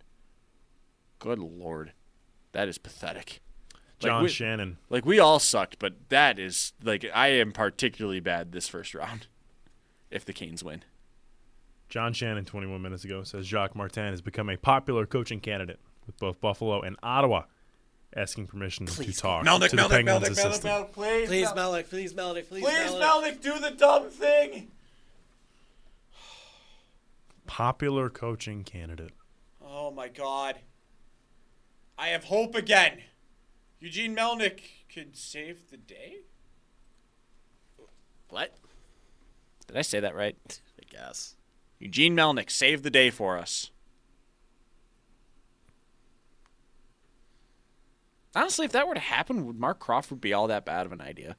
Good 1.20 1.40
lord, 1.40 1.94
that 2.52 2.68
is 2.68 2.78
pathetic. 2.78 3.42
Like, 4.02 4.10
John 4.10 4.24
we- 4.24 4.30
Shannon. 4.30 4.78
Like 4.90 5.06
we 5.06 5.20
all 5.20 5.40
sucked, 5.40 5.78
but 5.80 6.10
that 6.10 6.40
is 6.40 6.74
like 6.84 7.06
I 7.14 7.30
am 7.30 7.52
particularly 7.52 8.20
bad 8.20 8.52
this 8.52 8.68
first 8.68 8.94
round. 8.94 9.28
If 10.12 10.26
the 10.26 10.34
Canes 10.34 10.64
win, 10.64 10.82
John 11.88 12.14
Shannon, 12.14 12.46
21 12.46 12.82
minutes 12.82 13.04
ago, 13.04 13.22
says 13.24 13.46
Jacques 13.46 13.76
Martin 13.76 14.12
has 14.12 14.22
become 14.22 14.50
a 14.50 14.58
popular 14.58 15.06
coaching 15.06 15.40
candidate 15.40 15.80
with 16.08 16.18
both 16.18 16.42
Buffalo 16.42 16.82
and 16.82 16.96
Ottawa 17.04 17.44
asking 18.16 18.48
permission 18.48 18.86
to 18.86 19.14
talk 19.14 19.44
to 19.46 19.76
the 19.76 19.88
Penguins 19.90 20.30
assistant. 20.30 20.92
please, 20.94 21.28
Please, 21.28 21.54
Malik. 21.56 21.90
Please, 21.90 22.16
Malik. 22.16 22.50
Please, 22.50 22.64
Malik. 22.64 23.42
do 23.42 23.60
the 23.60 23.72
dumb 23.72 24.10
thing. 24.10 24.70
Popular 27.46 28.10
coaching 28.10 28.64
candidate. 28.64 29.14
Oh 29.62 29.92
my 29.92 30.08
God, 30.08 30.56
I 31.98 32.10
have 32.10 32.26
hope 32.26 32.56
again. 32.56 33.00
Eugene 33.80 34.16
Melnyk 34.16 34.60
could 34.94 35.16
save 35.16 35.70
the 35.70 35.78
day. 35.78 36.18
What? 38.30 38.56
Did 39.68 39.78
I 39.78 39.82
say 39.82 40.00
that 40.00 40.16
right? 40.16 40.36
I 40.80 40.84
guess. 40.90 41.36
Eugene 41.80 42.16
Melnyk 42.16 42.52
saved 42.52 42.84
the 42.84 42.90
day 42.90 43.10
for 43.10 43.38
us. 43.38 43.72
Honestly, 48.36 48.66
if 48.66 48.72
that 48.72 48.88
were 48.88 48.94
to 48.94 49.00
happen, 49.00 49.46
would 49.46 49.60
Marc 49.60 49.80
Crawford 49.80 50.22
be 50.22 50.34
all 50.34 50.48
that 50.48 50.66
bad 50.66 50.86
of 50.86 50.92
an 50.92 51.02
idea? 51.02 51.36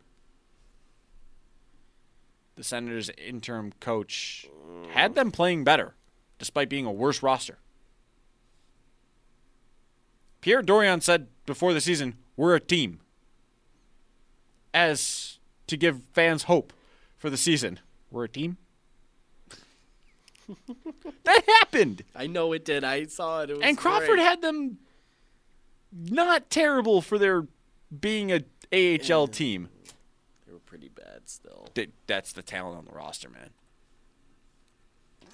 The 2.56 2.64
Senators' 2.64 3.10
interim 3.16 3.72
coach 3.80 4.46
had 4.90 5.14
them 5.14 5.30
playing 5.30 5.64
better, 5.64 5.94
despite 6.38 6.68
being 6.68 6.84
a 6.86 6.92
worse 6.92 7.22
roster. 7.22 7.58
Pierre 10.40 10.62
Dorion 10.62 11.00
said 11.00 11.28
before 11.46 11.72
the 11.72 11.80
season, 11.80 12.16
"We're 12.36 12.54
a 12.54 12.60
team," 12.60 13.00
as 14.74 15.38
to 15.68 15.76
give 15.76 16.02
fans 16.12 16.44
hope 16.44 16.72
for 17.16 17.30
the 17.30 17.36
season. 17.36 17.80
We're 18.10 18.24
a 18.24 18.28
team. 18.28 18.56
that 21.24 21.44
happened. 21.60 22.02
I 22.14 22.26
know 22.26 22.52
it 22.52 22.64
did. 22.64 22.82
I 22.82 23.06
saw 23.06 23.42
it. 23.42 23.50
it 23.50 23.58
And 23.62 23.78
Crawford 23.78 24.08
great. 24.16 24.20
had 24.20 24.42
them 24.42 24.78
not 25.92 26.50
terrible 26.50 27.00
for 27.02 27.18
their 27.18 27.46
being 28.00 28.30
a 28.30 28.44
AHL 28.72 29.26
team. 29.28 29.68
They 30.46 30.52
were 30.52 30.58
pretty 30.60 30.88
bad 30.88 31.22
still. 31.28 31.68
Th- 31.74 31.90
That's 32.06 32.32
the 32.32 32.42
talent 32.42 32.78
on 32.78 32.84
the 32.84 32.92
roster, 32.92 33.28
man. 33.28 33.50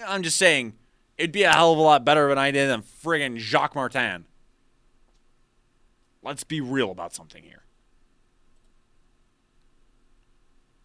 I'm 0.07 0.23
just 0.23 0.37
saying, 0.37 0.75
it'd 1.17 1.33
be 1.33 1.43
a 1.45 1.53
hell 1.53 1.73
of 1.73 1.79
a 1.79 1.83
lot 1.83 2.05
better 2.05 2.27
of 2.27 2.33
an 2.33 2.39
idea 2.39 2.67
than 2.67 2.83
friggin' 2.83 3.39
Jacques 3.39 3.75
Martin. 3.75 4.27
Let's 6.23 6.45
be 6.45 6.61
real 6.61 6.91
about 6.91 7.15
something 7.15 7.43
here. 7.43 7.63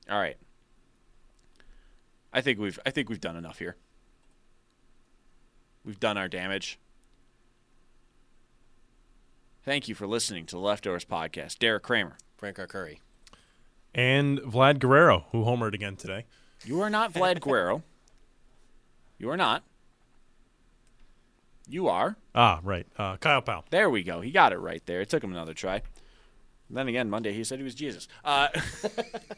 All 0.09 0.19
right. 0.19 0.37
I 2.33 2.41
think 2.41 2.59
we've 2.59 2.79
I 2.85 2.91
think 2.91 3.09
we've 3.09 3.19
done 3.19 3.35
enough 3.35 3.59
here. 3.59 3.75
We've 5.83 5.99
done 5.99 6.17
our 6.17 6.27
damage. 6.27 6.79
Thank 9.63 9.87
you 9.87 9.95
for 9.95 10.07
listening 10.07 10.45
to 10.47 10.55
the 10.55 10.61
Leftovers 10.61 11.05
podcast. 11.05 11.59
Derek 11.59 11.83
Kramer. 11.83 12.17
Frank 12.37 12.57
R. 12.57 12.65
Curry. 12.67 12.99
And 13.93 14.39
Vlad 14.39 14.79
Guerrero, 14.79 15.25
who 15.31 15.43
homered 15.43 15.73
again 15.75 15.95
today. 15.95 16.25
You 16.65 16.81
are 16.81 16.89
not 16.89 17.13
Vlad 17.13 17.39
Guerrero. 17.41 17.83
You 19.19 19.29
are 19.29 19.37
not. 19.37 19.63
You 21.69 21.87
are. 21.87 22.15
Ah, 22.33 22.59
right. 22.63 22.87
Uh, 22.97 23.17
Kyle 23.17 23.41
Powell. 23.41 23.65
There 23.69 23.89
we 23.89 24.03
go. 24.03 24.21
He 24.21 24.31
got 24.31 24.51
it 24.51 24.57
right 24.57 24.83
there. 24.87 25.01
It 25.01 25.09
took 25.09 25.23
him 25.23 25.31
another 25.31 25.53
try. 25.53 25.83
then 26.69 26.87
again, 26.87 27.09
Monday 27.09 27.33
he 27.33 27.43
said 27.43 27.59
he 27.59 27.63
was 27.63 27.75
Jesus. 27.75 28.07
Uh, 28.25 28.47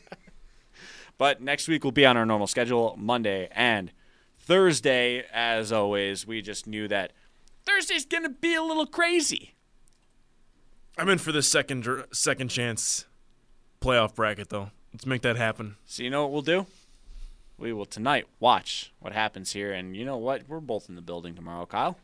but 1.18 1.42
next 1.42 1.68
week 1.68 1.84
we'll 1.84 1.92
be 1.92 2.06
on 2.06 2.16
our 2.16 2.26
normal 2.26 2.48
schedule, 2.48 2.96
Monday 2.98 3.50
and 3.52 3.92
Thursday. 4.40 5.26
As 5.34 5.72
always, 5.74 6.26
we 6.26 6.42
just 6.42 6.66
knew 6.66 6.88
that 6.88 7.12
Thursday's 7.66 8.06
gonna 8.06 8.30
be 8.30 8.56
a 8.56 8.64
little 8.64 8.88
crazy. 8.88 9.54
I'm 10.98 11.10
in 11.10 11.18
for 11.18 11.32
this 11.32 11.48
second 11.48 11.88
second 12.12 12.50
chance 12.50 13.06
playoff 13.82 14.16
bracket, 14.16 14.50
though. 14.50 14.72
Let's 14.94 15.06
make 15.06 15.24
that 15.24 15.38
happen. 15.38 15.78
So 15.86 16.04
you 16.04 16.10
know 16.10 16.22
what 16.24 16.32
we'll 16.32 16.42
do? 16.42 16.68
We 17.58 17.74
will 17.74 17.86
tonight 17.86 18.28
watch 18.40 18.94
what 19.00 19.14
happens 19.14 19.54
here, 19.54 19.72
and 19.72 19.96
you 19.96 20.06
know 20.06 20.18
what? 20.18 20.48
We're 20.48 20.60
both 20.60 20.90
in 20.90 20.96
the 20.96 21.02
building 21.02 21.36
tomorrow, 21.36 21.66
Kyle. 21.66 21.98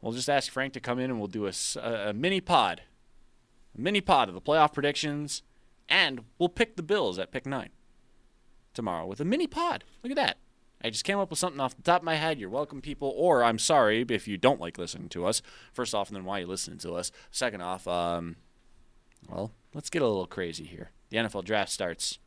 We'll 0.00 0.12
just 0.12 0.28
ask 0.28 0.52
Frank 0.52 0.72
to 0.74 0.80
come 0.80 0.98
in, 0.98 1.10
and 1.10 1.18
we'll 1.18 1.28
do 1.28 1.46
a 1.46 2.12
mini 2.12 2.40
pod, 2.40 2.82
a 3.76 3.80
mini 3.80 4.00
pod 4.00 4.28
of 4.28 4.34
the 4.34 4.40
playoff 4.40 4.74
predictions, 4.74 5.42
and 5.88 6.24
we'll 6.38 6.48
pick 6.48 6.76
the 6.76 6.82
Bills 6.82 7.18
at 7.18 7.32
pick 7.32 7.46
nine 7.46 7.70
tomorrow 8.74 9.06
with 9.06 9.20
a 9.20 9.24
mini 9.24 9.46
pod. 9.46 9.84
Look 10.02 10.10
at 10.10 10.16
that. 10.16 10.36
I 10.86 10.90
just 10.90 11.04
came 11.04 11.18
up 11.18 11.30
with 11.30 11.40
something 11.40 11.60
off 11.60 11.76
the 11.76 11.82
top 11.82 12.02
of 12.02 12.04
my 12.04 12.14
head. 12.14 12.38
You're 12.38 12.48
welcome, 12.48 12.80
people. 12.80 13.12
Or 13.16 13.42
I'm 13.42 13.58
sorry 13.58 14.06
if 14.08 14.28
you 14.28 14.38
don't 14.38 14.60
like 14.60 14.78
listening 14.78 15.08
to 15.08 15.26
us. 15.26 15.42
First 15.72 15.96
off, 15.96 16.08
and 16.08 16.16
then 16.16 16.24
why 16.24 16.38
you 16.38 16.46
listening 16.46 16.78
to 16.78 16.92
us? 16.92 17.10
Second 17.32 17.60
off, 17.60 17.88
um, 17.88 18.36
well, 19.28 19.50
let's 19.74 19.90
get 19.90 20.00
a 20.00 20.06
little 20.06 20.28
crazy 20.28 20.62
here. 20.62 20.92
The 21.10 21.16
NFL 21.16 21.44
draft 21.44 21.72
starts 21.72 22.20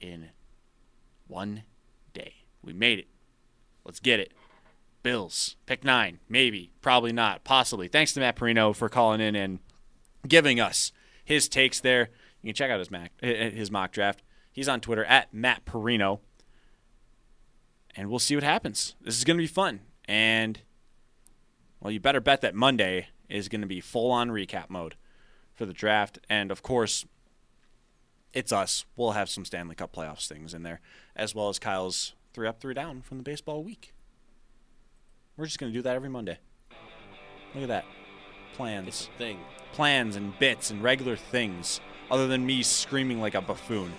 in 0.00 0.28
one 1.26 1.64
day. 2.12 2.44
We 2.62 2.72
made 2.72 3.00
it. 3.00 3.08
Let's 3.84 3.98
get 3.98 4.20
it. 4.20 4.32
Bills, 5.02 5.56
pick 5.66 5.82
nine. 5.82 6.20
Maybe, 6.28 6.70
probably 6.80 7.12
not, 7.12 7.42
possibly. 7.42 7.88
Thanks 7.88 8.12
to 8.12 8.20
Matt 8.20 8.36
Parrino 8.36 8.72
for 8.72 8.88
calling 8.88 9.20
in 9.20 9.34
and 9.34 9.58
giving 10.28 10.60
us 10.60 10.92
his 11.24 11.48
takes 11.48 11.80
there. 11.80 12.10
You 12.40 12.50
can 12.50 12.54
check 12.54 12.70
out 12.70 12.78
his 12.78 12.92
mock, 12.92 13.10
his 13.20 13.72
mock 13.72 13.90
draft. 13.90 14.22
He's 14.52 14.68
on 14.68 14.80
Twitter 14.80 15.04
at 15.04 15.34
Matt 15.34 15.64
Parrino. 15.64 16.20
And 17.98 18.08
we'll 18.08 18.20
see 18.20 18.36
what 18.36 18.44
happens. 18.44 18.94
This 19.02 19.18
is 19.18 19.24
going 19.24 19.38
to 19.38 19.42
be 19.42 19.48
fun. 19.48 19.80
And, 20.04 20.60
well, 21.80 21.90
you 21.90 21.98
better 21.98 22.20
bet 22.20 22.42
that 22.42 22.54
Monday 22.54 23.08
is 23.28 23.48
going 23.48 23.60
to 23.60 23.66
be 23.66 23.80
full 23.80 24.12
on 24.12 24.30
recap 24.30 24.70
mode 24.70 24.94
for 25.52 25.66
the 25.66 25.72
draft. 25.72 26.20
And, 26.30 26.52
of 26.52 26.62
course, 26.62 27.06
it's 28.32 28.52
us. 28.52 28.84
We'll 28.94 29.10
have 29.10 29.28
some 29.28 29.44
Stanley 29.44 29.74
Cup 29.74 29.92
playoffs 29.92 30.28
things 30.28 30.54
in 30.54 30.62
there, 30.62 30.80
as 31.16 31.34
well 31.34 31.48
as 31.48 31.58
Kyle's 31.58 32.14
three 32.32 32.46
up, 32.46 32.60
three 32.60 32.72
down 32.72 33.02
from 33.02 33.16
the 33.16 33.24
baseball 33.24 33.64
week. 33.64 33.92
We're 35.36 35.46
just 35.46 35.58
going 35.58 35.72
to 35.72 35.76
do 35.76 35.82
that 35.82 35.96
every 35.96 36.08
Monday. 36.08 36.38
Look 37.52 37.64
at 37.64 37.68
that. 37.68 37.84
Plans. 38.54 38.86
It's 38.86 39.08
a 39.08 39.18
Thing. 39.18 39.40
Plans 39.72 40.14
and 40.14 40.38
bits 40.38 40.70
and 40.70 40.84
regular 40.84 41.16
things, 41.16 41.80
other 42.12 42.28
than 42.28 42.46
me 42.46 42.62
screaming 42.62 43.20
like 43.20 43.34
a 43.34 43.40
buffoon. 43.40 43.92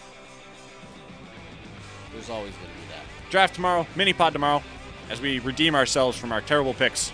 There's 2.13 2.29
always 2.29 2.53
going 2.53 2.65
to 2.65 2.73
be. 2.73 2.88
Draft 3.29 3.55
tomorrow, 3.55 3.85
mini 3.95 4.13
pod 4.13 4.33
tomorrow, 4.33 4.63
as 5.09 5.21
we 5.21 5.39
redeem 5.39 5.75
ourselves 5.75 6.17
from 6.17 6.31
our 6.31 6.41
terrible 6.41 6.73
picks. 6.73 7.11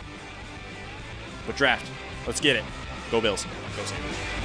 But 1.46 1.58
draft. 1.58 1.92
Let's 2.26 2.40
get 2.40 2.56
it. 2.56 2.64
Go 3.12 3.22
Bills. 3.22 3.46
Go. 3.76 4.45